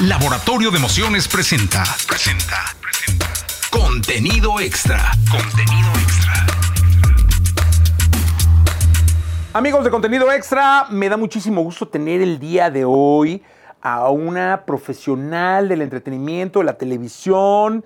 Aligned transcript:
Laboratorio 0.00 0.70
de 0.70 0.78
Emociones 0.78 1.28
presenta. 1.28 1.84
Presenta. 2.08 2.56
Presenta. 2.80 3.26
Contenido 3.70 4.58
extra. 4.58 5.12
Contenido 5.30 5.90
extra. 6.00 6.46
Amigos 9.52 9.84
de 9.84 9.90
Contenido 9.90 10.32
Extra, 10.32 10.86
me 10.88 11.10
da 11.10 11.18
muchísimo 11.18 11.62
gusto 11.62 11.86
tener 11.86 12.22
el 12.22 12.38
día 12.38 12.70
de 12.70 12.86
hoy 12.86 13.42
a 13.82 14.08
una 14.08 14.64
profesional 14.64 15.68
del 15.68 15.82
entretenimiento, 15.82 16.60
de 16.60 16.64
la 16.64 16.78
televisión, 16.78 17.84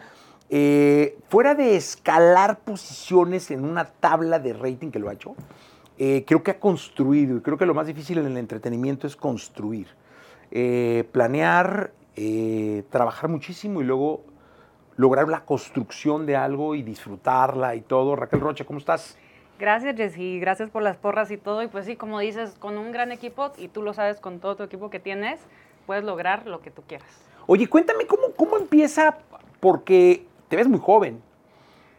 eh, 0.50 1.18
fuera 1.28 1.56
de 1.56 1.74
escalar 1.74 2.60
posiciones 2.60 3.50
en 3.50 3.64
una 3.64 3.86
tabla 3.86 4.38
de 4.38 4.52
rating 4.52 4.92
que 4.92 5.00
lo 5.00 5.08
ha 5.08 5.14
hecho, 5.14 5.34
eh, 5.98 6.22
creo 6.24 6.44
que 6.44 6.52
ha 6.52 6.60
construido, 6.60 7.38
y 7.38 7.40
creo 7.40 7.58
que 7.58 7.66
lo 7.66 7.74
más 7.74 7.88
difícil 7.88 8.18
en 8.18 8.26
el 8.26 8.36
entretenimiento 8.36 9.08
es 9.08 9.16
construir, 9.16 9.88
eh, 10.52 11.08
planear, 11.10 11.90
trabajar 12.90 13.28
muchísimo 13.28 13.80
y 13.80 13.84
luego 13.84 14.24
lograr 14.96 15.28
la 15.28 15.44
construcción 15.44 16.26
de 16.26 16.36
algo 16.36 16.74
y 16.74 16.82
disfrutarla 16.82 17.74
y 17.74 17.80
todo. 17.80 18.16
Raquel 18.16 18.40
Rocha, 18.40 18.64
¿cómo 18.64 18.78
estás? 18.78 19.18
Gracias, 19.58 19.96
Jessy. 19.96 20.40
Gracias 20.40 20.70
por 20.70 20.82
las 20.82 20.96
porras 20.96 21.30
y 21.30 21.36
todo. 21.36 21.62
Y 21.62 21.68
pues 21.68 21.86
sí, 21.86 21.96
como 21.96 22.18
dices, 22.20 22.56
con 22.58 22.78
un 22.78 22.92
gran 22.92 23.12
equipo, 23.12 23.52
y 23.56 23.68
tú 23.68 23.82
lo 23.82 23.94
sabes 23.94 24.20
con 24.20 24.40
todo 24.40 24.56
tu 24.56 24.62
equipo 24.62 24.90
que 24.90 25.00
tienes, 25.00 25.40
puedes 25.86 26.04
lograr 26.04 26.46
lo 26.46 26.60
que 26.60 26.70
tú 26.70 26.82
quieras. 26.86 27.08
Oye, 27.46 27.66
cuéntame 27.68 28.06
cómo, 28.06 28.32
cómo 28.36 28.56
empieza, 28.56 29.18
porque 29.60 30.26
te 30.48 30.56
ves 30.56 30.68
muy 30.68 30.80
joven. 30.80 31.22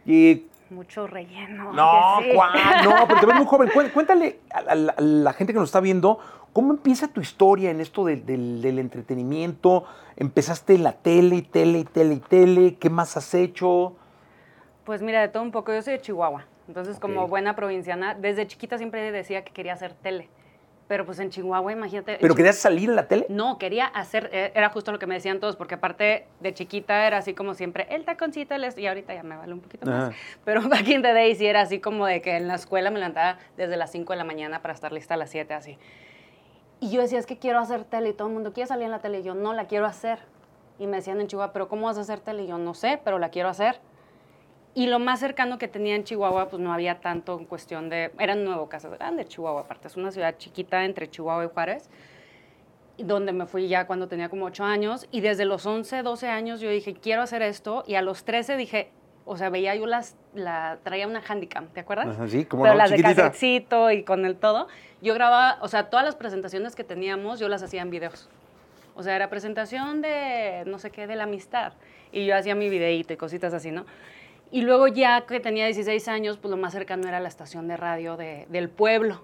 Y 0.04 0.44
mucho 0.70 1.06
relleno. 1.06 1.72
No, 1.72 2.20
no, 2.20 3.06
pero 3.06 3.20
te 3.20 3.26
ves 3.26 3.36
muy 3.36 3.46
joven. 3.46 3.70
Cuéntale 3.94 4.40
a 4.50 4.74
la, 4.74 5.32
gente 5.32 5.52
que 5.52 5.58
nos 5.58 5.68
está 5.68 5.80
viendo 5.80 6.18
cómo 6.56 6.72
empieza 6.72 7.08
tu 7.08 7.20
historia 7.20 7.70
en 7.70 7.82
esto 7.82 8.06
del, 8.06 8.78
entretenimiento. 8.78 9.84
Empezaste 10.16 10.74
en 10.74 10.84
la 10.84 10.92
tele 10.92 11.36
y 11.36 11.42
tele 11.42 11.80
y 11.80 11.84
tele 11.84 12.14
y 12.14 12.20
tele. 12.20 12.76
¿Qué 12.76 12.88
más 12.88 13.14
has 13.18 13.34
hecho? 13.34 13.94
Pues 14.84 15.02
mira, 15.02 15.20
de 15.20 15.28
todo 15.28 15.42
un 15.42 15.50
poco. 15.50 15.74
Yo 15.74 15.82
soy 15.82 15.92
de 15.92 16.00
Chihuahua. 16.00 16.46
Entonces, 16.66 16.98
como 16.98 17.28
buena 17.28 17.54
provinciana, 17.54 18.14
desde 18.14 18.46
chiquita 18.46 18.78
siempre 18.78 19.12
decía 19.12 19.44
que 19.44 19.52
quería 19.52 19.74
hacer 19.74 19.92
tele. 19.92 20.30
Pero 20.88 21.04
pues 21.04 21.18
en 21.18 21.28
Chihuahua, 21.28 21.72
imagínate. 21.72 22.16
¿Pero 22.22 22.34
querías 22.34 22.56
salir 22.56 22.88
en 22.88 22.96
la 22.96 23.06
tele? 23.06 23.26
No, 23.28 23.58
quería 23.58 23.84
hacer, 23.84 24.30
eh, 24.32 24.52
era 24.54 24.70
justo 24.70 24.92
lo 24.92 24.98
que 24.98 25.06
me 25.06 25.16
decían 25.16 25.40
todos, 25.40 25.56
porque 25.56 25.74
aparte 25.74 26.26
de 26.40 26.54
chiquita 26.54 27.06
era 27.06 27.18
así 27.18 27.34
como 27.34 27.52
siempre, 27.52 27.86
el 27.90 28.06
taconcito, 28.06 28.54
y 28.78 28.86
ahorita 28.86 29.12
ya 29.12 29.22
me 29.22 29.36
vale 29.36 29.52
un 29.52 29.60
poquito 29.60 29.84
más. 29.84 30.14
Pero 30.46 30.62
back 30.70 30.88
in 30.88 31.02
the 31.02 31.12
day 31.12 31.34
sí 31.34 31.44
era 31.44 31.60
así 31.60 31.80
como 31.80 32.06
de 32.06 32.22
que 32.22 32.36
en 32.36 32.48
la 32.48 32.54
escuela 32.54 32.90
me 32.90 32.98
levantaba 32.98 33.36
desde 33.58 33.76
las 33.76 33.92
5 33.92 34.14
de 34.14 34.16
la 34.16 34.24
mañana 34.24 34.62
para 34.62 34.72
estar 34.72 34.90
lista 34.90 35.14
a 35.14 35.16
las 35.18 35.28
7, 35.28 35.52
así. 35.52 35.76
Y 36.80 36.90
yo 36.90 37.00
decía, 37.00 37.18
es 37.18 37.26
que 37.26 37.38
quiero 37.38 37.58
hacer 37.58 37.84
tele, 37.84 38.10
y 38.10 38.12
todo 38.12 38.28
el 38.28 38.34
mundo 38.34 38.52
quiere 38.52 38.68
salir 38.68 38.84
en 38.84 38.90
la 38.90 38.98
tele, 38.98 39.20
y 39.20 39.22
yo 39.22 39.34
no 39.34 39.54
la 39.54 39.66
quiero 39.66 39.86
hacer. 39.86 40.18
Y 40.78 40.86
me 40.86 40.96
decían 40.96 41.20
en 41.20 41.26
Chihuahua, 41.26 41.52
pero 41.52 41.68
¿cómo 41.68 41.86
vas 41.86 41.96
a 41.96 42.02
hacer 42.02 42.20
tele? 42.20 42.42
Y 42.44 42.48
yo 42.48 42.58
no 42.58 42.74
sé, 42.74 43.00
pero 43.02 43.18
la 43.18 43.30
quiero 43.30 43.48
hacer. 43.48 43.80
Y 44.74 44.88
lo 44.88 44.98
más 44.98 45.20
cercano 45.20 45.56
que 45.56 45.68
tenía 45.68 45.94
en 45.94 46.04
Chihuahua, 46.04 46.50
pues 46.50 46.60
no 46.60 46.70
había 46.70 47.00
tanto 47.00 47.38
en 47.38 47.46
cuestión 47.46 47.88
de... 47.88 48.12
Era 48.18 48.34
Nuevo 48.34 48.68
Casas 48.68 48.92
Grande, 48.92 49.24
Chihuahua, 49.24 49.62
aparte. 49.62 49.88
Es 49.88 49.96
una 49.96 50.10
ciudad 50.10 50.36
chiquita 50.36 50.84
entre 50.84 51.08
Chihuahua 51.08 51.46
y 51.46 51.48
Juárez, 51.48 51.88
donde 52.98 53.32
me 53.32 53.46
fui 53.46 53.68
ya 53.68 53.86
cuando 53.86 54.06
tenía 54.06 54.28
como 54.28 54.44
8 54.44 54.64
años. 54.64 55.08
Y 55.10 55.22
desde 55.22 55.46
los 55.46 55.64
11, 55.64 56.02
12 56.02 56.28
años 56.28 56.60
yo 56.60 56.68
dije, 56.68 56.92
quiero 56.92 57.22
hacer 57.22 57.40
esto. 57.40 57.84
Y 57.86 57.94
a 57.94 58.02
los 58.02 58.24
13 58.24 58.58
dije, 58.58 58.92
o 59.26 59.36
sea, 59.36 59.50
veía 59.50 59.74
yo 59.74 59.86
las... 59.86 60.16
La, 60.34 60.78
traía 60.82 61.06
una 61.06 61.20
handicam, 61.20 61.66
¿te 61.68 61.80
acuerdas? 61.80 62.16
sí, 62.30 62.44
como 62.44 62.62
Pero 62.62 62.74
las 62.76 62.90
de 62.90 63.02
casetcito 63.02 63.90
y 63.90 64.04
con 64.04 64.24
el 64.24 64.36
todo. 64.36 64.68
Yo 65.02 65.12
grababa, 65.14 65.58
o 65.60 65.68
sea, 65.68 65.90
todas 65.90 66.06
las 66.06 66.14
presentaciones 66.14 66.74
que 66.74 66.84
teníamos, 66.84 67.38
yo 67.38 67.48
las 67.48 67.62
hacía 67.62 67.82
en 67.82 67.90
videos. 67.90 68.28
O 68.94 69.02
sea, 69.02 69.14
era 69.16 69.28
presentación 69.28 70.00
de, 70.00 70.62
no 70.66 70.78
sé 70.78 70.90
qué, 70.90 71.06
de 71.06 71.16
la 71.16 71.24
amistad. 71.24 71.72
Y 72.12 72.24
yo 72.24 72.36
hacía 72.36 72.54
mi 72.54 72.70
videíto 72.70 73.12
y 73.12 73.16
cositas 73.16 73.52
así, 73.52 73.70
¿no? 73.70 73.84
Y 74.50 74.62
luego 74.62 74.86
ya 74.86 75.26
que 75.26 75.40
tenía 75.40 75.66
16 75.66 76.06
años, 76.08 76.38
pues 76.38 76.50
lo 76.50 76.56
más 76.56 76.72
cercano 76.72 77.08
era 77.08 77.20
la 77.20 77.28
estación 77.28 77.66
de 77.68 77.76
radio 77.76 78.16
del 78.16 78.68
pueblo. 78.70 79.22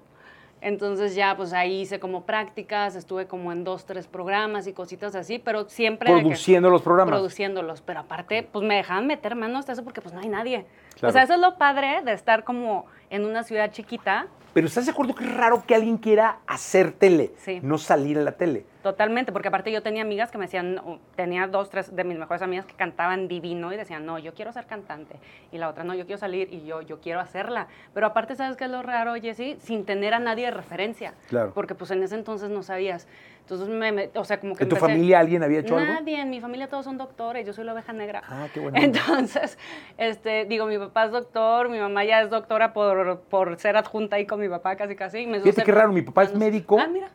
Entonces 0.62 1.16
ya 1.16 1.36
pues 1.36 1.52
ahí 1.52 1.80
hice 1.80 1.98
como 1.98 2.24
prácticas, 2.24 2.94
estuve 2.94 3.26
como 3.26 3.50
en 3.50 3.64
dos, 3.64 3.84
tres 3.84 4.06
programas 4.06 4.68
y 4.68 4.72
cositas 4.72 5.16
así, 5.16 5.40
pero 5.40 5.68
siempre... 5.68 6.08
Produciendo 6.12 6.70
los 6.70 6.82
programas. 6.82 7.12
Produciéndolos, 7.12 7.82
pero 7.82 8.00
aparte 8.00 8.44
pues 8.44 8.64
me 8.64 8.76
dejaban 8.76 9.08
meter 9.08 9.34
manos 9.34 9.58
hasta 9.60 9.72
eso 9.72 9.82
porque 9.82 10.00
pues 10.00 10.14
no 10.14 10.20
hay 10.20 10.28
nadie. 10.28 10.64
O 11.02 11.10
sea, 11.10 11.24
eso 11.24 11.34
es 11.34 11.40
lo 11.40 11.58
padre 11.58 12.02
de 12.04 12.12
estar 12.12 12.44
como 12.44 12.86
en 13.10 13.24
una 13.24 13.42
ciudad 13.42 13.72
chiquita. 13.72 14.28
Pero 14.52 14.66
¿estás 14.66 14.84
de 14.84 14.92
acuerdo 14.92 15.14
que 15.14 15.24
es 15.24 15.34
raro 15.34 15.64
que 15.66 15.74
alguien 15.74 15.96
quiera 15.96 16.38
hacer 16.46 16.92
tele, 16.92 17.32
no 17.62 17.78
salir 17.78 18.18
en 18.18 18.24
la 18.24 18.32
tele? 18.32 18.66
Totalmente, 18.82 19.30
porque 19.30 19.48
aparte 19.48 19.70
yo 19.70 19.82
tenía 19.82 20.02
amigas 20.02 20.30
que 20.30 20.38
me 20.38 20.46
decían, 20.46 20.80
tenía 21.14 21.46
dos, 21.46 21.70
tres 21.70 21.94
de 21.94 22.02
mis 22.04 22.18
mejores 22.18 22.42
amigas 22.42 22.66
que 22.66 22.74
cantaban 22.74 23.28
divino 23.28 23.72
y 23.72 23.76
decían, 23.76 24.04
no, 24.04 24.18
yo 24.18 24.34
quiero 24.34 24.52
ser 24.52 24.66
cantante. 24.66 25.16
Y 25.52 25.58
la 25.58 25.68
otra, 25.68 25.84
no, 25.84 25.94
yo 25.94 26.04
quiero 26.04 26.18
salir 26.18 26.52
y 26.52 26.64
yo, 26.64 26.82
yo 26.82 27.00
quiero 27.00 27.20
hacerla. 27.20 27.68
Pero 27.94 28.08
aparte, 28.08 28.34
¿sabes 28.34 28.56
qué 28.56 28.64
es 28.64 28.70
lo 28.70 28.82
raro, 28.82 29.14
Jessy? 29.14 29.56
Sin 29.60 29.84
tener 29.84 30.14
a 30.14 30.18
nadie 30.18 30.46
de 30.46 30.50
referencia. 30.50 31.14
Claro. 31.28 31.52
Porque 31.54 31.76
pues 31.76 31.92
en 31.92 32.02
ese 32.02 32.16
entonces 32.16 32.50
no 32.50 32.62
sabías. 32.62 33.06
Entonces, 33.42 33.68
me, 33.68 34.10
o 34.14 34.24
sea, 34.24 34.40
como 34.40 34.54
que... 34.54 34.62
¿En 34.62 34.68
tu 34.68 34.76
familia 34.76 35.18
alguien 35.18 35.42
había 35.42 35.60
hecho 35.60 35.76
algo? 35.76 35.92
Nadie, 35.92 36.20
en 36.20 36.30
mi 36.30 36.40
familia 36.40 36.68
todos 36.68 36.84
son 36.84 36.96
doctores, 36.96 37.46
yo 37.46 37.52
soy 37.52 37.64
la 37.64 37.72
oveja 37.72 37.92
negra. 37.92 38.22
Ah, 38.26 38.46
qué 38.54 38.60
bueno. 38.60 38.78
Entonces, 38.80 39.58
este, 39.98 40.44
digo, 40.44 40.66
mi 40.66 40.78
papá 40.78 41.06
es 41.06 41.10
doctor, 41.10 41.68
mi 41.68 41.78
mamá 41.78 42.04
ya 42.04 42.22
es 42.22 42.30
doctora 42.30 42.72
por, 42.72 43.20
por 43.22 43.58
ser 43.58 43.76
adjunta 43.76 44.16
ahí 44.16 44.26
con 44.26 44.40
mi 44.40 44.48
papá 44.48 44.76
casi 44.76 44.94
casi. 44.94 45.26
Me 45.26 45.40
Fíjate 45.40 45.64
qué 45.64 45.72
raro, 45.72 45.92
mi 45.92 46.02
papá 46.02 46.22
es 46.22 46.34
médico. 46.34 46.78
Ah, 46.78 46.86
mira 46.86 47.08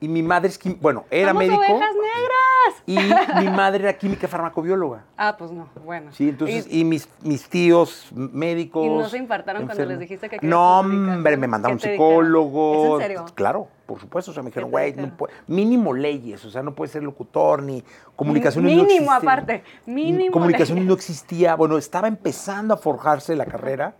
y 0.00 0.08
mi 0.08 0.22
madre 0.22 0.48
es, 0.48 0.58
bueno, 0.80 1.04
era 1.10 1.28
Somos 1.28 1.46
médico. 1.46 1.60
ovejas 1.60 1.94
negras! 1.94 2.82
Y 2.86 3.40
mi 3.44 3.50
madre 3.54 3.84
era 3.84 3.92
química 3.92 4.26
farmacobióloga. 4.26 5.04
Ah, 5.22 5.36
pues 5.36 5.50
no, 5.50 5.68
bueno. 5.84 6.12
Sí, 6.12 6.30
entonces, 6.30 6.66
y, 6.70 6.82
mis, 6.82 7.06
mis 7.20 7.46
tíos 7.46 8.08
médicos. 8.14 8.86
¿Y 8.86 8.88
no 8.88 9.06
se 9.06 9.18
infartaron 9.18 9.66
cuando 9.66 9.84
les 9.84 9.98
dijiste 9.98 10.30
que 10.30 10.38
No, 10.40 10.80
hombre, 10.80 11.36
me 11.36 11.46
mandaron 11.46 11.74
un 11.74 11.80
psicólogo. 11.80 12.96
¿Es 12.96 13.02
en 13.02 13.08
serio? 13.08 13.26
Claro, 13.34 13.68
por 13.90 13.98
supuesto. 13.98 14.30
O 14.30 14.34
sea, 14.34 14.44
me 14.44 14.50
dijeron, 14.50 14.70
güey, 14.70 14.94
no 14.94 15.10
mínimo 15.48 15.92
leyes, 15.92 16.44
o 16.44 16.50
sea, 16.50 16.62
no 16.62 16.72
puede 16.72 16.92
ser 16.92 17.02
locutor 17.02 17.60
ni 17.60 17.82
comunicación. 18.14 18.64
Mínimo, 18.64 19.10
aparte, 19.10 19.64
mínimo. 19.84 20.30
Comunicación 20.30 20.86
no 20.86 20.94
existía. 20.94 21.56
Bueno, 21.56 21.76
estaba 21.76 22.06
empezando 22.06 22.72
a 22.72 22.76
forjarse 22.76 23.34
la 23.34 23.46
carrera, 23.46 23.96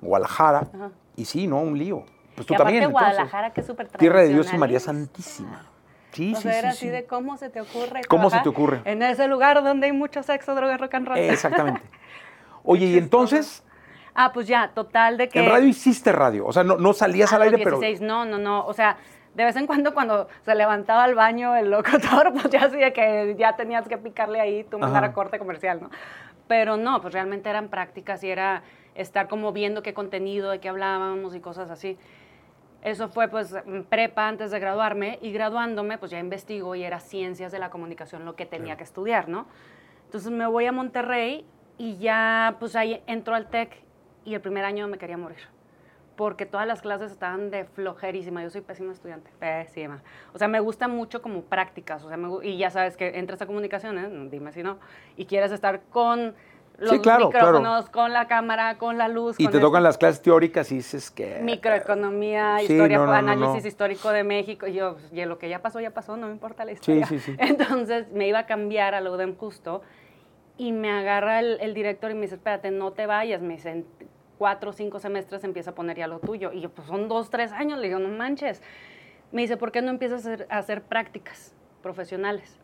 Guadalajara, 0.00 0.66
y 1.14 1.26
sí, 1.26 1.46
¿no? 1.46 1.60
Un 1.60 1.78
lío. 1.78 2.04
Pues 2.34 2.44
tú 2.44 2.54
también. 2.54 2.90
Guadalajara, 2.90 3.52
que 3.52 3.60
es 3.60 3.68
súper 3.68 3.86
Tierra 3.86 4.22
de 4.22 4.30
Dios 4.30 4.52
y 4.52 4.58
María 4.58 4.80
Santísima. 4.80 5.64
Sí, 6.10 6.34
o 6.34 6.40
sí, 6.40 6.48
era 6.48 6.72
sí, 6.72 6.86
así 6.86 6.88
de 6.88 7.04
cómo 7.04 7.36
se 7.36 7.50
te 7.50 7.60
ocurre. 7.60 8.00
¿Cómo 8.08 8.30
se 8.30 8.40
te 8.40 8.48
ocurre? 8.48 8.80
En 8.84 9.00
ese 9.00 9.28
lugar 9.28 9.62
donde 9.62 9.86
hay 9.86 9.92
mucho 9.92 10.24
sexo, 10.24 10.56
droga, 10.56 10.76
rock 10.76 10.94
and 10.94 11.06
roll. 11.06 11.18
Exactamente. 11.18 11.82
Oye, 12.64 12.86
y 12.86 12.98
entonces. 12.98 13.62
Ah, 14.12 14.32
pues 14.34 14.48
ya, 14.48 14.72
total 14.74 15.16
de 15.18 15.28
que. 15.28 15.38
En 15.38 15.48
radio 15.48 15.68
hiciste 15.68 16.10
radio. 16.10 16.46
O 16.46 16.52
sea, 16.52 16.64
no, 16.64 16.78
no 16.78 16.92
salías 16.94 17.32
al 17.32 17.42
aire, 17.42 17.58
16, 17.58 18.00
pero. 18.00 18.08
No, 18.08 18.24
no, 18.24 18.38
no. 18.38 18.66
O 18.66 18.72
sea, 18.72 18.96
de 19.34 19.44
vez 19.44 19.56
en 19.56 19.66
cuando 19.66 19.94
cuando 19.94 20.28
se 20.42 20.54
levantaba 20.54 21.04
al 21.04 21.14
baño 21.14 21.54
el 21.56 21.70
locutor, 21.70 22.32
pues 22.34 22.50
ya 22.50 22.64
hacía 22.64 22.92
que 22.92 23.34
ya 23.38 23.56
tenías 23.56 23.86
que 23.86 23.98
picarle 23.98 24.40
ahí 24.40 24.64
tu 24.64 24.78
mandar 24.78 25.04
a 25.04 25.12
corte 25.12 25.38
comercial, 25.38 25.80
¿no? 25.82 25.90
Pero 26.48 26.76
no, 26.76 27.00
pues 27.00 27.14
realmente 27.14 27.48
eran 27.48 27.68
prácticas 27.68 28.24
y 28.24 28.30
era 28.30 28.62
estar 28.94 29.28
como 29.28 29.52
viendo 29.52 29.82
qué 29.82 29.94
contenido, 29.94 30.50
de 30.50 30.58
qué 30.58 30.68
hablábamos 30.68 31.34
y 31.34 31.40
cosas 31.40 31.70
así. 31.70 31.96
Eso 32.82 33.08
fue 33.08 33.28
pues 33.28 33.54
prepa 33.88 34.26
antes 34.26 34.50
de 34.50 34.58
graduarme 34.58 35.18
y 35.22 35.32
graduándome 35.32 35.98
pues 35.98 36.10
ya 36.10 36.18
investigo 36.18 36.74
y 36.74 36.82
era 36.82 36.98
ciencias 36.98 37.52
de 37.52 37.58
la 37.58 37.70
comunicación 37.70 38.24
lo 38.24 38.34
que 38.34 38.46
tenía 38.46 38.76
que 38.76 38.84
estudiar, 38.84 39.28
¿no? 39.28 39.46
Entonces 40.06 40.32
me 40.32 40.46
voy 40.46 40.66
a 40.66 40.72
Monterrey 40.72 41.46
y 41.78 41.98
ya 41.98 42.56
pues 42.58 42.74
ahí 42.74 43.02
entro 43.06 43.34
al 43.34 43.48
TEC 43.48 43.84
y 44.24 44.34
el 44.34 44.40
primer 44.40 44.64
año 44.64 44.88
me 44.88 44.98
quería 44.98 45.18
morir 45.18 45.59
porque 46.20 46.44
todas 46.44 46.66
las 46.66 46.82
clases 46.82 47.10
estaban 47.12 47.50
de 47.50 47.64
flojerísima. 47.64 48.42
Yo 48.42 48.50
soy 48.50 48.60
pésima 48.60 48.92
estudiante, 48.92 49.30
pésima. 49.38 50.02
O 50.34 50.38
sea, 50.38 50.48
me 50.48 50.60
gusta 50.60 50.86
mucho 50.86 51.22
como 51.22 51.44
prácticas, 51.44 52.04
o 52.04 52.10
sea, 52.10 52.18
y 52.42 52.58
ya 52.58 52.68
sabes 52.68 52.98
que 52.98 53.18
entras 53.18 53.40
a 53.40 53.46
comunicaciones, 53.46 54.10
dime 54.30 54.52
si 54.52 54.62
no, 54.62 54.76
y 55.16 55.24
quieres 55.24 55.50
estar 55.50 55.80
con 55.88 56.34
los 56.76 56.92
micrófonos, 56.92 57.88
con 57.88 58.12
la 58.12 58.28
cámara, 58.28 58.76
con 58.76 58.98
la 58.98 59.08
luz. 59.08 59.36
Y 59.40 59.48
te 59.48 59.60
tocan 59.60 59.82
las 59.82 59.96
clases 59.96 60.20
teóricas 60.20 60.70
y 60.72 60.74
dices 60.74 61.10
que... 61.10 61.38
Microeconomía, 61.40 62.60
historia, 62.60 63.02
análisis 63.02 63.64
histórico 63.64 64.10
de 64.10 64.22
México. 64.22 64.66
Y 64.66 64.74
yo, 64.74 64.98
y 65.10 65.24
lo 65.24 65.38
que 65.38 65.48
ya 65.48 65.62
pasó, 65.62 65.80
ya 65.80 65.94
pasó, 65.94 66.18
no 66.18 66.26
me 66.26 66.34
importa 66.34 66.66
la 66.66 66.72
historia. 66.72 67.06
Sí, 67.06 67.18
sí, 67.18 67.32
sí. 67.32 67.36
Entonces 67.42 68.12
me 68.12 68.28
iba 68.28 68.40
a 68.40 68.46
cambiar 68.46 68.94
a 68.94 69.00
la 69.00 69.10
UDEM 69.10 69.36
justo 69.36 69.80
y 70.58 70.72
me 70.72 70.90
agarra 70.90 71.40
el, 71.40 71.72
director 71.72 72.10
y 72.10 72.14
me 72.14 72.20
dice, 72.20 72.34
espérate, 72.34 72.70
no 72.70 72.92
te 72.92 73.06
vayas. 73.06 73.40
Me 73.40 73.54
dice, 73.54 73.86
cuatro 74.40 74.70
o 74.70 74.72
cinco 74.72 74.98
semestres 74.98 75.44
empieza 75.44 75.72
a 75.72 75.74
poner 75.74 75.98
ya 75.98 76.06
lo 76.06 76.18
tuyo. 76.18 76.50
Y 76.50 76.62
yo, 76.62 76.70
pues 76.70 76.88
son 76.88 77.08
dos, 77.08 77.28
tres 77.28 77.52
años. 77.52 77.78
Le 77.78 77.88
digo, 77.88 78.00
no 78.00 78.08
manches. 78.08 78.62
Me 79.32 79.42
dice, 79.42 79.58
¿por 79.58 79.70
qué 79.70 79.82
no 79.82 79.90
empiezas 79.90 80.26
a 80.26 80.36
a 80.48 80.58
hacer 80.58 80.82
prácticas 80.82 81.54
profesionales? 81.82 82.58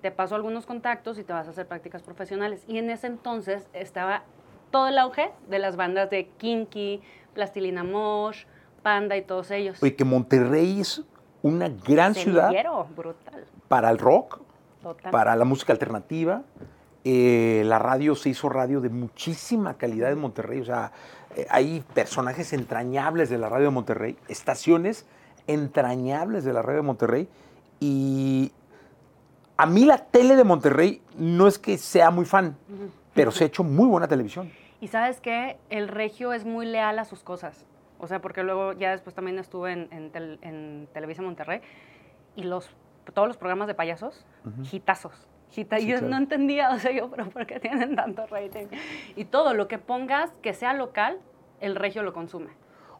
te 0.00 0.10
paso 0.10 0.34
algunos 0.34 0.66
contactos 0.66 1.18
y 1.18 1.24
te 1.24 1.32
vas 1.32 1.46
a 1.46 1.50
hacer 1.50 1.66
prácticas 1.66 2.02
profesionales. 2.02 2.64
Y 2.66 2.78
en 2.78 2.90
ese 2.90 3.06
entonces 3.06 3.68
estaba 3.72 4.22
todo 4.70 4.88
el 4.88 4.98
auge 4.98 5.30
de 5.48 5.58
las 5.58 5.76
bandas 5.76 6.10
de 6.10 6.28
Kinky, 6.38 7.02
Plastilina 7.34 7.84
Mosh, 7.84 8.44
Panda 8.82 9.16
y 9.16 9.22
todos 9.22 9.50
ellos. 9.50 9.82
Oye, 9.82 9.94
que 9.94 10.04
Monterrey 10.04 10.80
es 10.80 11.02
una 11.42 11.68
gran 11.68 12.14
ciudad. 12.14 12.50
brutal. 12.96 13.44
Para 13.68 13.90
el 13.90 13.98
rock. 13.98 14.40
Total. 14.82 15.12
para 15.12 15.36
la 15.36 15.44
música 15.44 15.74
alternativa. 15.74 16.42
Eh, 17.04 17.62
la 17.66 17.78
radio 17.78 18.14
se 18.14 18.30
hizo 18.30 18.48
radio 18.48 18.80
de 18.80 18.88
muchísima 18.88 19.76
calidad 19.76 20.10
en 20.10 20.18
Monterrey. 20.18 20.60
O 20.60 20.64
sea, 20.64 20.92
eh, 21.36 21.46
hay 21.50 21.84
personajes 21.94 22.52
entrañables 22.52 23.30
de 23.30 23.38
la 23.38 23.48
radio 23.48 23.66
de 23.66 23.70
Monterrey, 23.72 24.16
estaciones 24.28 25.06
entrañables 25.46 26.44
de 26.44 26.52
la 26.52 26.62
radio 26.62 26.78
de 26.78 26.86
Monterrey. 26.86 27.28
Y 27.80 28.52
a 29.56 29.66
mí 29.66 29.84
la 29.84 29.98
tele 29.98 30.36
de 30.36 30.44
Monterrey 30.44 31.02
no 31.16 31.46
es 31.46 31.58
que 31.58 31.78
sea 31.78 32.10
muy 32.10 32.24
fan, 32.24 32.56
pero 33.14 33.30
se 33.30 33.44
ha 33.44 33.46
hecho 33.46 33.64
muy 33.64 33.86
buena 33.86 34.06
televisión. 34.08 34.50
Y 34.80 34.88
sabes 34.88 35.20
qué, 35.20 35.58
el 35.68 35.88
regio 35.88 36.32
es 36.32 36.44
muy 36.44 36.66
leal 36.66 36.98
a 36.98 37.04
sus 37.04 37.22
cosas. 37.22 37.64
O 37.98 38.06
sea, 38.06 38.20
porque 38.20 38.42
luego 38.42 38.72
ya 38.72 38.92
después 38.92 39.14
también 39.14 39.38
estuve 39.38 39.72
en, 39.72 39.88
en, 39.90 40.10
tel- 40.10 40.38
en 40.40 40.88
Televisa 40.94 41.20
Monterrey 41.20 41.60
y 42.34 42.44
los, 42.44 42.70
todos 43.12 43.28
los 43.28 43.36
programas 43.36 43.66
de 43.68 43.74
payasos, 43.74 44.24
hitazos. 44.72 45.28
Sí, 45.50 45.66
yo 45.68 45.98
claro. 45.98 46.08
no 46.08 46.16
entendía, 46.16 46.70
o 46.70 46.78
sea, 46.78 46.92
yo, 46.92 47.10
pero 47.10 47.28
¿por 47.28 47.46
qué 47.46 47.58
tienen 47.60 47.96
tanto 47.96 48.26
rating? 48.26 48.66
Y 49.16 49.24
todo 49.24 49.52
lo 49.52 49.68
que 49.68 49.78
pongas 49.78 50.30
que 50.42 50.54
sea 50.54 50.72
local, 50.74 51.18
el 51.60 51.76
regio 51.76 52.02
lo 52.02 52.12
consume. 52.12 52.50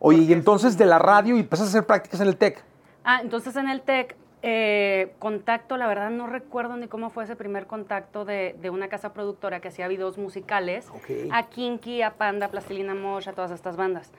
Oye, 0.00 0.19
y 0.19 0.20
Porque 0.23 0.32
entonces 0.35 0.76
de 0.79 0.87
la 0.87 0.99
radio 0.99 1.37
y 1.37 1.41
empezaste 1.41 1.69
a 1.69 1.79
hacer 1.79 1.87
prácticas 1.87 2.20
en 2.20 2.29
el 2.29 2.37
TEC. 2.37 2.64
Ah, 3.05 3.20
entonces 3.23 3.55
en 3.56 3.69
el 3.69 3.82
TEC, 3.82 4.17
eh, 4.43 5.12
contacto, 5.19 5.76
la 5.76 5.87
verdad 5.87 6.11
no 6.11 6.26
recuerdo 6.26 6.76
ni 6.76 6.88
cómo 6.88 7.11
fue 7.11 7.25
ese 7.25 7.37
primer 7.37 7.67
contacto 7.67 8.25
de, 8.25 8.56
de 8.61 8.70
una 8.70 8.88
casa 8.88 9.12
productora 9.12 9.61
que 9.61 9.69
hacía 9.69 9.87
videos 9.87 10.19
musicales 10.19 10.91
a 11.31 11.49
Kinky, 11.49 12.03
a 12.03 12.14
Panda, 12.14 12.46
a 12.46 12.49
Plastilina 12.50 12.94
Mosh, 12.94 13.29
a 13.29 13.32
todas 13.32 13.50
estas 13.50 13.76
bandas. 13.76 14.12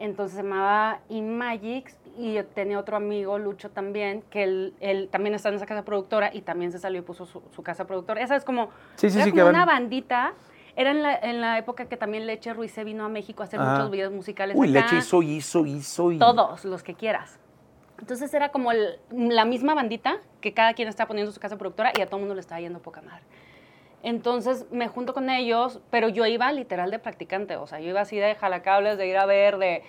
Entonces 0.00 0.34
se 0.36 0.42
llamaba 0.42 1.00
Imagix 1.10 1.94
y 2.18 2.32
yo 2.34 2.46
tenía 2.46 2.78
otro 2.78 2.96
amigo, 2.96 3.38
Lucho 3.38 3.70
también, 3.70 4.22
que 4.30 4.42
él, 4.44 4.74
él 4.80 5.08
también 5.12 5.34
está 5.34 5.50
en 5.50 5.56
esa 5.56 5.66
casa 5.66 5.84
productora 5.84 6.30
y 6.34 6.40
también 6.40 6.72
se 6.72 6.78
salió 6.78 7.00
y 7.00 7.04
puso 7.04 7.26
su, 7.26 7.42
su 7.54 7.62
casa 7.62 7.86
productora. 7.86 8.22
Esa 8.22 8.34
es 8.34 8.44
como, 8.44 8.70
Sí, 8.96 9.10
sí, 9.10 9.16
era 9.18 9.26
sí, 9.26 9.30
como 9.30 9.44
que 9.44 9.48
una 9.50 9.66
van- 9.66 9.82
bandita. 9.84 10.32
Era 10.74 10.92
en 10.92 11.02
la, 11.02 11.14
en 11.16 11.40
la 11.42 11.58
época 11.58 11.84
que 11.84 11.96
también 11.98 12.26
Leche 12.26 12.54
Ruiz 12.54 12.72
se 12.72 12.82
vino 12.82 13.04
a 13.04 13.08
México 13.10 13.42
a 13.42 13.46
hacer 13.46 13.60
Ajá. 13.60 13.72
muchos 13.76 13.90
videos 13.90 14.12
musicales. 14.12 14.56
Uy, 14.56 14.70
acá. 14.70 14.86
Leche 14.86 14.96
hizo, 14.98 15.22
hizo, 15.22 15.66
hizo. 15.66 16.12
Y... 16.12 16.18
Todos, 16.18 16.64
los 16.64 16.82
que 16.82 16.94
quieras. 16.94 17.38
Entonces 17.98 18.32
era 18.32 18.48
como 18.50 18.72
el- 18.72 18.98
la 19.10 19.44
misma 19.44 19.74
bandita 19.74 20.16
que 20.40 20.54
cada 20.54 20.72
quien 20.72 20.88
estaba 20.88 21.08
poniendo 21.08 21.30
su 21.30 21.40
casa 21.40 21.58
productora 21.58 21.92
y 21.98 22.00
a 22.00 22.06
todo 22.06 22.16
el 22.16 22.20
mundo 22.22 22.34
le 22.34 22.40
estaba 22.40 22.58
yendo 22.60 22.78
poca 22.80 23.02
madre. 23.02 23.22
Entonces 24.02 24.66
me 24.70 24.88
junto 24.88 25.12
con 25.12 25.28
ellos, 25.28 25.80
pero 25.90 26.08
yo 26.08 26.24
iba 26.26 26.50
literal 26.52 26.90
de 26.90 26.98
practicante, 26.98 27.56
o 27.56 27.66
sea, 27.66 27.80
yo 27.80 27.90
iba 27.90 28.00
así 28.00 28.16
de 28.16 28.34
jalacables, 28.34 28.96
de 28.96 29.06
ir 29.06 29.16
a 29.18 29.26
ver, 29.26 29.58
de, 29.58 29.82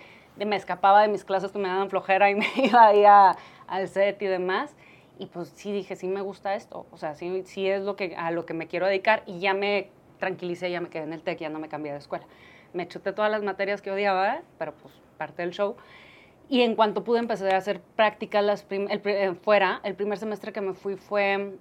me 0.44 0.56
escapaba 0.56 1.02
de 1.02 1.08
mis 1.08 1.24
clases 1.24 1.50
que 1.52 1.58
me 1.58 1.68
daban 1.68 1.88
flojera 1.90 2.30
y 2.30 2.34
me 2.36 2.46
iba 2.56 2.86
ahí 2.88 3.04
a- 3.04 3.36
al 3.66 3.88
set 3.88 4.20
y 4.22 4.26
demás. 4.26 4.74
Y 5.18 5.26
pues 5.26 5.48
sí 5.54 5.72
dije, 5.72 5.94
sí 5.96 6.08
me 6.08 6.20
gusta 6.20 6.54
esto, 6.54 6.86
o 6.90 6.96
sea, 6.96 7.14
sí, 7.14 7.42
sí 7.46 7.68
es 7.68 7.82
lo 7.82 7.96
que, 7.96 8.14
a 8.16 8.30
lo 8.30 8.44
que 8.44 8.54
me 8.54 8.66
quiero 8.66 8.86
dedicar 8.86 9.22
y 9.26 9.38
ya 9.40 9.54
me 9.54 9.88
tranquilicé, 10.18 10.70
ya 10.70 10.80
me 10.80 10.88
quedé 10.88 11.04
en 11.04 11.12
el 11.12 11.22
TEC, 11.22 11.38
ya 11.40 11.48
no 11.48 11.58
me 11.58 11.68
cambié 11.68 11.92
de 11.92 11.98
escuela. 11.98 12.26
Me 12.72 12.88
chuté 12.88 13.12
todas 13.12 13.30
las 13.30 13.42
materias 13.42 13.82
que 13.82 13.90
odiaba, 13.90 14.40
pero 14.58 14.72
pues 14.74 14.94
parte 15.18 15.42
del 15.42 15.52
show. 15.52 15.76
Y 16.48 16.62
en 16.62 16.74
cuanto 16.74 17.04
pude 17.04 17.18
empezar 17.18 17.54
a 17.54 17.58
hacer 17.58 17.80
prácticas 17.96 18.64
el 18.70 19.00
eh, 19.04 19.34
fuera, 19.42 19.80
el 19.84 19.94
primer 19.94 20.18
semestre 20.18 20.52
que 20.52 20.60
me 20.60 20.74
fui 20.74 20.96
fue, 20.96 21.54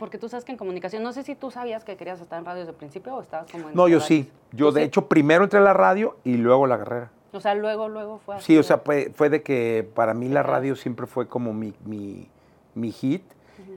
porque 0.00 0.16
tú 0.16 0.30
sabes 0.30 0.46
que 0.46 0.52
en 0.52 0.56
comunicación, 0.58 1.02
no 1.02 1.12
sé 1.12 1.22
si 1.22 1.34
tú 1.36 1.50
sabías 1.50 1.84
que 1.84 1.94
querías 1.96 2.18
estar 2.22 2.38
en 2.38 2.46
radio 2.46 2.60
desde 2.60 2.70
el 2.70 2.76
principio 2.76 3.14
o 3.16 3.20
estabas 3.20 3.52
como 3.52 3.68
en... 3.68 3.74
No, 3.76 3.86
yo 3.86 4.00
sí. 4.00 4.30
Yo, 4.50 4.68
¿Tú 4.70 4.76
de 4.76 4.80
sí? 4.80 4.86
hecho, 4.86 5.06
primero 5.08 5.44
entré 5.44 5.58
a 5.60 5.62
la 5.62 5.74
radio 5.74 6.16
y 6.24 6.38
luego 6.38 6.66
la 6.66 6.78
carrera. 6.78 7.10
O 7.32 7.40
sea, 7.40 7.54
luego, 7.54 7.90
luego 7.90 8.18
fue 8.24 8.36
así. 8.36 8.46
Sí, 8.46 8.58
o 8.58 8.62
sea, 8.62 8.78
fue, 8.78 9.12
fue 9.14 9.28
de 9.28 9.42
que 9.42 9.86
para 9.94 10.14
mí 10.14 10.30
la 10.30 10.42
radio 10.42 10.74
siempre 10.74 11.06
fue 11.06 11.28
como 11.28 11.52
mi, 11.52 11.74
mi, 11.84 12.28
mi 12.74 12.92
hit. 12.92 13.22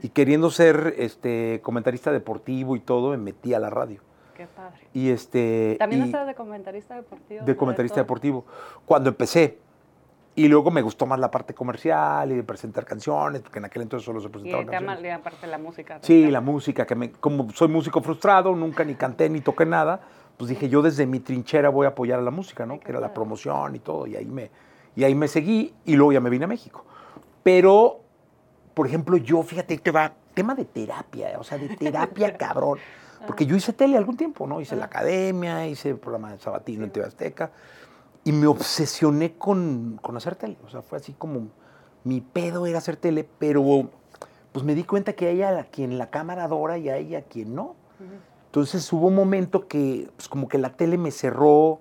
Y 0.02 0.08
queriendo 0.08 0.50
ser 0.50 0.94
este, 0.96 1.60
comentarista 1.62 2.10
deportivo 2.10 2.74
y 2.74 2.80
todo, 2.80 3.10
me 3.10 3.18
metí 3.18 3.52
a 3.52 3.58
la 3.60 3.68
radio. 3.68 4.00
Qué 4.34 4.46
padre. 4.46 4.80
Y 4.94 5.10
este. 5.10 5.76
¿También 5.78 6.02
y- 6.02 6.06
estás 6.06 6.26
de 6.26 6.34
comentarista 6.34 6.96
deportivo? 6.96 7.44
de 7.44 7.56
comentarista 7.56 7.96
todo? 7.96 8.04
deportivo. 8.04 8.44
Cuando 8.86 9.10
empecé. 9.10 9.58
Y 10.36 10.48
luego 10.48 10.70
me 10.72 10.82
gustó 10.82 11.06
más 11.06 11.20
la 11.20 11.30
parte 11.30 11.54
comercial 11.54 12.32
y 12.32 12.34
de 12.36 12.42
presentar 12.42 12.84
canciones, 12.84 13.40
porque 13.40 13.60
en 13.60 13.66
aquel 13.66 13.82
entonces 13.82 14.04
solo 14.04 14.20
se 14.20 14.26
Y 14.26 14.30
presentaban 14.30 14.68
ama- 14.68 14.76
canciones. 14.94 15.04
y 15.04 15.08
aparte 15.10 15.46
la 15.46 15.58
música. 15.58 15.98
Sí, 16.02 16.28
la 16.30 16.40
música, 16.40 16.86
que 16.86 16.94
me, 16.96 17.12
como 17.12 17.50
soy 17.52 17.68
músico 17.68 18.00
frustrado, 18.00 18.54
nunca 18.56 18.82
ni 18.84 18.94
canté 18.96 19.30
ni 19.30 19.40
toqué 19.40 19.64
nada, 19.64 20.00
pues 20.36 20.48
dije 20.50 20.68
yo 20.68 20.82
desde 20.82 21.06
mi 21.06 21.20
trinchera 21.20 21.68
voy 21.68 21.86
a 21.86 21.90
apoyar 21.90 22.18
a 22.18 22.22
la 22.22 22.32
música, 22.32 22.66
¿no? 22.66 22.80
Que 22.80 22.90
era 22.90 22.98
la 22.98 23.14
promoción 23.14 23.76
y 23.76 23.78
todo, 23.78 24.08
y 24.08 24.16
ahí 24.16 24.26
me, 24.26 24.50
y 24.96 25.04
ahí 25.04 25.14
me 25.14 25.28
seguí 25.28 25.72
y 25.84 25.94
luego 25.94 26.12
ya 26.12 26.20
me 26.20 26.30
vine 26.30 26.46
a 26.46 26.48
México. 26.48 26.84
Pero, 27.44 28.00
por 28.74 28.88
ejemplo, 28.88 29.16
yo, 29.16 29.40
fíjate, 29.44 29.78
te 29.78 29.90
va, 29.92 30.12
tema 30.34 30.56
de 30.56 30.64
terapia, 30.64 31.36
o 31.38 31.44
sea, 31.44 31.58
de 31.58 31.68
terapia 31.76 32.36
cabrón. 32.36 32.78
Porque 33.26 33.46
yo 33.46 33.56
hice 33.56 33.72
tele 33.72 33.96
algún 33.96 34.16
tiempo, 34.18 34.46
¿no? 34.46 34.60
Hice 34.60 34.76
la 34.76 34.86
academia, 34.86 35.66
hice 35.66 35.90
el 35.90 35.96
programa 35.96 36.32
de 36.32 36.38
Sabatino 36.40 36.84
en 36.84 36.90
TV 36.90 37.06
Azteca, 37.06 37.52
y 38.24 38.32
me 38.32 38.46
obsesioné 38.46 39.34
con, 39.34 39.98
con 40.02 40.16
hacer 40.16 40.34
tele. 40.34 40.56
O 40.66 40.70
sea, 40.70 40.82
fue 40.82 40.98
así 40.98 41.12
como, 41.12 41.48
mi 42.04 42.20
pedo 42.20 42.66
era 42.66 42.78
hacer 42.78 42.96
tele, 42.96 43.28
pero 43.38 43.90
pues 44.52 44.64
me 44.64 44.74
di 44.74 44.84
cuenta 44.84 45.12
que 45.12 45.28
hay 45.28 45.42
a 45.42 45.64
quien 45.64 45.98
la 45.98 46.10
cámara 46.10 46.44
adora 46.44 46.78
y 46.78 46.88
hay 46.88 47.14
a 47.14 47.22
quien 47.22 47.54
no. 47.54 47.76
Entonces 48.46 48.90
hubo 48.92 49.08
un 49.08 49.14
momento 49.14 49.66
que, 49.66 50.08
pues 50.16 50.28
como 50.28 50.48
que 50.48 50.58
la 50.58 50.76
tele 50.76 50.96
me 50.96 51.10
cerró, 51.10 51.80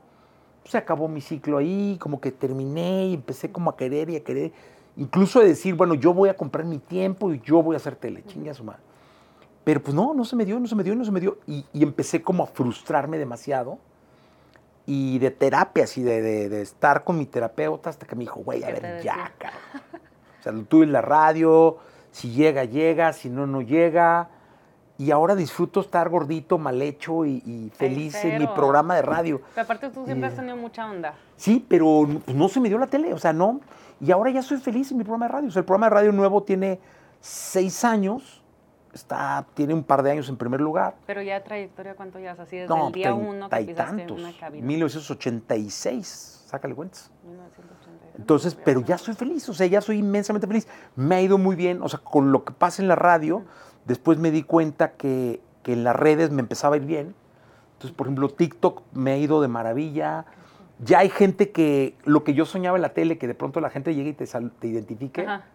se 0.66 0.78
acabó 0.78 1.08
mi 1.08 1.22
ciclo 1.22 1.58
ahí, 1.58 1.98
como 2.00 2.20
que 2.20 2.32
terminé 2.32 3.08
y 3.08 3.14
empecé 3.14 3.52
como 3.52 3.70
a 3.70 3.78
querer 3.78 4.10
y 4.10 4.16
a 4.16 4.24
querer, 4.24 4.52
incluso 4.98 5.40
a 5.40 5.44
decir, 5.44 5.76
bueno, 5.76 5.94
yo 5.94 6.14
voy 6.14 6.30
a 6.30 6.36
comprar 6.36 6.66
mi 6.66 6.80
tiempo 6.80 7.32
y 7.34 7.40
yo 7.42 7.62
voy 7.62 7.76
a 7.76 7.78
hacer 7.78 7.96
tele, 7.96 8.24
chingue 8.26 8.50
a 8.50 8.54
su 8.54 8.64
madre. 8.64 8.82
Pero 9.64 9.82
pues 9.82 9.94
no, 9.96 10.14
no 10.14 10.26
se 10.26 10.36
me 10.36 10.46
dio, 10.46 10.60
no 10.60 10.68
se 10.68 10.76
me 10.76 10.84
dio, 10.84 10.96
no 10.96 11.06
se 11.06 11.12
me 11.12 11.20
dio. 11.20 11.38
Y, 11.48 11.66
y 11.74 11.84
empecé 11.84 12.22
como 12.22 12.44
a 12.44 12.48
frustrarme 12.48 13.18
demasiado. 13.18 13.78
Y 14.86 15.20
de 15.20 15.32
terapias 15.32 15.98
y 15.98 16.04
de, 16.04 16.22
de- 16.22 16.50
de 16.50 16.62
estar 16.62 17.04
con 17.04 17.18
mi 17.18 17.26
terapeuta 17.26 17.90
hasta 17.90 18.06
que 18.06 18.16
me 18.16 18.22
dijo, 18.22 18.42
güey, 18.42 18.64
a 18.64 18.68
¿Qué 18.68 18.74
te 18.74 18.82
ver, 18.82 19.04
ya, 19.04 19.32
cabrón. 19.38 19.60
O 20.40 20.44
sea, 20.44 20.52
lo 20.52 20.64
tuyo 20.64 20.84
es 20.84 20.90
la 20.90 21.02
radio, 21.02 21.78
si 22.12 22.32
llega, 22.32 22.66
llega, 22.66 23.14
si 23.14 23.30
no, 23.30 23.48
no 23.48 23.62
llega. 23.62 24.30
Y 24.98 25.10
ahora 25.12 25.36
disfruto 25.36 25.80
estar 25.80 26.08
gordito, 26.10 26.58
mal 26.58 26.82
hecho 26.82 27.26
y, 27.26 27.42
y 27.46 27.72
feliz 27.76 28.14
en 28.26 28.38
mi 28.40 28.48
programa 28.48 28.96
de 28.96 29.02
radio. 29.02 29.42
Pero 29.56 29.64
aparte 29.64 29.90
tú 29.90 30.06
siempre 30.06 30.28
has 30.28 30.36
tenido 30.36 30.56
mucha 30.56 30.86
onda. 30.90 31.16
Sí, 31.36 31.66
pero 31.68 32.08
pues, 32.26 32.38
no 32.38 32.48
se 32.50 32.60
me 32.60 32.70
dio 32.70 32.78
la 32.78 32.88
tele, 32.88 33.12
o 33.14 33.18
sea, 33.18 33.34
no. 33.34 33.60
Y 34.00 34.12
ahora 34.12 34.30
ya 34.30 34.42
soy 34.44 34.58
feliz 34.58 34.92
en 34.92 34.98
mi 34.98 35.04
programa 35.04 35.26
de 35.28 35.32
radio. 35.32 35.48
O 35.48 35.52
sea, 35.52 35.62
el 35.62 35.66
programa 35.66 35.88
de 35.88 35.96
radio 35.96 36.12
nuevo 36.12 36.44
tiene 36.44 36.80
seis 37.22 37.84
años, 37.86 38.43
está, 38.94 39.46
tiene 39.54 39.74
un 39.74 39.84
par 39.84 40.04
de 40.04 40.12
años 40.12 40.30
en 40.30 40.38
primer 40.38 40.62
lugar. 40.62 40.96
Pero 41.06 41.22
ya 41.22 41.44
trayectoria, 41.44 41.96
¿cuánto 41.96 42.20
ya? 42.20 42.32
Así 42.32 42.58
desde 42.58 42.68
No, 42.74 42.88
el 42.88 42.94
día 42.94 43.14
uno 43.14 43.50
que 43.50 43.62
y 43.62 43.74
tantos. 43.74 44.20
una 44.20 44.32
cabina. 44.38 44.66
1986, 44.66 46.44
sácale 46.48 46.76
cuentas. 46.76 47.12
1980. 47.26 48.18
Entonces, 48.18 48.56
pero 48.56 48.82
ya 48.82 48.98
soy 48.98 49.16
feliz, 49.16 49.48
o 49.50 49.54
sea, 49.54 49.66
ya 49.68 49.82
soy 49.82 49.98
inmensamente 50.00 50.48
feliz. 50.48 50.68
Me 50.96 51.16
ha 51.16 51.22
ido 51.22 51.38
muy 51.38 51.56
bien, 51.56 51.82
o 51.82 51.90
sea, 51.90 52.00
con 52.00 52.32
lo 52.32 52.44
que 52.44 52.54
pasa 52.54 52.82
en 52.82 52.88
la 52.88 52.96
radio, 52.96 53.44
después 53.86 54.20
me 54.20 54.30
di 54.30 54.44
cuenta 54.44 54.92
que, 54.92 55.42
que 55.64 55.74
en 55.74 55.84
las 55.84 55.96
redes 55.96 56.30
me 56.30 56.42
empezaba 56.42 56.76
a 56.76 56.78
ir 56.78 56.86
bien. 56.86 57.16
Entonces, 57.74 57.96
por 57.98 58.08
ejemplo, 58.08 58.30
TikTok 58.30 58.84
me 58.94 59.12
ha 59.14 59.18
ido 59.18 59.42
de 59.42 59.48
maravilla. 59.48 60.26
Ya 60.80 61.00
hay 61.00 61.10
gente 61.10 61.52
que 61.52 61.96
lo 62.06 62.24
que 62.24 62.34
yo 62.34 62.46
soñaba 62.46 62.78
en 62.78 62.82
la 62.84 62.94
tele, 62.94 63.18
que 63.18 63.28
de 63.28 63.34
pronto 63.36 63.60
la 63.60 63.70
gente 63.70 63.96
llegue 63.96 64.10
y 64.12 64.14
te, 64.14 64.26
te 64.26 64.68
identifique, 64.68 65.22
Ajá. 65.26 65.46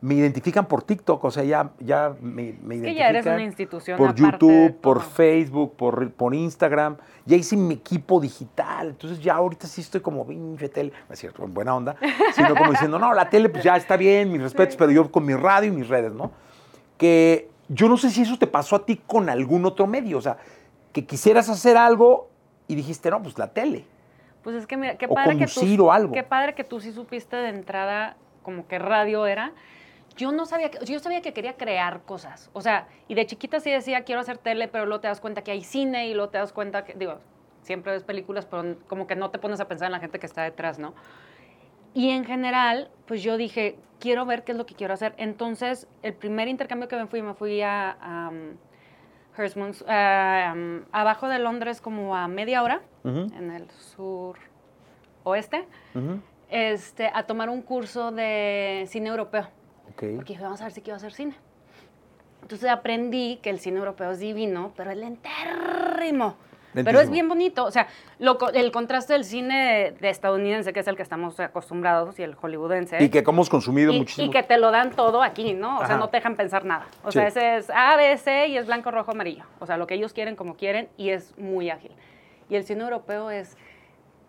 Me 0.00 0.14
identifican 0.14 0.66
por 0.66 0.82
TikTok, 0.82 1.24
o 1.24 1.30
sea, 1.30 1.42
ya, 1.42 1.70
ya 1.80 2.14
me, 2.20 2.52
me 2.62 2.74
Es 2.76 2.82
que 2.82 2.90
identifican. 2.90 2.94
ya 2.96 3.08
eres 3.08 3.26
una 3.26 3.42
institución 3.42 3.96
Por 3.98 4.14
YouTube, 4.14 4.76
por. 4.80 5.02
Facebook, 5.02 5.74
por, 5.76 6.10
por 6.12 6.34
Instagram. 6.34 6.96
Ya 7.24 7.36
hice 7.36 7.56
mi 7.56 7.74
equipo 7.74 8.20
digital. 8.20 8.88
Entonces 8.88 9.20
ya 9.20 9.34
ahorita 9.34 9.66
sí 9.66 9.80
estoy 9.80 10.00
como 10.00 10.26
pinche 10.26 10.68
tele. 10.68 10.92
No 11.08 11.14
es 11.14 11.18
cierto, 11.18 11.42
en 11.44 11.54
buena 11.54 11.74
onda. 11.74 11.96
Sino 12.34 12.54
como 12.54 12.70
diciendo, 12.70 12.98
no, 12.98 13.14
la 13.14 13.28
tele 13.30 13.48
pues 13.48 13.64
ya 13.64 13.76
está 13.76 13.96
bien, 13.96 14.30
mis 14.30 14.42
respetos, 14.42 14.76
pero 14.76 14.92
yo 14.92 15.10
con 15.10 15.24
mi 15.24 15.34
radio 15.34 15.72
y 15.72 15.76
mis 15.76 15.88
redes, 15.88 16.12
¿no? 16.12 16.30
Que 16.98 17.48
yo 17.68 17.88
no 17.88 17.96
sé 17.96 18.10
si 18.10 18.22
eso 18.22 18.38
te 18.38 18.46
pasó 18.46 18.76
a 18.76 18.84
ti 18.84 19.00
con 19.06 19.28
algún 19.28 19.64
otro 19.64 19.86
medio. 19.86 20.18
O 20.18 20.22
sea, 20.22 20.36
que 20.92 21.04
quisieras 21.06 21.48
hacer 21.48 21.76
algo 21.76 22.28
y 22.68 22.74
dijiste, 22.74 23.10
no, 23.10 23.22
pues 23.22 23.38
la 23.38 23.48
tele. 23.48 23.84
Pues 24.42 24.56
es 24.56 24.66
que 24.66 24.76
mira, 24.76 24.96
qué 24.96 25.06
O 25.06 25.14
padre 25.14 25.36
que 25.38 25.46
tú, 25.46 25.54
conducir 25.54 25.80
o 25.80 25.90
algo. 25.90 26.12
qué 26.12 26.22
padre 26.22 26.54
que 26.54 26.62
tú 26.64 26.80
sí 26.80 26.92
supiste 26.92 27.34
de 27.36 27.48
entrada 27.48 28.16
como 28.42 28.68
que 28.68 28.78
radio 28.78 29.26
era. 29.26 29.52
Yo 30.16 30.32
no 30.32 30.46
sabía 30.46 30.70
que, 30.70 30.84
yo 30.84 30.98
sabía 30.98 31.20
que 31.20 31.32
quería 31.32 31.56
crear 31.56 32.02
cosas. 32.02 32.50
O 32.52 32.60
sea, 32.60 32.88
y 33.08 33.14
de 33.14 33.26
chiquita 33.26 33.60
sí 33.60 33.70
decía 33.70 34.04
quiero 34.04 34.20
hacer 34.20 34.38
tele, 34.38 34.68
pero 34.68 34.86
luego 34.86 35.00
te 35.00 35.08
das 35.08 35.20
cuenta 35.20 35.42
que 35.42 35.50
hay 35.50 35.62
cine 35.62 36.08
y 36.08 36.14
luego 36.14 36.30
te 36.30 36.38
das 36.38 36.52
cuenta 36.52 36.84
que, 36.84 36.94
digo, 36.94 37.18
siempre 37.62 37.92
ves 37.92 38.04
películas, 38.04 38.46
pero 38.46 38.76
como 38.86 39.06
que 39.06 39.16
no 39.16 39.30
te 39.30 39.38
pones 39.38 39.60
a 39.60 39.68
pensar 39.68 39.86
en 39.86 39.92
la 39.92 40.00
gente 40.00 40.18
que 40.18 40.26
está 40.26 40.42
detrás, 40.42 40.78
¿no? 40.78 40.94
Y 41.92 42.10
en 42.10 42.24
general, 42.24 42.90
pues 43.06 43.22
yo 43.22 43.36
dije, 43.36 43.78
quiero 44.00 44.26
ver 44.26 44.44
qué 44.44 44.52
es 44.52 44.58
lo 44.58 44.66
que 44.66 44.74
quiero 44.74 44.94
hacer. 44.94 45.14
Entonces, 45.16 45.88
el 46.02 46.14
primer 46.14 46.48
intercambio 46.48 46.88
que 46.88 46.96
me 46.96 47.06
fui, 47.06 47.22
me 47.22 47.34
fui 47.34 47.62
a, 47.62 47.96
um, 48.30 48.56
um, 49.38 50.82
abajo 50.92 51.28
de 51.28 51.38
Londres 51.38 51.80
como 51.80 52.16
a 52.16 52.28
media 52.28 52.62
hora, 52.62 52.82
en 53.04 53.50
el 53.50 53.70
sur 53.70 54.36
oeste, 55.24 55.66
este, 56.48 57.10
a 57.12 57.24
tomar 57.24 57.48
un 57.48 57.62
curso 57.62 58.12
de 58.12 58.84
cine 58.88 59.08
europeo. 59.08 59.48
Ok. 59.96 60.02
Porque 60.16 60.32
dije, 60.34 60.42
vamos 60.42 60.60
a 60.60 60.64
ver 60.64 60.72
si 60.72 60.82
quiero 60.82 60.96
hacer 60.96 61.12
cine. 61.12 61.34
Entonces 62.42 62.68
aprendí 62.68 63.40
que 63.42 63.50
el 63.50 63.58
cine 63.58 63.78
europeo 63.78 64.10
es 64.10 64.20
divino, 64.20 64.72
pero 64.76 64.90
es 64.90 64.98
lentérrimo. 64.98 66.36
Pero 66.84 67.00
es 67.00 67.10
bien 67.10 67.26
bonito. 67.26 67.64
O 67.64 67.70
sea, 67.70 67.88
el 68.52 68.70
contraste 68.70 69.14
del 69.14 69.24
cine 69.24 69.94
de, 69.98 70.10
estadounidense, 70.10 70.74
que 70.74 70.80
es 70.80 70.86
el 70.86 70.94
que 70.94 71.02
estamos 71.02 71.40
acostumbrados, 71.40 72.18
y 72.18 72.22
el 72.22 72.34
hollywoodense. 72.34 73.02
Y 73.02 73.08
que 73.08 73.20
hemos 73.20 73.48
consumido 73.48 73.94
muchísimo. 73.94 74.26
Y 74.26 74.30
que 74.30 74.42
te 74.42 74.58
lo 74.58 74.70
dan 74.70 74.90
todo 74.90 75.22
aquí, 75.22 75.54
¿no? 75.54 75.78
O 75.78 75.86
sea, 75.86 75.96
no 75.96 76.10
te 76.10 76.18
dejan 76.18 76.36
pensar 76.36 76.66
nada. 76.66 76.86
O 77.02 77.10
sea, 77.10 77.26
ese 77.26 77.56
es 77.56 77.70
A, 77.70 77.96
B, 77.96 78.16
C 78.18 78.48
y 78.48 78.58
es 78.58 78.66
blanco, 78.66 78.90
rojo, 78.90 79.12
amarillo. 79.12 79.44
O 79.58 79.66
sea, 79.66 79.78
lo 79.78 79.86
que 79.86 79.94
ellos 79.94 80.12
quieren 80.12 80.36
como 80.36 80.56
quieren 80.56 80.88
y 80.98 81.08
es 81.08 81.36
muy 81.38 81.70
ágil. 81.70 81.92
Y 82.48 82.56
el 82.56 82.64
cine 82.64 82.82
europeo 82.84 83.30
es 83.30 83.56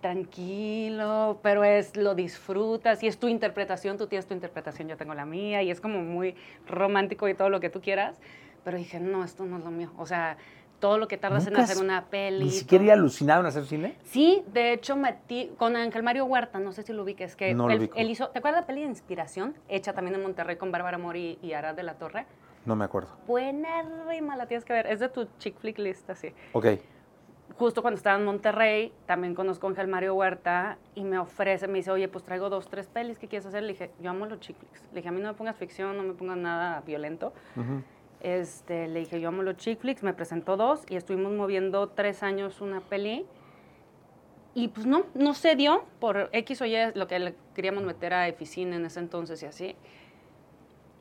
tranquilo, 0.02 1.40
pero 1.42 1.64
es 1.64 1.96
lo 1.96 2.16
disfrutas 2.16 3.02
y 3.04 3.08
es 3.08 3.18
tu 3.18 3.28
interpretación, 3.28 3.98
tú 3.98 4.08
tienes 4.08 4.28
tu 4.28 4.34
interpretación, 4.34 4.88
yo 4.88 4.98
tengo 4.98 5.14
la 5.14 5.26
mía 5.26 5.64
y 5.64 5.72
es 5.72 5.82
como 5.82 6.02
muy 6.02 6.36
romántico 6.68 7.28
y 7.28 7.34
todo 7.34 7.50
lo 7.50 7.60
que 7.60 7.70
tú 7.70 7.82
quieras. 7.82 8.20
Pero 8.64 8.78
dije, 8.78 9.00
no, 9.00 9.24
esto 9.24 9.46
no 9.46 9.58
es 9.58 9.64
lo 9.64 9.72
mío. 9.72 9.92
O 9.98 10.06
sea, 10.06 10.38
todo 10.80 10.98
lo 10.98 11.08
que 11.08 11.18
tardas 11.18 11.48
en 11.48 11.58
hacer 11.58 11.78
una 11.78 12.06
peli. 12.06 12.46
¿Ni 12.46 12.52
siquiera 12.52 12.94
alucinado 12.94 13.42
en 13.42 13.48
hacer 13.48 13.66
cine? 13.66 13.96
Sí, 14.04 14.44
de 14.54 14.74
hecho 14.74 14.96
metí 14.96 15.52
con 15.58 15.76
Ángel 15.76 16.04
Mario 16.04 16.26
Huerta, 16.26 16.60
no 16.60 16.72
sé 16.72 16.84
si 16.84 16.94
lo 16.94 17.04
ubiques, 17.04 17.36
que 17.36 17.54
no 17.54 17.70
él, 17.70 17.90
él, 17.96 18.10
hizo, 18.10 18.30
¿te 18.30 18.40
acuerdas 18.40 18.62
la 18.62 18.68
peli 18.68 18.82
de 18.82 18.88
Inspiración? 18.88 19.56
Hecha 19.70 19.94
también 19.94 20.16
en 20.16 20.22
Monterrey 20.22 20.58
con 20.58 20.72
Bárbara 20.72 20.98
Mori 20.98 21.40
y 21.42 21.54
Arad 21.54 21.76
de 21.76 21.84
la 21.84 21.96
Torre. 21.96 22.26
No 22.66 22.76
me 22.76 22.84
acuerdo. 22.84 23.10
Buena 23.26 23.84
rima, 24.10 24.36
la 24.36 24.46
tienes 24.46 24.66
que 24.66 24.74
ver. 24.74 24.88
Es 24.88 25.00
de 25.00 25.08
tu 25.08 25.28
chick 25.40 25.58
flick 25.58 25.80
list, 25.80 26.10
así. 26.10 26.34
Ok. 26.52 26.68
Justo 27.58 27.82
cuando 27.82 27.98
estaba 27.98 28.20
en 28.20 28.26
Monterrey, 28.26 28.94
también 29.08 29.34
conozco 29.34 29.66
a 29.66 29.72
Ángel 29.72 29.88
Mario 29.88 30.14
Huerta 30.14 30.78
y 30.94 31.04
me 31.04 31.18
ofrece, 31.18 31.68
me 31.68 31.80
dice, 31.80 31.90
oye, 31.90 32.08
pues 32.08 32.24
traigo 32.24 32.50
dos, 32.50 32.68
tres 32.68 32.86
pelis, 32.88 33.18
¿qué 33.18 33.28
quieres 33.28 33.48
hacer? 33.48 33.64
Le 33.64 33.70
dije, 33.70 33.90
yo 34.00 34.12
amo 34.12 34.28
los 34.28 34.40
chick 34.40 34.56
flicks. 34.58 34.84
Le 34.92 34.98
dije, 34.98 35.10
a 35.10 35.12
mí 35.12 35.20
no 35.20 35.30
me 35.30 35.34
pongas 35.34 35.56
ficción, 35.56 35.98
no 35.98 36.04
me 36.04 36.14
pongas 36.14 36.38
nada 36.38 36.82
violento. 36.82 37.34
Este, 38.22 38.88
le 38.88 39.00
dije, 39.00 39.20
yo 39.20 39.30
amo 39.30 39.42
los 39.42 39.58
chick 39.58 39.80
flicks, 39.80 40.04
me 40.04 40.14
presentó 40.14 40.56
dos 40.56 40.84
y 40.88 40.98
estuvimos 40.98 41.32
moviendo 41.32 41.90
tres 41.90 42.22
años 42.22 42.62
una 42.62 42.80
peli. 42.80 43.26
Y 44.54 44.68
pues 44.68 44.86
no, 44.86 45.06
no 45.16 45.34
se 45.34 45.56
dio 45.56 45.84
por 46.00 46.30
X 46.34 46.62
o 46.62 46.66
Y, 46.66 46.76
lo 46.94 47.08
que 47.08 47.18
le 47.18 47.36
queríamos 47.56 47.84
meter 47.84 48.14
a 48.14 48.28
Eficine 48.28 48.76
en 48.76 48.86
ese 48.86 49.00
entonces 49.00 49.42
y 49.42 49.48
así. 49.48 49.76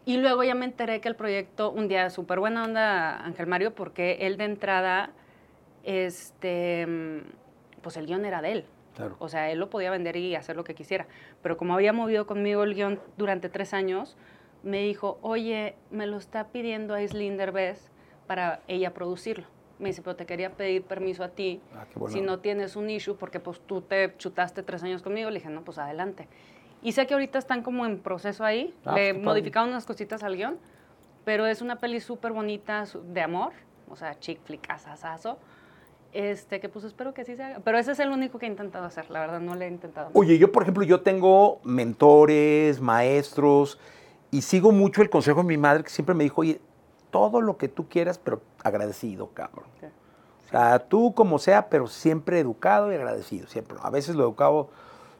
Y 0.07 0.17
luego 0.17 0.43
ya 0.43 0.55
me 0.55 0.65
enteré 0.65 1.03
que 1.03 1.09
el 1.09 1.17
proyecto, 1.17 1.71
un 1.71 1.89
día 1.89 2.09
súper 2.09 2.39
buena 2.39 2.65
onda, 2.65 3.23
Ángel 3.25 3.47
Mario, 3.47 3.75
porque 3.75 4.19
él 4.23 4.39
de 4.39 4.45
entrada, 4.45 5.11
este, 5.87 6.87
pues 7.81 7.97
el 7.97 8.07
guion 8.07 8.25
era 8.27 8.43
de 8.43 8.53
él. 8.53 8.65
O 9.19 9.29
sea, 9.29 9.51
él 9.51 9.59
lo 9.59 9.71
podía 9.71 9.91
vender 9.91 10.17
y 10.17 10.35
hacer 10.35 10.57
lo 10.57 10.65
que 10.65 10.75
quisiera. 10.75 11.07
Pero 11.43 11.57
como 11.57 11.75
había 11.75 11.93
movido 11.93 12.27
conmigo 12.27 12.63
el 12.65 12.75
guion 12.75 13.01
durante 13.17 13.49
tres 13.49 13.75
años, 13.75 14.17
me 14.63 14.83
dijo, 14.83 15.19
oye, 15.23 15.77
me 15.91 16.07
lo 16.07 16.17
está 16.17 16.49
pidiendo 16.49 16.95
Aislinn 16.95 17.37
Derbez 17.37 17.91
para 18.27 18.61
ella 18.69 18.95
producirlo. 18.95 19.47
Me 19.79 19.91
dice, 19.91 20.01
pero 20.03 20.17
te 20.17 20.25
quería 20.25 20.51
pedir 20.53 20.83
permiso 20.83 21.23
a 21.23 21.29
ti 21.29 21.61
ah, 21.75 21.85
si 22.09 22.23
no 22.23 22.39
tienes 22.39 22.77
un 22.77 22.89
issue, 22.89 23.17
porque 23.17 23.41
pues 23.41 23.61
tú 23.61 23.83
te 23.83 24.17
chutaste 24.17 24.63
tres 24.63 24.83
años 24.83 25.03
conmigo. 25.03 25.31
Le 25.31 25.39
dije, 25.39 25.51
no, 25.51 25.63
pues 25.63 25.79
adelante. 25.79 26.27
Y 26.83 26.93
sé 26.93 27.07
que 27.07 27.15
ahorita 27.15 27.39
están 27.39 27.63
como 27.63 27.85
en 27.85 27.99
proceso 27.99 28.45
ahí, 28.45 28.75
ah, 28.85 28.95
le 28.95 29.13
modificaron 29.13 29.69
unas 29.69 29.85
cositas 29.85 30.23
al 30.23 30.37
guion, 30.37 30.59
pero 31.25 31.47
es 31.47 31.61
una 31.61 31.77
peli 31.77 32.01
súper 32.01 32.33
bonita 32.33 32.85
de 33.05 33.21
amor, 33.21 33.53
o 33.89 33.97
sea, 33.97 34.19
chick 34.19 34.41
flick, 34.45 34.71
asasazo. 34.71 35.39
Este, 36.17 36.61
que 36.61 36.71
pues 36.71 36.83
espero 36.87 37.13
que 37.13 37.27
sí 37.27 37.37
se 37.37 37.43
haga. 37.43 37.61
Pero 37.63 37.77
ese 37.77 37.93
es 37.93 37.99
el 37.99 38.09
único 38.09 38.39
que 38.39 38.47
he 38.47 38.49
intentado 38.49 38.87
hacer, 38.87 39.11
la 39.11 39.21
verdad, 39.21 39.39
no 39.39 39.55
le 39.55 39.67
he 39.67 39.69
intentado. 39.69 40.09
Oye, 40.15 40.39
yo, 40.39 40.51
por 40.51 40.63
ejemplo, 40.63 40.83
yo 40.83 41.03
tengo 41.03 41.61
mentores, 41.63 42.81
maestros, 42.81 43.79
y 44.31 44.41
sigo 44.41 44.73
mucho 44.73 45.03
el 45.03 45.11
consejo 45.11 45.43
de 45.43 45.47
mi 45.47 45.59
madre 45.59 45.85
que 45.85 45.91
siempre 45.91 46.15
me 46.15 46.25
dijo, 46.25 46.41
oye, 46.41 46.59
todo 47.11 47.43
lo 47.43 47.59
que 47.59 47.69
tú 47.69 47.87
quieras, 47.91 48.17
pero 48.17 48.41
agradecido, 48.65 49.29
cabrón. 49.35 49.67
O 50.47 50.49
sea, 50.49 50.79
tú 50.79 51.13
como 51.13 51.39
sea, 51.39 51.69
pero 51.69 51.87
siempre 51.87 52.41
educado 52.41 52.91
y 52.91 52.95
agradecido, 52.95 53.47
siempre. 53.47 53.77
A 53.83 53.91
veces 53.91 54.17
lo 54.17 54.23
educado 54.25 54.71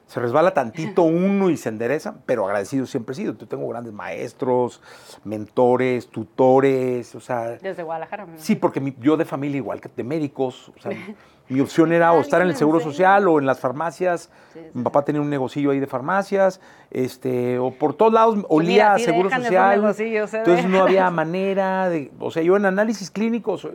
se 0.07 0.21
resbala 0.21 0.53
tantito 0.53 1.03
uno 1.03 1.49
y 1.49 1.57
se 1.57 1.67
endereza, 1.67 2.15
pero 2.25 2.45
agradecido 2.45 2.85
siempre 2.85 3.11
he 3.11 3.15
sido. 3.17 3.37
Yo 3.37 3.45
tengo 3.45 3.67
grandes 3.67 3.91
maestros, 3.91 4.81
mentores, 5.25 6.07
tutores, 6.07 7.13
o 7.13 7.19
sea... 7.19 7.57
Desde 7.57 7.83
Guadalajara. 7.83 8.25
Sí, 8.37 8.55
porque 8.55 8.95
yo 9.01 9.17
de 9.17 9.25
familia 9.25 9.57
igual 9.57 9.81
que 9.81 9.89
de 9.93 10.05
médicos, 10.05 10.71
o 10.77 10.81
sea, 10.81 10.91
mi 11.49 11.59
opción 11.59 11.91
era 11.91 12.13
o 12.13 12.21
estar 12.21 12.41
en 12.41 12.47
el 12.47 12.55
Seguro 12.55 12.79
Social 12.79 13.27
o 13.27 13.37
en 13.37 13.45
las 13.45 13.59
farmacias. 13.59 14.29
Mi 14.73 14.81
papá 14.81 15.03
tenía 15.03 15.21
un 15.21 15.29
negocillo 15.29 15.71
ahí 15.71 15.79
de 15.81 15.87
farmacias, 15.87 16.61
este, 16.89 17.59
o 17.59 17.71
por 17.71 17.93
todos 17.93 18.13
lados 18.13 18.45
olía 18.47 18.93
a 18.93 18.99
Seguro 18.99 19.29
Social. 19.29 19.93
Entonces 19.99 20.65
no 20.67 20.83
había 20.83 21.11
manera 21.11 21.89
de, 21.89 22.11
o 22.17 22.31
sea, 22.31 22.41
yo 22.43 22.55
en 22.55 22.65
análisis 22.65 23.11
clínicos 23.11 23.67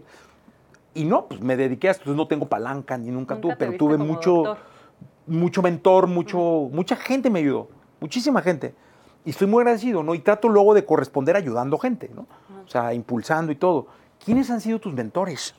y 0.94 1.04
no, 1.04 1.26
pues 1.26 1.42
me 1.42 1.56
dediqué 1.56 1.88
a 1.88 1.90
esto, 1.90 2.04
entonces 2.04 2.16
no 2.16 2.26
tengo 2.26 2.46
palanca 2.46 2.96
ni 2.96 3.10
nunca, 3.10 3.36
tuve, 3.36 3.56
pero 3.56 3.76
tuve 3.76 3.98
mucho 3.98 4.56
mucho 5.26 5.62
mentor, 5.62 6.06
mucho, 6.06 6.68
mucha 6.72 6.96
gente 6.96 7.30
me 7.30 7.40
ayudó, 7.40 7.68
muchísima 8.00 8.42
gente. 8.42 8.74
Y 9.24 9.30
estoy 9.30 9.46
muy 9.46 9.60
agradecido, 9.60 10.02
¿no? 10.02 10.14
Y 10.14 10.18
trato 10.18 10.48
luego 10.48 10.74
de 10.74 10.84
corresponder 10.84 11.36
ayudando 11.36 11.78
gente, 11.78 12.10
¿no? 12.14 12.26
O 12.64 12.68
sea, 12.68 12.92
impulsando 12.92 13.52
y 13.52 13.56
todo. 13.56 13.86
¿Quiénes 14.24 14.50
han 14.50 14.60
sido 14.60 14.80
tus 14.80 14.92
mentores? 14.92 15.54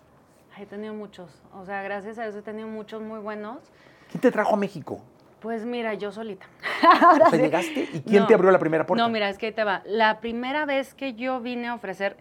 He 0.57 0.65
tenido 0.65 0.93
muchos. 0.93 1.41
O 1.53 1.65
sea, 1.65 1.81
gracias 1.81 2.17
a 2.19 2.23
Dios 2.23 2.35
he 2.35 2.41
tenido 2.41 2.67
muchos 2.67 3.01
muy 3.01 3.19
buenos. 3.19 3.59
¿Quién 4.11 4.21
te 4.21 4.31
trajo 4.31 4.53
a 4.53 4.57
México? 4.57 5.01
Pues 5.41 5.65
mira, 5.65 5.93
yo 5.93 6.11
solita. 6.11 6.45
Ahora 7.01 7.29
llegaste? 7.31 7.89
¿Y 7.93 8.01
quién 8.01 8.27
te 8.27 8.33
abrió 8.33 8.51
la 8.51 8.59
primera 8.59 8.85
puerta? 8.85 9.03
No, 9.03 9.09
mira, 9.09 9.29
es 9.29 9.37
que 9.37 9.47
ahí 9.47 9.51
te 9.51 9.63
va. 9.63 9.81
La 9.85 10.19
primera 10.19 10.65
vez 10.65 10.93
que 10.93 11.15
yo 11.15 11.41
vine 11.41 11.67
a 11.67 11.75
ofrecer, 11.75 12.15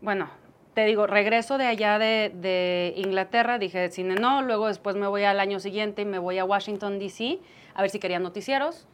bueno, 0.00 0.28
te 0.74 0.84
digo, 0.84 1.06
regreso 1.06 1.56
de 1.56 1.66
allá 1.66 1.98
de, 1.98 2.92
Inglaterra, 2.96 3.58
dije 3.58 3.90
cine 3.90 4.16
no, 4.16 4.42
luego 4.42 4.66
después 4.66 4.96
me 4.96 5.06
voy 5.06 5.24
al 5.24 5.40
año 5.40 5.60
siguiente 5.60 6.02
y 6.02 6.04
me 6.04 6.18
voy 6.18 6.38
a 6.38 6.44
Washington, 6.44 6.98
D.C., 6.98 7.38
a 7.74 7.80
ver 7.80 7.90
si 7.90 7.98
quería 7.98 8.18
noticieros. 8.18 8.86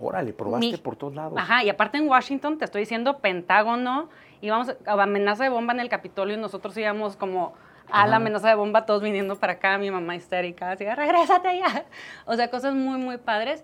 Órale, 0.00 0.32
probaste 0.32 0.76
por 0.78 0.96
todos 0.96 1.14
lados. 1.14 1.38
Ajá, 1.38 1.62
y 1.62 1.68
aparte 1.68 1.98
en 1.98 2.08
Washington, 2.08 2.58
te 2.58 2.64
estoy 2.64 2.80
diciendo, 2.80 3.18
Pentágono, 3.18 4.08
íbamos 4.40 4.74
a 4.86 5.02
amenaza 5.02 5.44
de 5.44 5.50
bomba 5.50 5.72
en 5.72 5.80
el 5.80 5.88
Capitolio 5.88 6.36
y 6.36 6.40
nosotros 6.40 6.76
íbamos 6.76 7.16
como 7.16 7.54
a 7.90 8.06
la 8.06 8.16
amenaza 8.16 8.48
de 8.48 8.54
bomba, 8.54 8.86
todos 8.86 9.02
viniendo 9.02 9.36
para 9.36 9.54
acá, 9.54 9.78
mi 9.78 9.90
mamá 9.90 10.16
histérica, 10.16 10.72
así, 10.72 10.84
regrésate 10.84 11.58
ya. 11.58 11.84
O 12.26 12.34
sea, 12.34 12.50
cosas 12.50 12.74
muy, 12.74 12.98
muy 12.98 13.18
padres 13.18 13.62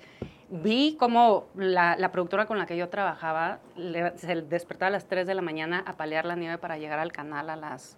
vi 0.50 0.97
cómo 0.99 1.47
la, 1.54 1.97
productora 2.12 2.47
con 2.47 2.59
la 2.59 2.66
que 2.66 2.76
yo 2.76 2.88
trabajaba 2.88 3.61
se 4.16 4.42
despertaba 4.42 4.88
a 4.88 4.90
las 4.90 5.07
3 5.07 5.26
de 5.26 5.35
la 5.35 5.42
mañana 5.42 5.85
a 5.87 5.97
palear 5.97 6.25
la 6.25 6.35
nieve 6.35 6.59
para 6.59 6.76
llegar 6.76 6.99
al 6.99 7.12
canal 7.12 7.50
a 7.50 7.57
las 7.57 7.97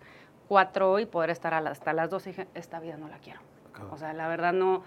4 0.48 1.00
y 1.00 1.06
poder 1.06 1.30
estar 1.30 1.54
hasta 1.54 1.92
las 1.92 2.10
2 2.10 2.26
y 2.26 2.30
dije, 2.30 2.46
esta 2.54 2.78
vida 2.78 2.96
no 2.96 3.08
la 3.08 3.18
quiero. 3.18 3.40
O 3.90 3.96
sea, 3.96 4.12
la 4.12 4.28
verdad 4.28 4.52
no, 4.52 4.82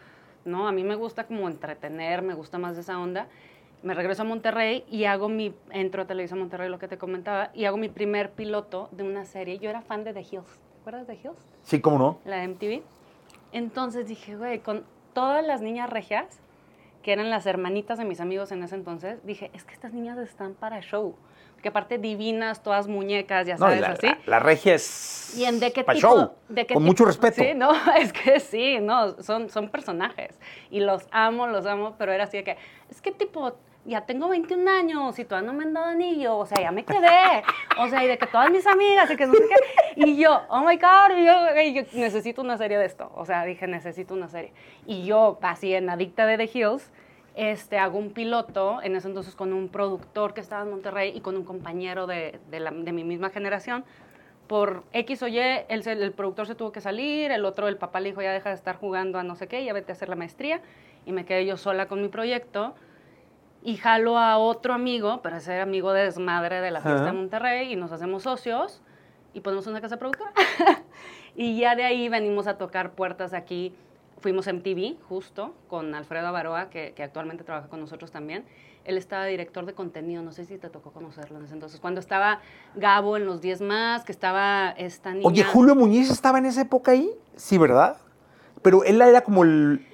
no, 0.46 0.68
a 0.68 0.72
mí 0.72 0.84
me 0.84 0.96
gusta 0.96 1.26
como 1.26 1.48
entretener, 1.48 2.22
me 2.22 2.36
gusta 2.36 2.60
más 2.60 2.76
de 2.76 2.82
esa 2.82 3.00
onda. 3.00 3.28
Me 3.82 3.94
regreso 3.94 4.22
a 4.22 4.26
Monterrey 4.26 4.86
y 4.90 5.06
hago 5.06 5.28
mi, 5.28 5.54
entro 5.72 6.04
a 6.04 6.06
Televisa 6.06 6.36
Monterrey, 6.36 6.70
lo 6.70 6.80
que 6.80 6.88
te 6.88 6.98
comentaba, 6.98 7.52
y 7.54 7.66
hago 7.66 7.78
mi 7.78 7.90
primer 7.90 8.32
piloto 8.32 8.90
de 8.92 9.04
una 9.04 9.26
serie. 9.26 9.60
Yo 9.60 9.70
era 9.70 9.82
fan 9.82 10.04
de 10.04 10.14
The 10.14 10.22
Hills. 10.22 10.60
¿Te 10.74 10.80
acuerdas 10.82 11.08
de 11.08 11.16
The 11.16 11.22
Hills? 11.28 11.38
Sí, 11.64 11.82
¿cómo 11.82 11.98
no? 11.98 12.20
La 12.26 12.38
de 12.38 12.48
MTV. 12.48 12.84
Entonces 13.52 14.08
dije, 14.08 14.36
güey, 14.36 14.60
con 14.60 14.86
todas 15.14 15.46
las 15.46 15.62
niñas 15.62 15.90
regias, 15.90 16.40
que 17.06 17.14
eran 17.14 17.30
las 17.30 17.46
hermanitas 17.46 18.00
de 18.00 18.04
mis 18.04 18.20
amigos 18.20 18.52
en 18.52 18.64
ese 18.64 18.74
entonces, 18.74 19.24
dije, 19.24 19.52
es 19.54 19.64
que 19.64 19.76
estas 19.76 19.94
niñas 19.94 20.18
están 20.18 20.56
para 20.56 20.82
show. 20.82 21.16
Que 21.62 21.68
aparte 21.68 22.00
divinas, 22.00 22.64
todas 22.64 22.88
muñecas, 22.88 23.46
ya 23.46 23.60
sabes, 23.60 23.84
así. 23.84 24.08
La, 24.26 24.40
regia 24.40 24.74
es 24.74 25.38
¿Y 25.38 25.44
en 25.44 25.60
de 25.60 25.72
qué 25.72 25.84
para 25.84 25.98
tipo, 25.98 26.08
show, 26.08 26.32
con 26.74 26.82
mucho 26.82 27.06
respeto. 27.06 27.44
Sí, 27.44 27.54
no, 27.56 27.74
es 28.00 28.12
que 28.12 28.40
sí, 28.40 28.80
no, 28.82 29.22
son, 29.22 29.52
son 29.52 29.70
personajes. 29.70 30.40
Y 30.72 30.80
los 30.80 31.08
amo, 31.12 31.46
los 31.46 31.68
amo, 31.68 31.94
pero 31.96 32.12
era 32.12 32.24
así 32.24 32.38
de 32.38 32.44
que, 32.44 32.58
es 32.90 33.04
que 33.04 33.12
tipo, 33.12 33.56
ya 33.86 34.02
tengo 34.02 34.30
21 34.30 34.70
años 34.70 35.18
y 35.20 35.26
todavía 35.26 35.52
no 35.52 35.58
me 35.58 35.64
han 35.64 35.74
dado 35.74 35.88
anillo, 35.88 36.38
o 36.38 36.46
sea, 36.46 36.60
ya 36.60 36.72
me 36.72 36.84
quedé. 36.84 37.44
O 37.78 37.88
sea, 37.88 38.04
y 38.04 38.08
de 38.08 38.18
que 38.18 38.26
todas 38.26 38.50
mis 38.50 38.66
amigas 38.66 39.10
y 39.12 39.16
que 39.16 39.28
no 39.28 39.34
sé 39.34 39.44
qué. 39.48 40.02
Y 40.08 40.18
yo, 40.18 40.42
oh 40.50 40.62
my 40.62 40.78
God, 40.78 41.18
y 41.62 41.74
yo, 41.74 41.84
necesito 41.94 42.42
una 42.42 42.58
serie 42.58 42.78
de 42.78 42.86
esto. 42.86 43.12
O 43.16 43.26
sea, 43.26 43.46
dije, 43.46 43.68
necesito 43.68 44.14
una 44.14 44.28
serie. 44.28 44.54
Y 44.86 45.06
yo, 45.06 45.38
así 45.42 45.74
en 45.74 45.90
Adicta 45.90 46.26
de 46.26 46.38
The 46.38 46.50
Hills, 46.52 46.92
este, 47.36 47.78
hago 47.78 48.00
un 48.00 48.12
piloto, 48.12 48.82
en 48.82 48.96
ese 48.96 49.08
entonces 49.08 49.36
con 49.36 49.54
un 49.54 49.70
productor 49.70 50.34
que 50.34 50.42
estaba 50.42 50.64
en 50.64 50.72
Monterrey 50.72 51.12
y 51.16 51.22
con 51.22 51.38
un 51.38 51.44
compañero 51.44 52.08
de, 52.08 52.40
de 52.50 52.92
mi 52.92 53.04
misma 53.04 53.30
generación. 53.30 53.86
Por 54.48 54.84
X 54.94 55.24
o 55.24 55.28
Y, 55.28 55.40
el, 55.40 55.88
el, 55.88 56.12
productor 56.12 56.48
se 56.48 56.56
tuvo 56.56 56.72
que 56.72 56.82
salir, 56.82 57.32
el 57.32 57.46
otro, 57.46 57.68
el 57.68 57.78
papá 57.78 58.00
le 58.00 58.10
dijo, 58.10 58.22
ya 58.22 58.32
deja 58.32 58.50
de 58.50 58.56
estar 58.56 58.78
jugando 58.78 59.18
a 59.18 59.24
no 59.24 59.36
sé 59.36 59.48
qué, 59.48 59.64
ya 59.64 59.74
vete 59.74 59.92
a 59.92 59.96
hacer 59.96 60.10
la 60.10 60.16
maestría. 60.16 60.62
Y 61.06 61.12
me 61.12 61.26
quedé 61.26 61.46
yo 61.46 61.58
sola 61.58 61.88
con 61.88 62.02
mi 62.02 62.10
proyecto 62.10 62.76
y 63.66 63.78
jalo 63.78 64.20
a 64.20 64.38
otro 64.38 64.76
amigo, 64.76 65.22
pero 65.24 65.38
ese 65.38 65.60
amigo 65.60 65.92
de 65.92 66.04
desmadre 66.04 66.62
de 66.62 66.70
la 66.70 66.82
fiesta 66.82 67.06
de 67.06 67.12
Monterrey, 67.14 67.74
y 67.74 67.76
nos 67.76 67.92
hacemos 67.92 68.22
socios 68.22 68.84
y 69.34 69.42
ponemos 69.42 69.66
una 69.66 69.82
casa 69.82 69.98
productora. 69.98 70.32
y 71.36 71.58
ya 71.58 71.76
de 71.76 71.84
ahí 71.84 72.08
venimos 72.08 72.46
a 72.46 72.60
tocar 72.60 72.92
puertas 72.92 73.34
aquí 73.34 73.74
fuimos 74.20 74.48
MTV, 74.48 74.98
justo, 75.10 75.54
con 75.68 75.94
Alfredo 75.96 76.28
Avaroa, 76.28 76.70
que, 76.70 76.94
que 76.96 77.04
actualmente 77.04 77.44
trabaja 77.44 77.68
con 77.68 77.80
nosotros 77.80 78.12
también. 78.12 78.46
Él 78.84 78.98
estaba 78.98 79.26
director 79.26 79.66
de 79.66 79.74
contenido, 79.74 80.22
no 80.22 80.32
sé 80.32 80.46
si 80.46 80.58
te 80.58 80.70
tocó 80.70 80.92
conocerlo 80.92 81.40
en 81.40 81.46
ese 81.46 81.54
entonces. 81.56 81.80
Cuando 81.80 82.00
estaba 82.00 82.42
Gabo 82.76 83.18
en 83.18 83.26
los 83.26 83.42
10 83.42 83.62
más, 83.62 84.04
que 84.04 84.12
estaba 84.12 84.70
esta 84.78 85.12
niña. 85.12 85.28
Oye, 85.28 85.44
Julio 85.44 85.76
Muñiz 85.76 86.12
estaba 86.12 86.38
en 86.38 86.46
esa 86.46 86.62
época 86.62 86.92
ahí, 86.92 87.10
sí, 87.36 87.58
¿verdad? 87.58 87.98
Pero 88.62 88.84
él 88.84 89.02
era 89.02 89.22
como 89.22 89.44
el 89.44 89.86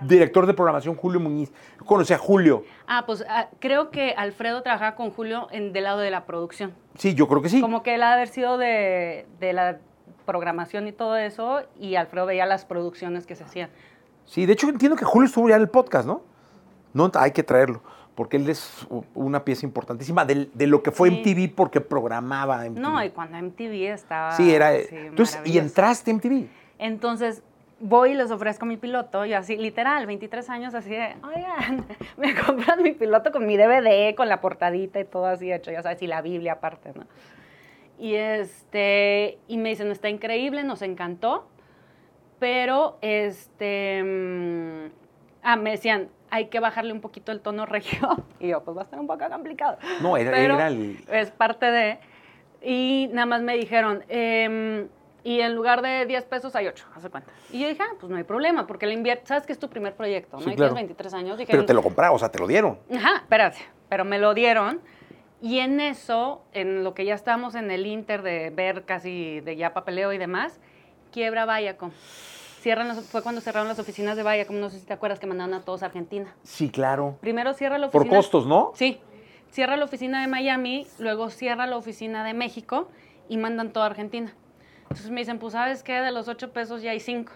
director 0.00 0.46
de 0.46 0.54
programación, 0.54 0.94
Julio 0.94 1.20
Muñiz. 1.20 1.52
Yo 1.78 1.86
conocí 1.86 2.12
a 2.12 2.18
Julio. 2.18 2.64
Ah, 2.86 3.04
pues 3.06 3.24
ah, 3.28 3.48
creo 3.60 3.90
que 3.90 4.14
Alfredo 4.16 4.62
trabajaba 4.62 4.96
con 4.96 5.10
Julio 5.10 5.48
en, 5.50 5.72
del 5.72 5.84
lado 5.84 6.00
de 6.00 6.10
la 6.10 6.24
producción. 6.26 6.74
Sí, 6.96 7.14
yo 7.14 7.28
creo 7.28 7.42
que 7.42 7.48
sí. 7.48 7.60
Como 7.60 7.82
que 7.82 7.94
él 7.94 8.02
ha 8.02 8.08
de 8.08 8.14
haber 8.14 8.28
sido 8.28 8.58
de, 8.58 9.26
de 9.40 9.52
la 9.52 9.78
programación 10.24 10.88
y 10.88 10.92
todo 10.92 11.16
eso, 11.16 11.62
y 11.78 11.96
Alfredo 11.96 12.26
veía 12.26 12.46
las 12.46 12.64
producciones 12.64 13.26
que 13.26 13.36
se 13.36 13.44
hacían. 13.44 13.70
Sí, 14.24 14.46
de 14.46 14.54
hecho 14.54 14.68
entiendo 14.68 14.96
que 14.96 15.04
Julio 15.04 15.26
estuvo 15.26 15.48
ya 15.48 15.56
en 15.56 15.62
el 15.62 15.68
podcast, 15.68 16.06
¿no? 16.06 16.22
No, 16.92 17.10
hay 17.14 17.32
que 17.32 17.42
traerlo, 17.42 17.82
porque 18.14 18.36
él 18.36 18.48
es 18.48 18.86
una 19.14 19.44
pieza 19.44 19.66
importantísima 19.66 20.24
de, 20.24 20.48
lo 20.66 20.82
que 20.82 20.90
fue 20.90 21.10
Sí. 21.10 21.20
MTV 21.20 21.54
porque 21.54 21.80
programaba 21.80 22.64
MTV. 22.64 22.80
No, 22.80 23.04
y 23.04 23.10
cuando 23.10 23.36
MTV 23.38 23.92
estaba... 23.92 24.32
sí, 24.36 24.54
era... 24.54 24.68
así, 24.68 24.86
entonces, 24.96 25.40
y 25.44 25.58
entraste 25.58 26.10
a 26.10 26.14
MTV. 26.14 26.46
Entonces, 26.78 27.42
voy 27.80 28.12
y 28.12 28.14
les 28.14 28.30
ofrezco 28.30 28.66
mi 28.66 28.76
piloto, 28.76 29.24
yo 29.24 29.38
así, 29.38 29.56
literal, 29.56 30.06
23 30.06 30.48
años, 30.50 30.74
así 30.74 30.90
de, 30.90 31.16
oigan, 31.22 31.86
me 32.16 32.34
compran 32.34 32.82
mi 32.82 32.92
piloto 32.92 33.32
con 33.32 33.46
mi 33.46 33.56
DVD, 33.56 34.14
con 34.14 34.28
la 34.28 34.40
portadita 34.40 35.00
y 35.00 35.04
todo 35.04 35.26
así 35.26 35.52
hecho, 35.52 35.70
ya 35.70 35.82
sabes, 35.82 36.00
y 36.02 36.06
la 36.06 36.22
Biblia 36.22 36.54
aparte, 36.54 36.92
¿no? 36.94 37.04
Y, 37.98 38.14
este, 38.14 39.38
y 39.46 39.56
me 39.56 39.70
dicen, 39.70 39.90
está 39.90 40.08
increíble, 40.08 40.64
nos 40.64 40.82
encantó, 40.82 41.48
pero, 42.38 42.98
este, 43.00 44.02
mm, 44.02 44.92
ah, 45.42 45.56
me 45.56 45.72
decían, 45.72 46.08
hay 46.30 46.46
que 46.46 46.58
bajarle 46.58 46.92
un 46.92 47.00
poquito 47.00 47.30
el 47.30 47.40
tono 47.40 47.64
regio, 47.66 48.08
y 48.40 48.48
yo, 48.48 48.64
pues 48.64 48.76
va 48.76 48.82
a 48.82 48.84
estar 48.84 48.98
un 48.98 49.06
poco 49.06 49.24
complicado. 49.30 49.78
No, 50.00 50.16
era, 50.16 50.32
Pero 50.32 50.54
era 50.54 50.68
el... 50.68 50.98
es 51.12 51.30
parte 51.30 51.66
de. 51.66 51.98
Y 52.60 53.08
nada 53.12 53.26
más 53.26 53.42
me 53.42 53.56
dijeron, 53.56 54.04
em, 54.08 54.88
y 55.24 55.40
en 55.40 55.54
lugar 55.56 55.82
de 55.82 56.06
10 56.06 56.24
pesos 56.26 56.54
hay 56.54 56.66
8, 56.68 56.86
hace 56.94 57.10
cuenta. 57.10 57.32
Y 57.50 57.58
yo 57.60 57.68
dije, 57.68 57.82
ah, 57.82 57.94
pues 57.98 58.10
no 58.10 58.16
hay 58.16 58.24
problema, 58.24 58.66
porque 58.66 58.86
le 58.86 58.94
inviertes, 58.94 59.26
sabes 59.28 59.46
que 59.46 59.52
es 59.52 59.58
tu 59.58 59.68
primer 59.68 59.94
proyecto, 59.96 60.38
Sí, 60.38 60.44
¿no? 60.46 60.52
Y 60.52 60.54
claro. 60.56 60.74
tienes 60.74 60.88
23 60.88 61.14
años. 61.14 61.38
Dije, 61.38 61.50
Pero 61.50 61.64
te 61.64 61.74
lo 61.74 61.82
compraron, 61.82 62.14
o 62.14 62.18
sea, 62.18 62.30
te 62.30 62.38
lo 62.38 62.46
dieron. 62.46 62.78
Ajá, 62.94 63.16
espérate, 63.16 63.58
pero 63.88 64.04
me 64.04 64.18
lo 64.18 64.34
dieron. 64.34 64.80
Y 65.42 65.58
en 65.58 65.80
eso, 65.80 66.42
en 66.52 66.84
lo 66.84 66.94
que 66.94 67.04
ya 67.04 67.14
estábamos 67.14 67.54
en 67.54 67.70
el 67.70 67.86
Inter 67.86 68.22
de 68.22 68.50
ver 68.50 68.84
casi 68.84 69.40
de 69.40 69.56
ya 69.56 69.74
papeleo 69.74 70.12
y 70.12 70.18
demás, 70.18 70.60
quiebra 71.12 71.44
Viacom. 71.46 71.90
Cierran 72.60 72.88
las- 72.88 73.04
fue 73.06 73.22
cuando 73.22 73.40
cerraron 73.42 73.68
las 73.68 73.78
oficinas 73.78 74.16
de 74.16 74.22
Viacom, 74.22 74.58
no 74.58 74.70
sé 74.70 74.78
si 74.80 74.86
te 74.86 74.94
acuerdas 74.94 75.18
que 75.20 75.26
mandaron 75.26 75.52
a 75.54 75.60
todos 75.62 75.82
a 75.82 75.86
Argentina. 75.86 76.34
Sí, 76.44 76.70
claro. 76.70 77.18
Primero 77.20 77.52
cierra 77.52 77.76
la 77.78 77.90
Por 77.90 78.02
oficina. 78.02 78.16
costos, 78.18 78.46
¿no? 78.46 78.72
Sí. 78.74 79.00
Cierra 79.50 79.76
la 79.76 79.84
oficina 79.84 80.20
de 80.22 80.26
Miami, 80.28 80.86
luego 80.98 81.28
cierra 81.30 81.66
la 81.66 81.76
oficina 81.76 82.24
de 82.24 82.32
México 82.34 82.88
y 83.28 83.36
mandan 83.36 83.72
toda 83.72 83.86
Argentina. 83.86 84.32
Entonces 84.84 85.10
me 85.10 85.20
dicen, 85.20 85.38
pues, 85.38 85.52
¿sabes 85.52 85.82
qué? 85.82 86.00
De 86.00 86.12
los 86.12 86.28
ocho 86.28 86.52
pesos 86.52 86.82
ya 86.82 86.92
hay 86.92 87.00
cinco. 87.00 87.32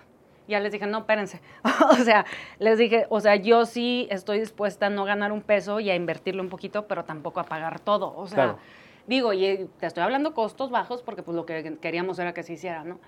Ya 0.46 0.60
les 0.60 0.72
dije, 0.72 0.86
no, 0.86 0.98
espérense. 0.98 1.40
o 1.90 1.96
sea, 1.96 2.24
les 2.58 2.78
dije, 2.78 3.06
o 3.10 3.20
sea, 3.20 3.36
yo 3.36 3.66
sí 3.66 4.06
estoy 4.10 4.40
dispuesta 4.40 4.86
a 4.86 4.90
no 4.90 5.04
ganar 5.04 5.32
un 5.32 5.42
peso 5.42 5.80
y 5.80 5.90
a 5.90 5.94
invertirlo 5.94 6.42
un 6.42 6.48
poquito, 6.48 6.86
pero 6.86 7.04
tampoco 7.04 7.40
a 7.40 7.44
pagar 7.44 7.80
todo. 7.80 8.14
O 8.16 8.26
sea, 8.26 8.34
Claro. 8.36 8.58
digo, 9.06 9.32
y 9.34 9.68
te 9.78 9.86
estoy 9.86 10.02
hablando 10.02 10.32
costos 10.32 10.70
bajos 10.70 11.02
porque 11.02 11.22
pues 11.22 11.34
lo 11.36 11.44
que 11.44 11.76
queríamos 11.80 12.18
era 12.18 12.32
que 12.32 12.42
se 12.42 12.54
hiciera, 12.54 12.84
¿no? 12.84 12.98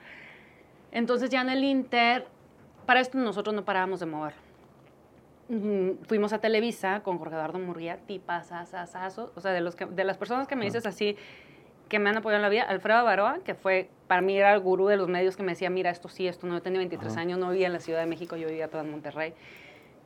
Entonces 0.93 1.31
ya 1.31 1.41
en 1.41 1.51
el 1.51 1.65
Inter, 1.65 2.27
para 2.85 3.01
esto 3.01 3.17
nosotros 3.17 3.55
no 3.55 3.65
parábamos 3.65 4.01
de 4.01 4.07
mover. 4.07 4.35
Fuimos 6.07 6.33
a 6.33 6.39
Televisa 6.39 7.01
con 7.03 7.19
Jorge 7.19 7.35
Eduardo 7.35 7.59
Murguía, 7.59 7.99
tipazazazazo, 8.07 9.33
o 9.35 9.41
sea, 9.41 9.51
de, 9.53 9.61
los 9.61 9.75
que, 9.75 9.85
de 9.87 10.05
las 10.05 10.17
personas 10.17 10.47
que 10.47 10.55
me 10.55 10.65
dices 10.65 10.87
así, 10.87 11.17
que 11.91 11.99
me 11.99 12.09
han 12.09 12.17
apoyado 12.17 12.37
en 12.37 12.43
la 12.43 12.49
vida, 12.49 12.63
Alfredo 12.63 13.05
Baroa, 13.05 13.41
que 13.45 13.55
fue, 13.55 13.91
para 14.07 14.23
mí 14.23 14.39
era 14.39 14.55
el 14.55 14.61
gurú 14.61 14.87
de 14.87 14.97
los 14.97 15.09
medios 15.09 15.37
que 15.37 15.43
me 15.43 15.53
decía, 15.53 15.69
mira, 15.71 15.91
esto 15.91 16.09
sí, 16.09 16.27
esto 16.29 16.47
no, 16.47 16.55
yo 16.55 16.63
tenía 16.63 16.79
23 16.79 17.17
años, 17.19 17.39
no 17.39 17.51
vivía 17.51 17.67
en 17.67 17.73
la 17.75 17.81
Ciudad 17.81 17.99
de 18.01 18.07
México, 18.07 18.37
yo 18.37 18.47
vivía 18.47 18.69
todo 18.69 18.81
en 18.81 18.91
Monterrey. 18.93 19.35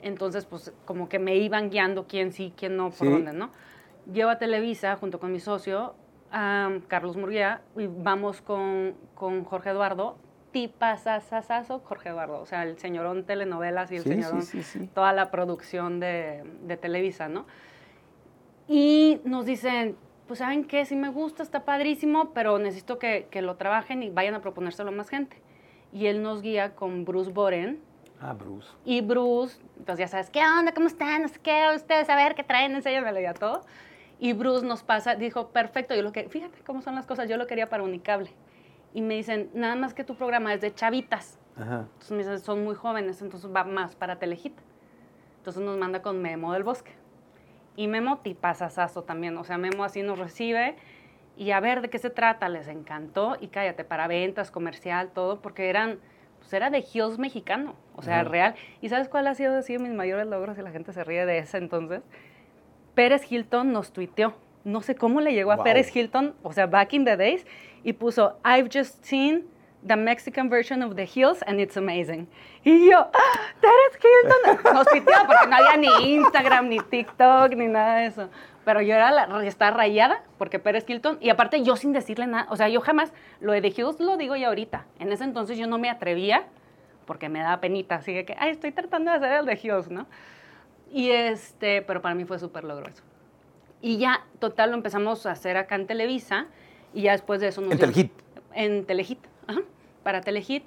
Entonces, 0.03 0.47
pues, 0.47 0.73
como 0.87 1.09
que 1.11 1.18
me 1.18 1.37
iban 1.37 1.68
guiando 1.70 2.07
quién 2.09 2.33
sí, 2.33 2.53
quién 2.57 2.77
no, 2.77 2.87
por 2.88 3.07
Sí. 3.07 3.12
dónde, 3.12 3.33
¿no? 3.35 3.51
Llevo 4.12 4.31
a 4.31 4.38
Televisa 4.38 4.97
junto 4.97 5.20
con 5.20 5.31
mi 5.31 5.40
socio, 5.40 5.94
Carlos 6.88 7.16
Murguía, 7.18 7.61
y 7.77 7.87
vamos 7.87 8.40
con, 8.40 8.94
con 9.14 9.44
Jorge 9.44 9.70
Eduardo, 9.70 10.16
tipazazazazo 10.53 11.81
Jorge 11.81 12.09
Eduardo, 12.09 12.40
o 12.40 12.47
sea, 12.47 12.62
el 12.62 12.79
señorón 12.79 13.25
telenovelas 13.25 13.92
y 13.92 13.97
el 13.97 14.03
Sí, 14.05 14.09
sí, 14.09 14.14
señorón 14.16 14.42
sí, 14.42 14.62
sí. 14.62 14.90
toda 14.94 15.12
la 15.12 15.31
producción 15.31 16.01
de, 16.01 16.42
de 16.62 16.77
Televisa, 16.79 17.29
¿no? 17.29 17.44
Y 18.66 19.20
nos 19.25 19.44
dicen, 19.47 19.97
pues 20.26 20.38
saben 20.38 20.64
qué, 20.64 20.84
sí 20.87 20.96
me 20.96 21.10
gusta, 21.10 21.42
está 21.42 21.64
padrísimo, 21.64 22.32
pero 22.32 22.58
necesito 22.58 22.98
que, 22.98 23.28
que 23.30 23.42
lo 23.42 23.56
trabajen 23.56 24.02
y 24.02 24.10
vayan 24.10 24.34
a 24.34 24.40
proponérselo 24.40 24.90
a 24.90 24.92
más 24.92 25.08
gente. 25.08 25.37
Y 25.92 26.06
él 26.06 26.22
nos 26.22 26.42
guía 26.42 26.74
con 26.74 27.04
Bruce 27.04 27.30
Boren. 27.30 27.80
Ah, 28.20 28.32
Bruce. 28.32 28.68
Y 28.84 29.00
Bruce, 29.00 29.60
pues 29.84 29.98
ya 29.98 30.08
sabes, 30.08 30.30
¿qué 30.30 30.40
onda? 30.40 30.72
¿Cómo 30.72 30.87
están? 30.87 31.22
No 31.22 31.28
sé 31.28 31.38
qué, 31.42 31.66
ustedes 31.74 32.08
a 32.08 32.16
ver 32.16 32.34
qué 32.34 32.42
traen, 32.42 32.74
enséñamelo 32.74 33.20
ya 33.20 33.34
todo. 33.34 33.62
Y 34.18 34.32
Bruce 34.32 34.64
nos 34.64 34.82
pasa, 34.82 35.14
dijo, 35.16 35.48
perfecto, 35.48 35.94
yo 35.94 36.02
lo 36.02 36.12
que, 36.12 36.28
fíjate 36.28 36.58
cómo 36.64 36.80
son 36.80 36.94
las 36.94 37.06
cosas, 37.06 37.28
yo 37.28 37.37
lo 37.37 37.46
quería 37.46 37.68
para 37.68 37.82
Unicable. 37.82 38.30
Y 38.94 39.02
me 39.02 39.14
dicen, 39.14 39.50
nada 39.54 39.74
más 39.74 39.92
que 39.92 40.04
tu 40.04 40.16
programa 40.16 40.54
es 40.54 40.60
de 40.60 40.72
chavitas. 40.72 41.38
Ajá. 41.56 41.87
Entonces 41.92 42.10
me 42.12 42.18
dicen, 42.18 42.38
son 42.38 42.64
muy 42.64 42.74
jóvenes, 42.74 43.20
entonces 43.20 43.50
va 43.54 43.64
más 43.64 43.94
para 43.94 44.18
Telehit. 44.18 44.56
Entonces 45.38 45.62
nos 45.62 45.76
manda 45.76 46.00
con 46.00 46.22
Memo 46.22 46.52
del 46.52 46.62
Bosque. 46.62 46.92
Y 47.76 47.88
Memo 47.88 48.18
tipazazazo 48.18 49.02
también, 49.02 49.37
o 49.37 49.44
sea, 49.44 49.58
Memo 49.58 49.84
así 49.84 50.02
nos 50.02 50.18
recibe 50.18 50.76
y 51.37 51.50
a 51.50 51.60
ver 51.60 51.80
de 51.80 51.90
qué 51.90 51.98
se 51.98 52.10
trata, 52.10 52.48
les 52.48 52.68
encantó 52.68 53.37
y 53.40 53.48
cállate, 53.48 53.84
para 53.84 54.06
ventas, 54.06 54.50
comercial, 54.50 55.10
todo, 55.12 55.40
porque 55.40 55.68
eran, 55.68 55.98
pues 56.38 56.52
era 56.52 56.70
de 56.70 56.78
Hills 56.78 57.18
mexicano, 57.18 57.74
o 57.96 58.02
sea, 58.02 58.22
real. 58.22 58.54
¿Y 58.80 58.88
sabes 58.88 59.08
cuál 59.08 59.26
ha 59.26 59.34
sido 59.34 59.56
así 59.56 59.76
mis 59.78 59.92
mayores 59.92 60.26
logros 60.26 60.56
y 60.58 60.62
la 60.62 60.70
gente 60.70 60.92
se 60.92 61.02
ríe 61.02 61.26
de 61.26 61.38
ese 61.38 61.58
entonces? 61.58 62.02
Pérez 62.94 63.30
Hilton 63.30 63.72
nos 63.72 63.92
tuiteó, 63.92 64.34
no 64.62 64.80
sé 64.80 64.94
cómo 64.94 65.20
le 65.20 65.32
llegó 65.34 65.50
a 65.50 65.56
Wow. 65.56 65.64
Pérez 65.64 65.94
Hilton, 65.94 66.34
o 66.44 66.52
sea, 66.52 66.66
back 66.66 66.92
in 66.92 67.04
the 67.04 67.16
days, 67.16 67.44
y 67.82 67.94
puso, 67.94 68.38
I've 68.44 68.70
just 68.72 69.04
seen 69.04 69.44
the 69.87 69.97
Mexican 69.97 70.49
version 70.49 70.83
of 70.83 70.97
The 70.97 71.07
Hills 71.07 71.42
and 71.47 71.61
it's 71.61 71.77
amazing. 71.77 72.27
Y 72.64 72.90
yo, 72.90 72.99
¡Ah, 72.99 73.40
Pérez 73.61 74.01
Hilton, 74.03 74.75
nos 74.75 74.87
tuiteó 74.87 75.27
porque 75.27 75.47
no 75.47 75.57
había 75.57 75.77
ni 75.77 76.14
Instagram, 76.14 76.68
ni 76.68 76.79
TikTok, 76.81 77.55
ni 77.55 77.68
nada 77.68 77.97
de 77.97 78.07
eso. 78.07 78.29
Pero 78.64 78.81
yo 78.81 78.94
era 78.94 79.11
la, 79.11 79.47
estaba 79.47 79.77
rayada 79.77 80.23
porque 80.38 80.59
Pérez 80.59 80.88
Hilton, 80.88 81.18
y 81.20 81.29
aparte 81.29 81.62
yo 81.62 81.77
sin 81.77 81.92
decirle 81.92 82.27
nada, 82.27 82.47
o 82.51 82.57
sea, 82.57 82.68
yo 82.68 82.81
jamás, 82.81 83.12
lo 83.40 83.53
de 83.53 83.61
The 83.61 83.68
Hills 83.68 84.01
lo 84.01 84.16
digo 84.16 84.37
ya 84.37 84.49
ahorita. 84.49 84.87
En 84.99 85.12
ese 85.12 85.25
entonces 85.25 85.59
yo 85.59 85.66
no 85.66 85.79
me 85.79 85.90
atrevía 85.90 86.44
porque 87.05 87.29
me 87.29 87.40
daba 87.40 87.61
penita, 87.61 87.97
así 87.97 88.25
que, 88.25 88.35
ay, 88.38 88.51
estoy 88.51 88.73
tratando 88.73 89.11
de 89.11 89.18
hacer 89.18 89.33
el 89.33 89.44
de 89.44 89.61
Hills, 89.62 89.90
¿no? 89.90 90.07
Y 90.90 91.11
este, 91.11 91.83
pero 91.83 92.01
para 92.01 92.14
mí 92.14 92.25
fue 92.25 92.38
súper 92.38 92.64
logro 92.64 92.88
eso. 92.88 93.03
Y 93.83 93.99
ya, 93.99 94.25
total, 94.38 94.70
lo 94.70 94.77
empezamos 94.77 95.27
a 95.27 95.33
hacer 95.33 95.59
acá 95.59 95.75
en 95.75 95.87
Televisa, 95.87 96.47
y 96.94 97.03
ya 97.03 97.12
después 97.12 97.40
de 97.42 97.49
eso 97.49 97.61
nos 97.61 97.73
En 97.73 97.79
Telehit. 97.79 98.12
En 98.55 98.87
Telehit, 98.87 99.18
ajá, 99.46 99.61
para 100.02 100.20
Telehit. 100.20 100.64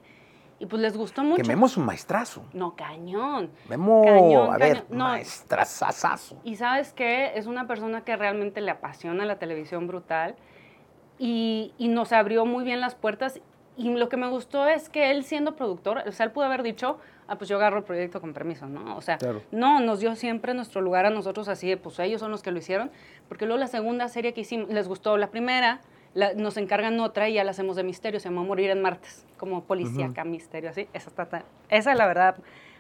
Y 0.60 0.66
pues 0.66 0.82
les 0.82 0.98
gustó 0.98 1.24
mucho. 1.24 1.42
Que 1.44 1.48
Memo 1.48 1.68
es 1.68 1.78
un 1.78 1.86
maestrazo. 1.86 2.44
No, 2.54 2.76
cañón. 2.76 3.52
Memo, 3.70 4.04
Cañón, 4.04 4.54
a 4.54 4.58
ver. 4.58 4.86
No. 4.90 5.06
maestrazazazo. 5.06 6.38
Y 6.44 6.56
sabes 6.56 6.94
qué, 6.94 7.34
es 7.36 7.46
una 7.46 7.68
persona 7.68 8.02
que 8.02 8.16
realmente 8.16 8.60
le 8.62 8.72
apasiona 8.72 9.24
la 9.26 9.38
televisión 9.38 9.86
brutal 9.86 10.36
y, 11.20 11.74
y 11.78 11.88
nos 11.90 12.12
abrió 12.12 12.46
muy 12.46 12.64
bien 12.64 12.82
las 12.82 12.96
puertas. 12.96 13.40
Y 13.76 13.90
lo 13.94 14.10
que 14.10 14.18
me 14.18 14.28
gustó 14.28 14.68
es 14.68 14.90
que 14.90 15.12
él 15.12 15.24
siendo 15.24 15.56
productor, 15.56 16.00
o 16.08 16.12
sea, 16.12 16.26
él 16.26 16.32
pudo 16.32 16.46
haber 16.46 16.64
dicho, 16.64 16.98
ah, 17.28 17.38
pues 17.38 17.48
yo 17.48 17.58
agarro 17.58 17.78
el 17.78 17.84
proyecto 17.84 18.20
con 18.20 18.34
permiso, 18.34 18.66
¿no? 18.66 18.98
O 18.98 19.02
sea, 19.02 19.20
Claro. 19.20 19.44
no, 19.52 19.80
nos 19.82 20.00
dio 20.00 20.16
siempre 20.16 20.56
nuestro 20.56 20.82
lugar 20.82 21.06
a 21.06 21.12
nosotros 21.12 21.48
así, 21.48 21.70
de, 21.70 21.78
pues 21.78 22.00
ellos 22.00 22.20
son 22.20 22.32
los 22.32 22.42
que 22.42 22.50
lo 22.50 22.58
hicieron, 22.58 22.90
porque 23.30 23.46
luego 23.46 23.60
la 23.60 23.68
segunda 23.68 24.08
serie 24.08 24.34
que 24.34 24.42
hicimos, 24.42 24.70
les 24.70 24.88
gustó 24.88 25.16
la 25.18 25.28
primera, 25.30 25.82
la- 26.18 26.34
nos 26.34 26.58
encargan 26.58 27.00
otra 27.00 27.30
y 27.30 27.34
ya 27.36 27.44
la 27.44 27.52
hacemos 27.52 27.76
de 27.76 27.84
misterio, 27.84 28.20
se 28.20 28.30
llama 28.30 28.42
Morir 28.44 28.72
en 28.72 28.82
Martes, 28.82 29.26
como 29.38 29.64
policíaca, 29.64 30.24
misterio, 30.24 30.70
así. 30.72 30.88
Esa 30.94 31.10
está 31.10 31.26
tan- 31.28 31.44
esa 31.70 31.94
la 31.94 32.08
verdad, 32.08 32.38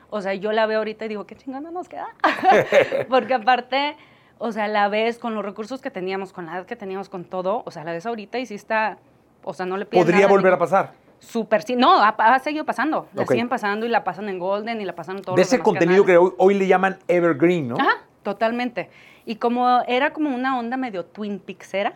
o 0.10 0.21
sea, 0.21 0.34
yo 0.34 0.52
la 0.52 0.65
veo 0.65 0.80
ahorita 0.80 1.06
y 1.06 1.10
digo, 1.10 1.26
qué 1.28 1.36
chingona 1.36 1.69
nos 1.69 1.88
queda. 1.88 2.08
Porque 3.10 3.34
aparte, 3.36 3.95
o 4.39 4.52
sea, 4.52 4.67
la 4.67 4.88
ves 4.89 5.19
con 5.19 5.36
los 5.36 5.45
recursos 5.45 5.82
que 5.82 5.91
teníamos, 5.91 6.34
con 6.34 6.45
la 6.47 6.54
edad 6.58 6.65
que 6.65 6.76
teníamos, 6.76 7.10
con 7.10 7.26
todo, 7.26 7.63
o 7.65 7.71
sea, 7.71 7.84
la 7.84 7.91
ves 7.91 8.06
ahorita 8.06 8.39
y 8.39 8.45
sí 8.45 8.56
está, 8.56 8.97
o 9.43 9.54
sea, 9.54 9.65
no 9.65 9.78
le 9.78 9.86
pides 9.86 10.04
Podría 10.04 10.21
nada, 10.21 10.32
volver 10.32 10.52
ni- 10.52 10.56
a 10.56 10.60
pasar. 10.60 10.93
Súper, 11.19 11.63
sí. 11.63 11.76
No, 11.76 12.02
ha, 12.04 12.10
ha 12.10 12.39
seguido 12.39 12.63
pasando. 12.65 13.08
La 13.13 13.26
siguen 13.26 13.50
pasando 13.50 13.86
y 13.86 13.89
la 13.89 14.04
pasan 14.04 14.30
en 14.30 14.38
Golden 14.38 14.80
y 14.82 14.86
la 14.86 14.93
pasan 14.93 15.17
en 15.17 15.23
todos 15.23 15.36
De 15.36 15.41
los 15.41 15.47
ese 15.47 15.58
demás 15.58 15.65
contenido 15.65 16.04
canales. 16.06 16.32
que 16.32 16.43
hoy, 16.43 16.50
hoy 16.54 16.54
le 16.60 16.67
llaman 16.67 16.97
Evergreen, 17.08 17.69
¿no? 17.69 17.76
Ajá, 17.80 18.04
totalmente. 18.21 18.89
Y 19.26 19.38
como 19.38 19.82
era 19.88 20.12
como 20.13 20.34
una 20.34 20.60
onda 20.60 20.78
medio 20.78 21.06
Twin 21.06 21.39
Peaksera, 21.39 21.93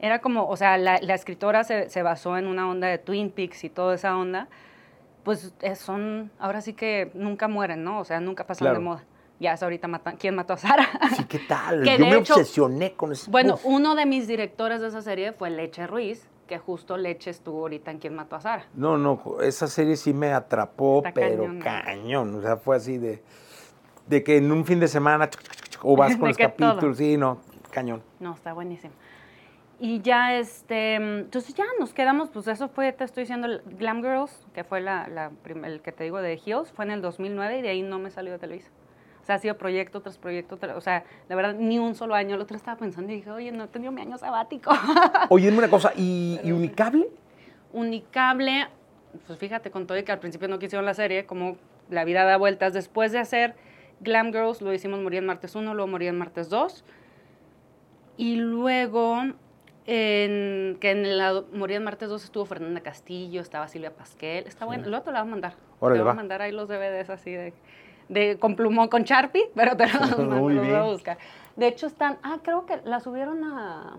era 0.00 0.20
como, 0.20 0.46
o 0.48 0.56
sea, 0.56 0.76
la, 0.78 0.98
la 1.00 1.14
escritora 1.14 1.62
se, 1.64 1.88
se 1.90 2.02
basó 2.02 2.36
en 2.36 2.46
una 2.46 2.68
onda 2.68 2.88
de 2.88 2.98
Twin 2.98 3.30
Peaks 3.30 3.64
y 3.64 3.70
toda 3.70 3.94
esa 3.94 4.16
onda, 4.16 4.48
pues 5.22 5.54
eh, 5.60 5.76
son, 5.76 6.30
ahora 6.38 6.60
sí 6.62 6.72
que 6.72 7.10
nunca 7.14 7.46
mueren, 7.48 7.84
¿no? 7.84 8.00
O 8.00 8.04
sea, 8.04 8.18
nunca 8.20 8.46
pasan 8.46 8.72
de 8.72 8.78
moda. 8.80 9.04
Ya 9.38 9.54
es 9.54 9.62
ahorita 9.62 9.88
matan, 9.88 10.16
¿quién 10.16 10.34
mató 10.34 10.52
a 10.52 10.56
Sara? 10.58 10.86
Sí, 11.16 11.24
¿qué 11.24 11.38
tal? 11.40 11.82
Que 11.82 11.96
Yo 11.98 12.06
me 12.06 12.16
hecho- 12.18 12.34
obsesioné 12.34 12.92
con 12.92 13.12
eso. 13.12 13.30
Bueno, 13.30 13.54
Uf. 13.54 13.64
uno 13.64 13.94
de 13.94 14.04
mis 14.06 14.26
directores 14.26 14.80
de 14.82 14.88
esa 14.88 15.00
serie 15.02 15.32
fue 15.32 15.48
Leche 15.50 15.86
Ruiz, 15.86 16.26
que 16.46 16.58
justo 16.58 16.96
Leche 16.98 17.30
estuvo 17.30 17.60
ahorita 17.60 17.90
en 17.90 17.98
¿Quién 18.00 18.14
mató 18.14 18.36
a 18.36 18.40
Sara? 18.40 18.66
No, 18.74 18.98
no, 18.98 19.40
esa 19.40 19.66
serie 19.66 19.96
sí 19.96 20.12
me 20.12 20.32
atrapó, 20.32 20.98
Está 20.98 21.12
pero 21.14 21.46
cañón. 21.62 22.34
O 22.36 22.42
sea, 22.42 22.56
fue 22.58 22.76
así 22.76 22.98
de, 22.98 23.22
de 24.08 24.22
que 24.24 24.36
en 24.38 24.50
un 24.52 24.64
fin 24.66 24.80
de 24.80 24.88
semana 24.88 25.30
o 25.82 25.96
vas 25.96 26.16
con 26.18 26.28
los 26.28 26.36
todo. 26.36 26.48
capítulos. 26.48 26.96
Sí, 26.98 27.16
no, 27.16 27.38
cañón. 27.70 28.02
No, 28.18 28.34
está 28.34 28.52
buenísimo. 28.52 28.92
Y 29.82 30.02
ya, 30.02 30.36
este, 30.38 30.96
entonces 30.96 31.54
ya 31.54 31.64
nos 31.78 31.94
quedamos, 31.94 32.28
pues 32.28 32.46
eso 32.48 32.68
fue, 32.68 32.92
te 32.92 33.04
estoy 33.04 33.22
diciendo, 33.22 33.48
Glam 33.78 34.02
Girls, 34.02 34.46
que 34.52 34.62
fue 34.62 34.82
la, 34.82 35.30
el 35.64 35.80
que 35.80 35.90
te 35.90 36.04
digo 36.04 36.20
de 36.20 36.38
Hills, 36.44 36.70
fue 36.72 36.84
en 36.84 36.90
el 36.90 37.00
2009 37.00 37.58
y 37.58 37.62
de 37.62 37.70
ahí 37.70 37.80
no 37.82 37.98
me 37.98 38.10
salió 38.10 38.32
de 38.32 38.38
Televisa. 38.38 38.68
O 39.22 39.24
sea, 39.24 39.36
ha 39.36 39.38
sido 39.38 39.56
proyecto 39.56 40.02
tras 40.02 40.18
proyecto, 40.18 40.58
tras- 40.58 40.76
o 40.76 40.80
sea, 40.82 41.04
la 41.30 41.36
verdad, 41.36 41.54
ni 41.54 41.78
un 41.78 41.94
solo 41.94 42.14
año. 42.14 42.34
El 42.34 42.42
otro 42.42 42.56
estaba 42.58 42.76
pensando 42.78 43.10
y 43.12 43.16
dije, 43.16 43.30
oye, 43.30 43.52
no 43.52 43.64
he 43.64 43.68
tenido 43.68 43.90
mi 43.92 44.02
año 44.02 44.18
sabático. 44.18 44.70
Oye, 45.30 45.46
dime 45.46 45.58
una 45.58 45.68
cosa, 45.70 45.92
¿y, 45.96 46.38
y 46.42 46.52
Unicable? 46.52 47.08
Unicable, 47.72 48.66
pues 49.26 49.38
fíjate, 49.38 49.70
con 49.70 49.86
todo 49.86 49.96
y 49.98 50.02
que 50.02 50.12
al 50.12 50.18
principio 50.18 50.48
no 50.48 50.58
quisieron 50.58 50.84
la 50.84 50.94
serie, 50.94 51.24
como 51.26 51.56
la 51.88 52.04
vida 52.04 52.24
da 52.24 52.36
vueltas. 52.36 52.72
Después 52.72 53.12
de 53.12 53.18
hacer 53.18 53.54
Glam 54.00 54.32
Girls, 54.32 54.60
lo 54.60 54.72
hicimos 54.74 55.00
Morir 55.00 55.18
en 55.20 55.26
Martes 55.26 55.54
1, 55.54 55.72
luego 55.74 55.86
Morir 55.90 56.08
en 56.08 56.18
Martes 56.18 56.48
2. 56.50 56.84
Y 58.16 58.36
luego, 58.36 59.18
en, 59.86 60.76
que 60.80 60.90
en 60.90 61.16
la 61.18 61.42
Morir 61.52 61.76
en 61.78 61.84
Martes 61.84 62.08
2 62.08 62.24
estuvo 62.24 62.44
Fernanda 62.44 62.80
Castillo, 62.80 63.40
estaba 63.40 63.66
Silvia 63.68 63.92
Pasquel. 63.94 64.46
Está 64.46 64.64
bueno, 64.64 64.88
luego 64.88 65.04
te 65.04 65.12
la 65.12 65.20
voy 65.22 65.28
a 65.28 65.30
mandar. 65.30 65.54
Órale, 65.80 65.98
te 65.98 66.02
voy 66.02 66.06
va. 66.06 66.12
a 66.12 66.14
mandar 66.14 66.42
ahí 66.42 66.52
los 66.52 66.68
DVDs 66.68 67.10
así 67.10 67.32
de, 67.32 67.52
de 68.08 68.38
con 68.38 68.56
plumón, 68.56 68.88
con 68.88 69.02
Sharpie, 69.04 69.50
pero 69.54 69.76
te 69.76 69.86
los, 69.86 70.00
mando, 70.18 70.48
los 70.48 70.66
voy 70.66 70.74
a 70.74 70.82
buscar. 70.82 71.18
De 71.56 71.66
hecho, 71.66 71.86
están, 71.86 72.18
ah, 72.22 72.38
creo 72.42 72.66
que 72.66 72.80
la 72.84 73.00
subieron 73.00 73.42
a... 73.44 73.96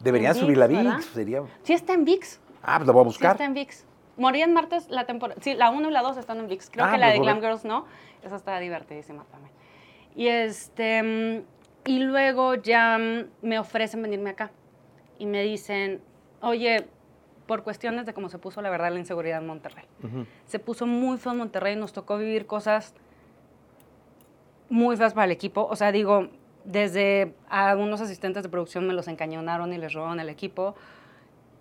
Deberían 0.00 0.34
subir 0.34 0.56
la 0.56 0.66
ViX, 0.66 1.04
sería... 1.06 1.42
Sí, 1.62 1.74
está 1.74 1.92
en 1.92 2.04
VIX. 2.06 2.40
Ah, 2.62 2.76
pues 2.78 2.86
la 2.86 2.92
voy 2.94 3.00
a 3.02 3.04
Sí, 3.04 3.08
buscar. 3.08 3.32
está 3.32 3.44
en 3.44 3.52
VIX. 3.54 3.84
Morí 4.16 4.40
en 4.42 4.52
martes 4.54 4.88
la 4.88 5.04
temporada. 5.04 5.40
Sí, 5.42 5.54
la 5.54 5.70
1 5.70 5.88
y 5.88 5.92
la 5.92 6.00
2 6.02 6.16
están 6.16 6.38
en 6.38 6.48
VIX. 6.48 6.70
Creo 6.70 6.86
Ah, 6.86 6.92
que 6.92 6.98
la 6.98 7.06
pues, 7.08 7.18
de 7.18 7.20
Glam. 7.20 7.40
Girls 7.40 7.64
no. 7.66 7.84
Esa 8.22 8.36
está 8.36 8.58
divertidísima 8.60 9.24
también. 9.30 9.52
Y 10.16 10.28
este. 10.28 11.44
Y 11.86 12.00
luego 12.00 12.54
ya 12.54 12.98
mm, 12.98 13.46
me 13.46 13.58
ofrecen 13.58 14.02
venirme 14.02 14.30
acá. 14.30 14.50
Y 15.18 15.26
me 15.26 15.42
dicen, 15.42 16.00
oye, 16.40 16.86
por 17.46 17.62
cuestiones 17.62 18.06
de 18.06 18.14
cómo 18.14 18.28
se 18.28 18.38
puso 18.38 18.62
la 18.62 18.70
verdad 18.70 18.92
la 18.92 18.98
inseguridad 18.98 19.38
en 19.40 19.46
Monterrey. 19.46 19.84
Ujú. 20.02 20.24
Se 20.46 20.58
puso 20.58 20.86
muy 20.86 21.18
feo 21.18 21.32
en 21.32 21.38
Monterrey, 21.38 21.76
nos 21.76 21.92
tocó 21.92 22.16
vivir 22.16 22.46
cosas 22.46 22.94
muy 24.68 24.96
feas 24.96 25.14
para 25.14 25.24
el 25.26 25.32
equipo. 25.32 25.66
O 25.68 25.76
sea, 25.76 25.90
digo, 25.92 26.28
desde 26.64 27.34
a 27.48 27.74
unos 27.76 28.00
asistentes 28.00 28.42
de 28.42 28.48
producción 28.48 28.86
me 28.86 28.92
los 28.94 29.08
encañonaron 29.08 29.72
y 29.72 29.78
les 29.78 29.92
robaron 29.92 30.20
el 30.20 30.28
equipo. 30.28 30.74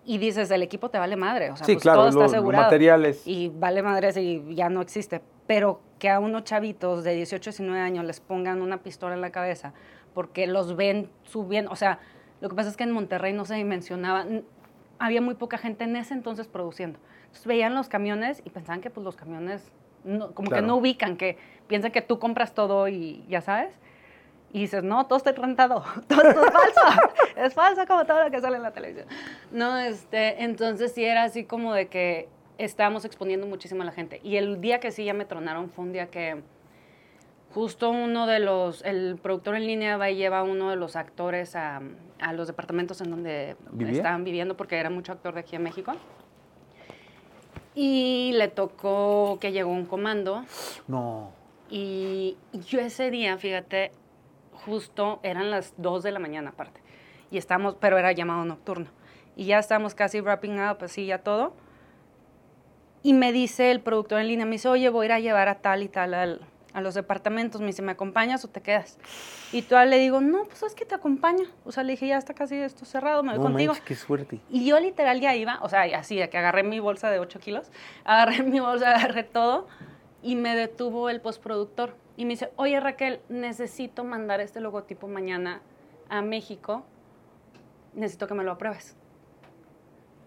Y 0.05 0.17
dices, 0.17 0.49
el 0.51 0.63
equipo 0.63 0.89
te 0.89 0.97
vale 0.97 1.15
madre. 1.15 1.51
O 1.51 1.55
sea, 1.55 1.65
Sí, 1.65 1.73
pues 1.73 1.83
claro, 1.83 1.99
todo 1.99 2.09
está 2.09 2.25
asegurado. 2.25 2.63
materiales. 2.65 3.25
Y 3.25 3.49
vale 3.49 3.81
madre 3.83 4.11
si 4.11 4.43
ya 4.55 4.69
no 4.69 4.81
existe. 4.81 5.21
Pero 5.47 5.81
que 5.97 6.09
a 6.09 6.19
unos 6.19 6.43
chavitos 6.43 7.03
de 7.03 7.13
18, 7.15 7.49
19 7.49 7.79
años 7.79 8.05
les 8.05 8.19
pongan 8.19 8.61
una 8.61 8.77
pistola 8.77 9.15
en 9.15 9.21
la 9.21 9.31
cabeza 9.31 9.73
porque 10.19 10.47
los 10.47 10.75
ven 10.75 11.09
subiendo. 11.23 11.71
O 11.71 11.77
sea, 11.77 11.99
lo 12.41 12.49
que 12.49 12.55
pasa 12.57 12.69
es 12.69 12.75
que 12.75 12.83
en 12.83 12.91
Monterrey 12.91 13.31
no 13.31 13.45
se 13.45 13.55
dimensionaba. 13.55 14.25
Había 14.99 15.21
muy 15.21 15.35
poca 15.35 15.57
gente 15.57 15.85
en 15.85 15.95
ese 15.95 16.13
entonces 16.13 16.45
produciendo. 16.45 16.99
Entonces 17.21 17.45
veían 17.47 17.73
los 17.73 17.87
camiones 17.87 18.41
y 18.43 18.49
pensaban 18.49 18.81
que 18.81 18.89
pues 18.89 19.05
los 19.05 19.15
camiones 19.15 19.71
no- 20.03 20.33
como 20.33 20.49
Claro. 20.49 20.61
que 20.63 20.67
no 20.67 20.75
ubican, 20.75 21.15
que 21.15 21.37
piensan 21.67 21.93
que 21.93 22.01
tú 22.01 22.19
compras 22.19 22.53
todo 22.53 22.89
y 22.89 23.23
ya 23.29 23.39
sabes. 23.39 23.73
Y 24.51 24.59
dices, 24.59 24.83
no, 24.83 25.05
todo 25.07 25.15
está 25.15 25.31
rentado, 25.31 25.85
todo 26.09 26.21
esto 26.21 26.43
es 26.43 26.51
falso, 26.51 26.81
es 27.37 27.53
falso 27.53 27.85
como 27.87 28.05
todo 28.05 28.21
lo 28.25 28.29
que 28.29 28.41
sale 28.41 28.57
en 28.57 28.63
la 28.63 28.71
televisión. 28.73 29.07
No, 29.53 29.77
este, 29.77 30.43
entonces 30.43 30.91
sí 30.91 31.05
era 31.05 31.23
así 31.23 31.45
como 31.45 31.73
de 31.73 31.87
que 31.87 32.27
estábamos 32.57 33.05
exponiendo 33.05 33.47
muchísimo 33.47 33.83
a 33.83 33.85
la 33.85 33.93
gente. 33.93 34.19
Y 34.21 34.35
el 34.35 34.59
día 34.59 34.81
que 34.81 34.91
sí 34.91 35.05
ya 35.05 35.13
me 35.13 35.23
tronaron 35.23 35.69
fue 35.69 35.85
un 35.85 35.93
día 35.93 36.07
que 36.07 36.41
justo 37.53 37.89
uno 37.89 38.27
de 38.27 38.39
los, 38.39 38.83
el 38.83 39.17
productor 39.21 39.55
en 39.55 39.65
línea 39.65 39.97
va 39.97 40.09
y 40.09 40.15
lleva 40.15 40.39
a 40.39 40.43
uno 40.43 40.69
de 40.69 40.75
los 40.75 40.95
actores 40.95 41.55
a, 41.55 41.81
a 42.19 42.33
los 42.33 42.47
departamentos 42.47 43.01
en 43.01 43.09
donde 43.11 43.55
¿Vivía? 43.71 43.95
estaban 43.95 44.23
viviendo, 44.23 44.55
porque 44.55 44.77
era 44.77 44.89
mucho 44.89 45.11
actor 45.11 45.33
de 45.33 45.39
aquí 45.41 45.55
en 45.55 45.63
México. 45.63 45.93
Y 47.75 48.31
le 48.35 48.47
tocó 48.47 49.37
que 49.39 49.51
llegó 49.51 49.71
un 49.71 49.85
comando 49.85 50.43
No. 50.87 51.31
y 51.69 52.35
yo 52.53 52.79
ese 52.79 53.09
día, 53.11 53.37
fíjate, 53.37 53.91
justo 54.65 55.19
eran 55.23 55.51
las 55.51 55.73
2 55.77 56.03
de 56.03 56.11
la 56.11 56.19
mañana 56.19 56.49
aparte. 56.49 56.81
Y 57.31 57.37
estamos, 57.37 57.75
pero 57.79 57.97
era 57.97 58.11
llamado 58.11 58.43
nocturno. 58.43 58.87
Y 59.35 59.45
ya 59.45 59.59
estamos 59.59 59.95
casi 59.95 60.19
wrapping 60.19 60.59
up, 60.59 60.77
así 60.81 61.05
ya 61.05 61.19
todo. 61.19 61.53
Y 63.03 63.13
me 63.13 63.31
dice 63.31 63.71
el 63.71 63.79
productor 63.79 64.19
en 64.19 64.27
línea, 64.27 64.45
me 64.45 64.53
dice, 64.53 64.67
oye, 64.67 64.89
voy 64.89 65.03
a 65.03 65.05
ir 65.05 65.11
a 65.13 65.19
llevar 65.19 65.47
a 65.47 65.55
tal 65.61 65.83
y 65.83 65.87
tal 65.87 66.13
al- 66.13 66.41
a 66.73 66.81
los 66.81 66.93
departamentos. 66.93 67.61
Me 67.61 67.67
dice, 67.67 67.81
¿me 67.81 67.91
acompañas 67.91 68.43
o 68.45 68.47
te 68.47 68.61
quedas? 68.61 68.97
Y 69.51 69.61
todavía 69.63 69.91
le 69.91 69.99
digo, 69.99 70.21
no, 70.21 70.43
pues 70.45 70.61
es 70.63 70.75
que 70.75 70.85
te 70.85 70.95
acompaño. 70.95 71.45
O 71.65 71.71
sea, 71.71 71.83
le 71.83 71.91
dije, 71.93 72.07
ya 72.07 72.17
está 72.17 72.33
casi 72.33 72.55
esto 72.55 72.85
cerrado, 72.85 73.23
me 73.23 73.31
voy 73.31 73.39
No 73.39 73.45
contigo. 73.45 73.73
manches, 73.73 73.87
qué 73.87 73.95
suerte. 73.95 74.39
Y 74.49 74.65
yo 74.65 74.79
literal 74.79 75.19
ya 75.19 75.35
iba, 75.35 75.59
o 75.61 75.69
sea, 75.69 75.81
así, 75.97 76.17
de 76.17 76.29
que 76.29 76.37
agarré 76.37 76.63
mi 76.63 76.79
bolsa 76.79 77.09
de 77.09 77.19
8 77.19 77.39
kilos, 77.39 77.71
agarré 78.05 78.43
mi 78.43 78.59
bolsa, 78.59 78.95
agarré 78.95 79.23
todo 79.23 79.67
y 80.21 80.35
me 80.35 80.55
detuvo 80.55 81.09
el 81.09 81.21
postproductor. 81.21 81.95
Y 82.17 82.25
me 82.25 82.31
dice, 82.31 82.51
oye 82.57 82.79
Raquel, 82.79 83.21
necesito 83.29 84.03
mandar 84.03 84.41
este 84.41 84.59
logotipo 84.59 85.07
mañana 85.07 85.61
a 86.09 86.21
México, 86.21 86.83
necesito 87.93 88.27
que 88.27 88.33
me 88.33 88.43
lo 88.43 88.51
apruebes. 88.51 88.95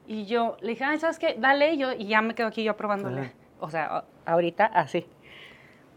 Y 0.07 0.25
yo 0.25 0.57
le 0.61 0.71
dije, 0.71 0.85
ay, 0.85 0.99
¿sabes 0.99 1.19
qué? 1.19 1.37
Dale, 1.39 1.75
y 1.75 1.79
yo, 1.79 1.93
y 1.93 2.07
ya 2.07 2.23
me 2.23 2.35
quedo 2.35 2.49
aquí 2.49 2.65
yo 2.65 2.73
aprobándole. 2.73 3.21
Ajá. 3.21 3.33
O 3.61 3.71
sea, 3.71 4.05
ahorita 4.27 4.67
así. 4.67 5.07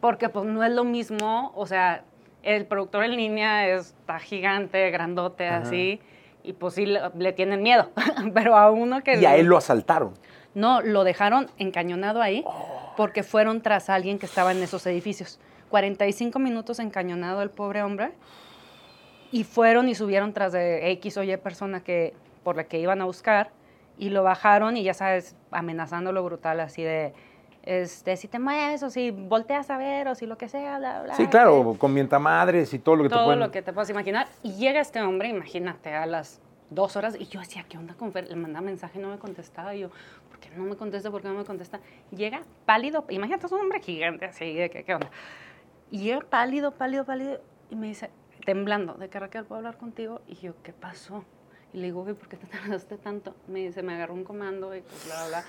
Porque 0.06 0.30
pues 0.30 0.46
no 0.46 0.63
es 0.63 0.72
lo 0.72 0.84
mismo, 0.84 1.52
o 1.56 1.65
sea, 1.65 2.04
el 2.44 2.68
productor 2.68 3.06
en 3.06 3.15
línea 3.15 3.68
está 3.70 4.20
gigante, 4.20 4.91
grandote, 4.91 5.48
Ajá. 5.48 5.63
así, 5.63 6.00
y 6.44 6.54
pues 6.54 6.76
sí 6.76 6.86
le, 6.86 7.02
le 7.18 7.34
tienen 7.34 7.63
miedo. 7.63 7.89
Pero 8.36 8.56
a 8.56 8.70
uno 8.70 9.04
que... 9.04 9.20
Y 9.20 9.26
a 9.26 9.36
él 9.36 9.48
lo 9.48 9.58
asaltaron. 9.58 10.13
No, 10.54 10.84
lo 10.84 11.04
dejaron 11.04 11.50
encañonado 11.58 12.22
ahí 12.22 12.46
porque 12.96 13.24
fueron 13.24 13.62
tras 13.62 13.89
alguien 13.89 14.20
que 14.20 14.28
estaba 14.28 14.52
en 14.52 14.62
esos 14.62 14.86
edificios. 14.86 15.39
45 15.70 16.38
minutos 16.38 16.78
encañonado 16.78 17.41
el 17.41 17.50
pobre 17.50 17.82
hombre 17.82 18.12
y 19.32 19.44
fueron 19.44 19.89
y 19.89 19.96
subieron 19.96 20.34
tras 20.34 20.52
de 20.52 20.91
X 20.91 21.18
o 21.18 21.24
Y 21.24 21.36
persona 21.38 21.84
que, 21.84 22.13
por 22.44 22.58
la 22.58 22.65
que 22.65 22.78
iban 22.78 23.02
a 23.02 23.06
buscar 23.06 23.50
y 23.98 24.10
lo 24.10 24.22
bajaron 24.22 24.78
y 24.78 24.84
ya 24.84 24.94
sabes, 24.94 25.36
amenazándolo 25.50 26.24
brutal 26.24 26.60
así 26.60 26.84
de, 26.84 27.15
este, 27.65 28.15
si 28.15 28.28
te 28.28 28.38
mueves 28.39 28.84
o 28.84 28.89
si 28.89 29.12
volteas 29.12 29.69
a 29.69 29.78
ver 29.78 30.08
o 30.08 30.15
si 30.15 30.25
lo 30.25 30.38
que 30.38 30.47
sea, 30.47 30.78
bla, 30.78 31.01
bla. 31.04 31.15
Sí, 31.15 31.28
claro, 31.28 31.75
con 31.78 31.93
mientamadres 31.93 32.73
y 32.73 32.80
todo 32.80 32.95
lo 32.95 33.04
que 33.04 33.10
te 33.10 33.15
todo 33.15 33.25
pueden... 33.25 33.39
lo 33.39 33.51
que 33.51 33.62
te 33.62 33.73
puedas 33.73 33.89
imaginar. 33.89 34.28
Y 34.43 34.54
llega 34.54 34.80
este 34.80 35.01
hombre, 35.01 35.30
imagínate, 35.30 35.93
a 35.93 36.06
las 36.06 36.41
dos 36.69 36.95
horas, 36.95 37.15
y 37.19 37.25
yo 37.28 37.39
decía, 37.39 37.65
¿qué 37.67 37.78
onda 37.78 37.93
con 37.95 38.12
Fer? 38.12 38.28
Le 38.28 38.36
mandaba 38.36 38.65
mensaje 38.65 38.99
no 38.99 39.10
me 39.10 39.17
contestaba. 39.17 39.75
Y 39.75 39.80
yo, 39.82 39.89
¿por 40.30 40.39
qué 40.39 40.49
no 40.56 40.63
me 40.63 40.75
contesta? 40.75 41.10
¿Por 41.10 41.21
qué 41.21 41.28
no 41.28 41.34
me 41.34 41.45
contesta? 41.45 41.80
Llega 42.12 42.41
pálido, 42.65 43.06
imagínate, 43.10 43.47
es 43.47 43.51
un 43.51 43.62
hombre 43.62 43.80
gigante 43.82 44.25
así, 44.25 44.54
de 44.54 44.69
que, 44.69 44.84
¿qué 44.84 44.93
onda? 44.93 45.10
Y 45.91 45.99
llega 45.99 46.21
pálido, 46.21 46.71
pálido, 46.71 47.06
pálido, 47.06 47.39
y 47.69 47.75
me 47.75 47.88
dice, 47.88 48.12
temblando, 48.45 48.93
de 48.93 49.10
que 49.10 49.19
Raquel, 49.19 49.45
¿puedo 49.45 49.58
hablar 49.58 49.78
contigo? 49.78 50.21
Y 50.28 50.36
yo, 50.36 50.54
¿qué 50.63 50.73
pasó? 50.73 51.23
Y 51.73 51.78
le 51.78 51.86
digo, 51.86 52.04
"Güey, 52.04 52.15
¿por 52.15 52.28
qué 52.28 52.38
te 52.38 52.45
tardaste 52.47 52.97
tanto? 52.97 53.36
Me 53.47 53.60
dice, 53.60 53.82
me 53.82 53.95
agarró 53.95 54.13
un 54.13 54.23
comando 54.23 54.75
y 54.75 54.82
pues 54.82 55.06
bla, 55.06 55.15
bla, 55.15 55.28
bla. 55.28 55.43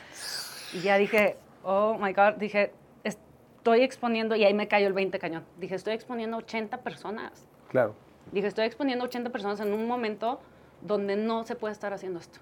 Y 0.72 0.80
ya 0.80 0.98
dije, 0.98 1.36
oh 1.66 1.98
my 1.98 2.12
God, 2.12 2.34
dije, 2.38 2.72
estoy 3.02 3.82
exponiendo, 3.82 4.36
y 4.36 4.44
ahí 4.44 4.54
me 4.54 4.68
cayó 4.68 4.86
el 4.86 4.92
20 4.92 5.18
cañón. 5.18 5.44
Dije, 5.58 5.74
estoy 5.74 5.94
exponiendo 5.94 6.36
80 6.36 6.78
personas. 6.78 7.46
Claro. 7.68 7.94
Dije, 8.32 8.46
estoy 8.46 8.64
exponiendo 8.66 9.04
80 9.04 9.30
personas 9.30 9.60
en 9.60 9.72
un 9.72 9.86
momento 9.86 10.40
donde 10.80 11.16
no 11.16 11.44
se 11.44 11.56
puede 11.56 11.72
estar 11.72 11.92
haciendo 11.92 12.20
esto. 12.20 12.38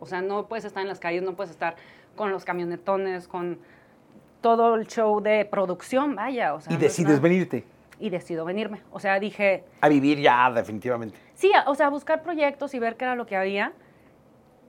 O 0.00 0.06
sea, 0.06 0.20
no 0.20 0.46
puedes 0.48 0.64
estar 0.64 0.82
en 0.82 0.88
las 0.88 0.98
calles, 0.98 1.22
no 1.22 1.34
puedes 1.34 1.50
estar 1.50 1.76
con 2.16 2.30
los 2.32 2.44
camionetones, 2.44 3.28
con 3.28 3.60
todo 4.40 4.74
el 4.74 4.86
show 4.86 5.20
de 5.20 5.44
producción, 5.44 6.16
vaya. 6.16 6.54
O 6.54 6.60
sea, 6.60 6.72
Y 6.72 6.76
no 6.76 6.80
es 6.84 6.96
decides 6.96 7.20
venirte 7.20 7.64
Y 8.00 8.10
decido 8.10 8.44
venirme. 8.44 8.82
O 8.90 8.98
sea, 8.98 9.20
dije, 9.20 9.64
a 9.80 9.88
vivir 9.88 10.18
ya, 10.20 10.50
definitivamente. 10.50 11.18
Sí, 11.34 11.52
o 11.66 11.74
sea, 11.74 11.88
buscar 11.88 12.22
proyectos 12.22 12.74
y 12.74 12.78
ver 12.78 12.96
qué 12.96 13.04
era 13.04 13.14
lo 13.14 13.26
que 13.26 13.36
había. 13.36 13.72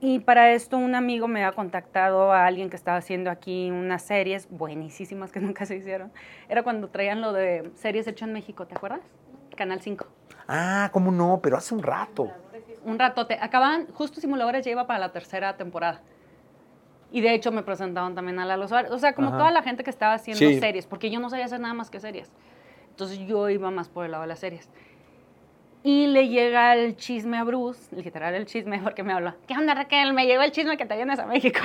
Y 0.00 0.20
para 0.20 0.52
esto 0.52 0.76
un 0.76 0.94
amigo 0.94 1.26
me 1.26 1.42
había 1.44 1.56
contactado 1.56 2.30
a 2.32 2.46
alguien 2.46 2.70
que 2.70 2.76
estaba 2.76 2.98
haciendo 2.98 3.30
aquí 3.30 3.70
unas 3.70 4.02
series 4.02 4.48
buenísimas 4.48 5.32
que 5.32 5.40
nunca 5.40 5.66
se 5.66 5.76
hicieron. 5.76 6.12
Era 6.48 6.62
cuando 6.62 6.88
traían 6.88 7.20
lo 7.20 7.32
de 7.32 7.70
series 7.74 8.06
hecho 8.06 8.24
en 8.24 8.32
México, 8.32 8.66
¿te 8.66 8.76
acuerdas? 8.76 9.00
Canal 9.56 9.80
5. 9.80 10.06
Ah, 10.46 10.88
¿cómo 10.92 11.10
no? 11.10 11.40
Pero 11.42 11.56
hace 11.56 11.74
un 11.74 11.82
rato. 11.82 12.30
Un 12.84 12.98
ratote. 12.98 13.38
Acababan, 13.40 13.86
justo 13.92 14.20
Simuladores 14.20 14.64
ya 14.64 14.70
iba 14.70 14.86
para 14.86 15.00
la 15.00 15.10
tercera 15.12 15.56
temporada. 15.56 16.00
Y 17.10 17.20
de 17.20 17.34
hecho 17.34 17.50
me 17.50 17.62
presentaban 17.62 18.14
también 18.14 18.38
a 18.38 18.44
Lalo 18.46 18.68
Suárez. 18.68 18.92
O 18.92 18.98
sea, 18.98 19.14
como 19.14 19.28
Ajá. 19.28 19.38
toda 19.38 19.50
la 19.50 19.62
gente 19.62 19.82
que 19.82 19.90
estaba 19.90 20.14
haciendo 20.14 20.38
Sí. 20.38 20.60
series, 20.60 20.86
porque 20.86 21.10
yo 21.10 21.18
no 21.18 21.28
sabía 21.28 21.46
hacer 21.46 21.58
nada 21.58 21.74
más 21.74 21.90
que 21.90 21.98
series. 21.98 22.30
Entonces 22.90 23.18
yo 23.18 23.48
iba 23.50 23.70
más 23.70 23.88
por 23.88 24.04
el 24.04 24.12
lado 24.12 24.22
de 24.22 24.28
las 24.28 24.38
series. 24.38 24.68
Y 25.88 26.06
le 26.06 26.28
llega 26.28 26.74
el 26.74 26.96
chisme 26.96 27.38
a 27.38 27.44
Bruce, 27.44 27.96
literal 27.96 28.34
el 28.34 28.44
chisme, 28.44 28.78
porque 28.84 29.02
me 29.02 29.14
habló, 29.14 29.32
¿qué 29.46 29.54
onda 29.54 29.72
Raquel? 29.72 30.12
Me 30.12 30.26
llegó 30.26 30.42
el 30.42 30.52
chisme 30.52 30.76
que 30.76 30.84
te 30.84 30.94
vienes 30.94 31.18
a 31.18 31.24
México. 31.24 31.60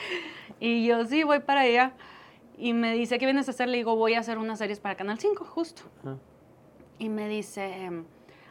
y 0.58 0.86
yo, 0.86 1.04
sí, 1.04 1.22
voy 1.22 1.40
para 1.40 1.60
allá. 1.60 1.92
Y 2.56 2.72
me 2.72 2.94
dice, 2.94 3.18
¿qué 3.18 3.26
vienes 3.26 3.46
a 3.46 3.50
hacer? 3.50 3.68
Le 3.68 3.76
digo, 3.76 3.94
voy 3.94 4.14
a 4.14 4.20
hacer 4.20 4.38
unas 4.38 4.58
series 4.58 4.80
para 4.80 4.94
Canal 4.94 5.18
5, 5.18 5.44
justo. 5.44 5.82
Y 6.98 7.10
me 7.10 7.28
dice, 7.28 7.90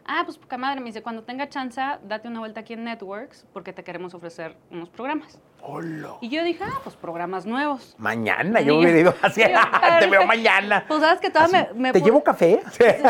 ah, 0.07 0.21
pues 0.25 0.37
poca 0.37 0.57
madre, 0.57 0.79
me 0.79 0.87
dice, 0.87 1.01
cuando 1.03 1.23
tenga 1.23 1.49
chance, 1.49 1.81
date 2.03 2.27
una 2.27 2.39
vuelta 2.39 2.61
aquí 2.61 2.73
en 2.73 2.83
Networks, 2.83 3.45
porque 3.53 3.73
te 3.73 3.83
queremos 3.83 4.13
ofrecer 4.13 4.55
unos 4.71 4.89
programas. 4.89 5.39
Hola. 5.61 6.15
Y 6.21 6.29
yo 6.29 6.43
dije, 6.43 6.63
ah, 6.63 6.79
pues 6.83 6.95
programas 6.95 7.45
nuevos. 7.45 7.95
Mañana, 7.97 8.61
yo 8.61 8.73
Y- 8.73 8.77
hubiera 8.77 8.99
ido 8.99 9.13
así. 9.21 9.41
Sí, 9.45 9.51
Te 9.99 10.07
veo 10.07 10.25
mañana. 10.25 10.85
Pues 10.87 11.01
sabes 11.01 11.19
que 11.19 11.29
todavía 11.29 11.69
me, 11.73 11.79
me 11.79 11.91
¿Te 11.93 12.01
llevo 12.01 12.23
café? 12.23 12.61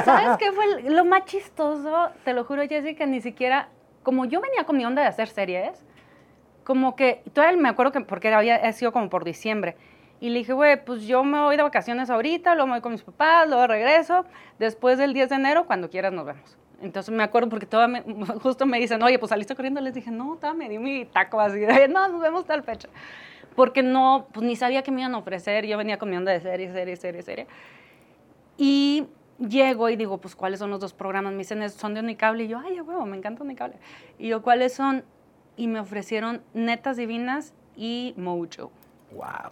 ¿Sabes 0.04 0.38
qué 0.40 0.52
fue 0.52 0.82
lo 0.90 1.06
más 1.06 1.26
chistoso? 1.26 2.10
Te 2.24 2.34
lo 2.34 2.44
juro, 2.46 2.64
Jessica, 2.68 3.06
ni 3.06 3.22
siquiera, 3.22 3.70
como 4.04 4.26
yo 4.26 4.42
venía 4.42 4.64
con 4.66 4.78
mi 4.78 4.86
onda 4.86 5.02
de 5.02 5.08
hacer 5.08 5.28
series, 5.28 5.84
como 6.64 6.96
que, 6.96 7.24
todavía 7.34 7.58
me 7.62 7.70
acuerdo 7.70 7.92
que, 7.92 8.02
porque 8.02 8.34
había 8.34 8.56
ha 8.56 8.72
sido 8.74 8.92
como 8.92 9.10
por 9.10 9.24
diciembre, 9.24 9.78
y 10.20 10.30
le 10.32 10.40
dije, 10.40 10.52
güey, 10.54 10.84
pues 10.84 11.04
yo 11.04 11.24
me 11.24 11.40
voy 11.40 11.58
de 11.58 11.64
vacaciones 11.64 12.10
ahorita, 12.10 12.56
luego 12.56 12.68
me 12.68 12.74
voy 12.74 12.82
con 12.82 12.92
mis 12.92 13.04
papás, 13.04 13.48
luego 13.48 13.68
regreso, 13.68 14.26
después 14.58 14.98
del 14.98 15.14
10 15.14 15.30
de 15.30 15.36
enero, 15.36 15.66
cuando 15.68 15.90
quieras 15.90 16.12
nos 16.12 16.26
vemos. 16.26 16.58
Entonces 16.82 17.13
me 17.13 17.24
acuerdo 17.24 17.50
porque 17.50 17.66
todavía 17.66 18.04
me- 18.06 18.26
justo 18.42 18.66
me 18.66 18.80
dicen, 18.80 19.02
oye, 19.04 19.18
pues 19.20 19.30
saliste 19.30 19.56
corriendo, 19.56 19.82
les 19.82 19.94
dije, 19.94 20.12
no, 20.12 20.36
todavía 20.36 20.60
me 20.68 20.70
di 20.70 20.78
mi 20.80 21.06
taco 21.06 21.40
así, 21.40 21.60
de, 21.60 21.88
no, 21.88 22.08
nos 22.08 22.22
vemos 22.22 22.46
tal 22.46 22.63
fecha. 22.63 22.88
Porque 23.56 23.82
no, 23.82 24.28
pues 24.34 24.46
ni 24.46 24.56
sabía 24.56 24.84
qué 24.84 24.92
me 24.92 25.02
iban 25.02 25.16
a 25.16 25.18
ofrecer, 25.18 25.66
yo 25.66 25.78
venía 25.78 25.98
con 25.98 26.10
mi 26.10 26.18
onda 26.18 26.32
de 26.32 26.40
serie, 26.42 26.72
serie, 26.72 26.96
serie, 26.96 27.22
serie. 27.24 27.48
Y 28.58 29.06
llego 29.40 29.90
y 29.90 29.96
digo, 29.96 30.18
pues, 30.20 30.36
¿cuáles 30.36 30.60
son 30.60 30.70
los 30.70 30.80
dos 30.80 30.94
programas? 30.94 31.32
Me 31.34 31.40
dicen, 31.40 31.62
"Es- 31.62 31.74
son 31.74 31.94
de 31.94 32.00
Unicable. 32.02 32.44
Y 32.44 32.48
yo, 32.48 32.60
ay, 32.60 32.80
huevo, 32.82 33.06
me 33.06 33.18
encanta 33.18 33.44
Unicable. 33.44 33.78
Y 34.20 34.30
yo, 34.30 34.42
¿cuáles 34.42 34.74
son? 34.74 35.04
Y 35.56 35.68
me 35.68 35.80
ofrecieron 35.80 36.42
Netas 36.54 36.98
Divinas 36.98 37.54
y 37.76 38.13
Mojo. 38.18 38.72
wow. 39.12 39.50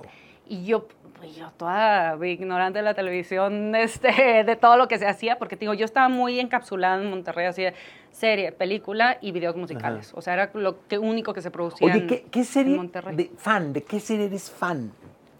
Y 0.47 0.65
yo, 0.65 0.87
pues, 1.17 1.35
yo 1.35 1.49
toda 1.57 2.17
ignorante 2.27 2.79
de 2.79 2.83
la 2.83 2.93
televisión, 2.93 3.73
este, 3.75 4.43
de 4.43 4.55
todo 4.55 4.77
lo 4.77 4.87
que 4.87 4.97
se 4.97 5.07
hacía, 5.07 5.37
porque 5.37 5.55
digo, 5.55 5.73
yo 5.73 5.85
estaba 5.85 6.09
muy 6.09 6.39
encapsulada 6.39 7.01
en 7.01 7.09
Monterrey, 7.09 7.45
así 7.47 7.63
de 7.63 7.73
serie, 8.11 8.51
película 8.51 9.17
y 9.21 9.31
videos 9.31 9.55
musicales. 9.55 10.11
O 10.15 10.21
sea, 10.21 10.33
era 10.33 10.49
lo 10.53 10.87
que, 10.87 10.97
único 10.97 11.33
que 11.33 11.41
se 11.41 11.51
producía 11.51 11.93
Oye, 11.93 12.07
¿qué, 12.07 12.25
qué 12.31 12.39
en 12.39 12.45
serie 12.45 12.75
Monterrey. 12.77 13.15
de 13.15 13.31
fan? 13.37 13.73
¿De 13.73 13.83
qué 13.83 13.99
serie 13.99 14.25
eres 14.27 14.49
fan? 14.49 14.91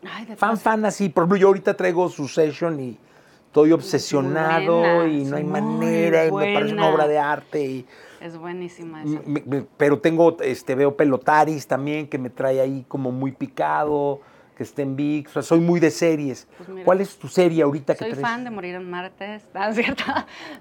Ay, 0.08 0.26
de 0.26 0.36
Fan, 0.36 0.58
fan 0.58 0.86
así. 0.86 1.10
Por 1.10 1.24
ejemplo, 1.24 1.38
yo 1.38 1.48
ahorita 1.48 1.76
traigo 1.76 2.10
Succession 2.10 2.80
y 2.80 2.98
estoy 3.48 3.72
obsesionado 3.72 4.80
buena, 4.82 5.08
y 5.08 5.24
no 5.26 5.38
hay 5.38 5.44
manera 5.44 6.26
y 6.28 6.32
me 6.32 6.54
parece 6.54 6.74
una 6.74 6.84
buena. 6.84 6.94
obra 6.96 7.08
de 7.08 7.18
arte. 7.18 7.62
Y, 7.66 7.86
Es 8.22 8.38
buenísima 8.38 9.04
esa. 9.04 9.22
me- 9.26 9.42
me- 9.46 9.66
pero 9.78 10.00
tengo, 10.00 10.38
este, 10.42 10.76
veo 10.76 10.96
Pelotaris 10.96 11.66
también 11.68 12.08
que 12.08 12.18
me 12.18 12.30
trae 12.30 12.60
ahí 12.60 12.86
como 12.88 13.12
muy 13.12 13.32
picado, 13.32 14.20
que 14.56 14.64
está 14.64 14.82
en 14.82 14.96
VIX. 14.96 15.30
O 15.30 15.34
sea, 15.34 15.42
soy 15.42 15.60
muy 15.60 15.80
de 15.80 15.92
series. 15.92 16.48
Pues 16.58 16.70
mira. 16.70 16.86
¿Cuál 16.86 17.02
es 17.02 17.18
tu 17.18 17.28
serie 17.28 17.64
ahorita 17.64 17.94
que 17.94 18.00
Soy 18.00 18.12
traes? 18.12 18.22
fan 18.22 18.44
de 18.44 18.50
Morir 18.50 18.76
en 18.76 18.90
Martes, 18.90 19.44
¿no 19.54 19.64
es 19.68 19.76
cierto? 19.84 20.04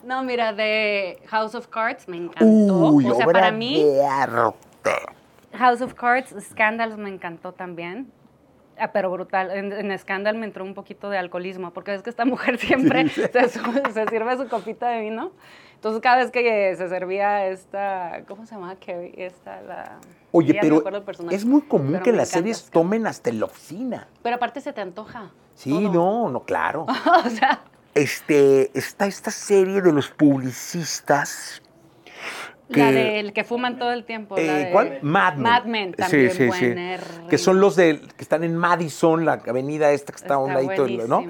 No, 0.05 0.23
mira, 0.23 0.53
de 0.53 1.19
House 1.27 1.55
of 1.55 1.69
Cards 1.69 2.09
me 2.09 2.17
encantó. 2.17 2.91
Uy, 2.91 3.07
o 3.09 3.15
sea, 3.15 3.27
obra 3.27 3.41
para 3.41 3.53
mí, 3.53 3.83
de 3.83 4.05
arte. 4.05 4.91
House 5.55 5.81
of 5.81 5.95
Cards, 5.95 6.35
Scandals 6.51 6.97
me 6.97 7.09
encantó 7.09 7.53
también. 7.53 8.11
Ah, 8.77 8.91
pero 8.93 9.09
brutal. 9.11 9.53
En, 9.53 9.73
en 9.73 9.97
Scandal 9.99 10.37
me 10.37 10.47
entró 10.47 10.65
un 10.65 10.75
poquito 10.75 11.09
de 11.09 11.17
alcoholismo, 11.17 11.73
porque 11.73 11.95
es 11.95 12.03
que 12.03 12.11
esta 12.11 12.25
mujer 12.25 12.59
siempre 12.59 13.09
se 13.09 13.29
sirve 14.09 14.37
su 14.37 14.49
copita 14.49 14.89
de 14.89 15.01
vino. 15.01 15.31
Entonces, 15.85 16.01
cada 16.01 16.17
vez 16.17 16.31
que 16.31 16.75
se 16.77 16.89
servía 16.89 17.47
esta, 17.47 18.23
¿cómo 18.27 18.47
se 18.47 18.55
llama? 18.55 18.75
Kerry, 18.77 19.13
esta, 19.19 19.61
la... 19.61 19.99
Oye, 20.33 20.55
no 20.55 20.83
pero 20.83 21.05
personaje, 21.05 21.37
es 21.37 21.45
muy 21.45 21.61
común 21.61 21.93
pero 21.93 22.05
que 22.05 22.13
las 22.13 22.31
encanta 22.31 22.55
series 22.55 22.71
tomen 22.71 23.07
hasta 23.07 23.31
la 23.33 23.45
oficina. 23.45 24.09
Pero 24.23 24.37
aparte 24.37 24.63
se 24.63 24.73
te 24.73 24.81
antoja. 24.81 25.31
Sí, 25.55 25.69
todo. 25.69 25.93
no, 25.93 26.31
no, 26.31 26.41
claro. 26.45 26.87
o 27.27 27.29
sea, 27.29 27.65
Este, 27.95 28.71
está 28.73 29.05
esta 29.05 29.31
serie 29.31 29.83
de 29.83 29.93
los 29.93 30.09
publicistas. 30.09 31.61
la 32.71 32.75
que- 32.89 32.93
del 32.95 33.35
que 33.35 33.45
fuman 33.45 33.79
todo 33.79 33.93
el 33.93 34.07
tiempo. 34.07 34.37
la 34.37 34.43
Eh, 34.43 34.65
de- 34.65 34.71
¿Cuál? 34.73 34.99
Mad 35.03 35.35
Men. 35.35 35.43
Mad 35.43 35.65
Men 35.67 35.93
también, 35.93 36.49
buenérrima. 36.49 37.29
Que 37.29 37.37
son 37.37 37.61
los 37.61 37.77
de, 37.77 38.01
que 38.17 38.23
están 38.23 38.43
en 38.43 38.57
Madison, 38.57 39.27
la 39.27 39.35
avenida 39.35 39.91
esta 39.91 40.15
que 40.15 40.17
está, 40.17 40.37
a 40.37 40.39
un 40.39 40.51
Está 40.53 40.63
ladito, 40.83 41.07
¿no? 41.07 41.27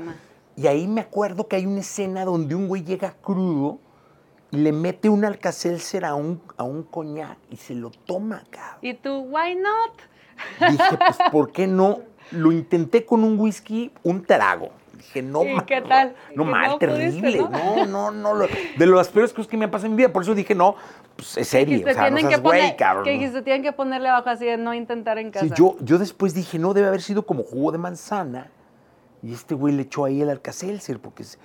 Y 0.54 0.68
ahí 0.68 0.86
me 0.86 1.00
acuerdo 1.00 1.48
que 1.48 1.56
hay 1.56 1.66
una 1.66 1.80
escena 1.80 2.24
donde 2.24 2.54
un 2.54 2.68
güey 2.68 2.84
llega 2.84 3.14
crudo 3.20 3.80
y 4.54 4.58
le 4.58 4.72
mete 4.72 5.08
un 5.08 5.24
alcacelser 5.24 6.04
a 6.04 6.14
un, 6.14 6.40
a 6.56 6.64
un 6.64 6.82
coñac 6.84 7.38
y 7.50 7.56
se 7.56 7.74
lo 7.74 7.90
toma, 7.90 8.42
cabrón. 8.50 8.78
Y 8.82 8.94
tú, 8.94 9.20
why 9.30 9.54
not? 9.54 10.70
Dije, 10.70 10.96
pues, 10.98 11.18
¿por 11.30 11.52
qué 11.52 11.66
no? 11.66 12.00
Lo 12.30 12.52
intenté 12.52 13.04
con 13.04 13.22
un 13.24 13.38
whisky, 13.38 13.92
un 14.02 14.22
trago. 14.24 14.70
Dije, 14.96 15.22
no 15.22 15.44
¿Y 15.44 15.60
qué 15.66 15.82
tal? 15.82 16.14
No 16.34 16.44
mal, 16.44 16.70
no 16.70 16.78
pudiste, 16.78 17.20
terrible. 17.20 17.38
¿no? 17.50 17.76
No, 17.76 17.86
no, 17.86 18.10
no. 18.10 18.34
lo- 18.34 18.46
de 18.78 18.86
las 18.86 19.08
peores 19.08 19.32
cosas 19.32 19.48
que 19.48 19.56
me 19.56 19.64
han 19.64 19.70
pasado 19.70 19.86
en 19.86 19.92
mi 19.92 19.98
vida. 19.98 20.12
Por 20.12 20.22
eso 20.22 20.34
dije, 20.34 20.54
no, 20.54 20.76
pues 21.16 21.36
es. 21.36 21.50
Dijiste, 21.52 21.90
O 21.90 21.94
sea, 21.94 22.02
no 22.10 22.16
tienen 22.16 22.24
que 22.24 22.28
seas 22.30 22.42
güey, 22.42 22.60
poner, 22.60 22.76
cabrón. 22.76 23.04
que 23.04 23.10
dijiste, 23.10 23.42
tienen 23.42 23.62
que 23.62 23.72
ponerle 23.72 24.08
abajo 24.08 24.30
así 24.30 24.46
de 24.46 24.56
no 24.56 24.72
intentar 24.72 25.18
en 25.18 25.30
casa. 25.30 25.46
Sí, 25.46 25.52
yo, 25.56 25.76
yo 25.80 25.98
después 25.98 26.32
dije, 26.34 26.58
no, 26.58 26.72
debe 26.74 26.88
haber 26.88 27.02
sido 27.02 27.26
como 27.26 27.42
jugo 27.42 27.70
de 27.72 27.78
manzana. 27.78 28.50
Y 29.22 29.32
este 29.32 29.54
güey 29.54 29.74
le 29.74 29.82
echó 29.82 30.04
ahí 30.04 30.20
el 30.22 30.30
alcacelser, 30.30 30.98
porque 30.98 31.22
es, 31.22 31.38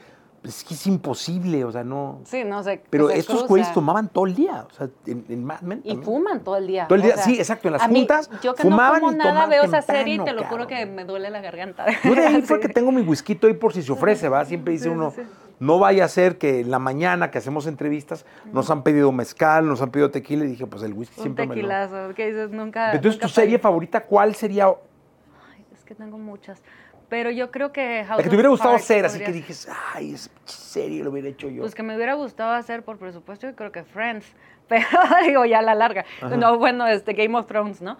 es 0.43 0.63
que 0.63 0.73
es 0.73 0.87
imposible, 0.87 1.63
o 1.65 1.71
sea, 1.71 1.83
no. 1.83 2.21
Sí, 2.23 2.43
no 2.43 2.63
sé. 2.63 2.81
Pero 2.89 3.09
estos 3.09 3.35
cruza. 3.35 3.47
güeyes 3.47 3.73
tomaban 3.73 4.07
todo 4.09 4.25
el 4.25 4.35
día, 4.35 4.65
o 4.69 4.73
sea, 4.73 4.89
en, 5.05 5.25
en 5.27 5.43
Mad 5.43 5.61
Men. 5.61 5.79
Y 5.83 5.89
también. 5.89 6.05
fuman 6.05 6.43
todo 6.43 6.57
el 6.57 6.67
día. 6.67 6.87
Todo 6.87 6.95
el 6.95 7.01
o 7.01 7.05
día, 7.05 7.15
sea, 7.15 7.23
sí, 7.25 7.37
exacto, 7.37 7.67
en 7.67 7.73
las 7.73 7.89
mí, 7.89 7.99
juntas 7.99 8.29
Yo 8.41 8.55
que 8.55 8.63
fumaban 8.63 9.01
no 9.01 9.07
como 9.07 9.11
y 9.13 9.17
nada, 9.17 9.45
veo 9.47 9.63
esa 9.63 9.81
serie 9.81 10.15
y 10.15 10.19
te 10.19 10.33
lo 10.33 10.43
juro 10.45 10.67
que 10.67 10.85
me 10.85 11.05
duele 11.05 11.29
la 11.29 11.41
garganta. 11.41 11.85
Yo 12.03 12.15
de 12.15 12.25
ahí 12.25 12.41
fue 12.43 12.59
que 12.59 12.69
tengo 12.69 12.91
mi 12.91 13.01
whisky 13.01 13.37
ahí 13.43 13.53
por 13.53 13.73
si 13.73 13.81
se 13.81 13.91
ofrece, 13.91 14.29
¿va? 14.29 14.45
Siempre 14.45 14.73
dice 14.73 14.89
uno, 14.89 15.13
no 15.59 15.77
vaya 15.77 16.05
a 16.05 16.07
ser 16.07 16.37
que 16.37 16.61
en 16.61 16.71
la 16.71 16.79
mañana 16.79 17.31
que 17.31 17.37
hacemos 17.37 17.67
entrevistas 17.67 18.25
nos 18.53 18.69
han 18.69 18.83
pedido 18.83 19.11
mezcal, 19.11 19.67
nos 19.67 19.81
han 19.81 19.91
pedido 19.91 20.09
tequila 20.09 20.45
y 20.45 20.49
dije, 20.49 20.65
pues 20.67 20.83
el 20.83 20.93
whisky 20.93 21.15
Un 21.17 21.23
siempre 21.23 21.47
me 21.47 21.55
lo... 21.55 21.61
tequilazo, 21.61 22.15
que 22.15 22.27
dices, 22.27 22.51
nunca. 22.51 22.93
Entonces, 22.93 23.19
nunca 23.19 23.27
¿tu 23.27 23.33
serie 23.33 23.59
favorita 23.59 24.01
cuál 24.05 24.35
sería? 24.35 24.67
Ay, 24.67 25.65
es 25.73 25.83
que 25.83 25.95
tengo 25.95 26.17
muchas. 26.17 26.61
Pero 27.09 27.31
yo 27.31 27.49
creo 27.49 27.71
que 27.71 28.03
House 28.05 28.17
La 28.17 28.23
que 28.23 28.29
te 28.29 28.35
hubiera 28.35 28.49
gustado 28.49 28.71
Cards 28.71 28.83
hacer, 28.83 29.05
así 29.05 29.19
que 29.19 29.31
dijes, 29.31 29.67
ay, 29.93 30.13
esa 30.13 30.29
serie 30.45 31.03
lo 31.03 31.09
hubiera 31.09 31.27
hecho 31.27 31.49
yo. 31.49 31.61
Pues 31.63 31.73
que 31.73 31.81
me 31.83 31.95
hubiera 31.95 32.13
gustado 32.13 32.51
hacer 32.51 32.83
por 32.83 32.97
presupuesto, 32.99 33.47
yo 33.47 33.55
creo 33.55 33.71
que 33.71 33.83
Friends. 33.83 34.25
Pero 34.69 34.85
digo, 35.25 35.45
ya 35.45 35.59
a 35.59 35.61
la 35.63 35.73
larga. 35.73 36.05
No, 36.37 36.59
bueno, 36.59 36.85
este 36.87 37.13
Game 37.13 37.35
of 37.35 37.47
Thrones, 37.47 37.81
¿no? 37.81 37.97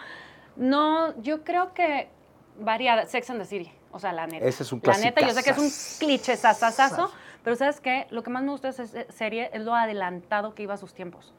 No, 0.56 1.19
yo 1.22 1.43
creo 1.43 1.74
que 1.74 2.10
variada. 2.60 3.08
Sex 3.08 3.30
and 3.32 3.39
the 3.39 3.45
City. 3.45 3.72
O 3.91 3.98
sea, 3.98 4.13
la 4.13 4.28
neta. 4.28 4.45
Ese 4.45 4.62
es 4.62 4.72
un 4.72 4.80
La 4.84 4.98
neta, 4.98 5.22
yo 5.26 5.34
sé 5.34 5.41
que 5.43 5.50
es 5.50 5.58
un 5.58 5.72
cliché 6.00 6.36
sasasazo, 6.38 7.12
pero 7.43 7.56
¿sabes 7.56 7.80
qué? 7.82 8.06
Lo 8.12 8.22
que 8.22 8.30
más 8.30 8.43
me 8.43 8.52
gusta 8.52 8.67
de 8.67 8.72
esa 8.74 8.86
se- 8.86 9.12
serie 9.12 9.50
es 9.52 9.62
lo 9.63 9.74
adelantado 9.74 10.54
que 10.54 10.62
iba 10.62 10.76
a 10.76 10.78
sus 10.78 10.93
tiempos. 10.93 11.34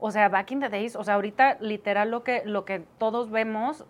O 0.00 0.10
sea, 0.10 0.28
back 0.28 0.50
in 0.50 0.58
the 0.60 0.68
days, 0.68 0.96
o 0.96 1.04
sea, 1.04 1.14
ahorita 1.14 1.58
literal 1.60 2.10
lo 2.10 2.24
que, 2.24 2.42
lo 2.44 2.64
que 2.64 2.80
todos 2.98 3.30
vemos, 3.30 3.84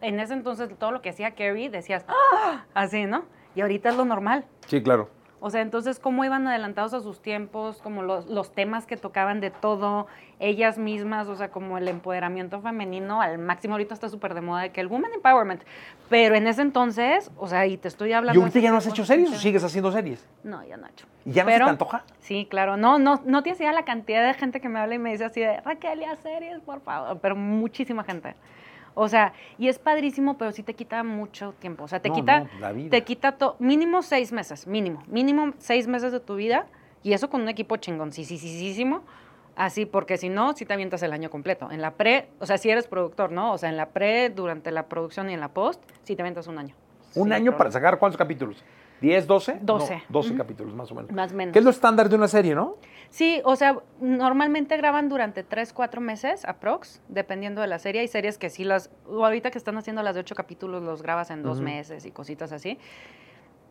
en 0.00 0.20
ese 0.20 0.34
entonces 0.34 0.68
todo 0.78 0.92
lo 0.92 1.02
que 1.02 1.10
hacía 1.10 1.34
Carrie, 1.34 1.70
decías, 1.70 2.04
¡ah! 2.08 2.64
Así, 2.74 3.04
¿no? 3.04 3.24
Y 3.54 3.60
ahorita 3.60 3.90
es 3.90 3.96
lo 3.96 4.04
normal. 4.04 4.44
Sí, 4.66 4.82
claro. 4.82 5.10
O 5.38 5.50
sea, 5.50 5.60
entonces, 5.60 5.98
cómo 5.98 6.24
iban 6.24 6.48
adelantados 6.48 6.94
a 6.94 7.00
sus 7.00 7.20
tiempos, 7.20 7.80
como 7.82 8.02
los, 8.02 8.26
los 8.26 8.52
temas 8.52 8.86
que 8.86 8.96
tocaban 8.96 9.40
de 9.40 9.50
todo, 9.50 10.06
ellas 10.40 10.78
mismas, 10.78 11.28
o 11.28 11.36
sea, 11.36 11.50
como 11.50 11.76
el 11.76 11.86
empoderamiento 11.88 12.60
femenino 12.62 13.20
al 13.20 13.38
máximo. 13.38 13.74
Ahorita 13.74 13.92
está 13.94 14.08
súper 14.08 14.32
de 14.34 14.40
moda 14.40 14.62
de 14.62 14.72
que 14.72 14.80
el 14.80 14.88
woman 14.88 15.12
empowerment. 15.12 15.62
Pero 16.08 16.34
en 16.36 16.46
ese 16.46 16.62
entonces, 16.62 17.30
o 17.36 17.48
sea, 17.48 17.66
y 17.66 17.76
te 17.76 17.88
estoy 17.88 18.12
hablando. 18.12 18.40
¿Y 18.40 18.42
ahorita 18.42 18.60
ya 18.60 18.70
no 18.70 18.78
has 18.78 18.86
hecho 18.86 19.04
series 19.04 19.30
o 19.30 19.36
sigues 19.36 19.62
haciendo 19.62 19.92
series? 19.92 20.26
No, 20.42 20.64
ya 20.64 20.78
no 20.78 20.86
he 20.86 20.90
hecho. 20.90 21.06
¿Y 21.26 21.32
ya 21.32 21.44
no 21.44 21.50
se 21.50 21.58
te 21.58 21.62
antoja? 21.64 22.04
Sí, 22.20 22.46
claro. 22.50 22.76
No, 22.76 22.98
no, 22.98 23.20
no 23.24 23.42
te 23.42 23.50
hacía 23.50 23.72
la 23.72 23.84
cantidad 23.84 24.26
de 24.26 24.32
gente 24.34 24.60
que 24.60 24.68
me 24.70 24.80
habla 24.80 24.94
y 24.94 24.98
me 24.98 25.12
dice 25.12 25.26
así 25.26 25.40
de 25.40 25.60
Raquel, 25.60 26.00
ya 26.00 26.16
series, 26.16 26.60
por 26.60 26.80
favor. 26.80 27.18
Pero 27.20 27.36
muchísima 27.36 28.04
gente. 28.04 28.34
O 28.98 29.08
sea, 29.08 29.34
y 29.58 29.68
es 29.68 29.78
padrísimo, 29.78 30.38
pero 30.38 30.52
sí 30.52 30.62
te 30.62 30.72
quita 30.72 31.04
mucho 31.04 31.52
tiempo. 31.58 31.84
O 31.84 31.88
sea, 31.88 32.00
te 32.00 32.08
No, 32.08 32.14
quita, 32.14 32.40
no, 32.40 32.48
la 32.60 32.72
vida. 32.72 32.88
te 32.90 33.04
quita 33.04 33.32
to- 33.32 33.56
mínimo 33.58 34.00
seis 34.02 34.32
meses, 34.32 34.66
mínimo, 34.66 35.02
mínimo 35.06 35.52
seis 35.58 35.86
meses 35.86 36.12
de 36.12 36.20
tu 36.20 36.34
vida. 36.36 36.64
Y 37.02 37.12
eso 37.12 37.28
con 37.28 37.42
un 37.42 37.48
equipo 37.50 37.76
chingón, 37.76 38.10
sí, 38.10 38.24
sí, 38.24 38.38
sí, 38.38 38.48
sí, 38.48 38.74
sí, 38.74 38.90
Así, 39.54 39.84
porque 39.86 40.16
si 40.16 40.28
no, 40.30 40.54
sí 40.54 40.64
te 40.66 40.72
avientas 40.72 41.02
el 41.02 41.12
año 41.12 41.30
completo. 41.30 41.70
En 41.70 41.80
la 41.82 41.92
pre, 41.92 42.28
o 42.40 42.46
sea, 42.46 42.56
si 42.58 42.68
eres 42.70 42.86
productor, 42.88 43.32
¿no? 43.32 43.52
O 43.52 43.58
sea, 43.58 43.68
en 43.68 43.76
la 43.76 43.86
pre, 43.90 44.30
durante 44.30 44.70
la 44.70 44.84
producción 44.84 45.30
y 45.30 45.34
en 45.34 45.40
la 45.40 45.48
post, 45.48 45.82
sí 46.02 46.16
te 46.16 46.22
avientas 46.22 46.46
un 46.46 46.58
año. 46.58 46.74
Un 47.14 47.32
año 47.32 47.56
para 47.56 47.70
sacar 47.70 47.98
cuántos 47.98 48.18
capítulos. 48.18 48.62
¿10, 49.02 49.26
12? 49.26 49.58
12. 49.62 49.94
No, 49.94 50.02
12 50.08 50.36
capítulos, 50.36 50.74
más 50.74 50.90
o 50.90 50.94
menos. 50.94 51.12
Más 51.12 51.32
o 51.32 51.34
menos. 51.34 51.52
Que 51.52 51.58
es 51.58 51.64
lo 51.64 51.70
estándar 51.70 52.08
de 52.08 52.16
una 52.16 52.28
serie, 52.28 52.54
¿no? 52.54 52.76
Sí, 53.10 53.40
o 53.44 53.56
sea, 53.56 53.78
normalmente 54.00 54.76
graban 54.76 55.08
durante 55.08 55.42
3, 55.42 55.72
4 55.72 56.00
meses, 56.00 56.44
aprox, 56.44 57.00
dependiendo 57.08 57.60
de 57.60 57.66
la 57.66 57.78
serie. 57.78 58.00
Hay 58.00 58.08
series 58.08 58.38
que 58.38 58.50
sí 58.50 58.64
las, 58.64 58.90
o 59.06 59.24
ahorita 59.24 59.50
que 59.50 59.58
están 59.58 59.76
haciendo 59.76 60.02
las 60.02 60.14
de 60.14 60.20
8 60.20 60.34
capítulos, 60.34 60.82
los 60.82 61.02
grabas 61.02 61.30
en 61.30 61.42
dos 61.42 61.60
meses 61.60 62.04
y 62.06 62.10
cositas 62.10 62.52
así. 62.52 62.78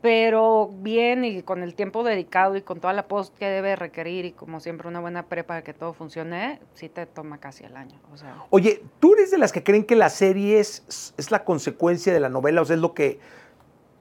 Pero 0.01 0.69
bien 0.81 1.25
y 1.25 1.41
con 1.41 1.63
el 1.63 1.73
tiempo 1.73 2.03
dedicado 2.03 2.55
y 2.55 2.61
con 2.61 2.79
toda 2.79 2.93
la 2.93 3.07
post 3.07 3.35
que 3.37 3.45
debe 3.45 3.75
requerir 3.75 4.25
y 4.25 4.31
como 4.33 4.59
siempre 4.59 4.87
una 4.87 4.99
buena 4.99 5.23
prepa 5.23 5.47
para 5.47 5.63
que 5.63 5.73
todo 5.73 5.93
funcione, 5.93 6.59
sí 6.73 6.89
te 6.89 7.07
toma 7.07 7.39
casi 7.39 7.63
el 7.63 7.75
año. 7.75 7.99
O 8.13 8.17
sea, 8.17 8.45
Oye, 8.51 8.83
¿tú 8.99 9.13
eres 9.15 9.31
de 9.31 9.39
las 9.39 9.51
que 9.51 9.63
creen 9.63 9.83
que 9.83 9.95
la 9.95 10.09
serie 10.09 10.59
es, 10.59 11.13
es 11.17 11.31
la 11.31 11.43
consecuencia 11.43 12.13
de 12.13 12.19
la 12.19 12.29
novela? 12.29 12.61
O 12.61 12.65
sea, 12.65 12.75
es 12.75 12.81
lo 12.81 12.93
que. 12.93 13.19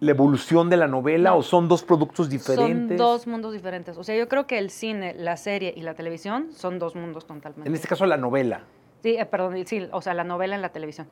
La 0.05 0.13
evolución 0.13 0.71
de 0.71 0.77
la 0.77 0.87
novela 0.87 1.31
No. 1.31 1.39
o 1.39 1.43
son 1.43 1.67
dos 1.69 1.83
productos 1.83 2.29
diferentes? 2.31 2.89
son 2.89 2.97
dos 2.97 3.27
mundos 3.27 3.53
diferentes. 3.53 3.97
O 3.99 4.05
sea, 4.05 4.15
yo 4.17 4.29
creo 4.29 4.47
que 4.47 4.59
el 4.59 4.71
cine, 4.71 5.15
la 5.15 5.37
serie 5.37 5.73
y 5.77 5.83
la 5.83 5.95
televisión 5.95 6.49
son 6.53 6.79
dos 6.79 6.95
mundos 6.95 7.27
totalmente. 7.27 7.69
En 7.69 7.75
este 7.75 7.89
caso, 7.89 8.07
la 8.07 8.17
novela. 8.17 8.63
Sí, 9.03 9.17
eh, 9.19 9.27
perdón, 9.27 9.67
sí, 9.67 9.87
o 9.91 10.01
sea, 10.01 10.15
la 10.15 10.25
novela 10.25 10.55
en 10.55 10.63
la 10.63 10.69
televisión. 10.71 11.09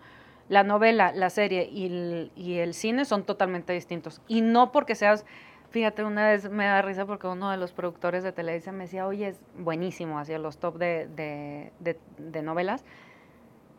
La 0.49 0.63
novela, 0.65 1.13
la 1.15 1.31
serie 1.31 1.69
y 1.71 1.87
el, 1.87 2.33
y 2.37 2.55
el 2.59 2.75
cine 2.75 3.05
son 3.05 3.25
totalmente 3.25 3.73
distintos. 3.73 4.21
Y 4.29 4.41
no 4.41 4.73
porque 4.73 4.95
seas, 4.95 5.25
fíjate, 5.71 6.05
una 6.05 6.29
vez 6.29 6.51
me 6.51 6.65
da 6.65 6.83
risa 6.83 7.07
porque 7.07 7.27
uno 7.27 7.51
de 7.51 7.57
los 7.57 7.73
productores 7.73 8.23
de 8.25 8.33
Televisa 8.33 8.73
me 8.73 8.85
decía, 8.85 9.07
oye, 9.07 9.29
es 9.29 9.41
buenísimo, 9.59 10.19
hacía 10.19 10.39
los 10.39 10.59
top 10.59 10.77
de, 10.79 11.09
de, 11.17 11.73
de- 11.81 11.99
de 12.19 12.43
novelas. 12.43 12.85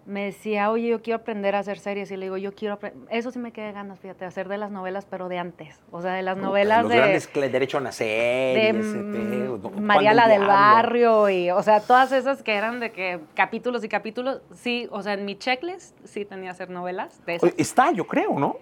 Me 0.05 0.25
decía, 0.25 0.69
oye, 0.69 0.89
yo 0.89 1.01
quiero 1.01 1.19
aprender 1.19 1.55
a 1.55 1.59
hacer 1.59 1.79
series. 1.79 2.11
Y 2.11 2.17
le 2.17 2.25
digo, 2.25 2.37
yo 2.37 2.53
quiero 2.53 2.75
aprender. 2.75 3.07
Eso 3.09 3.31
sí 3.31 3.39
me 3.39 3.51
queda 3.51 3.71
ganas, 3.71 3.99
fíjate, 3.99 4.25
hacer 4.25 4.47
de 4.49 4.57
las 4.57 4.71
novelas, 4.71 5.05
pero 5.09 5.29
de 5.29 5.37
antes. 5.37 5.79
O 5.91 6.01
sea, 6.01 6.13
de 6.13 6.21
las 6.21 6.37
novelas 6.37 6.83
Los 6.83 6.91
de 6.91 6.97
grandes 6.97 7.33
Derecho 7.33 7.77
a 7.77 7.81
Nacer. 7.81 8.73
de 8.73 8.73
mm. 8.73 9.61
Juan 9.61 9.83
Mariala 9.83 10.27
del. 10.27 10.43
Barrio 10.45 11.29
y, 11.29 11.51
o 11.51 11.63
sea, 11.63 11.79
todas 11.79 12.11
esas 12.11 12.43
que 12.43 12.53
eran 12.53 12.79
de 12.79 12.91
que 12.91 13.19
capítulos 13.33 13.83
y 13.83 13.89
capítulos, 13.89 14.41
sí, 14.53 14.87
o 14.91 15.01
sea, 15.01 15.13
en 15.13 15.25
mi 15.25 15.37
checklist 15.37 15.97
sí 16.03 16.25
tenía 16.25 16.51
hacer 16.51 16.69
novelas 16.69 17.25
de 17.25 17.35
esas. 17.35 17.53
Está, 17.57 17.91
yo 17.91 18.05
creo, 18.05 18.37
¿no? 18.39 18.57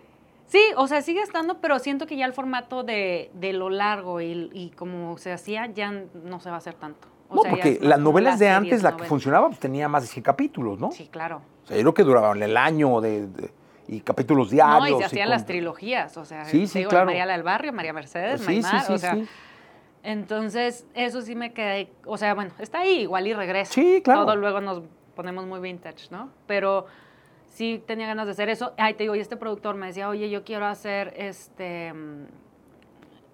Sí, 0.46 0.62
o 0.76 0.86
sea, 0.88 1.02
sigue 1.02 1.22
estando, 1.22 1.62
pero 1.62 1.80
siento 1.80 2.06
que 2.06 2.18
ya 2.18 2.26
el 2.26 2.34
formato 2.34 2.84
de, 2.84 3.32
de 3.34 3.54
lo 3.54 3.70
largo 3.70 4.20
y, 4.20 4.50
y 4.54 4.72
como 4.72 5.18
se 5.18 5.32
hacía 5.32 5.68
ya 5.68 5.92
no 5.92 6.40
se 6.42 6.50
va 6.50 6.56
a 6.56 6.58
hacer 6.58 6.74
tanto. 6.74 7.08
O 7.32 7.36
no, 7.36 7.42
sea, 7.44 7.52
porque 7.52 7.80
las 7.82 8.00
novelas 8.00 8.38
de 8.40 8.46
series, 8.46 8.58
antes, 8.58 8.84
la 8.84 8.96
que 8.98 9.06
funcionaba, 9.06 9.48
pues 9.48 9.60
tenía 9.60 9.88
más 9.88 10.04
de 10.04 10.10
100 10.10 10.24
capítulos, 10.24 10.80
¿no? 10.80 10.92
Sí, 10.92 11.08
claro. 11.10 11.42
O 11.64 11.68
sea, 11.68 11.78
yo 11.78 11.82
creo 11.84 11.94
que 11.94 12.04
duraban 12.04 12.44
el 12.44 12.58
año 12.58 13.00
de, 13.02 13.28
de- 13.28 13.52
y 13.88 14.02
capítulos 14.02 14.50
diarios. 14.52 14.90
No, 14.92 14.96
y 14.98 15.00
se 15.00 15.06
hacían 15.06 15.30
las 15.30 15.46
trilogías, 15.46 16.16
o 16.18 16.26
sea, 16.26 16.46
Sí, 16.46 16.68
sí, 16.68 16.80
digo, 16.80 16.90
claro. 16.90 17.06
Mariala 17.08 17.34
del 17.34 17.44
Barrio, 17.44 17.74
María 17.74 17.94
Mercedes, 17.94 18.42
Sí, 18.42 18.46
Maymar, 18.62 18.82
sí, 18.86 18.94
o 18.94 18.98
sea, 18.98 19.16
sí. 19.16 19.28
Entonces, 20.04 20.86
eso 20.94 21.22
sí 21.22 21.36
me 21.36 21.54
quedé, 21.54 21.92
o 22.06 22.18
sea, 22.18 22.34
bueno, 22.34 22.52
está 22.60 22.80
ahí, 22.80 23.02
igual 23.02 23.28
y 23.28 23.34
regresa. 23.34 23.72
Sí, 23.74 24.02
claro. 24.04 24.26
Todo 24.26 24.36
luego 24.36 24.60
nos 24.62 24.82
ponemos 25.16 25.46
muy 25.46 25.60
vintage, 25.60 26.08
¿no? 26.10 26.30
Pero 26.48 26.88
sí 27.48 27.84
tenía 27.86 28.08
ganas 28.08 28.26
de 28.26 28.32
hacer 28.32 28.50
eso. 28.50 28.74
Ay, 28.78 28.96
te 28.96 29.04
digo, 29.04 29.16
y 29.16 29.20
este 29.20 29.38
productor 29.38 29.76
me 29.76 29.88
decía, 29.88 30.10
oye, 30.10 30.30
yo 30.30 30.44
quiero 30.44 30.66
hacer 30.66 31.14
este 31.18 31.94
mm, 31.94 32.26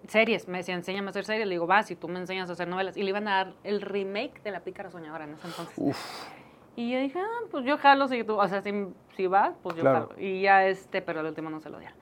series. 0.08 0.48
Me 0.48 0.60
decía, 0.60 0.76
enséñame 0.76 1.08
a 1.08 1.10
hacer 1.12 1.26
series. 1.26 1.48
Le 1.48 1.56
digo, 1.56 1.68
va, 1.68 1.84
si 1.84 1.96
tú 1.96 2.08
me 2.08 2.20
enseñas 2.20 2.50
a 2.50 2.54
hacer 2.54 2.68
novelas. 2.68 2.98
Y 2.98 3.04
le 3.04 3.10
iban 3.10 3.28
a 3.28 3.36
dar 3.44 3.54
el 3.64 3.82
remake 3.82 4.42
de 4.44 4.52
La 4.52 4.62
Pícara 4.62 4.90
Soñadora 4.90 5.26
en 5.26 5.34
ese 5.34 5.48
entonces. 5.48 5.74
Uf, 5.78 5.98
Y 6.76 6.92
yo 6.92 7.00
dije, 7.00 7.20
ah, 7.20 7.46
pues 7.52 7.66
yo 7.66 7.78
jalo, 7.78 8.08
si 8.08 8.24
tú, 8.24 8.40
o 8.40 8.48
sea, 8.48 8.62
si, 8.62 8.72
si 9.16 9.28
va, 9.28 9.54
pues 9.64 9.76
yo 9.76 9.82
Claro. 9.82 10.08
jalo. 10.10 10.20
Y 10.22 10.42
ya 10.42 10.66
este, 10.66 11.02
pero 11.02 11.22
el 11.22 11.28
último 11.28 11.50
no 11.50 11.60
se 11.60 11.70
lo 11.70 11.80
dieron. 11.80 11.98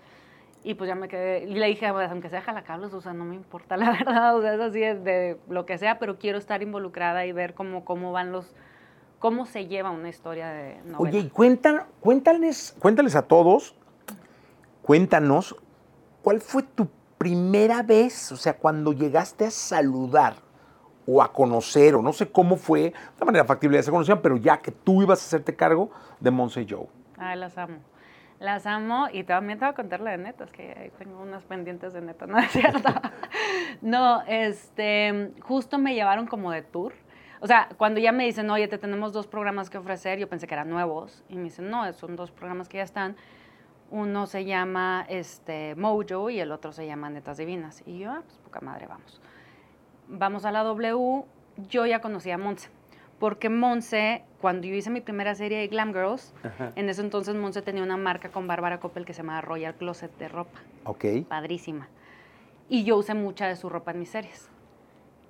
Y 0.64 0.74
pues 0.74 0.88
ya 0.88 0.96
me 0.96 1.08
quedé, 1.08 1.44
y 1.44 1.54
le 1.54 1.68
dije, 1.68 1.92
pues, 1.94 2.10
aunque 2.10 2.28
sea 2.30 2.42
jalacables, 2.42 2.92
o 2.94 3.00
sea, 3.00 3.14
no 3.14 3.24
me 3.24 3.36
importa 3.36 3.78
la 3.78 3.92
verdad, 3.92 4.36
o 4.36 4.42
sea, 4.42 4.56
es 4.56 4.60
así 4.60 4.80
de, 4.80 4.96
de 4.96 5.38
lo 5.48 5.66
que 5.68 5.78
sea, 5.78 6.00
pero 6.00 6.18
quiero 6.18 6.40
estar 6.40 6.64
involucrada 6.64 7.26
y 7.26 7.32
ver 7.32 7.54
cómo, 7.54 7.86
cómo 7.86 8.12
van 8.12 8.32
los, 8.32 8.54
cómo 9.20 9.46
se 9.46 9.68
lleva 9.68 9.92
una 9.92 10.10
historia 10.10 10.50
de 10.50 10.78
novela. 10.84 10.98
Oye, 10.98 11.20
y 11.20 11.30
cuentan, 11.30 11.84
cuéntales, 12.00 12.76
cuéntales 12.80 13.16
a 13.16 13.22
todos, 13.22 13.76
cuéntanos, 14.82 15.56
¿cuál 16.24 16.42
fue 16.42 16.64
tu 16.64 16.90
primera 17.18 17.82
vez, 17.84 18.32
o 18.32 18.38
sea, 18.38 18.58
cuando 18.58 18.94
llegaste 18.94 19.46
a 19.46 19.52
saludar 19.52 20.36
o 21.08 21.22
a 21.22 21.32
conocer, 21.32 21.96
o 21.96 22.02
no 22.02 22.14
sé 22.14 22.32
cómo 22.32 22.56
fue, 22.56 22.94
de 23.20 23.26
manera 23.26 23.46
factible 23.46 23.78
ya 23.78 23.84
se 23.84 23.92
conocían, 23.92 24.22
pero 24.22 24.38
ya 24.38 24.58
que 24.58 24.72
tú 24.72 25.02
ibas 25.02 25.22
a 25.22 25.26
hacerte 25.26 25.56
cargo 25.56 25.92
de 26.20 26.32
Monse 26.32 26.62
y 26.62 26.68
Joe? 26.70 26.88
Ay, 27.18 27.38
las 27.38 27.58
amo. 27.58 27.78
Las 28.40 28.66
amo 28.66 29.08
y 29.14 29.24
también 29.24 29.60
te 29.60 29.66
voy 29.66 29.72
a 29.72 29.76
contar 29.76 30.02
la 30.02 30.12
de 30.12 30.18
netas, 30.18 30.52
que 30.52 30.92
tengo 30.98 31.22
unas 31.22 31.44
pendientes 31.46 31.94
de 31.94 32.02
neta, 32.02 32.26
¿no 32.28 32.38
es 32.38 32.52
cierto? 32.52 32.90
no, 33.82 34.24
este, 34.28 35.32
justo 35.42 35.78
me 35.78 35.94
llevaron 35.94 36.28
como 36.28 36.52
de 36.52 36.62
tour. 36.62 36.94
O 37.42 37.48
sea, 37.48 37.70
cuando 37.78 38.00
ya 38.00 38.12
me 38.12 38.26
dicen, 38.26 38.50
oye, 38.50 38.68
te 38.68 38.78
tenemos 38.78 39.14
dos 39.14 39.28
programas 39.28 39.70
que 39.70 39.78
ofrecer, 39.78 40.18
yo 40.18 40.28
pensé 40.28 40.48
que 40.48 40.54
eran 40.54 40.70
nuevos. 40.70 41.24
Y 41.30 41.36
me 41.36 41.44
dicen, 41.44 41.70
no, 41.70 41.92
son 41.94 42.16
dos 42.16 42.32
programas 42.32 42.68
que 42.68 42.78
ya 42.78 42.84
están. 42.84 43.16
Uno 43.92 44.26
se 44.26 44.46
llama 44.46 45.06
este, 45.10 45.76
Mojo 45.76 46.30
y 46.30 46.40
el 46.40 46.52
otro 46.52 46.72
se 46.72 46.86
llama 46.86 47.10
Netas 47.10 47.38
Divinas. 47.38 47.84
Y 47.86 48.00
yo, 48.00 48.12
ah, 48.12 48.22
pues 48.26 48.38
poca 48.44 48.62
madre, 48.62 48.88
vamos. 48.88 49.22
Vamos 50.08 50.46
a 50.46 50.52
la 50.52 50.64
W. 50.64 51.24
Yo 51.70 51.86
ya 51.86 52.02
conocía 52.02 52.36
a 52.36 52.38
Monse. 52.38 52.70
Porque 53.20 53.50
Monse, 53.50 54.24
cuando 54.42 54.68
yo 54.68 54.76
hice 54.76 54.90
mi 54.90 55.02
primera 55.02 55.36
serie 55.36 55.60
de 55.60 55.68
Glam 55.68 55.94
Girls, 55.94 56.34
en 56.76 56.90
ese 56.90 57.02
entonces 57.02 57.36
Monse 57.36 57.62
tenía 57.62 57.84
una 57.84 57.96
marca 57.96 58.30
con 58.30 58.48
Bárbara 58.48 58.80
Coppel 58.80 59.06
que 59.06 59.14
se 59.14 59.22
llamaba 59.22 59.42
Royal 59.42 59.76
Closet 59.76 60.16
de 60.18 60.28
ropa. 60.28 60.60
Ok. 60.84 61.06
Padrísima. 61.28 61.88
Y 62.68 62.84
yo 62.84 62.98
usé 62.98 63.14
mucha 63.14 63.48
de 63.48 63.56
su 63.56 63.70
ropa 63.70 63.92
en 63.92 64.00
mis 64.00 64.10
series. 64.10 64.50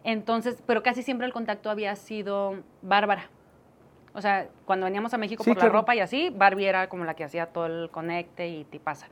Entonces, 0.04 0.64
pero 0.66 0.82
casi 0.82 1.04
siempre 1.04 1.28
el 1.28 1.34
contacto 1.34 1.70
había 1.70 1.96
sido 1.96 2.64
Bárbara. 2.82 3.30
O 4.16 4.22
sea, 4.22 4.48
cuando 4.66 4.86
veníamos 4.86 5.14
a 5.14 5.18
México 5.18 5.44
Sí, 5.44 5.50
por 5.50 5.58
claro. 5.58 5.74
la 5.74 5.80
ropa 5.80 5.96
y 5.96 6.00
así, 6.00 6.30
Barbie 6.30 6.66
era 6.66 6.88
como 6.88 7.04
la 7.04 7.14
que 7.14 7.24
hacía 7.26 7.48
todo 7.48 7.66
el 7.66 7.90
conecte 7.92 8.48
y 8.48 8.64
tipaza. 8.64 9.08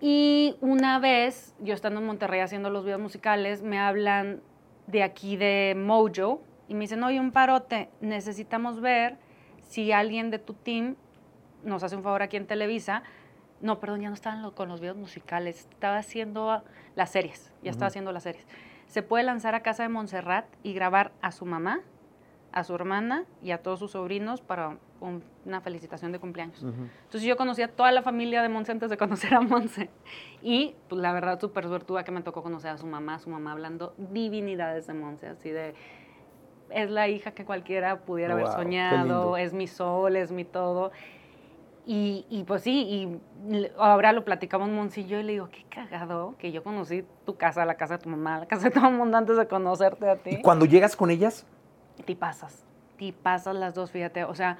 Y 0.00 0.56
una 0.60 0.98
vez, 0.98 1.54
yo 1.60 1.74
estando 1.74 2.00
en 2.00 2.06
Monterrey 2.06 2.40
haciendo 2.40 2.70
los 2.70 2.84
videos 2.84 3.00
musicales, 3.00 3.62
me 3.62 3.78
hablan 3.78 4.40
de 4.86 5.02
aquí 5.02 5.36
de 5.36 5.74
Mojo 5.76 6.40
y 6.68 6.74
me 6.74 6.80
dicen, 6.80 7.02
oye, 7.02 7.20
un 7.20 7.32
parote, 7.32 7.90
necesitamos 8.00 8.80
ver 8.80 9.18
si 9.60 9.92
alguien 9.92 10.30
de 10.30 10.38
tu 10.38 10.54
team 10.54 10.96
nos 11.62 11.82
hace 11.82 11.96
un 11.96 12.02
favor 12.02 12.22
aquí 12.22 12.36
en 12.36 12.46
Televisa. 12.46 13.02
No, 13.60 13.80
perdón, 13.80 14.00
ya 14.00 14.08
no 14.08 14.14
estaban 14.14 14.48
con 14.52 14.68
los 14.68 14.80
videos 14.80 14.96
musicales, 14.96 15.66
estaba 15.70 15.98
haciendo 15.98 16.62
las 16.94 17.10
series, 17.10 17.52
ya 17.62 17.70
estaba 17.70 17.88
haciendo 17.88 18.12
las 18.12 18.22
series. 18.22 18.46
Se 18.86 19.02
puede 19.02 19.24
lanzar 19.24 19.54
a 19.54 19.60
casa 19.60 19.82
de 19.82 19.88
Montserrat 19.88 20.46
y 20.62 20.72
grabar 20.74 21.10
a 21.20 21.32
su 21.32 21.44
mamá, 21.44 21.80
a 22.52 22.64
su 22.64 22.74
hermana 22.74 23.24
y 23.42 23.50
a 23.50 23.58
todos 23.62 23.78
sus 23.78 23.90
sobrinos 23.92 24.40
para 24.40 24.78
un- 25.00 25.22
una 25.44 25.60
felicitación 25.60 26.12
de 26.12 26.18
cumpleaños. 26.18 26.62
Entonces 26.62 27.22
yo 27.22 27.36
conocí 27.36 27.62
a 27.62 27.68
toda 27.68 27.92
la 27.92 28.02
familia 28.02 28.42
de 28.42 28.48
Monse 28.48 28.72
antes 28.72 28.90
de 28.90 28.96
conocer 28.96 29.34
a 29.34 29.40
Monse. 29.40 29.90
Y 30.42 30.74
pues, 30.88 31.00
la 31.00 31.12
verdad, 31.12 31.38
súper 31.40 31.66
suertuda 31.68 32.04
que 32.04 32.10
me 32.10 32.22
tocó 32.22 32.42
conocer 32.42 32.70
a 32.70 32.78
su 32.78 32.86
mamá, 32.86 33.18
su 33.18 33.30
mamá 33.30 33.52
hablando 33.52 33.94
divinidades 33.98 34.86
de 34.86 34.94
Monse, 34.94 35.28
así 35.28 35.50
de... 35.50 35.74
Es 36.70 36.90
la 36.90 37.08
hija 37.08 37.30
que 37.30 37.46
cualquiera 37.46 38.00
pudiera 38.00 38.34
Wow, 38.34 38.42
haber 38.44 38.52
soñado, 38.54 39.36
es 39.38 39.54
mi 39.54 39.66
sol, 39.66 40.16
es 40.16 40.30
mi 40.30 40.44
todo. 40.44 40.92
Y, 41.86 42.26
y, 42.28 42.44
pues 42.44 42.62
sí, 42.62 42.82
y 43.50 43.70
ahora 43.78 44.12
lo 44.12 44.22
platicamos 44.22 44.68
Monse 44.68 45.00
y 45.00 45.04
le 45.06 45.22
digo, 45.32 45.48
qué 45.48 45.64
cagado 45.70 46.34
que 46.36 46.52
yo 46.52 46.62
conocí 46.62 47.02
tu 47.24 47.36
casa, 47.36 47.64
la 47.64 47.76
casa 47.76 47.96
de 47.96 48.02
tu 48.02 48.10
mamá, 48.10 48.40
la 48.40 48.46
casa 48.46 48.64
de 48.68 48.70
todo 48.74 48.88
el 48.88 48.94
mundo 48.96 49.16
antes 49.16 49.38
de 49.38 49.46
conocerte 49.48 50.10
a 50.10 50.16
ti. 50.16 50.30
Y 50.32 50.42
cuando 50.42 50.66
llegas 50.66 50.94
con 50.94 51.10
ellas, 51.10 51.46
Tipazas, 52.04 52.64
tipazas 52.96 53.54
las 53.54 53.74
dos, 53.74 53.90
fíjate. 53.90 54.24
O 54.24 54.34
sea, 54.34 54.58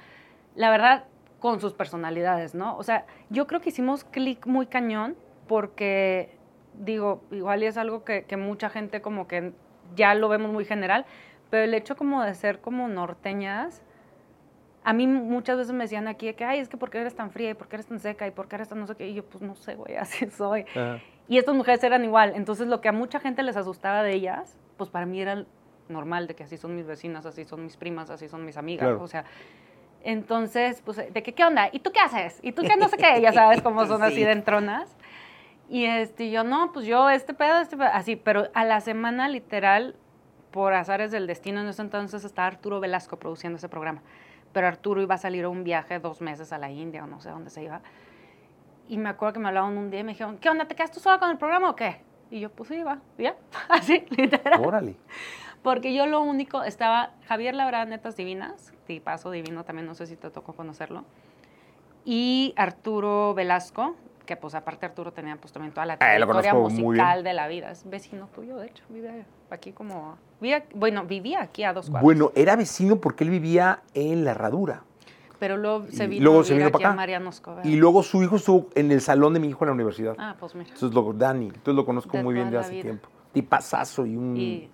la 0.55 0.69
verdad, 0.69 1.05
con 1.39 1.59
sus 1.59 1.73
personalidades, 1.73 2.53
¿no? 2.53 2.77
O 2.77 2.83
sea, 2.83 3.05
yo 3.29 3.47
creo 3.47 3.61
que 3.61 3.69
hicimos 3.69 4.03
clic 4.03 4.45
muy 4.45 4.67
cañón 4.67 5.15
porque, 5.47 6.35
digo, 6.73 7.23
igual 7.31 7.63
y 7.63 7.67
es 7.67 7.77
algo 7.77 8.03
que, 8.03 8.25
que 8.25 8.37
mucha 8.37 8.69
gente 8.69 9.01
como 9.01 9.27
que 9.27 9.53
ya 9.95 10.13
lo 10.13 10.29
vemos 10.29 10.51
muy 10.51 10.65
general, 10.65 11.05
pero 11.49 11.63
el 11.63 11.73
hecho 11.73 11.95
como 11.95 12.21
de 12.23 12.35
ser 12.35 12.59
como 12.59 12.87
norteñas, 12.87 13.81
a 14.83 14.93
mí 14.93 15.07
muchas 15.07 15.57
veces 15.57 15.73
me 15.73 15.83
decían 15.83 16.07
aquí 16.07 16.33
que, 16.33 16.45
ay, 16.45 16.59
es 16.59 16.69
que 16.69 16.77
¿por 16.77 16.89
qué 16.89 16.99
eres 16.99 17.15
tan 17.15 17.31
fría? 17.31 17.51
¿Y 17.51 17.53
por 17.53 17.67
qué 17.67 17.75
eres 17.75 17.87
tan 17.87 17.99
seca? 17.99 18.27
¿Y 18.27 18.31
por 18.31 18.47
qué 18.47 18.55
eres 18.55 18.69
tan 18.69 18.79
no 18.79 18.87
sé 18.87 18.95
qué? 18.95 19.07
Y 19.07 19.13
yo, 19.15 19.25
pues 19.25 19.41
no 19.41 19.55
sé, 19.55 19.75
güey, 19.75 19.95
así 19.97 20.29
soy. 20.29 20.65
Y 21.27 21.37
estas 21.37 21.55
mujeres 21.55 21.83
eran 21.83 22.03
igual. 22.03 22.33
Entonces, 22.35 22.67
lo 22.67 22.81
que 22.81 22.89
a 22.89 22.91
mucha 22.91 23.19
gente 23.19 23.43
les 23.43 23.55
asustaba 23.55 24.03
de 24.03 24.13
ellas, 24.13 24.57
pues 24.77 24.89
para 24.89 25.05
mí 25.05 25.21
era 25.21 25.45
normal, 25.89 26.27
de 26.27 26.35
que 26.35 26.43
así 26.43 26.57
son 26.57 26.75
mis 26.75 26.85
vecinas, 26.87 27.25
así 27.25 27.45
son 27.45 27.63
mis 27.63 27.77
primas, 27.77 28.09
así 28.09 28.27
son 28.29 28.45
mis 28.45 28.57
amigas. 28.57 28.87
Claro. 28.87 29.03
O 29.03 29.07
sea, 29.07 29.25
entonces, 30.03 30.81
pues, 30.85 30.97
de 30.97 31.23
que, 31.23 31.33
¿qué 31.33 31.43
onda? 31.43 31.69
¿Y 31.71 31.79
tú 31.79 31.91
qué 31.91 31.99
haces? 31.99 32.39
¿Y 32.41 32.51
tú 32.53 32.61
qué 32.61 32.77
no 32.77 32.87
sé 32.87 32.97
qué? 32.97 33.19
Ya 33.21 33.33
sabes 33.33 33.61
cómo 33.61 33.85
son 33.85 34.01
así 34.03 34.15
Sí. 34.15 34.23
de 34.23 34.31
entronas. 34.31 34.95
Y 35.67 35.85
este, 35.85 36.31
yo, 36.31 36.43
no, 36.43 36.71
pues 36.71 36.85
yo, 36.85 37.09
este 37.09 37.33
pedo, 37.33 37.59
este 37.59 37.77
pedo, 37.77 37.89
así. 37.93 38.15
Pero 38.15 38.47
a 38.53 38.63
la 38.65 38.79
semana, 38.81 39.27
literal, 39.27 39.95
por 40.51 40.73
azares 40.73 41.11
del 41.11 41.27
destino, 41.27 41.61
en 41.61 41.67
ese 41.67 41.81
entonces 41.81 42.23
estaba 42.23 42.47
Arturo 42.47 42.79
Velasco 42.79 43.17
produciendo 43.17 43.57
ese 43.57 43.69
programa. 43.69 44.01
Pero 44.51 44.65
Arturo 44.67 45.01
iba 45.01 45.15
a 45.15 45.19
salir 45.19 45.43
a 45.45 45.49
un 45.49 45.63
viaje 45.63 45.99
dos 45.99 46.21
meses 46.21 46.51
a 46.53 46.57
la 46.57 46.71
India 46.71 47.03
o 47.03 47.07
no 47.07 47.19
sé 47.19 47.29
dónde 47.29 47.51
se 47.51 47.61
iba. 47.63 47.81
Y 48.87 48.97
me 48.97 49.09
acuerdo 49.09 49.33
que 49.33 49.39
me 49.39 49.49
hablaron 49.49 49.77
un 49.77 49.91
día 49.91 49.99
y 49.99 50.03
me 50.03 50.13
dijeron, 50.13 50.37
¿qué 50.37 50.49
onda? 50.49 50.65
¿Te 50.65 50.73
quedas 50.73 50.91
tú 50.91 50.99
sola 50.99 51.19
con 51.19 51.29
el 51.29 51.37
programa 51.37 51.69
o 51.69 51.75
qué? 51.75 52.01
Y 52.31 52.39
yo, 52.39 52.49
pues 52.49 52.69
sí, 52.69 52.81
va, 52.81 52.97
ya, 53.19 53.35
así, 53.69 54.03
literal. 54.09 54.65
Órale. 54.65 54.95
Porque 55.63 55.93
yo 55.93 56.05
lo 56.05 56.21
único, 56.21 56.63
estaba 56.63 57.11
Javier 57.27 57.53
Labrada, 57.55 57.85
Netas 57.85 58.15
Divinas, 58.15 58.73
tipazo 58.87 59.29
divino 59.31 59.63
también, 59.65 59.85
no 59.85 59.93
sé 59.95 60.07
si 60.07 60.15
te 60.15 60.29
tocó 60.29 60.53
conocerlo, 60.53 61.03
y 62.05 62.53
Arturo 62.55 63.33
Velasco, 63.33 63.95
que 64.25 64.35
pues 64.37 64.55
aparte 64.55 64.85
Arturo 64.85 65.11
tenía 65.11 65.35
pues 65.35 65.51
también 65.51 65.73
toda 65.73 65.85
la 65.85 65.93
Ah, 65.95 65.97
trayectoria 65.99 66.53
muy 66.53 66.71
musical 66.71 67.23
de 67.23 67.33
la 67.33 67.47
vida. 67.47 67.71
Es 67.71 67.87
vecino 67.89 68.27
tuyo, 68.33 68.57
de 68.57 68.67
hecho, 68.67 68.83
vive 68.89 69.25
aquí 69.49 69.71
como... 69.71 70.17
Vivía, 70.39 70.63
bueno, 70.75 71.03
vivía 71.05 71.41
aquí 71.41 71.63
a 71.63 71.73
dos 71.73 71.87
cuadras. 71.87 72.03
Bueno, 72.03 72.31
era 72.35 72.55
vecino 72.55 72.97
porque 72.97 73.23
él 73.23 73.29
vivía 73.31 73.81
en 73.93 74.23
la 74.23 74.31
herradura. 74.31 74.83
pero 75.39 75.57
luego 75.57 75.87
se 75.89 76.07
vino, 76.07 76.23
luego 76.25 76.39
a 76.41 76.43
se 76.43 76.53
vino 76.53 76.65
aquí 76.67 76.73
para 76.73 76.85
a 76.85 76.89
acá. 76.91 76.95
Mariano 76.95 77.29
Escobar. 77.31 77.65
Y 77.65 77.75
luego 77.75 78.03
su 78.03 78.21
hijo 78.23 78.35
estuvo 78.37 78.67
en 78.75 78.91
el 78.91 79.01
salón 79.01 79.33
de 79.33 79.39
mi 79.39 79.47
hijo 79.49 79.63
en 79.65 79.67
la 79.69 79.73
universidad. 79.73 80.15
Ah, 80.17 80.35
pues 80.39 80.53
mira. 80.55 80.69
Entonces, 80.69 80.93
lo, 80.95 81.11
Dani, 81.13 81.47
entonces 81.47 81.73
lo 81.75 81.85
conozco 81.85 82.15
De 82.15 82.23
muy 82.23 82.33
bien 82.35 82.49
de 82.51 82.57
hace 82.59 82.71
vida. 82.71 82.83
tiempo. 82.83 83.09
Tipazazo 83.33 84.05
y, 84.05 84.15
un, 84.15 84.37
Y- 84.37 84.69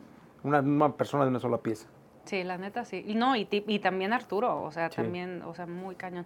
una, 0.46 0.93
persona 0.93 1.24
de 1.24 1.30
una 1.30 1.39
sola 1.39 1.58
pieza. 1.58 1.88
Sí, 2.26 2.43
la 2.43 2.58
neta 2.58 2.86
sí. 2.86 3.04
Y 3.08 3.16
no, 3.16 3.36
y, 3.36 3.48
y 3.52 3.80
también 3.80 4.14
Arturo, 4.14 4.64
o 4.64 4.72
sea, 4.72 4.89
Sí. 4.89 4.98
también, 4.98 5.41
o 5.43 5.54
sea, 5.54 5.66
muy 5.66 5.96
cañón. 5.96 6.26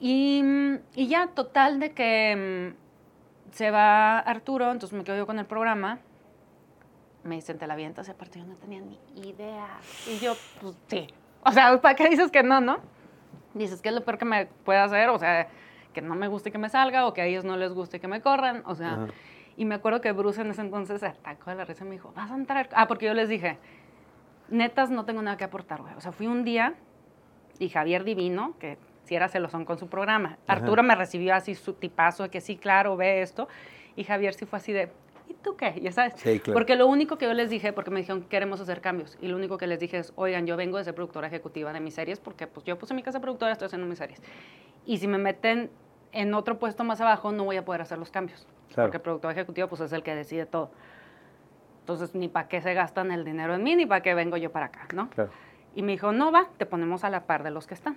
Y, 0.00 0.42
y 0.94 1.08
ya, 1.08 1.28
total 1.28 1.80
de 1.80 1.92
que 1.92 2.74
mm, 3.50 3.52
se 3.54 3.70
va 3.70 4.18
Arturo, 4.20 4.70
entonces 4.70 4.96
me 4.96 5.04
quedo 5.04 5.16
yo 5.16 5.26
con 5.26 5.38
el 5.38 5.46
programa. 5.46 5.98
Me 7.24 7.34
dicen, 7.34 7.58
te 7.58 7.66
la 7.66 7.74
avientas, 7.74 8.06
y 8.08 8.12
aparte 8.12 8.38
yo 8.38 8.46
no 8.46 8.54
tenía 8.54 8.80
ni 8.80 8.98
idea. 9.28 9.66
Y 10.06 10.18
yo, 10.18 10.34
pues 10.60 10.76
sí. 10.86 11.08
O 11.44 11.50
sea, 11.52 11.80
¿para 11.80 11.96
qué 11.96 12.08
dices 12.08 12.30
que 12.30 12.42
no, 12.42 12.60
no? 12.60 12.78
Dices, 13.54 13.82
¿qué 13.82 13.88
es 13.88 13.94
lo 13.94 14.04
peor 14.04 14.18
que 14.18 14.24
me 14.24 14.46
puede 14.46 14.78
hacer? 14.78 15.08
O 15.08 15.18
sea, 15.18 15.48
que 15.92 16.00
no 16.00 16.14
me 16.14 16.28
guste 16.28 16.52
que 16.52 16.58
me 16.58 16.68
salga 16.68 17.06
o 17.06 17.12
que 17.12 17.22
a 17.22 17.26
ellos 17.26 17.44
no 17.44 17.56
les 17.56 17.72
guste 17.72 17.98
que 17.98 18.06
me 18.06 18.20
corran. 18.20 18.62
O 18.66 18.74
sea, 18.76 18.92
Ajá. 18.94 19.06
Y 19.58 19.64
me 19.64 19.74
acuerdo 19.74 20.00
que 20.00 20.12
Bruce 20.12 20.40
en 20.40 20.50
ese 20.50 20.60
entonces 20.60 21.00
se 21.00 21.06
atacó 21.06 21.50
de 21.50 21.56
la 21.56 21.64
risa 21.64 21.84
y 21.84 21.88
me 21.88 21.96
dijo, 21.96 22.12
vas 22.14 22.30
a 22.30 22.36
entrar. 22.36 22.68
Ah, 22.74 22.86
porque 22.86 23.06
yo 23.06 23.12
les 23.12 23.28
dije, 23.28 23.58
netas 24.48 24.88
no 24.88 25.04
tengo 25.04 25.20
nada 25.20 25.36
que 25.36 25.42
aportar, 25.42 25.82
güey. 25.82 25.94
O 25.94 26.00
sea, 26.00 26.12
fui 26.12 26.28
un 26.28 26.44
día 26.44 26.74
y 27.58 27.68
Javier 27.68 28.04
Divino, 28.04 28.54
que 28.60 28.78
si 29.02 29.16
era 29.16 29.26
celosón 29.26 29.64
con 29.64 29.76
su 29.76 29.88
programa. 29.88 30.38
Arturo 30.46 30.84
me 30.84 30.94
recibió 30.94 31.34
así 31.34 31.56
su 31.56 31.72
tipazo 31.72 32.22
de 32.22 32.28
que 32.28 32.40
sí, 32.40 32.56
claro, 32.56 32.96
ve 32.96 33.20
esto. 33.20 33.48
Y 33.96 34.04
Javier 34.04 34.32
sí 34.34 34.46
fue 34.46 34.58
así 34.58 34.72
de, 34.72 34.92
¿y 35.26 35.34
tú 35.34 35.56
qué? 35.56 35.80
Ya 35.80 35.90
sabes. 35.90 36.12
Sí, 36.14 36.38
claro. 36.38 36.56
Porque 36.56 36.76
lo 36.76 36.86
único 36.86 37.18
que 37.18 37.24
yo 37.24 37.34
les 37.34 37.50
dije, 37.50 37.72
porque 37.72 37.90
me 37.90 37.98
dijeron, 37.98 38.22
queremos 38.22 38.60
hacer 38.60 38.80
cambios. 38.80 39.18
Y 39.20 39.26
lo 39.26 39.34
único 39.34 39.58
que 39.58 39.66
les 39.66 39.80
dije 39.80 39.98
es, 39.98 40.12
oigan, 40.14 40.46
yo 40.46 40.56
vengo 40.56 40.78
de 40.78 40.84
ser 40.84 40.94
productora 40.94 41.26
ejecutiva 41.26 41.72
de 41.72 41.80
mis 41.80 41.94
series, 41.94 42.20
porque 42.20 42.46
pues 42.46 42.64
yo 42.64 42.78
puse 42.78 42.94
mi 42.94 43.02
casa 43.02 43.18
productora, 43.18 43.50
estoy 43.50 43.66
haciendo 43.66 43.88
mis 43.88 43.98
series. 43.98 44.22
Y 44.86 44.98
si 44.98 45.08
me 45.08 45.18
meten 45.18 45.68
en 46.12 46.32
otro 46.34 46.60
puesto 46.60 46.84
más 46.84 47.00
abajo, 47.00 47.32
no 47.32 47.42
voy 47.42 47.56
a 47.56 47.64
poder 47.64 47.82
hacer 47.82 47.98
los 47.98 48.12
cambios. 48.12 48.46
Claro. 48.72 48.88
Porque 48.88 48.96
el 48.98 49.02
productor 49.02 49.32
ejecutivo 49.32 49.68
pues 49.68 49.80
es 49.80 49.92
el 49.92 50.02
que 50.02 50.14
decide 50.14 50.46
todo. 50.46 50.70
Entonces, 51.80 52.14
ni 52.14 52.28
para 52.28 52.48
qué 52.48 52.60
se 52.60 52.74
gastan 52.74 53.10
el 53.10 53.24
dinero 53.24 53.54
en 53.54 53.62
mí, 53.62 53.74
ni 53.74 53.86
para 53.86 54.02
qué 54.02 54.14
vengo 54.14 54.36
yo 54.36 54.52
para 54.52 54.66
acá, 54.66 54.86
¿no? 54.94 55.08
Claro. 55.10 55.30
Y 55.74 55.82
me 55.82 55.92
dijo, 55.92 56.12
no 56.12 56.30
va, 56.30 56.48
te 56.58 56.66
ponemos 56.66 57.04
a 57.04 57.10
la 57.10 57.24
par 57.24 57.42
de 57.42 57.50
los 57.50 57.66
que 57.66 57.74
están. 57.74 57.96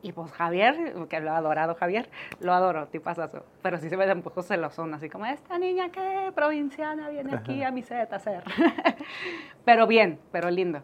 Y 0.00 0.12
pues 0.12 0.30
Javier, 0.32 0.94
que 1.08 1.20
lo 1.20 1.32
ha 1.32 1.36
adorado 1.36 1.74
Javier, 1.74 2.08
lo 2.40 2.52
adoro, 2.52 2.86
tipazazo. 2.86 3.44
Pero 3.62 3.78
sí 3.78 3.88
se 3.88 3.96
ve 3.96 4.10
un 4.12 4.22
poco 4.22 4.42
celosón, 4.42 4.94
así 4.94 5.10
como, 5.10 5.26
esta 5.26 5.58
niña 5.58 5.90
que 5.90 6.32
provinciana 6.34 7.08
viene 7.08 7.34
aquí 7.34 7.62
a 7.64 7.70
mi 7.70 7.82
set 7.82 8.12
a 8.12 8.16
hacer. 8.16 8.44
pero 9.64 9.86
bien, 9.86 10.20
pero 10.30 10.50
lindo. 10.50 10.82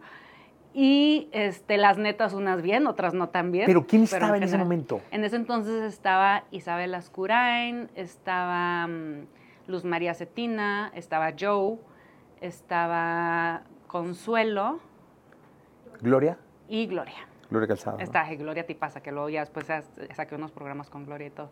Y 0.77 1.29
este, 1.31 1.77
las 1.77 1.99
netas, 1.99 2.35
unas 2.35 2.61
bien, 2.61 2.89
otras 2.89 3.15
no 3.15 3.29
tan 3.29 3.53
bien. 3.53 3.67
¿Pero 3.67 3.87
quién 3.87 4.03
estaba 4.03 4.37
en 4.37 4.43
ese 4.43 4.59
momento? 4.59 5.01
En 5.13 5.23
ese 5.25 5.37
entonces 5.37 5.83
estaba 5.85 6.43
Isabel 6.51 6.93
Ascurain, 6.97 7.89
estaba 7.95 8.89
mm, 8.89 9.27
Luz 9.69 9.85
María 9.85 10.15
Cetina, 10.15 10.91
estaba 10.95 11.33
Joe, 11.39 11.77
estaba 12.41 13.63
Consuelo 13.87 14.81
¿Gloria? 16.01 16.39
y 16.69 16.87
Gloria. 16.87 17.29
Gloria 17.51 17.69
Calzada. 17.69 17.97
¿no? 17.99 18.03
Está 18.03 18.25
Gloria 18.35 18.67
Tipaza, 18.67 19.01
que 19.01 19.13
luego 19.13 19.29
ya 19.29 19.41
después 19.41 19.67
sa- 19.67 19.85
saqué 20.15 20.35
unos 20.35 20.51
programas 20.51 20.91
con 20.91 21.07
Gloria 21.07 21.29
y 21.29 21.31
todo. 21.31 21.51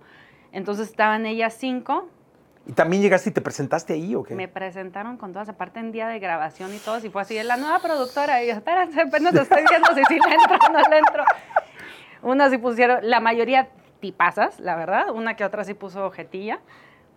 Entonces 0.51 0.89
estaban 0.91 1.27
ellas 1.27 1.55
cinco, 1.55 2.09
¿Y 2.67 2.73
también 2.75 3.03
llegaste 3.03 3.31
y 3.31 3.33
te 3.33 3.41
presentaste 3.41 3.93
ahí 3.95 4.15
o 4.15 4.23
qué? 4.23 4.35
me 4.35 4.47
presentaron 4.47 5.17
con 5.17 5.33
todas, 5.33 5.49
aparte 5.49 5.81
en 5.81 5.91
día 5.91 6.07
de 6.07 6.19
grabación 6.21 6.73
y 6.75 6.79
todo, 6.79 6.99
y 7.05 7.11
fue 7.11 7.23
así, 7.23 7.35
de 7.35 7.43
la 7.45 7.57
nueva 7.57 7.81
productora, 7.81 8.43
y 8.43 8.47
yo, 8.49 8.53
espérense, 8.55 9.01
apenas 9.01 9.35
estoy 9.35 9.65
viendo 9.69 9.89
si 9.95 10.05
sí 10.05 10.15
le 10.29 10.35
entro 10.35 10.57
o 10.69 10.73
no 10.73 10.79
le 10.89 10.99
entro. 10.99 11.25
Unas 12.23 12.51
sí 12.53 12.59
pusieron, 12.59 12.99
la 13.03 13.19
mayoría 13.21 13.69
tipazas, 13.99 14.61
la 14.61 14.77
verdad, 14.77 15.11
una 15.11 15.35
que 15.35 15.45
otra 15.45 15.65
sí 15.65 15.75
puso 15.75 16.09
jetilla, 16.13 16.61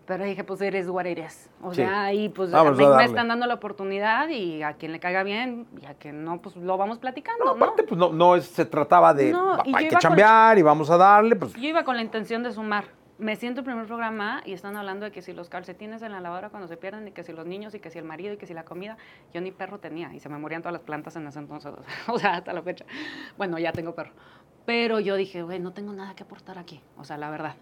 pero 0.07 0.23
dije, 0.23 0.43
pues 0.43 0.61
eres 0.61 0.87
what 0.87 1.05
it 1.05 1.19
is. 1.19 1.49
O 1.61 1.71
Sí. 1.71 1.77
sea, 1.77 2.03
ahí 2.05 2.29
pues 2.29 2.51
a 2.53 2.63
me, 2.63 2.71
me 2.71 2.83
darle. 2.83 3.05
están 3.05 3.27
dando 3.27 3.45
la 3.47 3.55
oportunidad 3.55 4.27
y 4.29 4.61
a 4.63 4.73
quien 4.73 4.91
le 4.91 4.99
caiga 4.99 5.21
bien 5.23 5.67
y 5.81 5.85
a 5.85 5.93
quien 5.95 6.23
no, 6.23 6.41
pues 6.41 6.55
lo 6.55 6.77
vamos 6.77 6.97
platicando, 6.99 7.43
No, 7.45 7.55
¿no? 7.55 7.63
aparte, 7.65 7.83
pues 7.83 7.97
no, 7.99 8.11
no 8.11 8.35
es- 8.35 8.45
se 8.47 8.65
trataba 8.65 9.13
de 9.13 9.31
No, 9.31 9.57
"Va- 9.57 9.63
y 9.65 9.71
yo 9.71 9.77
hay 9.77 9.83
que 9.85 9.89
con- 9.91 9.99
chambear 9.99 10.57
y 10.57 10.61
vamos 10.63 10.89
a 10.89 10.97
darle, 10.97 11.35
pues 11.35 11.53
Yo 11.53 11.67
iba 11.67 11.83
con 11.83 11.95
la 11.95 12.01
intención 12.03 12.41
de 12.43 12.51
sumar. 12.51 12.85
Me 13.17 13.37
siento 13.37 13.61
el 13.61 13.65
primer 13.65 13.85
programa 13.85 14.41
y 14.45 14.51
están 14.51 14.75
hablando 14.75 15.05
de 15.05 15.11
que 15.13 15.21
si 15.21 15.31
los 15.31 15.47
calcetines 15.47 16.01
en 16.01 16.11
la 16.11 16.19
lavadora 16.19 16.49
cuando 16.49 16.67
se 16.67 16.75
pierden 16.75 17.07
y 17.07 17.11
que 17.11 17.23
si 17.23 17.31
los 17.31 17.45
niños 17.45 17.73
y 17.73 17.79
que 17.79 17.89
si 17.89 17.97
el 17.97 18.03
marido 18.03 18.33
y 18.33 18.37
que 18.37 18.45
si 18.45 18.53
la 18.53 18.65
comida. 18.65 18.97
Yo 19.33 19.39
ni 19.39 19.51
perro 19.51 19.79
tenía 19.79 20.13
y 20.13 20.19
se 20.19 20.27
me 20.27 20.37
morían 20.37 20.61
todas 20.61 20.73
las 20.73 20.81
plantas 20.81 21.15
en 21.15 21.25
ese 21.25 21.39
entonces. 21.39 21.73
O 22.07 22.19
sea, 22.19 22.35
hasta 22.35 22.51
la 22.51 22.61
fecha. 22.61 22.85
Bueno, 23.37 23.57
ya 23.57 23.71
tengo 23.71 23.95
perro. 23.95 24.11
Pero 24.65 24.99
yo 24.99 25.15
dije, 25.15 25.43
güey, 25.43 25.59
no 25.59 25.71
tengo 25.71 25.93
nada 25.93 26.13
que 26.13 26.23
aportar 26.23 26.57
aquí. 26.57 26.81
O 26.97 27.05
sea, 27.05 27.17
la 27.17 27.29
verdad. 27.29 27.55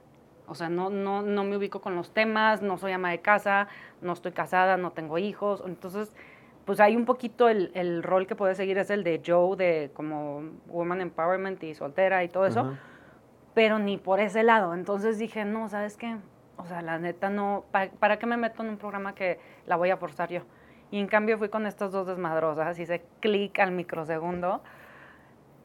O 0.47 0.55
sea, 0.55 0.69
no, 0.69 0.89
no, 0.89 1.21
no 1.21 1.43
me 1.43 1.55
ubico 1.55 1.81
con 1.81 1.95
los 1.95 2.11
temas, 2.13 2.63
no 2.63 2.79
soy 2.79 2.91
ama 2.91 3.11
de 3.11 3.21
casa, 3.21 3.67
no 4.01 4.13
estoy 4.13 4.31
casada, 4.31 4.77
no 4.77 4.91
tengo 4.91 5.19
hijos. 5.19 5.63
Entonces, 5.67 6.15
pues 6.65 6.79
hay 6.79 6.95
un 6.95 7.05
poquito 7.05 7.47
el, 7.47 7.71
el 7.75 8.01
rol 8.01 8.25
que 8.25 8.35
puede 8.35 8.55
seguir 8.55 8.79
es 8.79 8.89
el 8.89 9.03
de 9.03 9.21
Joe, 9.25 9.55
de 9.55 9.91
como 9.93 10.43
Woman 10.67 11.01
Empowerment 11.01 11.61
y 11.63 11.75
soltera 11.75 12.23
y 12.23 12.29
todo 12.29 12.47
eso. 12.47 12.75
Pero 13.53 13.79
ni 13.79 13.97
por 13.97 14.19
ese 14.19 14.43
lado. 14.43 14.73
Entonces 14.73 15.17
dije, 15.17 15.45
no, 15.45 15.69
¿sabes 15.69 15.97
qué? 15.97 16.17
O 16.57 16.65
sea, 16.65 16.81
la 16.81 16.99
neta 16.99 17.29
no, 17.29 17.65
¿pa- 17.71 17.89
¿para 17.99 18.17
qué 18.19 18.25
me 18.25 18.37
meto 18.37 18.63
en 18.63 18.69
un 18.69 18.77
programa 18.77 19.15
que 19.15 19.39
la 19.65 19.75
voy 19.75 19.89
a 19.89 19.97
forzar 19.97 20.29
yo? 20.29 20.41
Y 20.91 20.99
en 20.99 21.07
cambio 21.07 21.37
fui 21.37 21.49
con 21.49 21.65
estas 21.65 21.91
dos 21.91 22.05
desmadrosas, 22.07 22.77
hice 22.77 23.03
clic 23.19 23.57
al 23.59 23.71
microsegundo 23.71 24.61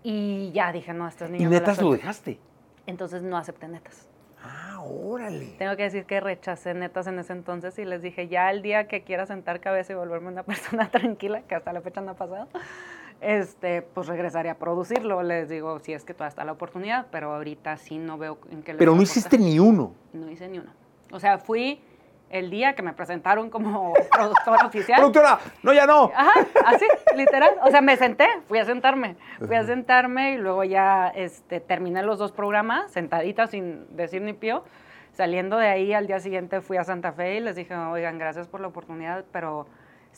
y 0.02 0.50
ya 0.52 0.72
dije, 0.72 0.92
no, 0.94 1.06
estas 1.08 1.28
y 1.30 1.32
niñas 1.34 1.50
no 1.50 1.54
las 1.54 1.60
netas 1.62 1.82
lo 1.82 1.92
dejaste. 1.92 2.38
Entonces 2.86 3.22
no 3.22 3.36
acepté 3.36 3.68
netas. 3.68 4.08
Ah, 4.42 4.80
órale. 4.80 5.56
Tengo 5.58 5.76
que 5.76 5.82
decir 5.82 6.04
que 6.06 6.20
rechacé 6.20 6.72
netas 6.72 7.06
en 7.08 7.18
ese 7.18 7.32
entonces 7.32 7.78
y 7.78 7.84
les 7.84 8.00
dije, 8.00 8.28
ya 8.28 8.50
el 8.50 8.62
día 8.62 8.86
que 8.88 9.02
quiera 9.02 9.26
sentar 9.26 9.60
cabeza 9.60 9.92
y 9.92 9.96
volverme 9.96 10.28
una 10.28 10.42
persona 10.44 10.90
tranquila, 10.90 11.42
que 11.42 11.54
hasta 11.54 11.72
la 11.72 11.80
fecha 11.82 12.00
no 12.00 12.12
ha 12.12 12.14
pasado, 12.14 12.48
este, 13.20 13.82
pues 13.82 14.06
regresaré 14.06 14.50
a 14.50 14.58
producirlo. 14.58 15.22
Les 15.22 15.48
digo, 15.48 15.78
si 15.80 15.92
es 15.92 16.04
que 16.04 16.14
todavía 16.14 16.30
está 16.30 16.44
la 16.44 16.52
oportunidad, 16.52 17.06
pero 17.10 17.34
ahorita 17.34 17.76
sí 17.76 17.98
no 17.98 18.18
veo 18.18 18.38
en 18.50 18.62
qué 18.62 18.74
Pero 18.74 18.94
no 18.94 19.02
hiciste 19.02 19.38
ni 19.38 19.58
uno. 19.58 19.92
No 20.12 20.30
hice 20.30 20.48
ni 20.48 20.58
uno. 20.58 20.70
O 21.10 21.20
sea, 21.20 21.38
fui 21.38 21.80
el 22.30 22.50
día 22.50 22.74
que 22.74 22.82
me 22.82 22.92
presentaron 22.92 23.50
como 23.50 23.94
productora 24.12 24.66
oficial. 24.66 24.98
Productora, 24.98 25.38
no, 25.62 25.72
ya 25.72 25.86
no. 25.86 26.10
Ajá, 26.14 26.46
así, 26.66 26.84
literal. 27.16 27.54
O 27.64 27.70
sea, 27.70 27.80
me 27.80 27.96
senté, 27.96 28.26
fui 28.46 28.58
a 28.58 28.64
sentarme. 28.64 29.16
Fui 29.38 29.56
a 29.56 29.64
sentarme 29.64 30.32
y 30.32 30.38
luego 30.38 30.64
ya 30.64 31.08
este, 31.08 31.60
terminé 31.60 32.02
los 32.02 32.18
dos 32.18 32.32
programas, 32.32 32.90
sentadita 32.90 33.46
sin 33.46 33.96
decir 33.96 34.22
ni 34.22 34.32
pío. 34.32 34.64
Saliendo 35.12 35.56
de 35.56 35.66
ahí, 35.66 35.92
al 35.94 36.06
día 36.06 36.20
siguiente 36.20 36.60
fui 36.60 36.76
a 36.76 36.84
Santa 36.84 37.12
Fe 37.12 37.36
y 37.36 37.40
les 37.40 37.56
dije, 37.56 37.74
oigan, 37.74 38.18
gracias 38.18 38.46
por 38.46 38.60
la 38.60 38.68
oportunidad, 38.68 39.24
pero 39.32 39.66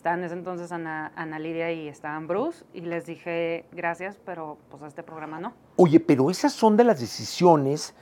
estaban 0.01 0.21
en 0.21 0.25
ese 0.25 0.35
entonces 0.35 0.73
Ana, 0.73 1.13
Ana 1.15 1.39
Lidia 1.39 1.71
y 1.73 1.87
estaban 1.87 2.27
Bruce. 2.27 2.65
Y 2.73 2.81
les 2.81 3.05
dije, 3.05 3.67
gracias, 3.71 4.19
pero 4.25 4.57
pues 4.71 4.83
este 4.85 5.03
programa 5.03 5.39
no. 5.41 5.53
Oye, 5.77 6.01
pero 6.01 6.31
esas 6.31 6.55
son 6.55 6.79
de 6.79 6.85
las 6.85 7.01
decisiones 7.01 7.95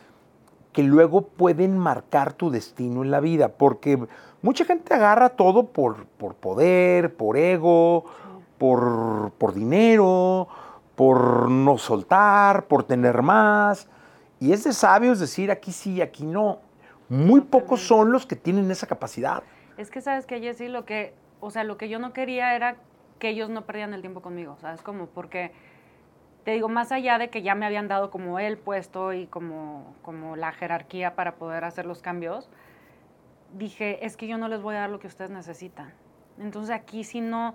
que 0.72 0.84
luego 0.84 1.22
pueden 1.22 1.76
marcar 1.76 2.34
tu 2.34 2.50
destino 2.50 3.02
en 3.02 3.10
la 3.10 3.18
vida, 3.18 3.48
porque 3.48 3.98
mucha 4.42 4.64
gente 4.64 4.94
agarra 4.94 5.30
todo 5.30 5.72
por, 5.72 6.06
por 6.06 6.36
poder, 6.36 7.16
por 7.16 7.36
ego, 7.36 8.04
por, 8.58 9.32
por 9.32 9.52
dinero, 9.52 10.46
por 10.94 11.50
no 11.50 11.78
soltar, 11.78 12.66
por 12.66 12.84
tener 12.84 13.22
más. 13.22 13.88
Y 14.38 14.52
es 14.52 14.62
de 14.62 14.72
sabios 14.72 15.18
decir 15.18 15.50
aquí 15.50 15.72
sí, 15.72 16.00
aquí 16.00 16.24
no. 16.24 16.60
Muy 17.08 17.40
pocos 17.40 17.80
son 17.80 18.12
los 18.12 18.24
que 18.24 18.36
tienen 18.36 18.70
esa 18.70 18.86
capacidad. 18.86 19.42
Es 19.76 19.90
que 19.90 20.00
sabes 20.00 20.26
que 20.26 20.38
Jessy, 20.38 20.68
lo 20.68 20.84
que, 20.84 21.12
o 21.40 21.50
sea, 21.50 21.64
lo 21.64 21.76
que 21.76 21.88
yo 21.88 21.98
no 21.98 22.12
quería 22.12 22.54
era 22.54 22.76
que 23.18 23.30
ellos 23.30 23.50
no 23.50 23.62
perdieran 23.66 23.94
el 23.94 24.00
tiempo 24.00 24.22
conmigo, 24.22 24.56
¿sabes? 24.60 24.82
Como 24.82 25.06
porque, 25.06 25.52
te 26.44 26.52
digo, 26.52 26.68
más 26.68 26.92
allá 26.92 27.18
de 27.18 27.30
que 27.30 27.42
ya 27.42 27.54
me 27.54 27.66
habían 27.66 27.88
dado 27.88 28.10
como 28.10 28.38
el 28.38 28.56
puesto 28.58 29.12
y 29.12 29.26
como, 29.26 29.94
como 30.02 30.36
la 30.36 30.52
jerarquía 30.52 31.14
para 31.14 31.34
poder 31.34 31.64
hacer 31.64 31.84
los 31.86 32.00
cambios, 32.00 32.48
dije, 33.56 34.04
es 34.04 34.16
que 34.16 34.26
yo 34.28 34.38
no 34.38 34.48
les 34.48 34.62
voy 34.62 34.76
a 34.76 34.80
dar 34.80 34.90
lo 34.90 35.00
que 35.00 35.06
ustedes 35.06 35.30
necesitan. 35.30 35.92
Entonces 36.38 36.74
aquí 36.74 37.02
sí 37.02 37.20
no, 37.20 37.54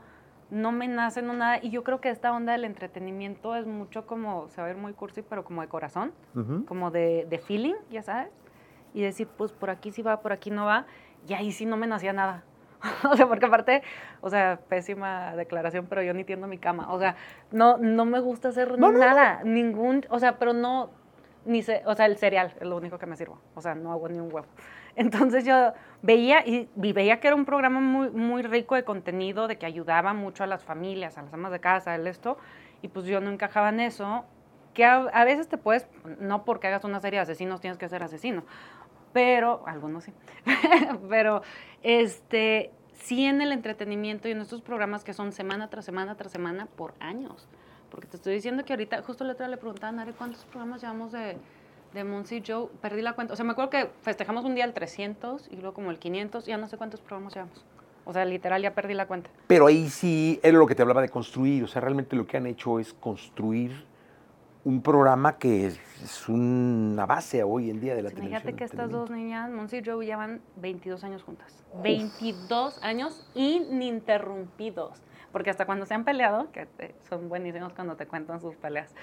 no 0.50 0.72
me 0.72 0.88
nace 0.88 1.22
no 1.22 1.34
nada. 1.34 1.60
Y 1.62 1.70
yo 1.70 1.84
creo 1.84 2.02
que 2.02 2.10
esta 2.10 2.34
onda 2.34 2.52
del 2.52 2.66
entretenimiento 2.66 3.56
es 3.56 3.66
mucho 3.66 4.06
como, 4.06 4.50
se 4.50 4.60
va 4.62 4.66
a 4.66 4.68
ver 4.68 4.78
muy 4.78 4.94
cursi, 4.94 5.22
pero 5.22 5.46
como 5.46 5.62
de 5.62 5.68
corazón, 5.70 6.12
como 6.68 6.92
de, 6.92 7.26
de 7.30 7.38
feeling, 7.40 7.76
ya 7.90 8.02
sabes. 8.02 8.30
y 8.94 9.02
decir, 9.02 9.28
pues 9.28 9.52
por 9.52 9.70
aquí 9.70 9.92
sí 9.92 10.02
va, 10.02 10.22
por 10.22 10.34
aquí 10.34 10.52
no 10.52 10.66
va, 10.66 10.86
y 11.28 11.34
ahí 11.34 11.52
sí 11.52 11.66
no 11.66 11.78
me 11.78 11.88
nacía 11.88 12.14
nada. 12.14 12.44
o 13.10 13.16
sea, 13.16 13.28
porque 13.28 13.46
aparte, 13.46 13.84
o 14.22 14.30
sea, 14.30 14.60
pésima 14.68 15.36
declaración, 15.36 15.88
pero 15.88 16.04
yo 16.04 16.14
ni 16.14 16.24
tiendo 16.24 16.48
mi 16.48 16.58
cama. 16.58 16.92
O 16.92 17.00
sea, 17.00 17.16
no, 17.52 17.78
no 17.78 18.06
me 18.06 18.20
gusta 18.20 18.50
hacer 18.50 18.78
nada, 18.78 19.42
ningún, 19.44 20.06
o 20.10 20.20
sea, 20.20 20.38
pero 20.38 20.54
no, 20.54 20.90
ni 21.46 21.62
sé, 21.62 21.82
o 21.86 21.96
sea, 21.96 22.06
el 22.06 22.18
cereal 22.18 22.54
es 22.60 22.68
lo 22.68 22.78
único 22.78 22.98
que 22.98 23.06
me 23.06 23.16
sirvo. 23.16 23.40
O 23.56 23.62
sea, 23.62 23.76
no 23.76 23.92
hago 23.92 24.10
ni 24.10 24.20
un 24.20 24.34
huevo. 24.34 24.48
Entonces 24.96 25.46
yo 25.46 25.74
veía 26.02 26.46
y, 26.46 26.70
veía 26.76 27.20
que 27.20 27.28
era 27.28 27.36
un 27.36 27.46
programa 27.46 27.80
muy, 27.80 28.10
muy 28.10 28.44
rico 28.44 28.76
de 28.76 28.84
contenido, 28.84 29.48
de 29.48 29.58
que 29.58 29.66
ayudaba 29.66 30.14
mucho 30.14 30.44
a 30.44 30.48
las 30.48 30.64
familias, 30.64 31.18
a 31.18 31.24
las 31.24 31.34
amas 31.34 31.52
de 31.52 31.60
casa, 31.60 31.96
el 31.96 32.06
esto, 32.08 32.38
y 32.82 32.90
pues 32.90 33.06
yo 33.06 33.20
no 33.22 33.32
encajaba 33.32 33.70
en 33.70 33.80
eso, 33.80 34.26
que 34.74 34.86
a, 34.86 34.96
a 34.96 35.26
veces 35.26 35.48
te 35.48 35.58
puedes, 35.58 35.88
no 36.20 36.46
porque 36.46 36.68
hagas 36.68 36.84
una 36.84 37.00
serie 37.00 37.20
de 37.20 37.24
asesinos 37.24 37.62
tienes 37.62 37.78
que 37.78 37.88
ser 37.90 38.04
asesino, 38.04 38.44
pero, 39.14 39.64
algunos 39.66 40.04
sí, 40.04 40.14
pero 41.10 41.42
este, 41.84 42.72
sí 42.96 43.26
en 43.26 43.42
el 43.42 43.52
entretenimiento 43.52 44.28
y 44.28 44.32
en 44.32 44.42
estos 44.42 44.62
programas 44.62 45.04
que 45.04 45.14
son 45.14 45.32
semana 45.32 45.70
tras 45.70 45.86
semana 45.86 46.16
tras 46.16 46.32
semana 46.32 46.66
por 46.66 46.94
años. 47.00 47.48
Porque 47.90 48.08
te 48.08 48.18
estoy 48.18 48.34
diciendo 48.34 48.66
que 48.66 48.74
ahorita, 48.74 49.04
justo 49.04 49.24
la 49.24 49.34
otra 49.34 49.48
le 49.48 49.58
preguntaba 49.58 49.90
a 49.90 49.92
Nare 49.92 50.14
cuántos 50.14 50.46
programas 50.46 50.82
llevamos 50.82 51.12
de, 51.12 51.38
de 51.94 52.04
Monsi 52.04 52.42
Joe, 52.46 52.68
perdí 52.82 53.04
la 53.04 53.14
cuenta. 53.14 53.34
O 53.34 53.36
sea, 53.36 53.46
me 53.46 53.52
acuerdo 53.52 53.70
que 53.70 53.90
festejamos 54.02 54.46
un 54.46 54.56
día 54.56 54.66
el 54.66 54.74
300 54.74 55.50
y 55.52 55.58
luego 55.58 55.74
como 55.74 55.92
el 55.92 56.00
500, 56.00 56.46
ya 56.46 56.58
no 56.58 56.68
sé 56.68 56.78
cuántos 56.78 57.02
programas 57.02 57.36
llevamos. 57.36 57.64
O 58.06 58.12
sea, 58.12 58.26
literal 58.26 58.62
ya 58.62 58.74
perdí 58.74 58.94
la 58.94 59.06
cuenta. 59.06 59.30
Pero 59.48 59.68
ahí 59.68 59.90
sí 59.90 60.40
era 60.44 60.58
lo 60.58 60.66
que 60.68 60.76
te 60.76 60.82
hablaba 60.82 61.02
de 61.02 61.10
construir. 61.10 61.64
O 61.64 61.68
sea, 61.68 61.82
realmente 61.82 62.16
lo 62.16 62.26
que 62.26 62.38
han 62.38 62.48
hecho 62.48 62.80
es 62.80 62.94
construir 62.94 63.86
un 64.66 64.82
programa 64.82 65.38
que 65.38 65.68
es, 65.68 65.80
una 66.28 67.06
base 67.06 67.44
hoy 67.44 67.70
en 67.70 67.80
día 67.80 67.96
de 67.96 68.02
la 68.02 68.10
televisión. 68.10 68.42
Fíjate 68.42 68.56
que 68.58 68.64
estas 68.64 68.90
dos 68.90 69.10
niñas, 69.10 69.50
Monsi 69.50 69.78
y 69.78 69.84
Joe, 69.86 70.06
llevan 70.06 70.42
22 70.58 71.04
años 71.04 71.24
juntas. 71.24 71.64
22 71.82 72.82
años 72.84 73.26
ininterrumpidos. 73.36 75.02
Porque 75.32 75.50
hasta 75.50 75.66
cuando 75.66 75.86
se 75.86 75.94
han 75.94 76.04
peleado, 76.04 76.52
que 76.52 76.68
son 77.10 77.30
buenísimos 77.30 77.74
cuando 77.74 77.96
te 77.96 78.06
cuentan 78.06 78.40
sus 78.40 78.56
peleas, 78.56 78.94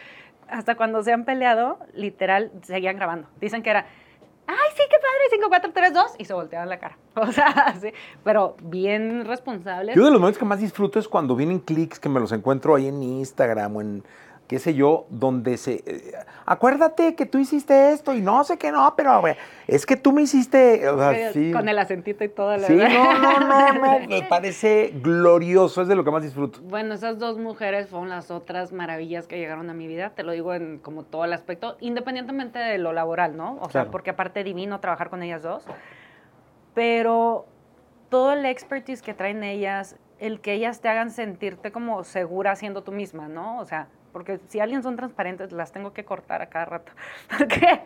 hasta 0.48 0.76
cuando 0.76 1.02
se 1.02 1.12
han 1.12 1.24
peleado, 1.24 1.78
literal, 1.94 2.52
seguían 2.62 2.96
grabando. 2.96 3.28
Dicen 3.40 3.62
que 3.62 3.70
era, 3.70 3.86
ay, 4.46 4.70
sí, 4.76 4.82
qué 4.88 4.96
padre, 4.96 5.24
5, 5.30 5.48
4, 5.48 5.70
3, 5.72 5.92
2, 5.92 6.14
y 6.18 6.24
se 6.24 6.34
volteaban 6.34 6.68
la 6.68 6.78
cara. 6.78 6.98
O 7.16 7.32
sea, 7.32 7.74
sí, 7.80 7.92
pero 8.24 8.56
bien 8.62 9.24
responsables. 9.26 9.96
Yo 9.96 10.04
de 10.04 10.10
los 10.10 10.20
momentos 10.20 10.38
que 10.38 10.44
más 10.44 10.60
disfruto 10.60 10.98
es 10.98 11.08
cuando 11.08 11.34
vienen 11.34 11.58
clics 11.58 11.98
que 11.98 12.08
me 12.08 12.20
los 12.20 12.32
encuentro 12.32 12.76
ahí 12.76 12.86
en 12.86 13.02
Instagram 13.02 13.76
o 13.76 13.80
en 13.80 14.04
qué 14.50 14.58
sé 14.58 14.74
yo, 14.74 15.06
donde 15.10 15.56
se... 15.56 15.74
Eh, 15.86 16.12
acuérdate 16.44 17.14
que 17.14 17.24
tú 17.24 17.38
hiciste 17.38 17.92
esto 17.92 18.14
y 18.14 18.20
no 18.20 18.42
sé 18.42 18.58
qué, 18.58 18.72
no, 18.72 18.94
pero 18.96 19.22
es 19.68 19.86
que 19.86 19.96
tú 19.96 20.10
me 20.10 20.22
hiciste... 20.22 20.82
Con 21.52 21.68
el 21.68 21.78
acentito 21.78 22.24
y 22.24 22.28
todo. 22.28 22.58
Sí, 22.58 22.74
no, 22.74 23.16
no, 23.20 23.38
no, 23.38 23.72
no, 24.00 24.08
me 24.08 24.22
parece 24.24 24.92
glorioso, 24.92 25.82
es 25.82 25.86
de 25.86 25.94
lo 25.94 26.02
que 26.02 26.10
más 26.10 26.24
disfruto. 26.24 26.58
Bueno, 26.62 26.94
esas 26.94 27.20
dos 27.20 27.38
mujeres 27.38 27.88
fueron 27.88 28.08
las 28.08 28.32
otras 28.32 28.72
maravillas 28.72 29.28
que 29.28 29.38
llegaron 29.38 29.70
a 29.70 29.72
mi 29.72 29.86
vida, 29.86 30.10
te 30.16 30.24
lo 30.24 30.32
digo 30.32 30.52
en 30.52 30.78
como 30.78 31.04
todo 31.04 31.24
el 31.24 31.32
aspecto, 31.32 31.76
independientemente 31.78 32.58
de 32.58 32.78
lo 32.78 32.92
laboral, 32.92 33.36
¿no? 33.36 33.56
O 33.60 33.70
sea, 33.70 33.84
porque 33.92 34.10
aparte 34.10 34.42
divino 34.42 34.80
trabajar 34.80 35.10
con 35.10 35.22
ellas 35.22 35.44
dos, 35.44 35.64
pero 36.74 37.46
todo 38.08 38.32
el 38.32 38.44
expertise 38.46 39.00
que 39.00 39.14
traen 39.14 39.44
ellas, 39.44 39.94
el 40.18 40.40
que 40.40 40.54
ellas 40.54 40.80
te 40.80 40.88
hagan 40.88 41.12
sentirte 41.12 41.70
como 41.70 42.02
segura 42.02 42.56
siendo 42.56 42.82
tú 42.82 42.90
misma, 42.90 43.28
¿no? 43.28 43.60
O 43.60 43.64
sea, 43.64 43.86
porque 44.12 44.38
si 44.48 44.60
alguien 44.60 44.82
son 44.82 44.96
transparentes, 44.96 45.52
las 45.52 45.72
tengo 45.72 45.92
que 45.92 46.04
cortar 46.04 46.42
a 46.42 46.46
cada 46.46 46.64
rato. 46.64 46.92
Porque 47.38 47.80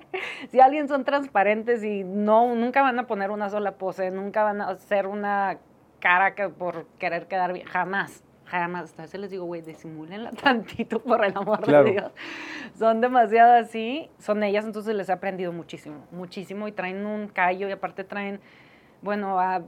si 0.50 0.60
alguien 0.60 0.88
son 0.88 1.04
transparentes 1.04 1.84
y 1.84 2.04
no, 2.04 2.54
nunca 2.54 2.82
van 2.82 2.98
a 2.98 3.06
poner 3.06 3.30
una 3.30 3.50
sola 3.50 3.72
pose, 3.72 4.10
nunca 4.10 4.42
van 4.42 4.60
a 4.60 4.70
hacer 4.70 5.06
una 5.06 5.58
cara 6.00 6.34
que 6.34 6.48
por 6.48 6.86
querer 6.98 7.26
quedar 7.26 7.52
bien, 7.52 7.66
jamás, 7.66 8.22
jamás. 8.46 8.84
Hasta 8.84 9.02
veces 9.02 9.20
les 9.20 9.30
digo, 9.30 9.44
güey, 9.44 9.62
disimúlenla 9.62 10.30
tantito 10.42 11.00
por 11.00 11.24
el 11.24 11.36
amor 11.36 11.66
de 11.66 11.92
Dios. 11.92 12.12
Son 12.78 13.00
demasiado 13.00 13.54
así, 13.54 14.10
son 14.18 14.42
ellas, 14.42 14.64
entonces 14.64 14.94
les 14.94 15.08
he 15.08 15.12
aprendido 15.12 15.52
muchísimo, 15.52 16.06
muchísimo 16.10 16.68
y 16.68 16.72
traen 16.72 17.06
un 17.06 17.28
callo 17.28 17.68
y 17.68 17.72
aparte 17.72 18.04
traen, 18.04 18.40
bueno, 19.02 19.38
a 19.40 19.62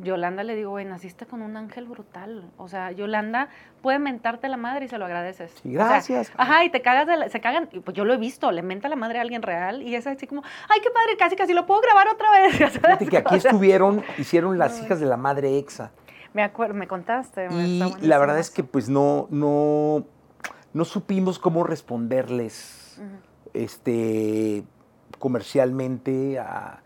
Yolanda 0.00 0.42
le 0.42 0.54
digo, 0.54 0.70
güey, 0.70 0.84
naciste 0.84 1.26
con 1.26 1.42
un 1.42 1.56
ángel 1.56 1.86
brutal. 1.86 2.50
O 2.56 2.68
sea, 2.68 2.92
Yolanda 2.92 3.48
puede 3.82 3.98
mentarte 3.98 4.48
la 4.48 4.56
madre 4.56 4.86
y 4.86 4.88
se 4.88 4.98
lo 4.98 5.04
agradeces. 5.04 5.52
Sí, 5.62 5.72
gracias. 5.72 6.32
ajá, 6.36 6.64
y 6.64 6.70
te 6.70 6.80
cagas 6.80 7.06
de 7.06 7.28
se 7.28 7.40
cagan, 7.40 7.68
y 7.72 7.80
pues 7.80 7.96
yo 7.96 8.04
lo 8.04 8.14
he 8.14 8.16
visto, 8.16 8.50
le 8.52 8.62
menta 8.62 8.88
la 8.88 8.96
madre 8.96 9.18
a 9.18 9.22
alguien 9.22 9.42
real 9.42 9.82
y 9.82 9.94
es 9.94 10.06
así 10.06 10.26
como, 10.26 10.42
ay, 10.68 10.80
qué 10.82 10.90
padre, 10.90 11.16
casi 11.18 11.36
casi 11.36 11.52
lo 11.52 11.66
puedo 11.66 11.80
grabar 11.80 12.08
otra 12.08 12.30
vez. 12.30 12.56
Fíjate 12.72 13.06
que 13.06 13.18
aquí 13.18 13.36
estuvieron, 13.36 14.02
hicieron 14.18 14.58
las 14.58 14.80
hijas 14.82 14.98
de 15.00 15.06
la 15.06 15.16
madre 15.16 15.58
Exa. 15.58 15.92
Me 16.32 16.42
acuerdo, 16.42 16.74
me 16.74 16.88
contaste. 16.88 17.48
Y 17.52 17.78
la 18.00 18.18
verdad 18.18 18.38
es 18.38 18.50
que 18.50 18.64
pues 18.64 18.88
no, 18.88 19.26
no, 19.30 20.06
no 20.72 20.84
supimos 20.86 21.38
cómo 21.38 21.64
responderles 21.64 22.98
este, 23.52 24.64
comercialmente 25.18 26.38
a 26.38 26.81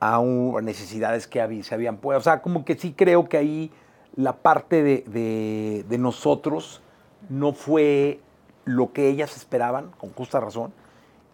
a, 0.00 0.20
necesidades 0.62 1.26
que 1.26 1.62
se 1.62 1.74
habían 1.74 1.96
puesto. 1.98 2.18
O 2.18 2.22
sea, 2.22 2.42
como 2.42 2.64
que 2.64 2.76
sí 2.76 2.94
creo 2.96 3.28
que 3.28 3.36
ahí 3.36 3.72
la 4.14 4.36
parte 4.36 4.82
de, 4.82 5.98
nosotros 5.98 6.82
no 7.28 7.52
fue 7.52 8.20
lo 8.64 8.92
que 8.92 9.08
ellas 9.08 9.36
esperaban, 9.36 9.90
con 9.98 10.10
justa 10.12 10.40
razón, 10.40 10.72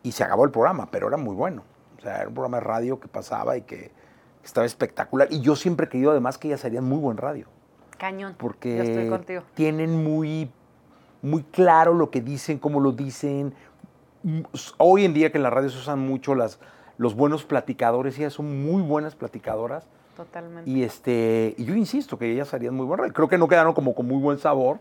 y 0.03 0.13
se 0.13 0.23
acabó 0.25 0.45
el 0.45 0.51
programa, 0.51 0.89
pero 0.91 1.09
era 1.09 1.17
muy 1.17 1.35
bueno. 1.35 1.63
O 1.99 2.03
sea, 2.03 2.19
era 2.19 2.29
un 2.29 2.35
programa 2.35 2.59
de 2.59 2.65
radio 2.65 3.01
que 3.01 3.09
pasaba 3.09 3.57
y 3.57 3.63
que 3.63 3.91
estaba 4.45 4.67
espectacular. 4.67 5.29
Y 5.31 5.41
yo 5.41 5.57
siempre 5.57 5.87
he 5.87 5.89
querido 5.89 6.11
además 6.11 6.39
que 6.39 6.49
ellas 6.49 6.65
harían 6.65 6.85
muy 6.85 6.99
buen 6.99 7.17
radio. 7.17 7.47
Cañón. 7.99 8.35
Porque 8.39 9.19
tienen 9.55 10.05
muy, 10.05 10.51
muy 11.23 11.43
claro 11.45 11.95
lo 11.95 12.11
que 12.11 12.21
dicen, 12.21 12.59
cómo 12.59 12.81
lo 12.81 12.93
dicen. 12.93 13.55
Hoy 14.79 15.05
en 15.05 15.15
día 15.15 15.33
que 15.33 15.39
en 15.39 15.43
la 15.43 15.51
radio 15.51 15.71
se 15.71 15.79
usan 15.79 16.01
mucho 16.01 16.35
las, 16.35 16.59
los 16.99 17.15
buenos 17.15 17.45
platicadores, 17.45 18.19
ellas 18.19 18.33
son 18.33 18.65
muy 18.65 18.83
buenas 18.83 19.15
platicadoras. 19.15 19.87
Totalmente. 20.17 20.71
Y, 20.71 20.85
este, 20.85 21.55
y 21.59 21.65
yo 21.65 21.75
insisto 21.75 22.19
que 22.19 22.31
ellas 22.31 22.55
harían 22.55 22.75
muy 22.75 22.87
buenas. 22.87 23.13
Creo 23.13 23.29
que 23.29 23.39
no 23.39 23.49
quedaron 23.49 23.75
como 23.75 23.95
con 23.95 24.07
muy 24.07 24.21
buen 24.21 24.39
sabor, 24.39 24.79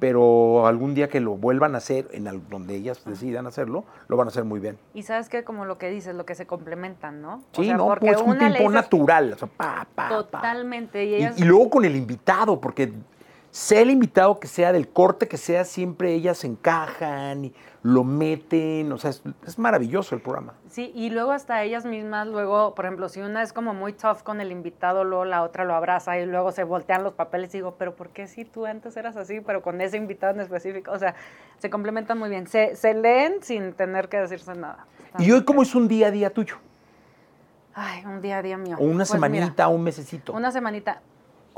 pero 0.00 0.66
algún 0.66 0.94
día 0.94 1.08
que 1.08 1.20
lo 1.20 1.36
vuelvan 1.36 1.74
a 1.74 1.78
hacer, 1.78 2.08
en 2.12 2.24
donde 2.50 2.74
ellas 2.74 3.04
decidan 3.04 3.46
hacerlo, 3.46 3.84
lo 4.08 4.16
van 4.16 4.26
a 4.26 4.30
hacer 4.30 4.44
muy 4.44 4.60
bien. 4.60 4.78
Y 4.94 5.02
sabes 5.02 5.28
que 5.28 5.44
como 5.44 5.64
lo 5.64 5.78
que 5.78 5.88
dices, 5.88 6.14
lo 6.14 6.26
que 6.26 6.34
se 6.34 6.46
complementan, 6.46 7.22
¿no? 7.22 7.42
Sí, 7.52 7.72
no, 7.72 7.86
porque 7.86 8.06
pues 8.06 8.20
un 8.20 8.38
tiempo 8.38 8.70
natural. 8.70 9.36
Totalmente. 10.08 11.04
Y, 11.04 11.44
luego 11.44 11.70
con 11.70 11.84
el 11.84 11.96
invitado, 11.96 12.60
porque 12.60 12.92
sea 13.58 13.80
el 13.80 13.90
invitado 13.90 14.38
que 14.38 14.46
sea 14.46 14.72
del 14.72 14.88
corte 14.88 15.26
que 15.26 15.36
sea, 15.36 15.64
siempre 15.64 16.14
ellas 16.14 16.44
encajan 16.44 17.46
y 17.46 17.54
lo 17.82 18.04
meten, 18.04 18.92
o 18.92 18.98
sea, 18.98 19.10
es, 19.10 19.58
maravilloso 19.58 20.14
el 20.14 20.20
programa. 20.20 20.54
Sí, 20.70 20.92
y 20.94 21.10
luego 21.10 21.32
hasta 21.32 21.64
ellas 21.64 21.84
mismas, 21.84 22.28
luego, 22.28 22.76
por 22.76 22.84
ejemplo, 22.84 23.08
si 23.08 23.20
una 23.20 23.42
es 23.42 23.52
como 23.52 23.74
muy 23.74 23.92
tough 23.92 24.22
con 24.22 24.40
el 24.40 24.52
invitado, 24.52 25.02
luego 25.02 25.24
la 25.24 25.42
otra 25.42 25.64
lo 25.64 25.74
abraza 25.74 26.16
y 26.20 26.24
luego 26.24 26.52
se 26.52 26.62
voltean 26.62 27.02
los 27.02 27.14
papeles 27.14 27.52
y 27.52 27.58
digo, 27.58 27.74
pero 27.76 27.96
¿por 27.96 28.10
qué 28.10 28.28
si 28.28 28.44
tú 28.44 28.64
antes 28.64 28.96
eras 28.96 29.16
así, 29.16 29.40
pero 29.40 29.60
con 29.60 29.80
ese 29.80 29.96
invitado 29.96 30.34
en 30.34 30.40
específico? 30.40 30.92
O 30.92 30.98
sea, 31.00 31.16
se 31.58 31.68
complementan 31.68 32.16
muy 32.16 32.30
bien, 32.30 32.46
se, 32.46 32.76
se 32.76 32.94
leen 32.94 33.42
sin 33.42 33.72
tener 33.72 34.08
que 34.08 34.18
decirse 34.18 34.54
nada. 34.54 34.86
¿Y 35.18 35.32
hoy 35.32 35.44
cómo 35.44 35.62
es 35.62 35.74
un 35.74 35.88
día 35.88 36.06
a 36.06 36.10
día 36.12 36.30
tuyo? 36.30 36.58
Ay, 37.74 38.04
un 38.04 38.20
día 38.20 38.38
a 38.38 38.42
día 38.42 38.56
mío. 38.56 38.76
O 38.78 38.84
una 38.84 38.98
pues 38.98 39.08
semanita, 39.08 39.66
un 39.66 39.82
mesecito. 39.82 40.32
Una 40.32 40.52
semanita. 40.52 41.02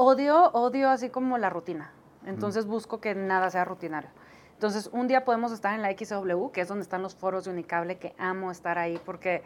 Odio, 0.02 0.50
odio 0.52 0.88
así 0.88 1.10
como 1.10 1.36
la 1.36 1.50
rutina. 1.50 1.92
Entonces 2.24 2.64
busco 2.64 3.02
que 3.02 3.14
nada 3.14 3.50
sea 3.50 3.66
rutinario. 3.66 4.08
Entonces, 4.54 4.88
un 4.94 5.08
día 5.08 5.26
podemos 5.26 5.52
estar 5.52 5.74
en 5.74 5.82
la 5.82 5.90
XW, 5.90 6.48
que 6.52 6.62
es 6.62 6.68
donde 6.68 6.84
están 6.84 7.02
los 7.02 7.14
foros 7.14 7.44
de 7.44 7.50
Unicable, 7.50 7.98
que 7.98 8.14
amo 8.16 8.50
estar 8.50 8.78
ahí 8.78 8.98
porque 9.04 9.42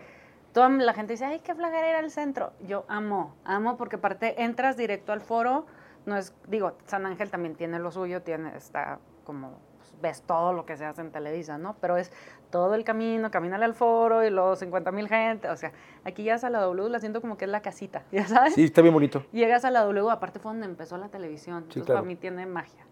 toda 0.52 0.68
la 0.68 0.94
gente 0.94 1.14
dice, 1.14 1.24
ay, 1.24 1.40
qué 1.40 1.56
flagera 1.56 1.90
ir 1.90 1.96
al 1.96 2.08
centro. 2.08 2.52
Yo 2.68 2.84
amo, 2.86 3.34
amo 3.44 3.76
porque 3.76 3.96
aparte 3.96 4.44
entras 4.44 4.76
directo 4.76 5.10
al 5.10 5.22
foro, 5.22 5.66
no 6.06 6.16
es, 6.16 6.32
digo, 6.46 6.76
San 6.86 7.04
Ángel 7.04 7.32
también 7.32 7.56
tiene 7.56 7.80
lo 7.80 7.90
suyo, 7.90 8.22
tiene, 8.22 8.56
está 8.56 9.00
como, 9.24 9.58
pues, 10.00 10.18
ves 10.18 10.22
todo 10.22 10.52
lo 10.52 10.66
que 10.66 10.76
se 10.76 10.84
hace 10.84 11.00
en 11.00 11.10
Televisa, 11.10 11.58
¿no? 11.58 11.76
Pero 11.80 11.96
es 11.96 12.12
todo 12.50 12.74
el 12.74 12.84
camino, 12.84 13.30
camínale 13.30 13.64
al 13.64 13.74
foro 13.74 14.24
y 14.24 14.30
los 14.30 14.58
50 14.60 14.92
mil 14.92 15.08
gente, 15.08 15.48
o 15.48 15.56
sea, 15.56 15.72
aquí 16.04 16.22
llegas 16.22 16.44
a 16.44 16.50
la 16.50 16.60
W, 16.60 16.88
la 16.88 17.00
siento 17.00 17.20
como 17.20 17.36
que 17.36 17.46
es 17.46 17.50
la 17.50 17.62
casita, 17.62 18.04
¿ya 18.12 18.26
sabes? 18.26 18.54
Sí, 18.54 18.64
está 18.64 18.82
bien 18.82 18.94
bonito. 18.94 19.24
Llegas 19.32 19.64
a 19.64 19.70
la 19.70 19.82
W, 19.82 20.10
aparte 20.10 20.38
fue 20.38 20.52
donde 20.52 20.66
empezó 20.66 20.96
la 20.96 21.08
televisión, 21.08 21.64
entonces 21.64 21.86
para 21.86 22.02
mí 22.02 22.16
tiene 22.16 22.46
magia. 22.46 22.86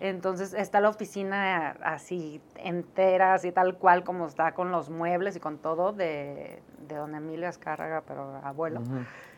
Entonces 0.00 0.54
está 0.54 0.80
la 0.80 0.88
oficina 0.88 1.76
así 1.82 2.40
entera, 2.56 3.34
así 3.34 3.52
tal 3.52 3.76
cual 3.76 4.04
como 4.04 4.26
está 4.26 4.52
con 4.52 4.72
los 4.72 4.90
muebles 4.90 5.36
y 5.36 5.40
con 5.40 5.58
todo 5.58 5.92
de, 5.92 6.62
de 6.88 6.96
don 6.96 7.14
Emilio 7.14 7.48
Escárraga, 7.48 8.02
pero 8.06 8.40
abuelo. 8.42 8.82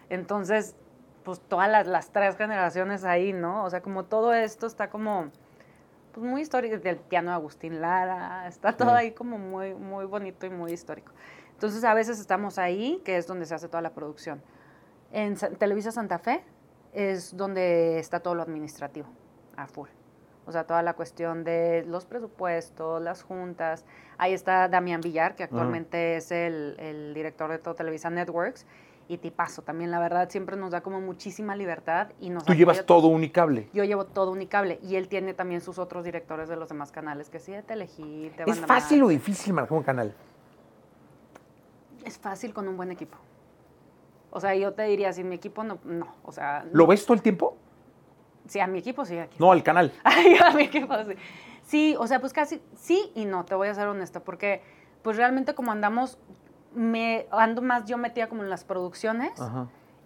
Entonces, 0.08 0.76
pues 1.24 1.40
todas 1.40 1.70
las, 1.70 1.86
las, 1.86 2.10
tres 2.10 2.36
generaciones 2.36 3.04
ahí, 3.04 3.32
¿no? 3.32 3.64
O 3.64 3.70
sea, 3.70 3.82
como 3.82 4.04
todo 4.04 4.32
esto 4.32 4.66
está 4.66 4.90
como 4.90 5.30
pues 6.14 6.24
muy 6.24 6.42
histórico, 6.42 6.78
del 6.78 6.96
piano 6.96 7.30
de 7.30 7.34
Agustín 7.34 7.80
Lara, 7.80 8.46
está 8.46 8.76
todo 8.76 8.92
ahí 8.94 9.10
como 9.10 9.36
muy, 9.36 9.74
muy 9.74 10.04
bonito 10.04 10.46
y 10.46 10.50
muy 10.50 10.72
histórico. 10.72 11.12
Entonces 11.52 11.82
a 11.82 11.92
veces 11.92 12.20
estamos 12.20 12.58
ahí, 12.58 13.02
que 13.04 13.16
es 13.16 13.26
donde 13.26 13.46
se 13.46 13.54
hace 13.54 13.68
toda 13.68 13.82
la 13.82 13.90
producción. 13.90 14.40
En 15.12 15.36
Televisa 15.36 15.90
Santa 15.90 16.18
Fe 16.18 16.44
es 16.92 17.36
donde 17.36 17.98
está 17.98 18.20
todo 18.20 18.36
lo 18.36 18.42
administrativo, 18.42 19.08
a 19.56 19.66
full. 19.66 19.88
O 20.46 20.52
sea, 20.52 20.64
toda 20.64 20.82
la 20.82 20.94
cuestión 20.94 21.42
de 21.42 21.84
los 21.86 22.04
presupuestos, 22.04 23.02
las 23.02 23.22
juntas. 23.22 23.84
Ahí 24.18 24.34
está 24.34 24.68
Damián 24.68 25.00
Villar, 25.00 25.34
que 25.34 25.42
actualmente 25.42 26.16
es 26.16 26.30
el, 26.30 26.76
el, 26.78 27.14
director 27.14 27.50
de 27.50 27.58
todo 27.58 27.74
Televisa 27.74 28.10
Networks. 28.10 28.66
Y 29.06 29.18
tipazo 29.18 29.62
también, 29.62 29.90
la 29.90 30.00
verdad, 30.00 30.30
siempre 30.30 30.56
nos 30.56 30.70
da 30.70 30.80
como 30.82 31.00
muchísima 31.00 31.54
libertad. 31.54 32.08
y 32.20 32.30
nos 32.30 32.44
¿Tú 32.44 32.54
llevas 32.54 32.86
todo 32.86 33.08
Unicable? 33.08 33.68
Yo 33.74 33.84
llevo 33.84 34.06
todo 34.06 34.30
Unicable. 34.30 34.78
Y 34.82 34.96
él 34.96 35.08
tiene 35.08 35.34
también 35.34 35.60
sus 35.60 35.78
otros 35.78 36.04
directores 36.04 36.48
de 36.48 36.56
los 36.56 36.68
demás 36.68 36.90
canales, 36.90 37.28
que 37.28 37.38
sí, 37.38 37.52
de 37.52 37.62
Telehit, 37.62 38.40
¿Es 38.46 38.60
fácil 38.60 39.02
o 39.02 39.08
difícil 39.08 39.52
manejar 39.52 39.76
un 39.76 39.84
canal? 39.84 40.14
Es 42.04 42.18
fácil 42.18 42.54
con 42.54 42.66
un 42.66 42.76
buen 42.76 42.90
equipo. 42.90 43.18
O 44.30 44.40
sea, 44.40 44.54
yo 44.54 44.72
te 44.72 44.82
diría, 44.84 45.12
sin 45.12 45.28
mi 45.28 45.36
equipo, 45.36 45.62
no, 45.64 45.78
no. 45.84 46.08
O 46.24 46.32
sea... 46.32 46.64
¿Lo 46.72 46.86
ves 46.86 47.04
todo 47.04 47.14
el 47.14 47.22
tiempo? 47.22 47.56
Sí, 48.46 48.60
a 48.60 48.66
mi 48.66 48.78
equipo 48.78 49.04
sí. 49.04 49.18
Aquí. 49.18 49.36
No, 49.38 49.52
al 49.52 49.62
canal. 49.62 49.92
a 50.04 50.50
mi 50.52 50.64
equipo 50.64 50.94
sí. 51.04 51.14
Sí, 51.62 51.96
o 51.98 52.06
sea, 52.06 52.20
pues 52.20 52.32
casi 52.32 52.60
sí 52.76 53.10
y 53.14 53.24
no, 53.24 53.44
te 53.44 53.54
voy 53.54 53.68
a 53.68 53.74
ser 53.74 53.88
honesta, 53.88 54.20
porque 54.20 54.62
pues 55.02 55.16
realmente 55.16 55.54
como 55.54 55.72
andamos, 55.72 56.18
me 56.74 57.26
ando 57.30 57.62
más 57.62 57.84
yo 57.86 57.98
metida 57.98 58.28
como 58.28 58.42
en 58.42 58.50
las 58.50 58.64
producciones. 58.64 59.32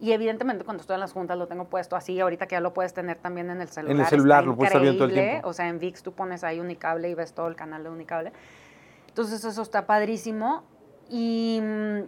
Y 0.01 0.13
evidentemente 0.13 0.65
cuando 0.65 0.81
estoy 0.81 0.95
en 0.95 1.01
las 1.01 1.13
juntas 1.13 1.37
lo 1.37 1.49
tengo 1.49 1.65
puesto 1.65 1.97
así, 1.97 2.21
ahorita 2.21 2.47
que 2.47 2.55
ya 2.55 2.61
lo 2.61 2.73
puedes 2.73 2.95
tener 2.95 3.19
también 3.19 3.51
en 3.51 3.61
el 3.61 3.69
celular. 3.69 3.97
En 3.97 4.01
el 4.01 4.07
celular 4.07 4.45
lo 4.45 4.55
puedes 4.55 4.73
viendo 4.81 4.99
todo 4.99 5.09
el 5.09 5.15
tiempo. 5.15 5.49
O 5.49 5.53
sea, 5.53 5.69
en 5.69 5.79
VIX 5.81 6.03
tú 6.03 6.13
pones 6.13 6.45
ahí 6.45 6.61
Unicable 6.61 7.09
y 7.11 7.15
ves 7.15 7.33
todo 7.33 7.49
el 7.49 7.57
canal 7.57 7.83
de 7.83 7.91
Unicable. 7.91 8.33
Entonces 9.09 9.45
eso 9.45 9.63
está 9.63 9.87
padrísimo. 9.87 10.63
Y, 11.11 11.61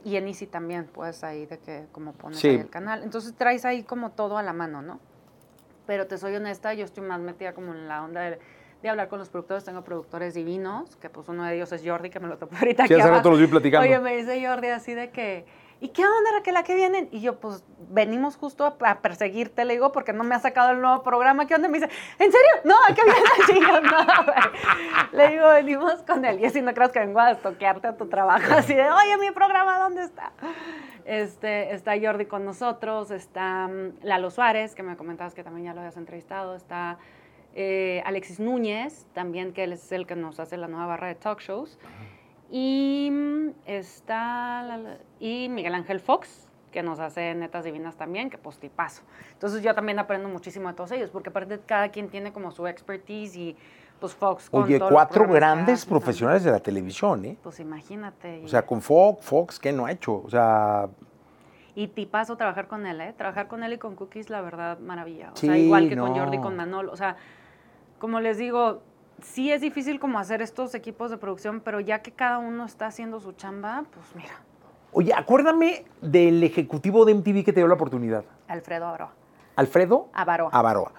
y 0.05 0.17
en 0.17 0.29
Easy 0.29 0.47
también, 0.47 0.87
pues 0.93 1.25
ahí 1.25 1.47
de 1.47 1.59
que 1.59 1.87
como 1.91 2.13
pones 2.13 2.45
ahí 2.45 2.57
el 2.57 2.69
canal. 2.69 3.03
Entonces 3.03 3.35
traes 3.35 3.65
ahí 3.65 3.83
como 3.83 4.11
todo 4.11 4.37
a 4.37 4.43
la 4.43 4.53
mano, 4.53 4.83
¿no? 4.83 5.01
pero 5.91 6.07
te 6.07 6.19
soy 6.19 6.37
honesta, 6.37 6.73
yo 6.73 6.85
estoy 6.85 7.03
más 7.03 7.19
metida 7.19 7.53
como 7.53 7.75
en 7.75 7.89
la 7.89 8.05
onda 8.05 8.21
de, 8.21 8.39
hablar 8.89 9.09
con 9.09 9.19
los 9.19 9.29
productores. 9.29 9.65
Tengo 9.65 9.83
productores 9.83 10.35
divinos, 10.35 10.97
que 10.97 11.11
pues 11.11 11.29
uno 11.29 11.45
de 11.45 11.57
ellos 11.57 11.71
es 11.73 11.83
Jordi, 11.85 12.11
que 12.11 12.21
me 12.21 12.29
lo 12.29 12.39
topé 12.39 12.57
ahorita 12.57 12.87
sí, 12.87 12.95
hace 12.95 13.11
rato 13.11 13.31
los 13.31 13.41
vi 13.41 13.47
platicando. 13.47 13.87
Oye, 13.87 13.99
me 13.99 14.17
dice 14.17 14.45
Jordi 14.47 14.69
así 14.69 14.95
de 14.95 15.11
que, 15.11 15.45
¿y 15.81 15.89
qué 15.89 16.03
onda, 16.03 16.31
Raquel, 16.35 16.57
a 16.57 16.63
qué 16.63 16.75
vienen? 16.75 17.09
Y 17.11 17.21
yo, 17.21 17.39
pues, 17.41 17.65
venimos 17.91 18.37
justo 18.37 18.65
a, 18.65 18.99
perseguirte, 19.01 19.65
le 19.65 19.75
digo, 19.75 19.93
porque 19.93 20.13
no 20.13 20.25
me 20.25 20.35
ha 20.35 20.39
sacado 20.39 20.71
el 20.71 20.81
nuevo 20.81 21.03
programa. 21.03 21.47
¿Qué 21.47 21.55
onda? 21.55 21.69
Me 21.69 21.79
dice, 21.79 21.91
¿en 22.19 22.33
serio? 22.33 22.51
No, 22.65 22.75
¿a 22.89 22.95
qué 22.95 23.03
vienen? 23.05 23.83
no, 23.91 25.19
Le 25.19 25.29
digo, 25.29 25.49
venimos 25.49 26.03
con 26.03 26.25
él. 26.25 26.41
Y 26.41 26.47
así 26.47 26.63
no 26.63 26.73
creas 26.73 26.93
que 26.93 27.01
vengo 27.01 27.21
a 27.21 27.33
estoquearte 27.33 27.89
a 27.89 27.97
tu 27.97 28.09
trabajo, 28.09 28.53
así 28.57 28.75
de, 28.75 28.91
oye, 28.91 29.17
mi 29.19 29.31
programa, 29.31 29.79
¿dónde 29.79 30.05
está? 30.05 30.33
Este, 31.05 31.75
está 31.75 31.95
Jordi 32.01 32.27
con 32.27 32.45
nosotros, 32.45 33.11
está 33.11 33.67
mm, 33.69 34.05
Lalo 34.05 34.31
Suárez, 34.31 34.75
que 34.75 34.83
me 34.83 34.97
comentabas 34.97 35.35
que 35.35 35.43
también 35.43 35.67
ya 35.67 35.75
lo 35.75 35.81
habías 35.81 35.97
entrevistado, 35.97 36.55
está 36.55 36.99
eh, 37.55 38.03
Alexis 38.05 38.41
Núñez, 38.41 39.07
también 39.13 39.53
que 39.53 39.65
él 39.65 39.73
es 39.73 39.91
el 39.93 40.07
que 40.07 40.17
nos 40.17 40.41
hace 40.41 40.57
la 40.57 40.69
nueva 40.69 40.87
barra 40.87 41.09
de 41.09 41.15
talk 41.15 41.41
shows, 41.41 41.79
y 42.51 43.09
mm, 43.13 43.49
está 43.67 44.81
y 45.19 45.49
Miguel 45.49 45.75
Ángel 45.75 46.01
Fox, 46.01 46.49
que 46.71 46.83
nos 46.83 47.01
hace 47.01 47.35
Netas 47.35 47.65
Divinas 47.65 47.97
también, 47.97 48.31
que 48.31 48.39
postipazo. 48.39 49.03
Entonces 49.33 49.63
yo 49.63 49.75
también 49.75 49.99
aprendo 49.99 50.29
muchísimo 50.29 50.69
de 50.69 50.75
todos 50.75 50.93
ellos, 50.93 51.11
porque 51.11 51.31
aparte 51.31 51.61
cada 51.67 51.89
quien 51.91 52.09
tiene 52.09 52.33
como 52.33 52.51
su 52.51 52.67
expertise 52.67 53.37
y 53.37 53.57
pues 54.01 54.15
Fox. 54.15 54.49
Con 54.49 54.65
Oye, 54.65 54.81
cuatro 54.81 55.29
grandes 55.29 55.85
profesionales 55.85 56.43
de 56.43 56.51
la 56.51 56.61
televisión, 56.61 57.25
¿eh? 57.25 57.37
Pues 57.43 57.61
imagínate. 57.61 58.43
O 58.45 58.49
sea, 58.49 58.65
con 58.65 58.81
Fox, 58.81 59.25
Fox, 59.25 59.61
¿qué 59.61 59.73
no 59.73 59.87
ha 59.87 59.93
hecho? 59.93 60.23
O 60.25 60.31
sea... 60.31 60.89
Y 61.75 61.89
tipazo 61.89 62.37
trabajar 62.37 62.67
con 62.67 62.87
él, 62.87 63.01
¿eh? 63.01 63.15
Trabajar 63.17 63.47
con 63.47 63.63
él 63.63 63.75
y 63.75 63.79
con 63.79 63.95
Cookies, 63.95 64.29
la 64.29 64.41
verdad, 64.41 64.79
maravilla. 64.81 65.31
O 65.33 65.37
sea, 65.37 65.57
igual 65.57 65.89
que 65.89 65.97
con 65.97 66.15
Jordi, 66.15 66.39
con 66.39 66.57
Manolo. 66.57 66.93
O 66.93 66.97
sea, 66.97 67.17
como 68.01 68.19
les 68.19 68.39
digo, 68.39 68.81
sí 69.23 69.53
es 69.53 69.61
difícil 69.61 70.01
como 70.01 70.19
hacer 70.19 70.43
estos 70.43 70.75
equipos 70.75 71.11
de 71.11 71.19
producción, 71.19 71.61
pero 71.61 71.79
ya 71.79 72.01
que 72.01 72.11
cada 72.11 72.39
uno 72.39 72.65
está 72.65 72.87
haciendo 72.87 73.21
su 73.21 73.33
chamba, 73.33 73.85
pues 73.93 74.07
mira. 74.17 74.43
Oye, 74.93 75.13
acuérdame 75.15 75.85
del 76.01 76.43
ejecutivo 76.43 77.05
de 77.05 77.15
MTV 77.15 77.45
que 77.45 77.53
te 77.53 77.61
dio 77.61 77.69
la 77.69 77.75
oportunidad. 77.75 78.25
Alfredo 78.49 78.87
Avaroa. 78.87 79.13
¿Alfredo? 79.55 80.09
Avaroa. 80.13 80.51
Avaroa. 80.53 80.93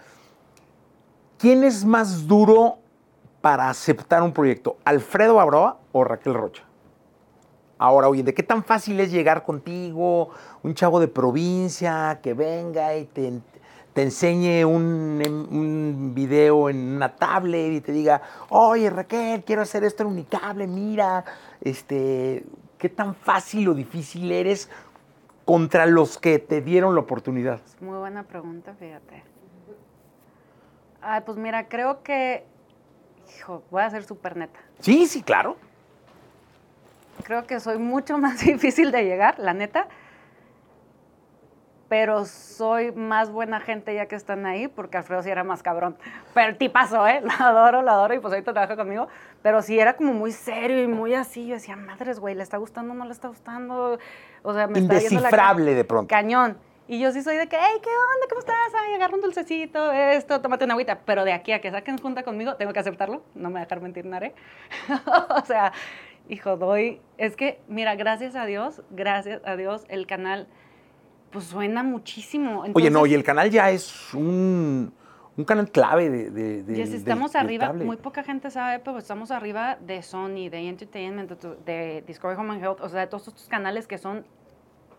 ¿Quién 1.37 1.63
es 1.63 1.83
más 1.83 2.27
duro 2.27 2.77
para 3.41 3.69
aceptar 3.69 4.21
un 4.21 4.31
proyecto? 4.31 4.77
¿Alfredo 4.85 5.41
Abroa 5.41 5.79
o 5.91 6.03
Raquel 6.03 6.35
Rocha? 6.35 6.63
Ahora, 7.79 8.07
oye, 8.09 8.21
¿de 8.21 8.35
qué 8.35 8.43
tan 8.43 8.63
fácil 8.63 8.99
es 8.99 9.11
llegar 9.11 9.43
contigo, 9.43 10.29
un 10.61 10.75
chavo 10.75 10.99
de 10.99 11.07
provincia 11.07 12.19
que 12.21 12.35
venga 12.35 12.95
y 12.95 13.05
te, 13.05 13.41
enseñe 13.95 14.63
un, 14.63 15.21
un, 15.51 16.13
video 16.15 16.69
en 16.69 16.95
una 16.95 17.15
tablet 17.15 17.73
y 17.73 17.81
te 17.81 17.91
diga, 17.91 18.21
oye 18.49 18.89
Raquel, 18.89 19.43
quiero 19.43 19.61
hacer 19.61 19.83
esto 19.83 20.03
en 20.03 20.09
Unicable, 20.09 20.67
mira, 20.67 21.25
este, 21.59 22.43
¿qué 22.77 22.89
tan 22.89 23.15
fácil 23.15 23.67
o 23.67 23.73
difícil 23.73 24.31
eres 24.31 24.69
contra 25.45 25.85
los 25.85 26.17
que 26.17 26.39
te 26.39 26.61
dieron 26.61 26.95
la 26.95 27.01
oportunidad? 27.01 27.59
Muy 27.81 27.97
buena 27.97 28.23
pregunta, 28.23 28.73
fíjate. 28.73 29.23
Ay, 31.01 31.21
pues 31.25 31.37
mira, 31.37 31.67
creo 31.67 32.03
que 32.03 32.45
Hijo, 33.37 33.63
voy 33.71 33.81
a 33.81 33.89
ser 33.89 34.03
súper 34.03 34.37
neta. 34.37 34.59
Sí, 34.79 35.07
sí, 35.07 35.21
claro. 35.23 35.57
Creo 37.23 37.45
que 37.45 37.59
soy 37.59 37.77
mucho 37.77 38.17
más 38.17 38.41
difícil 38.41 38.91
de 38.91 39.03
llegar, 39.03 39.39
la 39.39 39.53
neta. 39.53 39.87
Pero 41.91 42.23
soy 42.23 42.93
más 42.93 43.33
buena 43.33 43.59
gente 43.59 43.93
ya 43.93 44.05
que 44.05 44.15
están 44.15 44.45
ahí, 44.45 44.69
porque 44.69 44.95
Alfredo 44.95 45.23
sí 45.23 45.29
era 45.29 45.43
más 45.43 45.61
cabrón. 45.61 45.97
Pero 46.33 46.47
el 46.47 46.57
tipazo, 46.57 47.05
¿eh? 47.05 47.19
Lo 47.39 47.45
adoro, 47.45 47.81
lo 47.81 47.91
adoro, 47.91 48.13
y 48.13 48.19
pues 48.19 48.31
ahorita 48.31 48.53
trabaja 48.53 48.77
conmigo. 48.77 49.09
Pero 49.41 49.61
sí 49.61 49.77
era 49.77 49.97
como 49.97 50.13
muy 50.13 50.31
serio 50.31 50.81
y 50.81 50.87
muy 50.87 51.15
así. 51.15 51.47
Yo 51.47 51.55
decía, 51.55 51.75
madres, 51.75 52.21
güey, 52.21 52.33
¿le 52.33 52.43
está 52.43 52.55
gustando 52.55 52.93
o 52.93 52.95
no 52.95 53.03
le 53.03 53.11
está 53.11 53.27
gustando? 53.27 53.99
O 54.41 54.53
sea, 54.53 54.67
me 54.67 54.79
está 54.79 54.99
viendo 54.99 55.19
la... 55.19 55.53
de 55.53 55.83
pronto. 55.83 56.07
Cañón. 56.07 56.57
Y 56.87 56.97
yo 57.01 57.11
sí 57.11 57.21
soy 57.21 57.35
de 57.35 57.49
que, 57.49 57.57
hey, 57.59 57.79
¿qué 57.83 57.89
onda? 57.89 58.27
¿Cómo 58.29 58.39
estás? 58.39 58.55
Ay, 58.85 58.93
agarra 58.93 59.15
un 59.15 59.21
dulcecito, 59.21 59.91
esto, 59.91 60.39
tómate 60.39 60.63
una 60.63 60.75
agüita. 60.75 60.99
Pero 61.03 61.25
de 61.25 61.33
aquí 61.33 61.51
a 61.51 61.59
que 61.59 61.71
saquen 61.71 61.97
junta 61.97 62.23
conmigo, 62.23 62.55
tengo 62.55 62.71
que 62.71 62.79
aceptarlo. 62.79 63.21
No 63.35 63.49
me 63.49 63.59
dejar 63.59 63.81
mentir, 63.81 64.05
Nare. 64.05 64.33
o 65.43 65.45
sea, 65.45 65.73
hijo, 66.29 66.55
doy. 66.55 67.01
Es 67.17 67.35
que, 67.35 67.59
mira, 67.67 67.95
gracias 67.95 68.37
a 68.37 68.45
Dios, 68.45 68.81
gracias 68.91 69.41
a 69.43 69.57
Dios, 69.57 69.83
el 69.89 70.07
canal, 70.07 70.47
pues 71.31 71.45
suena 71.45 71.83
muchísimo. 71.83 72.63
Oye, 72.73 72.89
no, 72.89 73.05
y 73.05 73.13
el 73.13 73.23
canal 73.23 73.49
ya 73.49 73.69
es 73.71 74.13
un, 74.13 74.93
un 75.37 75.45
canal 75.45 75.71
clave 75.71 76.09
de. 76.09 76.31
de, 76.31 76.63
de 76.63 76.81
estamos 76.81 77.35
arriba, 77.35 77.73
muy 77.73 77.97
poca 77.97 78.23
gente 78.23 78.51
sabe, 78.51 78.79
pero 78.79 78.97
estamos 78.97 79.31
arriba 79.31 79.77
de 79.79 80.01
Sony, 80.03 80.49
de 80.49 80.67
Entertainment, 80.67 81.31
de 81.65 82.03
Discovery 82.05 82.39
Home 82.39 82.53
and 82.53 82.63
Health, 82.63 82.81
o 82.81 82.89
sea, 82.89 83.01
de 83.01 83.07
todos 83.07 83.27
estos 83.27 83.47
canales 83.47 83.87
que 83.87 83.97
son 83.97 84.25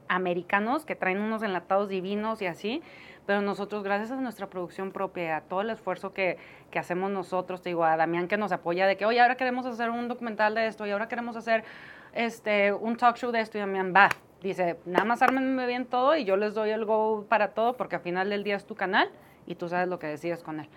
americanos 0.08 0.84
que 0.84 0.94
traen 0.94 1.20
unos 1.20 1.42
enlatados 1.42 1.88
divinos 1.88 2.42
y 2.42 2.46
así, 2.46 2.82
pero 3.26 3.40
nosotros, 3.40 3.82
gracias 3.82 4.10
a 4.10 4.16
nuestra 4.16 4.48
producción 4.48 4.90
propia, 4.92 5.38
a 5.38 5.40
todo 5.42 5.62
el 5.62 5.70
esfuerzo 5.70 6.12
que, 6.12 6.38
que, 6.70 6.78
hacemos 6.78 7.10
nosotros, 7.10 7.62
te 7.62 7.70
digo, 7.70 7.84
a 7.84 7.96
Damián 7.96 8.28
que 8.28 8.36
nos 8.36 8.52
apoya 8.52 8.86
de 8.86 8.96
que, 8.96 9.06
oye, 9.06 9.20
ahora 9.20 9.36
queremos 9.36 9.64
hacer 9.64 9.90
un 9.90 10.08
documental 10.08 10.54
de 10.54 10.66
esto 10.66 10.86
y 10.86 10.90
ahora 10.90 11.08
queremos 11.08 11.36
hacer 11.36 11.64
este, 12.12 12.72
un 12.72 12.96
talk 12.96 13.16
show 13.16 13.30
de 13.32 13.40
esto 13.40 13.58
y 13.58 13.60
Damián 13.60 13.92
va. 13.94 14.08
Dice, 14.42 14.76
nada 14.84 15.04
más 15.04 15.22
ármenme 15.22 15.66
bien 15.66 15.86
todo 15.86 16.16
y 16.16 16.24
yo 16.24 16.36
les 16.36 16.54
doy 16.54 16.70
el 16.70 16.84
go 16.84 17.26
para 17.28 17.54
todo 17.54 17.76
porque 17.76 17.96
al 17.96 18.02
final 18.02 18.28
del 18.28 18.42
día 18.42 18.56
es 18.56 18.66
tu 18.66 18.74
canal 18.74 19.08
y 19.46 19.54
tú 19.54 19.68
sabes 19.68 19.88
lo 19.88 20.00
que 20.00 20.08
decides 20.08 20.42
con 20.42 20.58
él. 20.58 20.68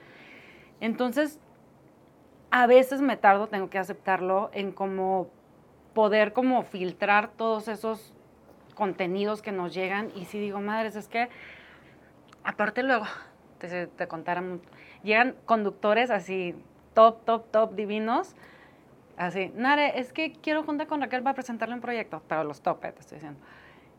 Entonces, 0.81 1.39
a 2.51 2.67
veces 2.67 3.01
me 3.01 3.17
tardo, 3.17 3.47
tengo 3.47 3.69
que 3.69 3.79
aceptarlo, 3.79 4.51
en 4.53 4.71
como 4.71 5.29
poder 5.95 6.33
como 6.33 6.61
filtrar 6.63 7.29
todos 7.29 7.67
esos 7.67 8.13
contenidos 8.75 9.41
que 9.41 9.51
nos 9.51 9.73
llegan 9.73 10.11
y 10.15 10.25
si 10.25 10.39
digo, 10.39 10.59
madres, 10.59 10.95
es 10.95 11.07
que 11.07 11.29
aparte 12.43 12.83
luego, 12.83 13.05
te, 13.57 13.87
te 13.87 14.07
contaran, 14.07 14.61
llegan 15.03 15.35
conductores 15.45 16.11
así, 16.11 16.53
top, 16.93 17.25
top, 17.25 17.49
top, 17.49 17.73
divinos, 17.73 18.35
así, 19.17 19.51
Nare, 19.55 19.99
es 19.99 20.13
que 20.13 20.33
quiero 20.33 20.63
juntar 20.63 20.87
con 20.87 21.01
Raquel 21.01 21.23
para 21.23 21.33
presentarle 21.33 21.75
un 21.75 21.81
proyecto, 21.81 22.21
pero 22.27 22.43
los 22.43 22.61
top, 22.61 22.83
eh, 22.85 22.91
te 22.91 23.01
estoy 23.01 23.17
diciendo. 23.17 23.39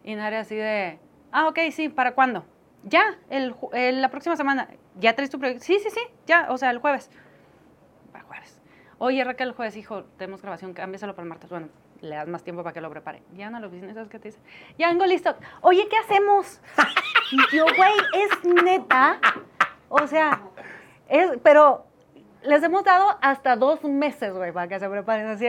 Y 0.05 0.15
Nare 0.15 0.37
así 0.37 0.55
de, 0.57 0.99
ah, 1.33 1.49
ok, 1.49 1.59
sí, 1.71 1.89
¿para 1.89 2.15
cuándo? 2.15 2.45
Ya, 2.85 3.19
el, 3.31 3.55
la 3.73 4.11
próxima 4.11 4.37
semana, 4.37 4.69
¿ya 5.01 5.15
traes 5.15 5.31
tu 5.31 5.39
proyecto? 5.39 5.65
Sí, 5.65 5.79
sí, 5.81 5.91
sí, 5.91 6.01
ya, 6.27 6.47
o 6.51 6.59
sea, 6.59 6.71
el 6.71 6.79
jueves. 6.79 7.11
Para 8.13 8.25
jueves. 8.25 8.61
Oye, 8.99 9.25
Raquel, 9.25 9.49
el 9.49 9.55
jueves, 9.55 9.77
hijo, 9.77 10.05
tenemos 10.17 10.41
grabación, 10.41 10.73
cámbiaselo 10.73 11.15
para 11.15 11.25
el 11.25 11.29
martes. 11.29 11.51
Bueno, 11.51 11.69
le 12.01 12.15
das 12.15 12.29
más 12.29 12.43
tiempo 12.45 12.63
para 12.63 12.73
que 12.73 12.81
lo 12.81 12.91
prepare. 12.91 13.23
Ya 13.35 13.51
no 13.51 13.61
lo 13.61 13.69
oficina, 13.69 13.93
¿sabes 13.93 14.09
qué 14.09 14.19
te 14.19 14.29
dice? 14.29 14.41
Ya 14.79 14.89
vengo 14.89 15.05
listo. 15.07 15.35
Oye, 15.63 15.89
¿qué 15.89 15.97
hacemos? 15.97 16.61
Yo, 17.53 17.65
güey, 17.77 17.95
es 18.15 18.63
neta. 18.63 19.21
O 19.89 20.07
sea, 20.07 20.41
es, 21.09 21.39
pero 21.43 21.87
les 22.47 22.63
hemos 22.63 22.85
dado 22.85 23.17
hasta 23.21 23.57
dos 23.57 23.83
meses, 23.85 24.33
güey, 24.35 24.53
para 24.53 24.69
que 24.69 24.79
se 24.81 24.89
preparen. 24.89 25.27
Así, 25.27 25.47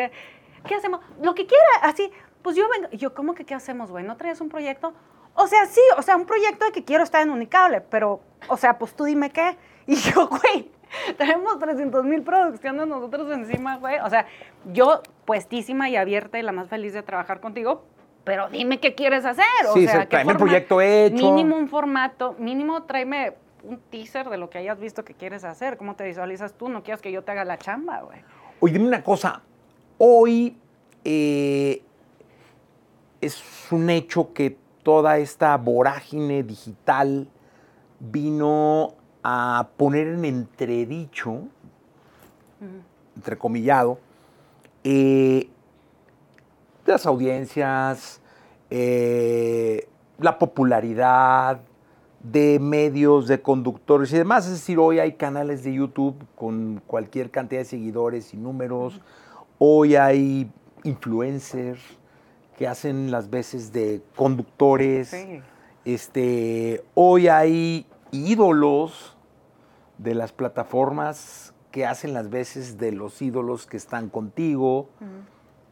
¿qué 0.65 0.75
hacemos? 0.75 1.01
Lo 1.21 1.33
que 1.35 1.45
quiera, 1.45 1.63
así. 1.83 2.11
Pues 2.41 2.55
yo 2.55 2.67
vengo. 2.69 2.89
Yo, 2.91 3.13
¿cómo 3.13 3.33
que 3.33 3.45
qué 3.45 3.55
hacemos, 3.55 3.91
güey? 3.91 4.03
¿No 4.03 4.15
traes 4.17 4.41
un 4.41 4.49
proyecto? 4.49 4.93
O 5.33 5.47
sea, 5.47 5.65
sí, 5.67 5.81
o 5.97 6.01
sea, 6.01 6.15
un 6.15 6.25
proyecto 6.25 6.65
de 6.65 6.71
que 6.71 6.83
quiero 6.83 7.03
estar 7.03 7.21
en 7.21 7.29
Unicable, 7.29 7.81
pero, 7.81 8.21
o 8.47 8.57
sea, 8.57 8.77
pues 8.77 8.93
tú 8.95 9.03
dime 9.05 9.29
qué. 9.29 9.55
Y 9.89 9.95
yo, 9.95 10.27
güey, 10.27 10.69
tenemos 11.17 11.57
300 11.59 12.03
mil 12.03 12.21
producciones 12.21 12.87
nosotros 12.87 13.31
encima, 13.31 13.77
güey. 13.77 13.99
O 13.99 14.09
sea, 14.09 14.25
yo 14.65 15.01
puestísima 15.23 15.87
y 15.89 15.95
abierta 15.95 16.39
y 16.39 16.41
la 16.41 16.51
más 16.51 16.67
feliz 16.67 16.93
de 16.93 17.03
trabajar 17.03 17.39
contigo, 17.39 17.85
pero 18.25 18.49
dime 18.49 18.81
qué 18.81 18.95
quieres 18.95 19.23
hacer. 19.23 19.45
O 19.69 19.73
Sí, 19.73 19.87
sea, 19.87 20.01
¿qué 20.01 20.07
tráeme 20.07 20.33
el 20.33 20.37
proyecto 20.37 20.81
hecho. 20.81 21.15
Mínimo 21.15 21.55
un 21.55 21.69
formato, 21.69 22.35
mínimo 22.37 22.83
tráeme 22.83 23.35
un 23.67 23.79
teaser 23.89 24.29
de 24.29 24.37
lo 24.37 24.49
que 24.49 24.57
hayas 24.57 24.79
visto 24.79 25.03
que 25.03 25.13
quieres 25.13 25.43
hacer. 25.43 25.77
¿Cómo 25.77 25.95
te 25.95 26.05
visualizas 26.05 26.53
tú? 26.53 26.69
No 26.69 26.83
quieres 26.83 27.01
que 27.01 27.11
yo 27.11 27.23
te 27.23 27.31
haga 27.31 27.43
la 27.43 27.57
chamba, 27.57 28.01
güey. 28.01 28.19
Oye, 28.59 28.73
dime 28.73 28.87
una 28.87 29.03
cosa. 29.03 29.41
Hoy 29.97 30.57
eh, 31.03 31.81
es 33.19 33.43
un 33.71 33.89
hecho 33.89 34.33
que 34.33 34.57
toda 34.83 35.17
esta 35.17 35.57
vorágine 35.57 36.43
digital 36.43 37.27
vino 37.99 38.93
a 39.21 39.67
poner 39.75 40.07
en 40.07 40.23
entredicho, 40.23 41.41
entrecomillado, 43.15 43.99
eh, 44.83 45.49
las 46.85 47.05
audiencias, 47.05 48.21
eh, 48.69 49.89
la 50.19 50.39
popularidad 50.39 51.59
de 52.31 52.59
medios, 52.59 53.27
de 53.27 53.41
conductores 53.41 54.11
y 54.13 54.17
demás. 54.17 54.45
Es 54.45 54.53
decir, 54.53 54.79
hoy 54.79 54.99
hay 54.99 55.13
canales 55.13 55.63
de 55.63 55.73
YouTube 55.73 56.15
con 56.35 56.81
cualquier 56.87 57.31
cantidad 57.31 57.61
de 57.61 57.65
seguidores 57.65 58.33
y 58.33 58.37
números. 58.37 59.01
Hoy 59.59 59.95
hay 59.95 60.51
influencers 60.83 61.81
que 62.57 62.67
hacen 62.67 63.11
las 63.11 63.29
veces 63.29 63.71
de 63.71 64.01
conductores. 64.15 65.09
Sí. 65.09 65.41
Este, 65.85 66.83
hoy 66.95 67.27
hay 67.27 67.85
ídolos 68.11 69.15
de 69.97 70.15
las 70.15 70.31
plataformas 70.31 71.53
que 71.71 71.85
hacen 71.85 72.13
las 72.13 72.29
veces 72.29 72.77
de 72.77 72.91
los 72.91 73.21
ídolos 73.21 73.67
que 73.67 73.77
están 73.77 74.09
contigo. 74.09 74.89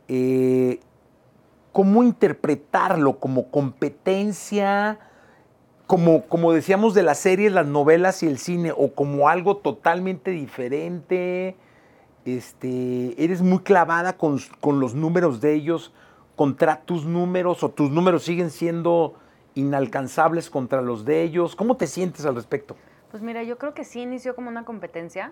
Eh, 0.08 0.80
¿Cómo 1.72 2.04
interpretarlo? 2.04 3.20
¿Como 3.20 3.50
competencia? 3.52 5.00
Como, 5.88 6.24
como 6.28 6.52
decíamos 6.52 6.94
de 6.96 7.04
las 7.04 7.20
series, 7.20 7.52
las 7.52 7.68
novelas 7.68 8.24
y 8.24 8.28
el 8.28 8.38
cine, 8.40 8.72
o 8.76 8.94
como 8.94 9.30
algo 9.30 9.58
totalmente 9.58 10.32
diferente. 10.32 11.56
Este, 12.26 13.24
eres 13.24 13.44
muy 13.44 13.60
clavada 13.60 14.14
con, 14.18 14.40
con 14.60 14.80
los 14.80 14.96
números 14.96 15.42
de 15.42 15.54
ellos 15.54 15.94
contra 16.36 16.82
tus 16.82 17.06
números, 17.06 17.64
o 17.64 17.70
tus 17.70 17.92
números 17.92 18.24
siguen 18.24 18.50
siendo 18.50 19.14
inalcanzables 19.54 20.50
contra 20.50 20.82
los 20.82 21.06
de 21.06 21.22
ellos. 21.22 21.56
¿Cómo 21.56 21.78
te 21.78 21.86
sientes 21.88 22.26
al 22.26 22.36
respecto? 22.36 22.76
Pues 23.12 23.22
mira, 23.22 23.44
yo 23.44 23.58
creo 23.58 23.74
que 23.74 23.84
sí 23.84 24.02
inició 24.02 24.36
como 24.36 24.50
una 24.50 24.66
competencia. 24.66 25.32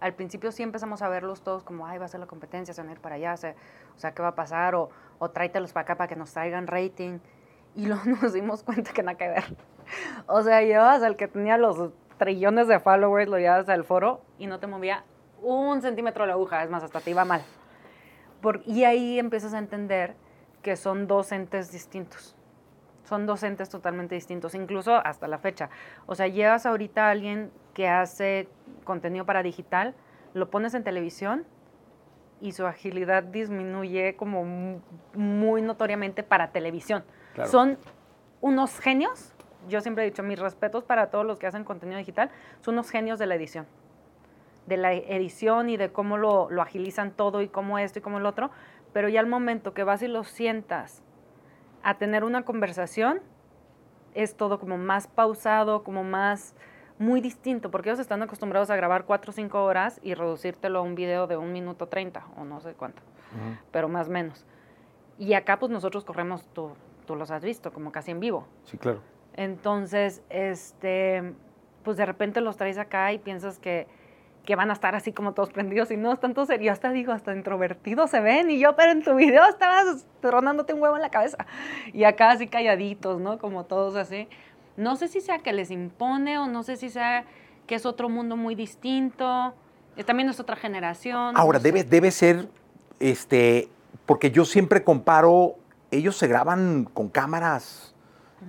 Al 0.00 0.12
principio 0.14 0.52
sí 0.52 0.62
empezamos 0.62 1.00
a 1.00 1.08
verlos 1.08 1.40
todos 1.42 1.62
como, 1.64 1.86
ay, 1.86 1.98
va 1.98 2.04
a 2.04 2.08
ser 2.08 2.20
la 2.20 2.26
competencia, 2.26 2.74
se 2.74 2.82
van 2.82 2.90
a 2.90 2.92
ir 2.92 3.00
para 3.00 3.14
allá, 3.14 3.36
se- 3.38 3.56
o 3.96 3.98
sea, 3.98 4.12
¿qué 4.12 4.20
va 4.22 4.28
a 4.28 4.34
pasar? 4.34 4.74
O, 4.74 4.90
o 5.18 5.30
tráetelos 5.30 5.72
para 5.72 5.82
acá 5.84 5.96
para 5.96 6.08
que 6.08 6.16
nos 6.16 6.30
traigan 6.32 6.66
rating. 6.66 7.18
Y 7.74 7.86
luego 7.86 8.02
nos 8.22 8.32
dimos 8.34 8.62
cuenta 8.62 8.92
que 8.92 9.02
nada 9.02 9.16
que 9.16 9.28
ver. 9.28 9.56
O 10.26 10.42
sea, 10.42 10.62
llevabas 10.62 11.02
al 11.02 11.16
que 11.16 11.28
tenía 11.28 11.56
los 11.58 11.90
trillones 12.18 12.68
de 12.68 12.78
followers, 12.80 13.28
lo 13.28 13.38
llevabas 13.38 13.68
al 13.68 13.84
foro 13.84 14.20
y 14.38 14.46
no 14.46 14.58
te 14.60 14.66
movía 14.66 15.04
un 15.42 15.82
centímetro 15.82 16.26
la 16.26 16.34
aguja, 16.34 16.62
es 16.64 16.70
más, 16.70 16.82
hasta 16.82 17.00
te 17.00 17.10
iba 17.10 17.24
mal. 17.24 17.42
Por- 18.40 18.62
y 18.66 18.84
ahí 18.84 19.18
empiezas 19.18 19.54
a 19.54 19.58
entender 19.58 20.14
que 20.62 20.76
son 20.76 21.06
dos 21.06 21.32
entes 21.32 21.70
distintos. 21.72 22.36
Son 23.04 23.26
dos 23.26 23.42
entes 23.42 23.68
totalmente 23.68 24.14
distintos, 24.14 24.54
incluso 24.54 24.94
hasta 24.94 25.28
la 25.28 25.36
fecha. 25.38 25.68
O 26.06 26.14
sea, 26.14 26.26
llevas 26.28 26.64
ahorita 26.64 27.08
a 27.08 27.10
alguien 27.10 27.50
que 27.74 27.88
hace 27.88 28.48
contenido 28.84 29.26
para 29.26 29.42
digital, 29.42 29.94
lo 30.32 30.48
pones 30.50 30.72
en 30.72 30.84
televisión 30.84 31.44
y 32.40 32.52
su 32.52 32.66
agilidad 32.66 33.22
disminuye 33.22 34.16
como 34.16 34.44
mu- 34.44 34.80
muy 35.14 35.60
notoriamente 35.60 36.22
para 36.22 36.50
televisión. 36.50 37.04
Claro. 37.34 37.50
Son 37.50 37.78
unos 38.40 38.78
genios, 38.80 39.33
yo 39.68 39.80
siempre 39.80 40.04
he 40.04 40.10
dicho 40.10 40.22
mis 40.22 40.38
respetos 40.38 40.84
para 40.84 41.10
todos 41.10 41.24
los 41.24 41.38
que 41.38 41.46
hacen 41.46 41.64
contenido 41.64 41.98
digital, 41.98 42.30
son 42.60 42.74
unos 42.74 42.90
genios 42.90 43.18
de 43.18 43.26
la 43.26 43.34
edición 43.34 43.66
de 44.66 44.76
la 44.76 44.92
edición 44.92 45.68
y 45.68 45.76
de 45.76 45.92
cómo 45.92 46.16
lo, 46.16 46.48
lo 46.50 46.62
agilizan 46.62 47.10
todo 47.10 47.42
y 47.42 47.48
cómo 47.48 47.78
esto 47.78 47.98
y 47.98 48.02
cómo 48.02 48.18
el 48.18 48.26
otro, 48.26 48.50
pero 48.92 49.08
ya 49.08 49.20
al 49.20 49.26
momento 49.26 49.74
que 49.74 49.84
vas 49.84 50.02
y 50.02 50.08
lo 50.08 50.24
sientas 50.24 51.02
a 51.82 51.98
tener 51.98 52.24
una 52.24 52.44
conversación, 52.44 53.20
es 54.14 54.36
todo 54.36 54.58
como 54.58 54.78
más 54.78 55.06
pausado, 55.06 55.84
como 55.84 56.02
más, 56.04 56.54
muy 56.98 57.20
distinto, 57.20 57.70
porque 57.70 57.90
ellos 57.90 57.98
están 57.98 58.22
acostumbrados 58.22 58.70
a 58.70 58.76
grabar 58.76 59.04
cuatro 59.04 59.30
o 59.30 59.34
cinco 59.34 59.64
horas 59.64 60.00
y 60.02 60.14
reducírtelo 60.14 60.78
a 60.78 60.82
un 60.82 60.94
video 60.94 61.26
de 61.26 61.36
un 61.36 61.52
minuto 61.52 61.88
treinta 61.88 62.24
o 62.36 62.44
no 62.44 62.60
sé 62.60 62.74
cuánto, 62.74 63.02
pero 63.72 63.88
más 63.88 64.08
o 64.08 64.12
menos. 64.12 64.46
Y 65.18 65.34
acá 65.34 65.58
pues 65.58 65.70
nosotros 65.70 66.04
corremos, 66.04 66.46
tú, 66.54 66.70
tú 67.06 67.16
los 67.16 67.30
has 67.30 67.44
visto, 67.44 67.72
como 67.72 67.90
casi 67.92 68.12
en 68.12 68.20
vivo. 68.20 68.46
Sí, 68.64 68.78
claro. 68.78 69.00
Entonces, 69.36 70.22
este, 70.30 71.34
pues 71.82 71.96
de 71.96 72.06
repente 72.06 72.40
los 72.40 72.56
traes 72.56 72.78
acá 72.78 73.12
y 73.12 73.18
piensas 73.18 73.58
que, 73.58 73.86
que 74.44 74.56
van 74.56 74.70
a 74.70 74.74
estar 74.74 74.94
así 74.94 75.12
como 75.12 75.32
todos 75.32 75.50
prendidos 75.50 75.90
y 75.90 75.96
no, 75.96 76.12
están 76.12 76.34
todos 76.34 76.48
serios, 76.48 76.72
hasta 76.72 76.90
digo, 76.90 77.12
hasta 77.12 77.34
introvertidos 77.34 78.10
se 78.10 78.20
ven 78.20 78.50
y 78.50 78.58
yo, 78.58 78.76
pero 78.76 78.92
en 78.92 79.02
tu 79.02 79.14
video 79.14 79.44
estabas 79.46 80.06
tronándote 80.20 80.72
un 80.72 80.82
huevo 80.82 80.96
en 80.96 81.02
la 81.02 81.10
cabeza 81.10 81.46
y 81.92 82.04
acá 82.04 82.30
así 82.30 82.46
calladitos, 82.46 83.20
¿no? 83.20 83.38
Como 83.38 83.64
todos 83.64 83.96
así. 83.96 84.28
No 84.76 84.96
sé 84.96 85.08
si 85.08 85.20
sea 85.20 85.38
que 85.38 85.52
les 85.52 85.70
impone 85.70 86.38
o 86.38 86.46
no 86.46 86.62
sé 86.62 86.76
si 86.76 86.90
sea 86.90 87.24
que 87.66 87.74
es 87.76 87.86
otro 87.86 88.08
mundo 88.08 88.36
muy 88.36 88.54
distinto, 88.54 89.54
eh, 89.96 90.04
también 90.04 90.28
es 90.28 90.38
otra 90.38 90.56
generación. 90.56 91.36
Ahora, 91.36 91.58
no 91.58 91.62
sé. 91.62 91.72
debe, 91.72 91.84
debe 91.84 92.10
ser, 92.10 92.48
este, 93.00 93.68
porque 94.06 94.30
yo 94.30 94.44
siempre 94.44 94.84
comparo, 94.84 95.56
ellos 95.90 96.16
se 96.16 96.26
graban 96.28 96.84
con 96.92 97.08
cámaras 97.08 97.93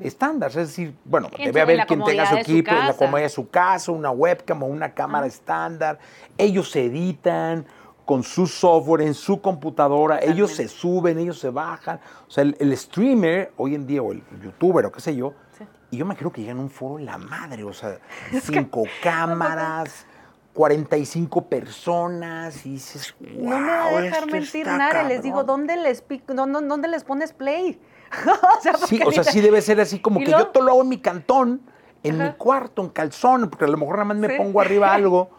estándar, 0.01 0.49
es 0.49 0.55
decir, 0.55 0.93
bueno, 1.05 1.29
debe 1.37 1.61
haber 1.61 1.85
quien 1.85 2.03
tenga 2.03 2.25
su 2.27 2.35
de 2.35 2.43
su 2.43 2.51
equipo, 2.51 2.71
en 2.71 2.85
la 2.87 2.93
comodidad 2.93 3.25
de 3.25 3.29
su 3.29 3.49
casa, 3.49 3.91
una 3.91 4.11
webcam 4.11 4.61
o 4.63 4.65
una 4.65 4.93
cámara 4.93 5.25
estándar, 5.25 5.99
ellos 6.37 6.69
se 6.71 6.85
editan 6.85 7.65
con 8.05 8.21
su 8.23 8.45
software 8.45 9.01
en 9.01 9.13
su 9.13 9.41
computadora, 9.41 10.19
ellos 10.21 10.51
se 10.51 10.67
suben, 10.67 11.17
ellos 11.17 11.39
se 11.39 11.49
bajan, 11.49 11.99
o 12.27 12.31
sea, 12.31 12.43
el, 12.43 12.55
el 12.59 12.75
streamer 12.77 13.51
hoy 13.57 13.73
en 13.75 13.87
día, 13.87 14.01
o 14.01 14.11
el 14.11 14.21
youtuber 14.43 14.85
o 14.85 14.91
qué 14.91 14.99
sé 15.01 15.15
yo, 15.15 15.33
Sí. 15.57 15.63
y 15.91 15.97
yo 15.97 16.05
me 16.05 16.15
creo 16.15 16.31
que 16.31 16.41
llegan 16.41 16.57
a 16.57 16.61
un 16.61 16.69
foro 16.69 16.97
la 17.03 17.17
madre, 17.17 17.63
o 17.63 17.73
sea, 17.73 17.97
cinco 18.43 18.83
cámaras, 19.01 20.05
45 20.53 21.47
personas, 21.47 22.65
y 22.65 22.71
dices, 22.71 23.15
No 23.19 23.57
me 23.59 23.67
va 23.69 23.87
a 23.87 23.89
"Guau, 23.91 24.01
dejar 24.03 24.31
mentir 24.31 24.67
nada. 24.67 25.03
Les 25.03 25.21
digo, 25.21 25.37
cabrón". 25.37 25.67
¿dónde 25.67 25.77
les, 25.77 26.05
pic- 26.07 26.25
dónde, 26.27 26.61
dónde 26.67 26.87
les 26.87 27.03
pones 27.03 27.33
play? 27.33 27.79
o 28.57 28.61
sea, 28.61 28.73
Sí, 28.77 28.99
o 29.05 29.11
sea, 29.11 29.23
sí 29.23 29.41
debe 29.41 29.61
ser 29.61 29.79
así 29.81 29.99
como 29.99 30.19
que 30.19 30.31
yo 30.31 30.47
todo 30.47 30.63
lo 30.63 30.71
hago 30.71 30.81
en 30.83 30.89
mi 30.89 30.99
cantón, 30.99 31.61
en 32.03 32.21
Ajá. 32.21 32.31
mi 32.31 32.37
cuarto, 32.37 32.81
en 32.83 32.89
calzón, 32.89 33.49
porque 33.49 33.65
a 33.65 33.67
lo 33.67 33.77
mejor 33.77 33.95
nada 33.95 34.05
más 34.05 34.17
me 34.17 34.29
Sí. 34.29 34.35
pongo 34.37 34.61
arriba 34.61 34.93
algo. 34.93 35.29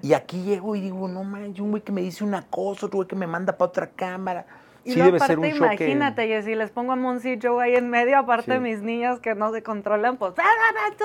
Y 0.00 0.14
aquí 0.14 0.42
llego 0.42 0.74
y 0.74 0.80
digo, 0.80 1.06
no 1.06 1.22
manches, 1.22 1.60
un 1.60 1.70
güey 1.70 1.82
que 1.82 1.92
me 1.92 2.00
dice 2.00 2.24
una 2.24 2.42
cosa, 2.42 2.86
otro 2.86 2.98
güey 2.98 3.08
que 3.08 3.14
me 3.16 3.26
manda 3.26 3.56
para 3.56 3.68
otra 3.68 3.90
cámara. 3.90 4.46
Y 4.84 4.90
sí 4.92 4.96
luego 4.98 5.12
debe 5.12 5.26
ser 5.26 5.38
un 5.38 5.44
aparte, 5.44 5.58
show 5.58 5.68
que- 5.76 5.84
imagínate, 5.84 6.26
y 6.38 6.42
si 6.42 6.54
les 6.56 6.70
pongo 6.70 6.92
a 6.92 6.96
Monsi 6.96 7.38
Joe 7.40 7.62
ahí 7.64 7.76
en 7.76 7.88
medio, 7.88 8.18
aparte 8.18 8.46
Sí. 8.46 8.50
de 8.52 8.58
mis 8.60 8.82
niñas 8.82 9.20
que 9.20 9.34
no 9.36 9.52
se 9.52 9.62
controlan, 9.62 10.16
pues, 10.16 10.32
"Ah, 10.38 10.42
ah, 10.44 10.74
ah, 10.88 10.94
tú, 10.98 11.04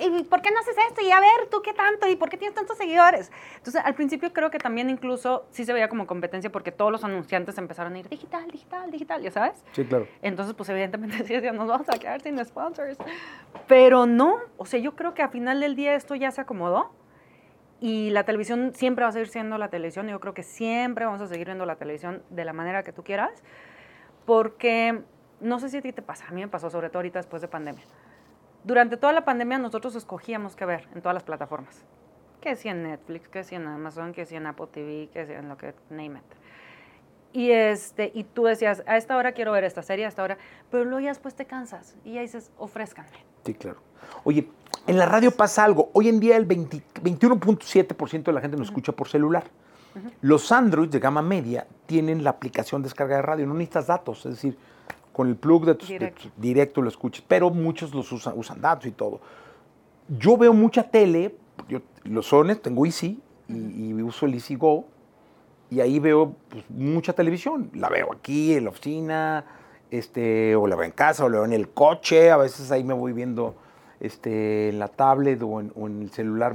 y, 0.00 0.04
y 0.18 0.24
por 0.24 0.42
qué 0.42 0.50
no 0.50 0.58
haces 0.58 0.76
esto? 0.88 1.00
Y 1.00 1.10
a 1.12 1.20
ver, 1.20 1.48
¿tú 1.50 1.62
qué 1.62 1.72
tanto? 1.72 2.08
¿Y 2.08 2.16
por 2.16 2.28
qué 2.28 2.36
tienes 2.36 2.54
tantos 2.56 2.76
seguidores? 2.76 3.30
Entonces, 3.56 3.80
al 3.84 3.94
principio 3.94 4.32
creo 4.32 4.50
que 4.50 4.58
también 4.58 4.90
incluso 4.90 5.46
sí 5.50 5.64
se 5.64 5.72
veía 5.72 5.88
como 5.88 6.06
competencia 6.06 6.50
porque 6.50 6.72
todos 6.72 6.90
los 6.90 7.04
anunciantes 7.04 7.56
empezaron 7.58 7.94
a 7.94 7.98
ir 8.00 8.08
digital, 8.08 8.50
digital, 8.50 8.90
digital, 8.90 9.22
¿ya 9.22 9.30
sabes? 9.30 9.64
Sí, 9.72 9.84
claro. 9.84 10.08
Entonces, 10.22 10.54
pues 10.54 10.68
evidentemente 10.70 11.16
sí 11.26 11.34
decían, 11.34 11.56
nos 11.56 11.68
vamos 11.68 11.88
a 11.88 11.98
quedar 11.98 12.20
sin 12.20 12.44
sponsors. 12.44 12.98
Pero 13.68 14.06
no, 14.06 14.36
o 14.56 14.66
sea, 14.66 14.80
yo 14.80 14.96
creo 14.96 15.14
que 15.14 15.22
a 15.22 15.28
final 15.28 15.60
del 15.60 15.76
día 15.76 15.94
esto 15.94 16.14
ya 16.14 16.30
se 16.30 16.40
acomodó 16.40 16.90
y 17.84 18.08
la 18.08 18.24
televisión 18.24 18.72
siempre 18.74 19.02
va 19.02 19.10
a 19.10 19.12
seguir 19.12 19.28
siendo 19.28 19.58
la 19.58 19.68
televisión. 19.68 20.08
Yo 20.08 20.18
creo 20.18 20.32
que 20.32 20.42
siempre 20.42 21.04
vamos 21.04 21.20
a 21.20 21.26
seguir 21.26 21.48
viendo 21.48 21.66
la 21.66 21.76
televisión 21.76 22.22
de 22.30 22.46
la 22.46 22.54
manera 22.54 22.82
que 22.82 22.94
tú 22.94 23.04
quieras, 23.04 23.44
porque 24.24 25.02
no 25.40 25.58
sé 25.58 25.68
si 25.68 25.76
a 25.76 25.82
ti 25.82 25.92
te 25.92 26.00
pasa, 26.00 26.24
a 26.26 26.30
mí 26.30 26.40
me 26.40 26.48
pasó 26.48 26.70
sobre 26.70 26.88
todo 26.88 27.00
ahorita 27.00 27.18
después 27.18 27.42
de 27.42 27.48
pandemia. 27.48 27.84
Durante 28.62 28.96
toda 28.96 29.12
la 29.12 29.26
pandemia 29.26 29.58
nosotros 29.58 29.96
escogíamos 29.96 30.56
qué 30.56 30.64
ver 30.64 30.88
en 30.94 31.02
todas 31.02 31.12
las 31.12 31.24
plataformas. 31.24 31.84
Que 32.40 32.56
si 32.56 32.70
en 32.70 32.84
Netflix, 32.84 33.28
que 33.28 33.44
si 33.44 33.54
en 33.54 33.66
Amazon, 33.66 34.14
que 34.14 34.24
si 34.24 34.34
en 34.34 34.46
Apple 34.46 34.68
TV, 34.72 35.10
que 35.12 35.26
si 35.26 35.32
en 35.32 35.50
lo 35.50 35.58
que, 35.58 35.74
name 35.90 36.20
it. 36.20 36.36
Y, 37.34 37.50
este, 37.50 38.12
y 38.14 38.24
tú 38.24 38.44
decías, 38.44 38.82
a 38.86 38.96
esta 38.96 39.14
hora 39.14 39.32
quiero 39.32 39.52
ver 39.52 39.64
esta 39.64 39.82
serie, 39.82 40.06
a 40.06 40.08
esta 40.08 40.22
hora, 40.22 40.38
pero 40.70 40.84
luego 40.84 41.00
ya 41.00 41.08
después 41.10 41.34
te 41.34 41.44
cansas 41.44 41.98
y 42.02 42.14
ya 42.14 42.22
dices, 42.22 42.50
ofrézcanme. 42.56 43.26
Sí, 43.44 43.52
claro. 43.52 43.80
Oye, 44.22 44.48
en 44.86 44.98
la 44.98 45.06
radio 45.06 45.30
pasa 45.30 45.64
algo. 45.64 45.90
Hoy 45.92 46.08
en 46.08 46.20
día 46.20 46.36
el 46.36 46.46
21.7% 46.46 48.22
de 48.24 48.32
la 48.32 48.40
gente 48.40 48.56
nos 48.56 48.68
escucha 48.68 48.92
por 48.92 49.08
celular. 49.08 49.44
Los 50.20 50.50
Androids 50.50 50.90
de 50.90 50.98
gama 50.98 51.22
media 51.22 51.66
tienen 51.86 52.24
la 52.24 52.30
aplicación 52.30 52.82
de 52.82 52.86
descarga 52.86 53.16
de 53.16 53.22
radio, 53.22 53.46
no 53.46 53.54
necesitas 53.54 53.86
datos, 53.86 54.26
es 54.26 54.34
decir, 54.34 54.58
con 55.12 55.28
el 55.28 55.36
plug 55.36 55.66
de 55.66 55.74
tu 55.76 55.86
directo, 55.86 56.28
directo 56.36 56.82
lo 56.82 56.88
escuchas, 56.88 57.24
pero 57.28 57.50
muchos 57.50 57.94
los 57.94 58.10
usan, 58.10 58.34
usan 58.36 58.60
datos 58.60 58.86
y 58.86 58.90
todo. 58.90 59.20
Yo 60.08 60.36
veo 60.36 60.52
mucha 60.52 60.82
tele, 60.82 61.36
yo, 61.68 61.80
los 62.02 62.26
sones, 62.26 62.60
tengo 62.60 62.84
Easy 62.84 63.20
y, 63.48 63.90
y 63.90 64.02
uso 64.02 64.26
el 64.26 64.34
Easy 64.34 64.56
Go, 64.56 64.86
y 65.70 65.80
ahí 65.80 65.98
veo 65.98 66.34
pues, 66.48 66.64
mucha 66.70 67.12
televisión. 67.12 67.70
La 67.74 67.88
veo 67.88 68.12
aquí 68.12 68.54
en 68.54 68.64
la 68.64 68.70
oficina, 68.70 69.44
este, 69.90 70.54
o 70.56 70.66
la 70.66 70.76
veo 70.76 70.84
en 70.84 70.92
casa, 70.92 71.24
o 71.24 71.28
la 71.28 71.38
veo 71.38 71.44
en 71.46 71.52
el 71.52 71.70
coche. 71.70 72.30
A 72.30 72.36
veces 72.36 72.70
ahí 72.70 72.84
me 72.84 72.94
voy 72.94 73.12
viendo 73.12 73.56
este, 74.04 74.68
en 74.68 74.78
la 74.78 74.88
tablet 74.88 75.40
o 75.42 75.60
en, 75.60 76.02
el 76.02 76.10
celular. 76.10 76.54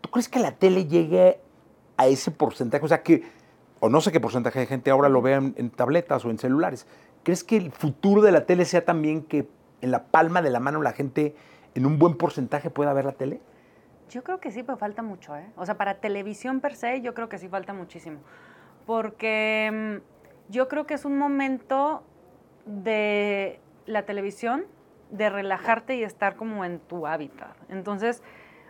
¿Tú 0.00 0.10
crees 0.10 0.28
que 0.28 0.38
la 0.38 0.52
tele 0.52 0.86
llegue 0.86 1.40
a 1.96 2.06
ese 2.06 2.30
porcentaje? 2.30 2.84
O 2.84 2.88
sea, 2.88 3.02
que, 3.02 3.24
o 3.80 3.88
no 3.88 4.00
sé 4.00 4.12
qué 4.12 4.20
porcentaje 4.20 4.60
de 4.60 4.66
gente 4.66 4.90
ahora 4.90 5.08
lo 5.08 5.20
vea 5.20 5.38
en, 5.38 5.70
tabletas 5.70 6.24
o 6.24 6.30
en 6.30 6.38
celulares. 6.38 6.86
¿Crees 7.24 7.42
que 7.42 7.56
el 7.56 7.72
futuro 7.72 8.22
de 8.22 8.30
la 8.30 8.46
tele 8.46 8.64
sea 8.64 8.84
también 8.84 9.22
que 9.22 9.48
en 9.80 9.90
la 9.90 10.04
palma 10.04 10.40
de 10.40 10.50
la 10.50 10.60
mano 10.60 10.82
la 10.82 10.92
gente 10.92 11.34
en 11.74 11.84
un 11.84 11.98
buen 11.98 12.16
porcentaje 12.16 12.70
pueda 12.70 12.92
ver 12.92 13.06
la 13.06 13.12
tele? 13.12 13.40
Yo 14.10 14.22
creo 14.22 14.38
que 14.38 14.52
sí, 14.52 14.62
pero 14.62 14.78
falta 14.78 15.02
mucho, 15.02 15.36
¿eh? 15.36 15.46
O 15.56 15.66
sea, 15.66 15.76
para 15.76 15.94
televisión 15.94 16.60
per 16.60 16.76
se, 16.76 17.00
yo 17.00 17.14
creo 17.14 17.28
que 17.28 17.38
sí 17.38 17.48
falta 17.48 17.72
muchísimo. 17.72 18.20
Porque 18.86 20.00
mm, 20.00 20.52
yo 20.52 20.68
creo 20.68 20.86
que 20.86 20.94
es 20.94 21.04
un 21.04 21.18
momento 21.18 22.04
de 22.66 23.58
la 23.86 24.04
televisión 24.04 24.66
de 25.16 25.30
relajarte 25.30 25.96
y 25.96 26.02
estar 26.02 26.36
como 26.36 26.64
en 26.64 26.80
tu 26.80 27.06
hábitat. 27.06 27.56
Entonces, 27.68 28.22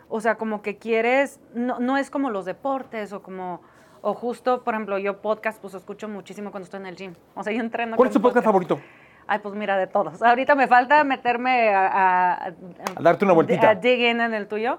o 0.08 0.20
sea, 0.20 0.36
como 0.36 0.62
que 0.62 0.76
quieres, 0.76 1.40
no, 1.54 1.78
no 1.78 1.96
es 1.96 2.10
como 2.10 2.30
los 2.30 2.44
deportes 2.44 3.12
o 3.12 3.22
como, 3.22 3.62
o 4.02 4.12
justo, 4.14 4.62
por 4.62 4.74
ejemplo, 4.74 4.98
yo 4.98 5.22
podcast, 5.22 5.60
pues 5.60 5.74
escucho 5.74 6.08
muchísimo 6.08 6.50
cuando 6.50 6.64
estoy 6.64 6.80
en 6.80 6.86
el 6.86 6.96
gym. 6.96 7.14
O 7.34 7.42
sea, 7.42 7.52
yo 7.52 7.60
entreno. 7.60 7.96
¿Cuál 7.96 8.08
es 8.08 8.14
tu 8.14 8.20
podcast 8.20 8.44
favorito? 8.44 8.78
Ay, 9.26 9.38
pues 9.38 9.54
mira, 9.54 9.78
de 9.78 9.86
todos. 9.86 10.22
Ahorita 10.22 10.54
me 10.54 10.68
falta 10.68 11.02
meterme 11.02 11.74
a... 11.74 12.48
A, 12.48 12.52
darte 13.00 13.24
una 13.24 13.32
vueltita. 13.32 13.70
A 13.70 13.74
dig 13.74 14.00
in 14.00 14.20
en 14.20 14.34
el 14.34 14.46
tuyo. 14.46 14.78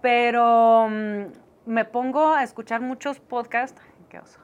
Pero 0.00 0.88
mm, 0.88 1.24
me 1.66 1.84
pongo 1.84 2.32
a 2.32 2.42
escuchar 2.42 2.80
muchos 2.80 3.20
podcasts. 3.20 3.82
Qué 4.08 4.18
oso. 4.18 4.40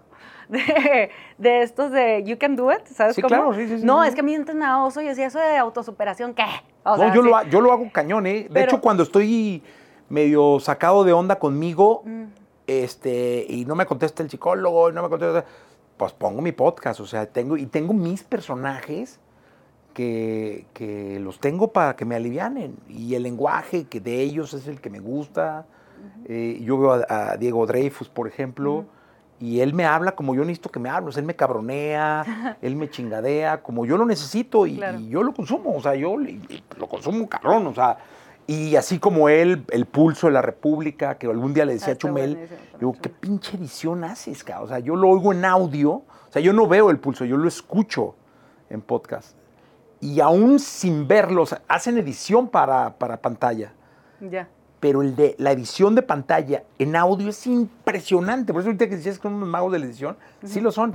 De, 0.48 1.10
de, 1.36 1.62
estos 1.62 1.90
de 1.90 2.24
You 2.24 2.38
Can 2.38 2.56
Do 2.56 2.72
It, 2.72 2.86
¿sabes 2.86 3.16
sí, 3.16 3.20
cómo? 3.22 3.28
Claro, 3.28 3.54
sí, 3.54 3.68
sí, 3.68 3.84
no, 3.84 4.02
es 4.02 4.14
que 4.14 4.20
a 4.20 4.24
mí 4.24 4.34
antes 4.34 4.54
me 4.54 4.62
da 4.62 4.82
oso 4.82 5.02
y 5.02 5.06
decía 5.06 5.26
eso 5.26 5.38
de 5.38 5.56
autosuperación, 5.56 6.32
¿qué? 6.32 6.44
no, 6.84 7.14
yo, 7.14 7.20
lo, 7.20 7.42
yo 7.44 7.60
lo 7.60 7.70
hago 7.70 7.90
cañón, 7.92 8.26
¿eh? 8.26 8.46
De 8.50 8.64
hecho, 8.64 8.80
cuando 8.80 9.02
estoy 9.02 9.62
medio 10.08 10.58
sacado 10.58 11.04
de 11.04 11.12
onda 11.12 11.38
conmigo, 11.38 12.02
mm. 12.04 12.24
este, 12.66 13.44
y 13.48 13.66
no 13.66 13.74
me 13.74 13.84
contesta 13.84 14.22
el 14.22 14.30
psicólogo, 14.30 14.88
y 14.88 14.94
no 14.94 15.02
me 15.02 15.10
contesta, 15.10 15.44
pues 15.98 16.12
pongo 16.12 16.40
mi 16.40 16.52
podcast, 16.52 17.00
o 17.00 17.06
sea, 17.06 17.26
tengo, 17.26 17.56
y 17.56 17.66
tengo 17.66 17.92
mis 17.92 18.22
personajes 18.22 19.20
que, 19.98 21.18
los 21.20 21.40
tengo 21.40 21.72
para 21.72 21.96
que 21.96 22.04
me 22.04 22.14
alivianen. 22.14 22.76
Y 22.88 23.14
el 23.14 23.24
lenguaje 23.24 23.84
que 23.84 24.00
de 24.00 24.20
ellos 24.20 24.54
es 24.54 24.68
el 24.68 24.80
que 24.80 24.90
me 24.90 25.00
gusta. 25.00 25.66
Eh, 26.26 26.60
yo 26.62 26.78
veo 26.78 27.04
a, 27.08 27.36
Diego 27.36 27.66
Dreyfus, 27.66 28.08
por 28.08 28.28
ejemplo, 28.28 28.84
y 29.40 29.60
él 29.60 29.74
me 29.74 29.84
habla 29.84 30.12
como 30.12 30.34
yo 30.34 30.42
necesito 30.42 30.70
que 30.70 30.80
me 30.80 30.88
hable. 30.88 31.12
él 31.16 31.24
me 31.24 31.36
cabronea, 31.36 32.56
él 32.62 32.76
me 32.76 32.90
chingadea, 32.90 33.62
como 33.62 33.86
yo 33.86 33.96
lo 33.96 34.04
necesito 34.04 34.66
y, 34.66 34.80
yo 35.08 35.22
lo 35.22 35.32
consumo. 35.32 35.74
O 35.76 35.80
sea, 35.80 35.94
yo 35.94 36.16
lo 36.16 36.86
consumo 36.88 37.28
cabrón. 37.28 37.66
O 37.68 37.74
sea, 37.74 37.98
y 38.46 38.76
así 38.76 38.98
como 38.98 39.28
él, 39.28 39.64
el 39.70 39.86
pulso 39.86 40.26
de 40.26 40.32
la 40.32 40.42
República, 40.42 41.18
que 41.18 41.26
algún 41.26 41.54
día 41.54 41.64
le 41.64 41.74
decía 41.74 41.92
a 41.92 41.92
ah, 41.92 41.98
Chumel, 41.98 42.48
digo, 42.78 42.94
¿qué 43.00 43.08
pinche 43.08 43.56
edición 43.56 44.04
haces, 44.04 44.44
O 44.60 44.68
sea, 44.68 44.78
yo 44.78 44.96
lo 44.96 45.10
oigo 45.10 45.32
en 45.32 45.44
audio, 45.44 45.90
o 45.92 46.30
sea, 46.30 46.42
yo 46.42 46.52
no 46.52 46.66
veo 46.66 46.90
el 46.90 46.98
pulso, 46.98 47.24
yo 47.24 47.36
lo 47.36 47.46
escucho 47.46 48.14
en 48.70 48.80
podcast 48.80 49.38
y 50.00 50.20
aún 50.20 50.58
sin 50.58 51.08
verlos, 51.08 51.56
hacen 51.66 51.98
edición 51.98 52.48
para, 52.48 52.96
pantalla. 53.20 53.72
Ya. 54.20 54.48
Pero 54.80 55.02
el 55.02 55.16
de 55.16 55.34
la 55.38 55.50
edición 55.50 55.94
de 55.94 56.02
pantalla 56.02 56.62
en 56.78 56.94
audio 56.94 57.28
es 57.30 57.46
impresionante. 57.46 58.52
Por 58.52 58.62
eso 58.62 58.68
ahorita 58.68 58.88
que 58.88 58.96
decías 58.96 59.16
que 59.16 59.22
son 59.22 59.34
unos 59.34 59.48
magos 59.48 59.72
de 59.72 59.78
la 59.80 59.86
edición, 59.86 60.16
sí 60.44 60.60
lo 60.60 60.70
son. 60.70 60.92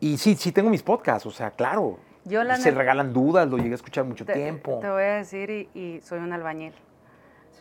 Y 0.00 0.16
sí, 0.16 0.34
sí 0.36 0.52
tengo 0.52 0.70
mis 0.70 0.82
podcasts, 0.82 1.26
o 1.26 1.30
sea, 1.30 1.50
claro. 1.50 1.98
Yo 2.24 2.42
se 2.56 2.70
regalan 2.70 3.12
dudas, 3.12 3.48
lo 3.48 3.56
llegué 3.56 3.72
a 3.72 3.74
escuchar 3.74 4.04
mucho 4.04 4.24
tiempo. 4.24 4.78
Te 4.80 4.90
voy 4.90 5.02
a 5.02 5.16
decir, 5.16 5.50
y, 5.50 5.68
y 5.78 6.00
soy 6.00 6.18
un 6.20 6.32
albañil. 6.32 6.72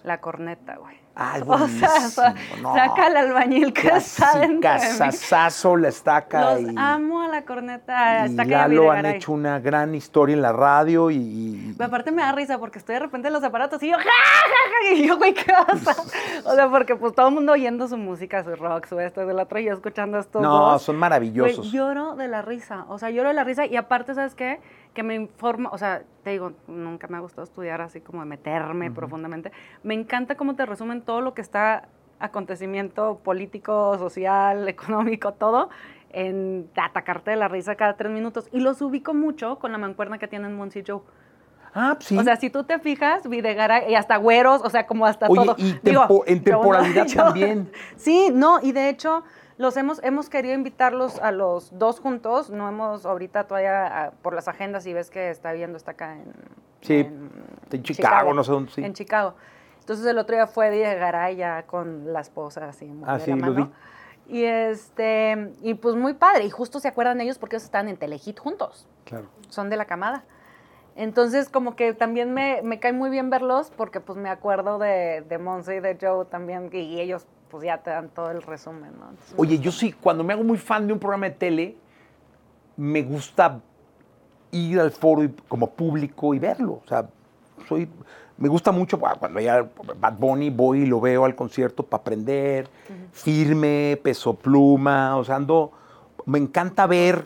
La 0.03 0.21
corneta, 0.21 0.77
güey. 0.77 0.97
Ay, 1.15 1.41
o 1.45 1.67
sea, 1.67 1.99
saca 1.99 3.05
al 3.07 3.17
albañil 3.17 3.73
que 3.73 3.89
está 3.89 4.39
dentro 4.39 4.61
Casazazo, 4.61 5.75
la 5.75 5.89
estaca. 5.89 6.55
Los 6.55 6.71
amo 6.77 7.21
a 7.21 7.27
la 7.27 7.43
corneta. 7.43 8.25
Y 8.27 8.35
Lalo 8.35 8.91
han 8.91 9.05
hecho 9.05 9.33
una 9.33 9.59
gran 9.59 9.95
historia 9.95 10.33
en 10.33 10.41
la 10.41 10.53
radio 10.53 11.11
y, 11.11 11.75
Aparte 11.79 12.11
me 12.11 12.21
da 12.21 12.31
risa 12.31 12.57
porque 12.57 12.79
estoy 12.79 12.93
de 12.93 12.99
repente 12.99 13.27
en 13.27 13.33
los 13.33 13.43
aparatos 13.43 13.81
y 13.83 13.89
yo, 13.89 13.97
¡ja, 13.97 14.03
ja, 14.03 14.93
Y 14.93 15.07
yo, 15.07 15.17
güey, 15.17 15.33
¿qué 15.33 15.51
pasa? 15.67 15.95
o 16.45 16.55
sea, 16.55 16.69
porque 16.69 16.95
pues 16.95 17.13
todo 17.13 17.27
el 17.27 17.33
mundo 17.33 17.51
oyendo 17.53 17.87
su 17.87 17.97
música, 17.97 18.43
su 18.43 18.55
rock, 18.55 18.85
su 18.87 18.99
esto, 18.99 19.25
del 19.25 19.39
otro, 19.39 19.59
y 19.59 19.65
yo 19.65 19.73
escuchando 19.73 20.19
esto. 20.19 20.39
No, 20.39 20.79
son 20.79 20.95
maravillosos. 20.95 21.57
Güey, 21.57 21.71
lloro 21.71 22.15
de 22.15 22.27
la 22.27 22.41
risa. 22.41 22.85
O 22.87 22.97
sea, 22.97 23.09
lloro 23.09 23.29
de 23.29 23.35
la 23.35 23.43
risa 23.43 23.65
y 23.65 23.75
aparte, 23.75 24.15
¿sabes 24.15 24.35
qué? 24.35 24.59
Que 24.93 25.03
me 25.03 25.15
informa, 25.15 25.69
o 25.71 25.77
sea, 25.77 26.03
te 26.23 26.31
digo, 26.31 26.53
nunca 26.67 27.07
me 27.07 27.17
ha 27.17 27.19
gustado 27.19 27.43
estudiar 27.43 27.81
así 27.81 28.01
como 28.01 28.21
de 28.21 28.25
meterme 28.25 28.91
profundamente. 28.91 29.51
Me 29.83 29.93
encanta 29.93 30.35
cómo 30.35 30.55
te 30.55 30.65
resumen 30.65 31.01
todo 31.01 31.21
lo 31.21 31.33
que 31.33 31.41
está 31.41 31.87
acontecimiento 32.19 33.19
político, 33.23 33.97
social, 33.97 34.67
económico, 34.67 35.33
todo, 35.33 35.69
en 36.11 36.69
atacarte 36.75 37.31
de 37.31 37.37
la 37.37 37.47
risa 37.47 37.75
cada 37.75 37.95
tres 37.95 38.11
minutos. 38.11 38.49
Y 38.51 38.59
los 38.59 38.81
ubico 38.81 39.13
mucho 39.13 39.59
con 39.59 39.71
la 39.71 39.77
mancuerna 39.77 40.17
que 40.17 40.27
tienen 40.27 40.55
Monsi 40.55 40.83
Joe. 40.85 41.01
Ah, 41.73 41.95
sí. 41.99 42.17
O 42.17 42.23
sea, 42.23 42.35
si 42.35 42.49
tú 42.49 42.63
te 42.63 42.79
fijas, 42.79 43.29
Videgaray, 43.29 43.91
y 43.91 43.95
hasta 43.95 44.17
güeros, 44.17 44.61
o 44.63 44.69
sea, 44.71 44.87
como 44.87 45.05
hasta 45.05 45.27
todo. 45.27 45.55
Y 45.57 45.79
en 46.25 46.43
temporalidad 46.43 47.05
también. 47.15 47.71
Sí, 47.95 48.31
no, 48.33 48.59
y 48.61 48.71
de 48.71 48.89
hecho, 48.89 49.23
los 49.59 49.75
hemos, 49.75 50.01
hemos 50.03 50.29
querido 50.29 50.55
invitarlos 50.55 51.19
a 51.19 51.33
los 51.33 51.77
dos 51.77 51.99
juntos. 51.99 52.49
No 52.49 52.69
hemos 52.69 53.05
ahorita 53.05 53.43
todavía 53.43 54.05
ah, 54.05 54.11
por 54.21 54.33
las 54.33 54.47
agendas 54.47 54.85
y 54.85 54.93
ves 54.93 55.09
que 55.09 55.29
está 55.29 55.51
viendo, 55.51 55.75
está 55.75 55.91
acá 55.91 56.15
en, 56.15 56.33
sí, 56.79 56.99
en, 57.69 57.83
Chicago, 57.83 58.33
no 58.33 58.41
sé 58.45 58.53
dónde. 58.53 58.71
Sí. 58.71 58.81
En 58.81 58.93
Chicago. 58.93 59.35
Entonces 59.81 60.05
el 60.05 60.17
otro 60.17 60.37
día 60.37 60.47
fue 60.47 60.69
de 60.69 60.95
Garay 60.95 61.35
ya 61.35 61.63
con 61.63 62.13
la 62.13 62.21
esposa 62.21 62.69
así. 62.69 62.89
Ah, 63.05 63.19
sí, 63.19 63.33
lo 63.33 63.53
vi. 63.53 63.69
Y 64.29 64.45
este, 64.45 65.51
y 65.61 65.73
pues 65.73 65.93
muy 65.93 66.13
padre. 66.13 66.45
Y 66.45 66.49
justo 66.49 66.79
se 66.79 66.87
acuerdan 66.87 67.19
ellos 67.19 67.37
porque 67.37 67.57
ellos 67.57 67.65
están 67.65 67.89
en 67.89 67.97
Telehit 67.97 68.39
juntos. 68.39 68.87
Claro. 69.03 69.27
Son 69.49 69.69
de 69.69 69.75
la 69.75 69.83
camada. 69.83 70.23
Entonces, 70.95 71.49
como 71.49 71.75
que 71.75 71.93
también 71.93 72.33
me, 72.33 72.61
me 72.63 72.79
cae 72.79 72.93
muy 72.93 73.09
bien 73.09 73.29
verlos 73.29 73.71
porque 73.75 73.99
pues 73.99 74.17
me 74.17 74.29
acuerdo 74.29 74.79
de, 74.79 75.23
de 75.27 75.37
Monse 75.37 75.77
y 75.77 75.79
de 75.79 75.97
Joe 75.99 76.25
también, 76.25 76.69
y 76.73 76.99
ellos 76.99 77.25
pues 77.49 77.63
ya 77.63 77.79
te 77.79 77.89
dan 77.89 78.09
todo 78.09 78.31
el 78.31 78.41
resumen, 78.41 78.91
¿no? 78.99 79.07
Oye, 79.37 79.59
yo 79.59 79.71
sí, 79.71 79.91
cuando 79.93 80.23
me 80.23 80.33
hago 80.33 80.43
muy 80.43 80.57
fan 80.57 80.87
de 80.87 80.93
un 80.93 80.99
programa 80.99 81.27
de 81.27 81.35
tele, 81.35 81.77
me 82.77 83.01
gusta 83.01 83.59
ir 84.51 84.79
al 84.79 84.91
foro 84.91 85.29
como 85.47 85.69
público 85.71 86.33
y 86.33 86.39
verlo. 86.39 86.81
O 86.83 86.87
sea, 86.87 87.07
soy, 87.67 87.89
me 88.37 88.47
gusta 88.47 88.71
mucho 88.71 88.99
ah, 89.05 89.15
cuando 89.19 89.39
ya 89.39 89.67
Bad 89.99 90.17
Bunny 90.17 90.49
voy 90.49 90.83
y 90.83 90.85
lo 90.85 91.01
veo 91.01 91.25
al 91.25 91.35
concierto 91.35 91.83
para 91.83 92.01
aprender, 92.01 92.69
firme, 93.11 93.99
peso 94.01 94.33
pluma, 94.33 95.17
o 95.17 95.23
sea, 95.23 95.35
ando, 95.35 95.71
me 96.25 96.39
encanta 96.39 96.87
ver, 96.87 97.23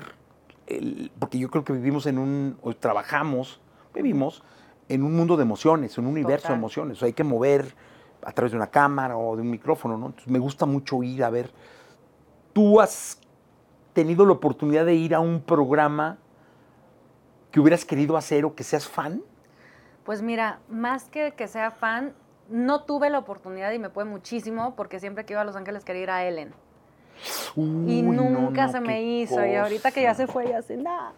porque 1.20 1.40
yo 1.40 1.50
creo 1.50 1.64
que 1.64 1.74
vivimos 1.74 2.06
en 2.06 2.18
un, 2.18 2.58
o 2.62 2.76
trabajamos, 2.76 3.62
vivimos 3.94 4.44
en 4.90 5.04
un 5.04 5.16
mundo 5.16 5.38
de 5.38 5.44
emociones, 5.44 5.98
en 5.98 6.06
un 6.06 6.12
universo 6.12 6.50
de 6.50 6.56
emociones, 6.56 6.98
o 6.98 7.00
sea, 7.00 7.08
hay 7.08 7.14
que 7.14 7.24
mover 7.24 7.76
a 8.24 8.32
través 8.32 8.52
de 8.52 8.58
una 8.58 8.68
cámara 8.68 9.18
o 9.18 9.36
de 9.36 9.42
un 9.42 9.50
micrófono, 9.50 9.98
¿no? 9.98 10.08
Entonces 10.08 10.32
me 10.32 10.40
gusta 10.40 10.66
mucho 10.66 11.02
ir 11.04 11.24
a 11.24 11.30
ver. 11.30 11.52
¿Tú 12.54 12.80
has 12.80 13.20
tenido 13.94 14.26
la 14.26 14.34
oportunidad 14.34 14.86
de 14.86 14.96
ir 14.96 15.16
a 15.16 15.20
un 15.20 15.42
programa 15.42 16.18
que 17.52 17.60
hubieras 17.60 17.86
querido 17.86 18.18
hacer 18.18 18.46
o 18.46 18.56
que 18.56 18.64
seas 18.64 18.88
fan? 18.88 19.22
Pues 20.04 20.22
mira, 20.22 20.60
más 20.70 21.06
que 21.06 21.34
que 21.34 21.48
sea 21.48 21.72
fan, 21.72 22.14
no 22.50 22.84
tuve 22.84 23.10
la 23.10 23.20
oportunidad 23.20 23.72
y 23.72 23.80
me 23.80 23.90
puede 23.90 24.08
muchísimo 24.08 24.76
porque 24.76 25.00
siempre 25.00 25.26
que 25.26 25.34
iba 25.34 25.42
a 25.42 25.46
Los 25.46 25.56
Ángeles 25.56 25.86
quería 25.86 26.04
ir 26.04 26.10
a 26.10 26.26
Ellen. 26.26 26.54
Y 27.56 28.02
nunca 28.02 28.70
se 28.70 28.80
me 28.80 29.02
hizo. 29.04 29.46
Y 29.46 29.56
ahorita 29.56 29.92
que 29.92 30.02
ya 30.04 30.14
se 30.14 30.28
fue, 30.28 30.48
ya 30.50 30.62
se 30.62 30.78
nada. 30.78 31.14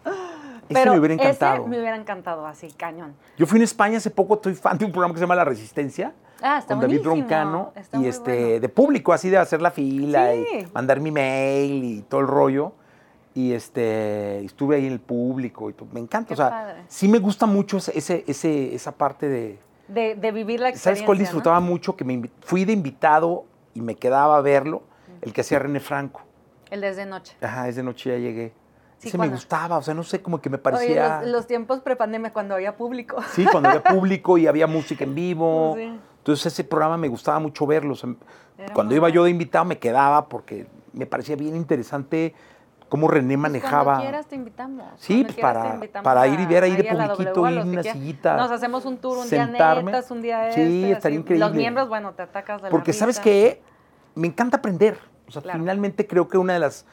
Pero 0.68 0.92
me 0.92 0.98
hubiera 0.98 1.14
encantado. 1.14 1.60
Ese 1.62 1.68
me 1.68 1.78
hubiera 1.78 1.96
encantado, 1.96 2.46
así, 2.46 2.68
cañón. 2.72 3.14
Yo 3.36 3.46
fui 3.46 3.58
en 3.58 3.62
España 3.64 3.98
hace 3.98 4.10
poco, 4.10 4.34
estoy 4.34 4.54
fan 4.54 4.76
de 4.78 4.84
un 4.84 4.92
programa 4.92 5.14
que 5.14 5.18
se 5.18 5.24
llama 5.24 5.36
La 5.36 5.44
Resistencia. 5.44 6.12
Ah, 6.42 6.58
está 6.58 6.74
con 6.74 6.82
David 6.82 7.02
Roncano 7.02 7.72
y 7.94 8.06
este 8.06 8.60
de 8.60 8.68
público 8.68 9.14
así 9.14 9.30
de 9.30 9.38
hacer 9.38 9.62
la 9.62 9.70
fila 9.70 10.34
y 10.34 10.66
mandar 10.74 11.00
mi 11.00 11.10
mail 11.10 11.82
y 11.82 12.02
todo 12.02 12.20
el 12.20 12.26
rollo 12.26 12.72
Y 13.34 13.52
este, 13.54 14.44
estuve 14.44 14.76
ahí 14.76 14.86
en 14.86 14.92
el 14.92 15.00
público 15.00 15.70
y 15.70 15.72
todo. 15.72 15.88
Me 15.92 16.00
encanta. 16.00 16.28
Qué 16.28 16.34
o 16.34 16.36
sea, 16.36 16.50
padre. 16.50 16.82
sí 16.88 17.08
me 17.08 17.18
gusta 17.20 17.46
mucho 17.46 17.78
ese, 17.78 17.96
ese, 17.96 18.24
ese- 18.26 18.74
esa 18.74 18.92
parte 18.92 19.28
de. 19.28 19.58
De, 19.88 20.14
de 20.14 20.32
vivir 20.32 20.58
la 20.60 20.68
experiencia. 20.70 20.80
¿Sabes 20.80 21.02
cuál 21.02 21.18
¿no? 21.18 21.20
disfrutaba 21.22 21.60
mucho? 21.60 21.96
Que 21.96 22.04
me 22.04 22.28
fui 22.40 22.64
de 22.66 22.72
invitado 22.72 23.44
y 23.72 23.80
me 23.80 23.94
quedaba 23.94 24.36
a 24.36 24.40
verlo, 24.40 24.82
el 25.26 25.32
que 25.32 25.40
hacía 25.42 25.58
René 25.58 25.80
Franco. 25.80 26.22
El 26.70 26.80
desde 26.80 27.04
noche. 27.06 27.36
Ajá, 27.40 27.68
ese 27.68 27.82
noche 27.82 28.10
ya 28.10 28.18
llegué. 28.18 28.52
Sí, 28.98 29.08
Ese 29.08 29.18
me 29.18 29.28
gustaba, 29.28 29.76
o 29.76 29.82
sea, 29.82 29.92
no 29.92 30.02
sé, 30.02 30.22
como 30.22 30.40
que 30.40 30.48
me 30.48 30.56
Oye, 30.56 30.62
parecía. 30.62 31.20
los, 31.20 31.28
los 31.30 31.46
tiempos 31.46 31.80
prepandemia 31.80 32.32
cuando 32.32 32.54
había 32.54 32.76
público. 32.76 33.16
Sí, 33.32 33.44
cuando 33.50 33.68
había 33.68 33.82
público 33.82 34.38
y 34.38 34.46
había 34.46 34.66
música 34.66 35.04
en 35.04 35.14
vivo. 35.14 35.74
Sí. 35.76 36.00
Entonces 36.18 36.46
ese 36.54 36.64
programa 36.64 36.96
me 36.96 37.06
gustaba 37.06 37.38
mucho 37.38 37.66
verlo. 37.68 37.92
o 37.92 37.96
sea, 37.96 38.10
Era 38.58 38.72
cuando 38.74 38.96
iba 38.96 39.08
yo 39.10 39.22
de 39.22 39.30
invitado 39.30 39.64
me 39.64 39.78
quedaba 39.78 40.28
porque 40.28 40.66
me 40.92 41.06
parecía 41.06 41.36
bien 41.36 41.54
interesante 41.54 42.34
cómo 42.88 43.06
René 43.06 43.34
Pues 43.34 43.38
manejaba. 43.38 43.84
Cuando 43.84 44.02
quieras 44.02 44.26
te 44.26 44.34
invitamos. 44.34 44.84
Sí, 44.96 45.24
quieras 45.24 45.36
para- 45.40 45.62
te 45.68 45.74
invitamos 45.76 46.04
para 46.04 46.26
ir 46.26 46.40
y 46.40 46.46
ver 46.46 46.64
ahí 46.64 46.74
de 46.74 46.82
publiquito, 46.82 47.48
ir 47.48 47.58
una 47.60 47.82
sillita, 47.84 48.36
Nos 48.36 48.50
hacemos 48.50 48.84
un 48.86 48.96
tour 48.98 49.18
un 49.18 49.26
sentarme. 49.28 49.82
día 49.82 49.92
netas, 49.92 50.10
un 50.10 50.20
día 50.22 50.50
Sí, 50.50 50.60
este. 50.62 50.90
estaría 50.92 51.18
así. 51.18 51.22
increíble. 51.22 51.46
Los 51.46 51.54
miembros, 51.54 51.88
bueno, 51.88 52.12
te 52.14 52.22
atacas 52.22 52.60
de 52.60 52.64
la 52.64 52.70
Porque 52.70 52.92
sabes 52.92 53.20
qué, 53.20 53.62
me 54.16 54.26
encanta 54.26 54.56
aprender. 54.56 54.98
O 55.28 55.30
sea, 55.32 55.42
Claro. 55.42 55.58
finalmente 55.60 56.06
creo 56.06 56.28
que 56.28 56.38
una 56.38 56.52
de 56.54 56.58
las 56.60 56.86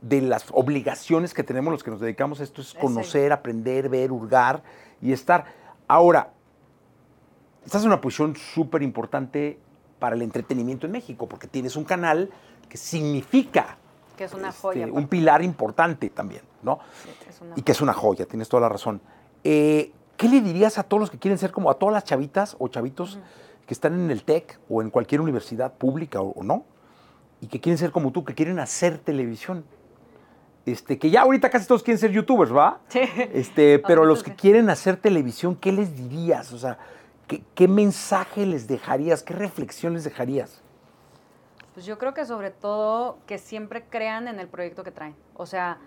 de 0.00 0.22
las 0.22 0.46
obligaciones 0.52 1.34
que 1.34 1.44
tenemos 1.44 1.70
los 1.70 1.84
que 1.84 1.90
nos 1.90 2.00
dedicamos 2.00 2.40
a 2.40 2.44
esto 2.44 2.62
es 2.62 2.72
conocer, 2.72 3.32
aprender, 3.32 3.90
ver, 3.90 4.10
hurgar 4.10 4.62
y 5.02 5.12
estar. 5.12 5.44
Ahora, 5.88 6.30
estás 7.66 7.82
en 7.82 7.88
una 7.88 8.00
posición 8.00 8.34
súper 8.34 8.82
importante 8.82 9.58
para 9.98 10.16
el 10.16 10.22
entretenimiento 10.22 10.86
en 10.86 10.92
México, 10.92 11.28
porque 11.28 11.46
tienes 11.48 11.76
un 11.76 11.84
canal 11.84 12.30
que 12.70 12.78
significa 12.78 13.76
Que 14.16 14.24
es 14.24 14.32
una 14.32 14.48
este, 14.48 14.60
joya. 14.62 14.86
un 14.90 15.06
pilar 15.06 15.42
importante 15.42 16.08
también, 16.08 16.42
¿no? 16.62 16.78
Y 17.56 17.60
que 17.62 17.72
es 17.72 17.82
una 17.82 17.92
joya, 17.92 18.24
tienes 18.24 18.48
toda 18.48 18.62
la 18.62 18.68
razón. 18.70 19.02
Eh, 19.44 19.92
¿Qué 20.16 20.28
le 20.30 20.40
dirías 20.40 20.78
a 20.78 20.82
todos 20.82 21.00
los 21.00 21.10
que 21.10 21.18
quieren 21.18 21.36
ser 21.36 21.50
como 21.50 21.70
a 21.70 21.74
todas 21.74 21.92
las 21.92 22.04
chavitas 22.04 22.56
o 22.58 22.68
chavitos 22.68 23.18
que 23.66 23.74
están 23.74 23.92
en 24.00 24.10
el 24.10 24.22
TEC 24.24 24.58
o 24.70 24.80
en 24.80 24.88
cualquier 24.88 25.20
universidad 25.20 25.74
pública 25.74 26.22
o, 26.22 26.30
o 26.30 26.42
no? 26.42 26.64
Y 27.40 27.46
que 27.46 27.60
quieren 27.60 27.78
ser 27.78 27.90
como 27.90 28.12
tú, 28.12 28.24
que 28.24 28.34
quieren 28.34 28.58
hacer 28.58 28.98
televisión. 28.98 29.64
Este, 30.66 30.98
que 30.98 31.10
ya 31.10 31.22
ahorita 31.22 31.48
casi 31.48 31.66
todos 31.66 31.82
quieren 31.82 31.98
ser 31.98 32.10
youtubers, 32.10 32.54
¿va? 32.54 32.80
Sí. 32.88 33.00
Este, 33.32 33.78
pero 33.86 34.04
los 34.04 34.22
que 34.22 34.34
quieren 34.34 34.68
hacer 34.68 34.96
televisión, 34.96 35.56
¿qué 35.56 35.72
les 35.72 35.96
dirías? 35.96 36.52
O 36.52 36.58
sea, 36.58 36.78
¿qué, 37.26 37.42
qué 37.54 37.66
mensaje 37.66 38.44
les 38.44 38.68
dejarías? 38.68 39.22
¿Qué 39.22 39.34
reflexión 39.34 39.94
les 39.94 40.04
dejarías? 40.04 40.60
Pues 41.74 41.86
yo 41.86 41.98
creo 41.98 42.12
que 42.14 42.26
sobre 42.26 42.50
todo 42.50 43.18
que 43.26 43.38
siempre 43.38 43.84
crean 43.84 44.28
en 44.28 44.38
el 44.38 44.48
proyecto 44.48 44.84
que 44.84 44.90
traen. 44.90 45.14
O 45.34 45.46
sea, 45.46 45.78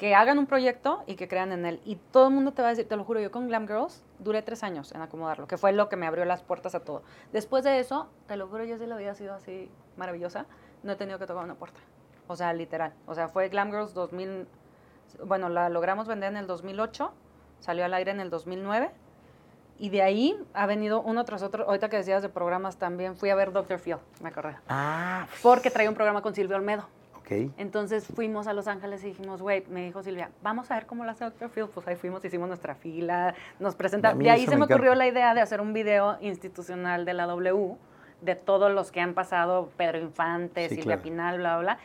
que 0.00 0.14
hagan 0.14 0.38
un 0.38 0.46
proyecto 0.46 1.04
y 1.06 1.14
que 1.14 1.28
crean 1.28 1.52
en 1.52 1.66
él. 1.66 1.78
Y 1.84 1.96
todo 1.96 2.28
el 2.28 2.34
mundo 2.34 2.52
te 2.52 2.62
va 2.62 2.68
a 2.68 2.70
decir, 2.70 2.88
te 2.88 2.96
lo 2.96 3.04
juro, 3.04 3.20
yo 3.20 3.30
con 3.30 3.48
Glam 3.48 3.66
Girls 3.66 4.02
duré 4.18 4.40
tres 4.40 4.62
años 4.62 4.92
en 4.92 5.02
acomodarlo, 5.02 5.46
que 5.46 5.58
fue 5.58 5.72
lo 5.72 5.90
que 5.90 5.96
me 5.96 6.06
abrió 6.06 6.24
las 6.24 6.42
puertas 6.42 6.74
a 6.74 6.80
todo. 6.80 7.02
Después 7.34 7.64
de 7.64 7.80
eso, 7.80 8.08
te 8.26 8.36
lo 8.36 8.48
juro, 8.48 8.64
yo 8.64 8.78
sí 8.78 8.86
la 8.86 8.96
vida 8.96 9.10
ha 9.10 9.14
sido 9.14 9.34
así 9.34 9.70
maravillosa, 9.98 10.46
no 10.82 10.92
he 10.92 10.96
tenido 10.96 11.18
que 11.18 11.26
tocar 11.26 11.44
una 11.44 11.54
puerta. 11.54 11.80
O 12.26 12.36
sea, 12.36 12.52
literal. 12.52 12.92
O 13.06 13.14
sea, 13.14 13.28
fue 13.28 13.48
Glam 13.48 13.70
Girls 13.70 13.92
2000, 13.94 14.46
bueno, 15.24 15.48
la 15.48 15.68
logramos 15.68 16.06
vender 16.06 16.30
en 16.30 16.36
el 16.36 16.46
2008, 16.46 17.12
salió 17.58 17.84
al 17.84 17.94
aire 17.94 18.10
en 18.12 18.20
el 18.20 18.30
2009. 18.30 18.90
Y 19.78 19.88
de 19.88 20.02
ahí 20.02 20.36
ha 20.52 20.66
venido 20.66 21.00
uno 21.00 21.24
tras 21.24 21.42
otro. 21.42 21.64
Ahorita 21.66 21.88
que 21.88 21.96
decías 21.96 22.20
de 22.22 22.28
programas 22.28 22.76
también, 22.76 23.16
fui 23.16 23.30
a 23.30 23.34
ver 23.34 23.50
Dr. 23.50 23.78
Phil, 23.80 23.96
me 24.22 24.28
acordé 24.28 24.56
Ah, 24.68 25.26
porque 25.42 25.70
traía 25.70 25.88
un 25.88 25.94
programa 25.96 26.20
con 26.20 26.34
Silvio 26.34 26.54
Olmedo. 26.56 26.86
ok. 27.18 27.50
Entonces 27.56 28.06
fuimos 28.06 28.46
a 28.46 28.52
Los 28.52 28.68
Ángeles 28.68 29.02
y 29.04 29.06
dijimos, 29.08 29.40
güey, 29.40 29.64
me 29.70 29.82
dijo 29.86 30.02
Silvia, 30.02 30.30
vamos 30.42 30.70
a 30.70 30.74
ver 30.74 30.84
cómo 30.86 31.04
lo 31.04 31.10
hace 31.10 31.24
Dr. 31.24 31.48
Phil. 31.48 31.66
Pues 31.72 31.88
ahí 31.88 31.96
fuimos, 31.96 32.22
hicimos 32.22 32.46
nuestra 32.46 32.74
fila, 32.74 33.34
nos 33.58 33.74
mí 34.14 34.24
De 34.24 34.30
ahí 34.30 34.44
se 34.44 34.50
me 34.50 34.58
me 34.58 34.64
ocurrió 34.66 34.94
la 34.94 35.06
idea 35.06 35.32
de 35.32 35.40
hacer 35.40 35.62
un 35.62 35.72
video 35.72 36.18
institucional 36.20 37.06
de 37.06 37.14
la 37.14 37.24
W, 37.26 37.76
de 38.22 38.34
todos 38.34 38.70
los 38.72 38.92
que 38.92 39.00
han 39.00 39.14
pasado, 39.14 39.70
Pedro 39.76 39.98
Infante, 39.98 40.68
Sí, 40.68 40.74
Silvia 40.76 40.84
claro. 40.96 41.02
Pinal, 41.02 41.38
bla, 41.38 41.58
bla, 41.58 41.74
bla. 41.74 41.78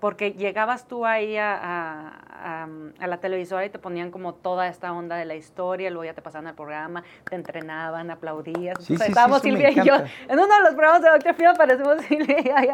Porque 0.00 0.32
llegabas 0.32 0.86
tú 0.86 1.06
ahí 1.06 1.38
a, 1.38 1.54
a- 1.56 2.62
a- 2.64 2.68
a 3.00 3.06
la 3.06 3.16
televisora 3.18 3.64
y 3.64 3.70
te 3.70 3.78
ponían 3.78 4.10
como 4.10 4.34
toda 4.34 4.68
esta 4.68 4.92
onda 4.92 5.16
de 5.16 5.24
la 5.24 5.34
historia, 5.36 5.88
luego 5.88 6.04
ya 6.04 6.12
te 6.12 6.20
pasaban 6.20 6.46
al 6.48 6.54
programa, 6.54 7.02
te 7.24 7.34
entrenaban, 7.34 8.10
aplaudías. 8.10 8.76
Sí, 8.84 8.94
O 8.94 8.96
sea, 8.98 9.06
sí, 9.06 9.12
estábamos 9.12 9.40
Silvia 9.40 9.70
y 9.70 9.76
yo. 9.76 9.94
En 10.28 10.38
uno 10.38 10.54
de 10.54 10.60
los 10.64 10.74
programas 10.74 11.00
de 11.02 11.08
Dr. 11.08 11.34
Phil 11.34 11.46
aparecemos 11.46 12.02
Silvia 12.08 12.36
y 12.44 12.48
ahí 12.50 12.68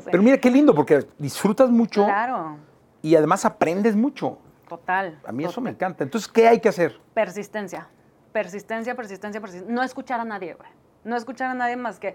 sea. 0.00 0.10
Pero 0.12 0.22
mira 0.22 0.38
qué 0.38 0.50
lindo, 0.50 0.72
porque 0.72 1.04
disfrutas 1.18 1.68
mucho 1.68 2.04
Claro, 2.04 2.56
y 3.02 3.16
además 3.16 3.44
aprendes 3.44 3.96
mucho. 3.96 4.38
total. 4.68 5.18
A 5.26 5.32
mí 5.32 5.44
eso 5.44 5.60
me 5.60 5.70
encanta. 5.70 6.04
Entonces, 6.04 6.30
¿qué 6.30 6.46
hay 6.46 6.60
que 6.60 6.68
hacer? 6.68 6.96
Persistencia. 7.12 7.88
Persistencia, 8.32 8.94
persistencia, 8.94 9.40
persistencia. 9.40 9.74
No 9.74 9.82
escuchar 9.82 10.20
a 10.20 10.24
nadie, 10.24 10.54
güey. 10.54 10.68
No 11.04 11.16
escuchar 11.16 11.50
a 11.50 11.54
nadie 11.54 11.76
más 11.76 11.98
que. 11.98 12.14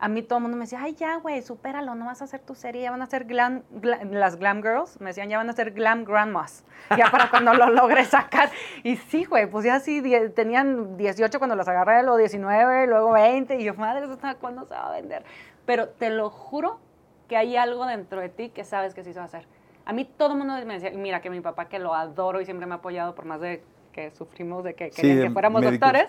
A 0.00 0.06
mí 0.06 0.22
todo 0.22 0.38
el 0.38 0.42
mundo 0.44 0.56
me 0.56 0.62
decía, 0.64 0.78
ay, 0.80 0.94
ya, 0.94 1.16
güey, 1.16 1.42
supéralo, 1.42 1.96
no 1.96 2.06
vas 2.06 2.20
a 2.20 2.24
hacer 2.26 2.38
tu 2.40 2.54
serie, 2.54 2.82
ya 2.82 2.92
van 2.92 3.02
a 3.02 3.06
ser 3.06 3.24
glam, 3.24 3.62
gla- 3.80 4.00
las 4.10 4.36
glam 4.36 4.62
girls, 4.62 5.00
me 5.00 5.06
decían, 5.08 5.28
ya 5.28 5.38
van 5.38 5.50
a 5.50 5.52
ser 5.52 5.72
glam 5.72 6.04
grandmas, 6.04 6.64
ya 6.96 7.10
para 7.10 7.28
cuando 7.30 7.52
lo 7.52 7.68
logre 7.70 8.04
sacar. 8.04 8.48
Y 8.84 8.94
sí, 8.94 9.24
güey, 9.24 9.50
pues 9.50 9.64
ya 9.64 9.80
sí, 9.80 10.00
die- 10.00 10.28
tenían 10.28 10.96
18 10.96 11.38
cuando 11.38 11.56
las 11.56 11.66
agarré, 11.66 12.02
luego 12.04 12.16
19, 12.18 12.86
luego 12.86 13.10
20, 13.10 13.56
y 13.56 13.64
yo, 13.64 13.74
madre, 13.74 14.02
¿esto 14.02 14.12
hasta 14.14 14.36
¿cuándo 14.36 14.64
se 14.66 14.74
va 14.74 14.86
a 14.88 14.92
vender? 14.92 15.24
Pero 15.66 15.88
te 15.88 16.10
lo 16.10 16.30
juro 16.30 16.78
que 17.26 17.36
hay 17.36 17.56
algo 17.56 17.84
dentro 17.84 18.20
de 18.20 18.28
ti 18.28 18.50
que 18.50 18.62
sabes 18.62 18.94
que 18.94 19.02
sí 19.02 19.12
se 19.12 19.18
va 19.18 19.24
a 19.24 19.26
hacer. 19.26 19.46
A 19.84 19.92
mí 19.92 20.04
todo 20.04 20.32
el 20.34 20.38
mundo 20.38 20.54
me 20.64 20.74
decía, 20.74 20.92
mira 20.96 21.20
que 21.20 21.28
mi 21.30 21.40
papá 21.40 21.64
que 21.68 21.80
lo 21.80 21.92
adoro 21.94 22.40
y 22.40 22.44
siempre 22.44 22.66
me 22.68 22.74
ha 22.74 22.78
apoyado 22.78 23.16
por 23.16 23.24
más 23.24 23.40
de 23.40 23.64
que 23.98 24.10
sufrimos 24.16 24.62
de 24.64 24.74
que 24.74 24.90
Sí, 24.92 25.02
querían 25.02 25.18
de 25.18 25.24
que 25.24 25.30
fuéramos 25.30 25.60
médicos. 25.62 25.80
doctores, 25.92 26.08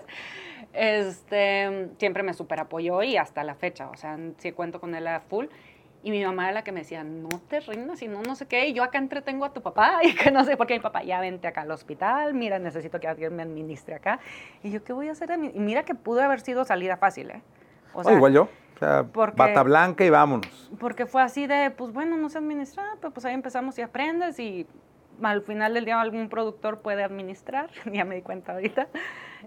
este, 0.73 1.89
siempre 1.97 2.23
me 2.23 2.33
super 2.33 2.59
apoyó 2.59 3.01
y 3.03 3.17
hasta 3.17 3.43
la 3.43 3.55
fecha, 3.55 3.89
o 3.89 3.97
sea, 3.97 4.17
sí 4.37 4.51
cuento 4.51 4.79
con 4.79 4.93
él 4.95 5.07
a 5.07 5.21
full. 5.21 5.47
Y 6.01 6.11
mi 6.11 6.23
mamá 6.23 6.45
era 6.45 6.53
la 6.53 6.63
que 6.63 6.71
me 6.71 6.79
decía, 6.79 7.03
no 7.03 7.27
te 7.49 7.59
rindas 7.59 8.01
y 8.01 8.07
no, 8.07 8.21
no 8.21 8.33
sé 8.35 8.45
qué. 8.47 8.67
Y 8.67 8.73
yo 8.73 8.83
acá 8.83 8.99
entretengo 8.99 9.43
a 9.43 9.51
tu 9.51 9.61
papá 9.61 9.99
y 10.03 10.15
que 10.15 10.31
no 10.31 10.45
sé 10.45 10.55
por 10.55 10.65
qué 10.67 10.75
mi 10.75 10.79
papá, 10.79 11.03
ya 11.03 11.19
vente 11.19 11.47
acá 11.47 11.61
al 11.61 11.71
hospital, 11.71 12.33
mira, 12.33 12.57
necesito 12.57 12.99
que 13.01 13.07
alguien 13.07 13.35
me 13.35 13.43
administre 13.43 13.95
acá. 13.95 14.19
Y 14.63 14.71
yo, 14.71 14.81
¿qué 14.83 14.93
voy 14.93 15.09
a 15.09 15.11
hacer? 15.11 15.27
de 15.29 15.37
mi-?" 15.37 15.51
Y 15.53 15.59
mira 15.59 15.83
que 15.83 15.95
pudo 15.95 16.21
haber 16.21 16.39
sido 16.39 16.63
salida 16.63 16.95
fácil, 16.95 17.31
¿eh? 17.31 17.41
O 17.93 18.01
Oh, 18.05 18.11
igual 18.11 18.31
yo. 18.33 18.43
O 18.75 18.79
sea, 18.79 19.03
porque- 19.11 19.35
bata 19.37 19.61
blanca 19.63 20.05
y 20.05 20.09
vámonos. 20.09 20.71
porque 20.79 21.05
fue 21.05 21.21
así 21.21 21.47
de, 21.47 21.69
pues 21.71 21.91
bueno, 21.91 22.15
no 22.15 22.29
sé 22.29 22.37
administrar, 22.37 22.85
pero 23.01 23.11
pues 23.11 23.25
ahí 23.25 23.33
empezamos 23.33 23.77
y 23.77 23.81
aprendes 23.81 24.39
y 24.39 24.65
al 25.21 25.41
final 25.41 25.73
del 25.73 25.85
día 25.85 25.99
algún 25.99 26.29
productor 26.29 26.81
puede 26.81 27.03
administrar, 27.03 27.69
ya 27.91 28.05
me 28.05 28.15
di 28.15 28.21
cuenta 28.21 28.53
ahorita. 28.53 28.87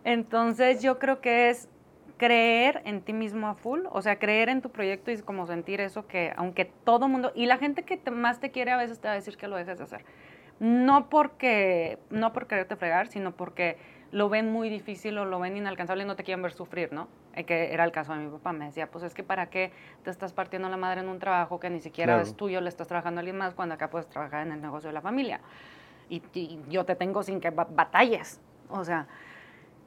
Entonces 0.05 0.83
yo 0.83 0.99
creo 0.99 1.21
que 1.21 1.51
es 1.51 1.69
creer 2.17 2.83
en 2.85 3.03
ti 3.03 3.13
mismo 3.13 3.49
a 3.49 3.55
full, 3.55 3.81
o 3.91 4.01
sea, 4.01 4.19
creer 4.19 4.49
en 4.49 4.63
tu 4.63 4.71
proyecto 4.71 5.11
y 5.11 5.21
como 5.23 5.47
sentir 5.47 5.81
eso 5.81 6.07
que 6.07 6.33
aunque 6.37 6.65
todo 6.65 7.09
mundo, 7.09 7.33
y 7.35 7.47
la 7.47 7.59
gente 7.59 7.83
que 7.83 7.99
más 8.11 8.39
te 8.39 8.51
quiere 8.51 8.71
a 8.71 8.77
veces 8.77 9.01
te 9.01 9.09
va 9.09 9.13
a 9.13 9.17
decir 9.17 9.37
que 9.37 9.49
lo 9.49 9.57
dejes 9.57 9.79
de 9.79 9.85
hacer. 9.85 10.05
No 10.61 11.09
porque, 11.09 11.99
no 12.11 12.33
por 12.33 12.47
quererte 12.47 12.77
fregar, 12.77 13.09
sino 13.09 13.33
porque 13.33 13.77
lo 14.13 14.29
ven 14.29 14.53
muy 14.53 14.69
difícil 14.69 15.17
o 15.19 15.25
lo 15.25 15.41
ven 15.41 15.57
inalcanzable 15.57 16.05
y 16.05 16.07
no 16.07 16.15
te 16.17 16.23
quieren 16.23 16.43
ver 16.43 16.53
sufrir, 16.53 16.93
¿no? 16.93 17.09
Eh, 17.35 17.45
que 17.45 17.73
era 17.73 17.83
el 17.85 17.93
caso 17.93 18.13
de 18.13 18.19
mi 18.21 18.31
papá. 18.31 18.53
Me 18.53 18.67
decía, 18.67 18.91
pues 18.91 19.03
es 19.05 19.15
que 19.15 19.23
para 19.25 19.47
qué 19.47 19.73
te 20.05 20.11
estás 20.11 20.33
partiendo 20.35 20.69
la 20.69 20.77
madre 20.77 21.01
en 21.01 21.09
un 21.09 21.19
trabajo 21.19 21.59
que 21.59 21.71
ni 21.71 21.81
siquiera 21.81 22.13
Claro. 22.15 22.23
es 22.29 22.35
tuyo, 22.37 22.61
le 22.61 22.69
estás 22.69 22.87
trabajando 22.89 23.19
a 23.19 23.23
alguien 23.23 23.39
más 23.39 23.55
cuando 23.55 23.75
acá 23.75 23.89
puedes 23.91 24.07
trabajar 24.09 24.47
en 24.47 24.53
el 24.53 24.61
negocio 24.61 24.89
de 24.89 24.93
la 24.95 25.01
familia. 25.01 25.41
Y, 26.11 26.23
y 26.35 26.61
yo 26.69 26.85
te 26.85 26.95
tengo 26.95 27.23
sin 27.23 27.41
que 27.41 27.51
ba- 27.51 27.67
batalles. 27.71 28.39
O 28.69 28.85
sea, 28.85 29.07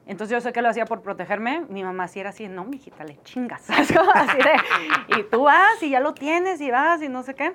entonces 0.08 0.34
yo 0.36 0.42
sé 0.42 0.52
que 0.54 0.62
lo 0.64 0.70
hacía 0.70 0.86
por 0.86 1.02
protegerme. 1.02 1.62
Mi 1.70 1.84
mamá 1.84 2.08
sí 2.08 2.20
era 2.20 2.30
así, 2.32 2.48
no, 2.48 2.66
mijita, 2.66 3.04
le 3.04 3.22
chingas. 3.24 3.70
Así 3.70 4.38
de, 4.38 5.20
y 5.20 5.24
tú 5.24 5.44
vas 5.44 5.82
y 5.84 5.92
ya 5.92 6.00
lo 6.00 6.14
tienes 6.16 6.62
y 6.62 6.72
vas 6.72 7.02
y 7.04 7.10
no 7.10 7.22
sé 7.22 7.36
qué. 7.36 7.54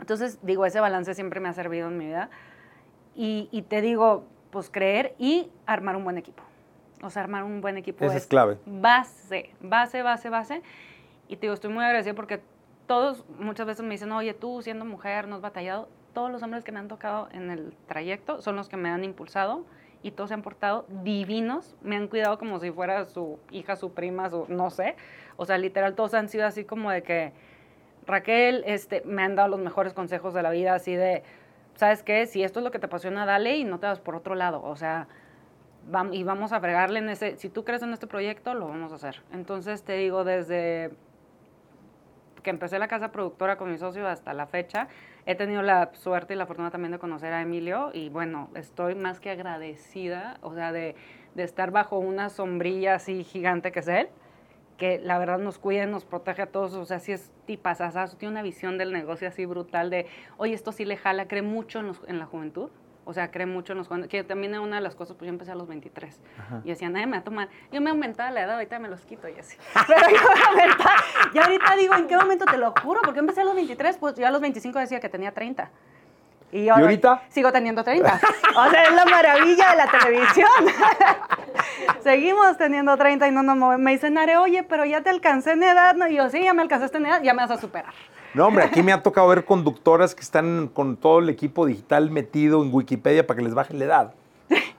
Entonces, 0.00 0.38
digo, 0.42 0.66
ese 0.66 0.80
balance 0.80 1.14
siempre 1.14 1.38
me 1.38 1.48
ha 1.48 1.52
servido 1.52 1.86
en 1.88 1.98
mi 1.98 2.06
vida. 2.06 2.30
Y, 3.14 3.48
y 3.52 3.62
te 3.62 3.80
digo, 3.80 4.24
pues 4.50 4.70
creer 4.70 5.14
y 5.18 5.50
armar 5.66 5.96
un 5.96 6.04
buen 6.04 6.18
equipo. 6.18 6.42
O 7.02 7.10
sea, 7.10 7.22
armar 7.22 7.44
un 7.44 7.60
buen 7.60 7.76
equipo 7.76 8.04
Esa 8.04 8.16
es 8.16 8.26
clave. 8.26 8.58
Base, 8.66 9.50
base, 9.60 10.02
base, 10.02 10.28
base. 10.28 10.62
Y 11.28 11.36
te 11.36 11.42
digo, 11.42 11.54
estoy 11.54 11.72
muy 11.72 11.84
agradecida 11.84 12.14
porque 12.14 12.40
todos 12.86 13.24
muchas 13.38 13.66
veces 13.66 13.84
me 13.84 13.92
dicen, 13.92 14.12
oye, 14.12 14.34
tú 14.34 14.60
siendo 14.62 14.84
mujer, 14.84 15.28
no 15.28 15.36
has 15.36 15.40
batallado. 15.40 15.88
Todos 16.12 16.30
los 16.30 16.42
hombres 16.42 16.64
que 16.64 16.72
me 16.72 16.80
han 16.80 16.88
tocado 16.88 17.28
en 17.32 17.50
el 17.50 17.72
trayecto 17.86 18.42
son 18.42 18.56
los 18.56 18.68
que 18.68 18.76
me 18.76 18.90
han 18.90 19.04
impulsado 19.04 19.64
y 20.02 20.10
todos 20.10 20.28
se 20.28 20.34
han 20.34 20.42
portado 20.42 20.86
divinos. 20.88 21.76
Me 21.82 21.96
han 21.96 22.08
cuidado 22.08 22.38
como 22.38 22.58
si 22.58 22.70
fuera 22.70 23.06
su 23.06 23.38
hija, 23.50 23.76
su 23.76 23.92
prima, 23.92 24.28
su, 24.28 24.46
no 24.48 24.70
sé. 24.70 24.96
O 25.36 25.46
sea, 25.46 25.56
literal, 25.56 25.94
todos 25.94 26.14
han 26.14 26.28
sido 26.28 26.46
así 26.46 26.64
como 26.64 26.90
de 26.90 27.02
que, 27.02 27.32
Raquel, 28.06 28.64
este, 28.66 29.02
me 29.04 29.22
han 29.22 29.36
dado 29.36 29.50
los 29.50 29.60
mejores 29.60 29.92
consejos 29.92 30.34
de 30.34 30.42
la 30.42 30.50
vida, 30.50 30.74
así 30.74 30.94
de, 30.94 31.22
¿sabes 31.80 32.02
qué? 32.02 32.26
Si 32.26 32.42
esto 32.42 32.60
es 32.60 32.64
lo 32.64 32.70
que 32.70 32.78
te 32.78 32.86
apasiona, 32.86 33.24
dale 33.24 33.56
y 33.56 33.64
no 33.64 33.80
te 33.80 33.86
vas 33.86 34.00
por 34.00 34.14
otro 34.14 34.34
lado. 34.34 34.62
O 34.62 34.76
sea, 34.76 35.08
vam- 35.90 36.14
y 36.14 36.22
vamos 36.24 36.52
a 36.52 36.60
fregarle 36.60 36.98
en 36.98 37.08
ese, 37.08 37.36
si 37.38 37.48
tú 37.48 37.64
crees 37.64 37.82
en 37.82 37.94
este 37.94 38.06
proyecto, 38.06 38.52
lo 38.52 38.68
vamos 38.68 38.92
a 38.92 38.96
hacer. 38.96 39.22
Entonces 39.32 39.82
te 39.82 39.94
digo, 39.94 40.22
desde 40.22 40.90
que 42.42 42.50
empecé 42.50 42.78
la 42.78 42.86
casa 42.86 43.12
productora 43.12 43.56
con 43.56 43.70
mi 43.70 43.78
socio 43.78 44.06
hasta 44.06 44.34
la 44.34 44.46
fecha, 44.46 44.88
he 45.24 45.34
tenido 45.34 45.62
la 45.62 45.90
suerte 45.94 46.34
y 46.34 46.36
la 46.36 46.44
fortuna 46.44 46.70
también 46.70 46.92
de 46.92 46.98
conocer 46.98 47.32
a 47.32 47.40
Emilio 47.40 47.90
y 47.94 48.10
bueno, 48.10 48.50
estoy 48.54 48.94
más 48.94 49.18
que 49.18 49.30
agradecida, 49.30 50.36
o 50.42 50.54
sea, 50.54 50.72
de 50.72 50.94
estar 51.36 51.70
bajo 51.70 51.98
una 51.98 52.28
sombrilla 52.28 52.96
así 52.96 53.24
gigante 53.24 53.72
que 53.72 53.80
es 53.80 53.88
él 53.88 54.08
que 54.80 54.98
la 54.98 55.18
verdad 55.18 55.38
nos 55.38 55.58
cuida, 55.58 55.84
nos 55.84 56.06
protege 56.06 56.40
a 56.40 56.46
todos, 56.46 56.72
o 56.72 56.86
sea, 56.86 56.98
si 57.00 57.12
es 57.12 57.30
tipazazazo, 57.44 58.16
tiene 58.16 58.32
una 58.32 58.42
visión 58.42 58.78
del 58.78 58.92
negocio 58.92 59.28
así 59.28 59.44
brutal 59.44 59.90
de, 59.90 60.06
oye, 60.38 60.54
esto 60.54 60.72
sí 60.72 60.86
le 60.86 60.96
jala, 60.96 61.28
cree 61.28 61.42
mucho 61.42 61.80
en, 61.80 61.92
en 62.06 62.18
la 62.18 62.24
juventud, 62.24 62.70
o 63.04 63.12
sea, 63.12 63.30
cree 63.30 63.44
mucho 63.44 63.74
en 63.74 63.78
los 63.78 63.88
jóvenes, 63.88 64.08
que 64.08 64.24
también 64.24 64.54
es 64.54 64.60
una 64.60 64.76
de 64.76 64.82
las 64.82 64.96
cosas, 64.96 65.16
pues 65.18 65.26
yo 65.26 65.32
empecé 65.34 65.52
a 65.52 65.54
los 65.54 65.68
23, 65.68 66.18
y 66.64 66.70
decía, 66.70 66.88
nadie 66.88 67.04
me 67.04 67.12
va 67.12 67.18
a 67.18 67.24
tomar, 67.24 67.50
yo 67.70 67.82
me 67.82 67.90
aumentaba 67.90 68.30
la 68.30 68.40
edad, 68.40 68.54
ahorita 68.54 68.78
me 68.78 68.88
los 68.88 69.02
quito 69.04 69.28
y 69.28 69.38
así, 69.38 69.58
pero 69.86 70.00
yo 70.08 70.28
me 70.34 70.62
aumentaba, 70.62 70.96
y 71.34 71.38
ahorita 71.38 71.76
digo, 71.76 71.94
¿en 71.96 72.06
qué 72.06 72.16
momento 72.16 72.46
te 72.46 72.56
lo 72.56 72.72
juro? 72.82 73.02
Porque 73.04 73.20
empecé 73.20 73.42
a 73.42 73.44
los 73.44 73.54
23, 73.54 73.98
pues 73.98 74.14
yo 74.14 74.26
a 74.26 74.30
los 74.30 74.40
25 74.40 74.78
decía 74.78 74.98
que 74.98 75.10
tenía 75.10 75.32
30. 75.32 75.70
Y, 76.52 76.64
yo, 76.64 76.74
ahorita? 76.74 77.22
Sigo 77.28 77.52
teniendo 77.52 77.84
30. 77.84 78.20
O 78.56 78.70
sea, 78.70 78.82
es 78.84 78.92
la 78.92 79.04
maravilla 79.04 79.70
de 79.70 79.76
la 79.76 79.86
televisión. 79.86 80.48
Seguimos 82.02 82.56
teniendo 82.56 82.96
30 82.96 83.28
y 83.28 83.30
no 83.30 83.42
nos 83.42 83.56
movemos. 83.56 83.84
Me 83.84 83.92
dicen, 83.92 84.18
Are, 84.18 84.36
oye, 84.36 84.62
pero 84.64 84.84
ya 84.84 85.02
te 85.02 85.10
alcancé 85.10 85.52
en 85.52 85.62
edad. 85.62 85.94
Y 86.08 86.16
yo, 86.16 86.28
sí, 86.28 86.42
ya 86.42 86.52
me 86.52 86.62
alcanzaste 86.62 86.98
en 86.98 87.06
edad, 87.06 87.22
ya 87.22 87.34
me 87.34 87.42
vas 87.42 87.52
a 87.52 87.60
superar. 87.60 87.92
No, 88.34 88.46
hombre, 88.46 88.64
aquí 88.64 88.82
me 88.82 88.92
ha 88.92 89.02
tocado 89.02 89.26
ver 89.28 89.44
conductoras 89.44 90.14
que 90.14 90.22
están 90.22 90.68
con 90.68 90.96
todo 90.96 91.18
el 91.18 91.28
equipo 91.28 91.66
digital 91.66 92.10
metido 92.10 92.62
en 92.62 92.72
Wikipedia 92.72 93.26
para 93.26 93.38
que 93.38 93.44
les 93.44 93.54
bajen 93.54 93.78
la 93.78 93.84
edad. 93.84 94.14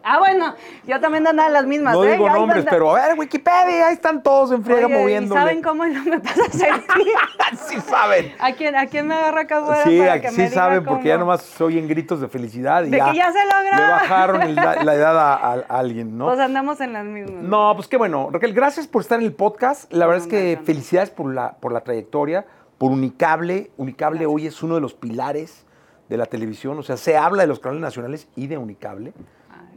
Ah, 0.03 0.19
bueno, 0.19 0.53
yo 0.87 0.99
también 0.99 1.25
andaba 1.27 1.47
en 1.47 1.53
las 1.53 1.65
mismas. 1.65 1.93
No 1.93 2.03
¿eh? 2.03 2.13
digo 2.13 2.29
nombres, 2.29 2.65
pero 2.69 2.95
a 2.95 3.07
ver, 3.07 3.19
Wikipedia, 3.19 3.87
ahí 3.87 3.93
están 3.93 4.23
todos 4.23 4.51
en 4.51 4.63
friega 4.63 4.87
Oye, 4.87 4.95
¿y 4.95 4.99
moviéndole. 5.01 5.39
¿Saben 5.41 5.61
cómo 5.61 5.85
no 5.85 6.03
me 6.05 6.19
pasa 6.19 6.41
a 6.47 6.51
sentir? 6.51 7.13
sí 7.67 7.79
saben. 7.81 8.33
¿A 8.39 8.51
quién, 8.53 8.75
¿A 8.75 8.87
quién 8.87 9.07
me 9.07 9.15
agarra 9.15 9.41
acá 9.41 9.57
afuera 9.59 9.83
Sí, 9.83 9.99
para 9.99 10.21
que 10.21 10.29
sí 10.29 10.37
me 10.37 10.43
diga 10.49 10.53
saben 10.55 10.83
porque 10.85 11.07
ya 11.09 11.15
cómo? 11.15 11.25
nomás 11.25 11.61
oyen 11.61 11.87
gritos 11.87 12.19
de 12.21 12.27
felicidad 12.27 12.83
y 12.83 12.89
De 12.89 12.97
que 12.99 13.15
ya 13.15 13.31
se 13.31 13.39
logró. 13.45 13.77
Le 13.85 13.91
bajaron 13.91 14.41
el- 14.41 14.55
la, 14.55 14.83
la 14.83 14.93
edad 14.95 15.17
a, 15.19 15.33
a- 15.35 15.53
a 15.67 15.79
alguien, 15.79 16.17
¿no? 16.17 16.25
Pues 16.25 16.39
andamos 16.39 16.81
en 16.81 16.93
las 16.93 17.05
mismas. 17.05 17.43
No, 17.43 17.73
pues 17.75 17.87
qué 17.87 17.97
bueno. 17.97 18.29
Raquel, 18.31 18.53
gracias 18.53 18.87
por 18.87 19.01
estar 19.01 19.19
en 19.19 19.25
el 19.25 19.33
podcast. 19.33 19.91
La 19.93 20.05
verdad 20.07 20.21
es 20.23 20.27
No, 20.27 20.31
que 20.31 20.57
no, 20.59 20.65
felicidades 20.65 21.09
por 21.11 21.33
la, 21.33 21.51
por 21.57 21.71
la 21.73 21.81
trayectoria, 21.81 22.45
por 22.77 22.91
Unicable. 22.91 23.71
Unicable 23.77 24.25
hoy 24.25 24.47
es 24.47 24.63
uno 24.63 24.75
de 24.75 24.81
los 24.81 24.93
pilares 24.93 25.65
de 26.09 26.17
la 26.17 26.25
televisión. 26.25 26.77
O 26.79 26.83
sea, 26.83 26.97
se 26.97 27.15
habla 27.17 27.43
de 27.43 27.47
los 27.47 27.59
canales 27.59 27.81
nacionales 27.81 28.27
y 28.35 28.47
de 28.47 28.57
Unicable. 28.57 29.13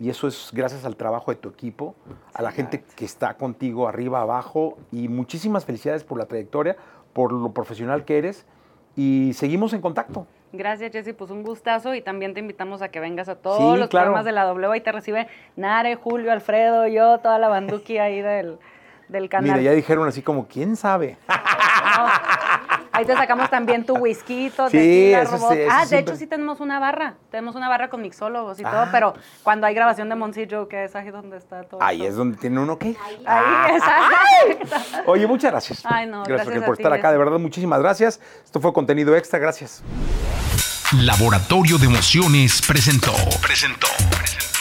Y 0.01 0.11
eso 0.11 0.27
es 0.27 0.51
gracias 0.53 0.85
al 0.85 0.97
trabajo 0.97 1.31
de 1.31 1.37
tu 1.37 1.49
equipo, 1.49 1.95
a 2.33 2.43
la 2.43 2.51
gente 2.51 2.83
que 2.97 3.05
está 3.05 3.35
contigo 3.35 3.87
arriba, 3.89 4.21
abajo. 4.21 4.77
Y 4.91 5.09
muchísimas 5.09 5.65
felicidades 5.65 6.05
por 6.05 6.19
la 6.19 6.27
trayectoria, 6.27 6.77
por 7.13 7.33
lo 7.33 7.53
profesional 7.53 8.05
que 8.05 8.19
eres. 8.19 8.45
Y 8.97 9.33
seguimos 9.35 9.73
en 9.73 9.81
contacto. 9.81 10.27
Gracias, 10.53 10.93
Jessy. 10.93 11.13
Pues 11.13 11.31
un 11.31 11.43
gustazo 11.43 11.95
y 11.95 12.01
también 12.03 12.33
te 12.35 12.41
invitamos 12.41 12.81
a 12.83 12.89
que 12.89 13.01
vengas 13.01 13.29
a 13.29 13.35
todos 13.37 13.59
Sí, 13.59 13.81
los 13.81 13.89
claro. 13.89 14.07
programas 14.07 14.25
de 14.25 14.33
la 14.33 14.45
W 14.45 14.77
y 14.77 14.81
te 14.81 14.93
recibe 14.93 15.27
Nare, 15.57 15.97
Julio, 15.97 16.31
Alfredo, 16.33 16.87
yo, 16.87 17.19
toda 17.19 17.39
la 17.41 17.49
banduki 17.49 17.99
ahí 17.99 18.21
del, 18.23 18.59
del 19.09 19.29
canal. 19.29 19.51
Mira, 19.51 19.63
ya 19.63 19.73
dijeron 19.73 20.07
así 20.07 20.23
como, 20.23 20.47
¿quién 20.47 20.77
sabe? 20.77 21.17
No. 21.29 22.07
Ahí 22.95 23.05
te 23.05 23.15
sacamos 23.15 23.51
también 23.51 23.85
tu 23.85 23.97
whisky, 23.97 24.51
Sí, 24.51 24.55
tequila, 24.71 25.23
eso 25.23 25.33
robot. 25.33 25.53
sí, 25.53 25.59
eso 25.61 25.71
ah, 25.73 25.81
de 25.81 25.87
siempre. 25.87 26.13
hecho 26.13 26.19
sí 26.19 26.27
tenemos 26.27 26.61
una 26.61 26.79
barra. 26.79 27.15
Tenemos 27.31 27.55
una 27.57 27.69
barra 27.69 27.89
con 27.91 28.01
mixólogos 28.03 28.61
y 28.61 28.63
todo, 28.63 28.83
Ah. 28.83 28.89
pero 28.93 29.15
cuando 29.43 29.67
hay 29.67 29.75
grabación 29.75 30.09
de 30.09 30.15
Moncillo, 30.15 30.69
que 30.69 30.85
es 30.85 30.95
ahí 30.95 31.11
donde 31.11 31.37
está 31.39 31.65
todo. 31.65 31.83
Ahí 31.83 32.07
es 32.07 32.15
donde 32.17 32.37
tiene 32.39 32.61
uno 32.61 32.79
que. 32.79 32.97
Ahí, 33.27 33.75
exacto. 33.75 35.03
Oye, 35.11 35.27
muchas 35.27 35.51
gracias. 35.51 35.83
Ay, 35.85 36.07
no, 36.07 36.23
gracias 36.25 36.57
a 36.63 36.65
por 36.67 36.77
ti, 36.77 36.83
estar 36.83 36.93
acá. 36.93 37.11
De 37.13 37.19
verdad, 37.19 37.39
muchísimas 37.39 37.81
gracias. 37.81 38.21
Esto 38.45 38.61
fue 38.61 38.73
contenido 38.73 39.17
extra. 39.17 39.39
Gracias. 39.39 39.83
Laboratorio 40.93 41.79
de 41.79 41.87
Emociones 41.87 42.63
presentó. 42.67 43.13
Presentó. 43.43 43.89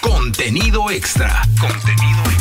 Contenido 0.01 0.89
extra. 0.89 1.43
Contenido 1.59 2.19
extra. 2.23 2.32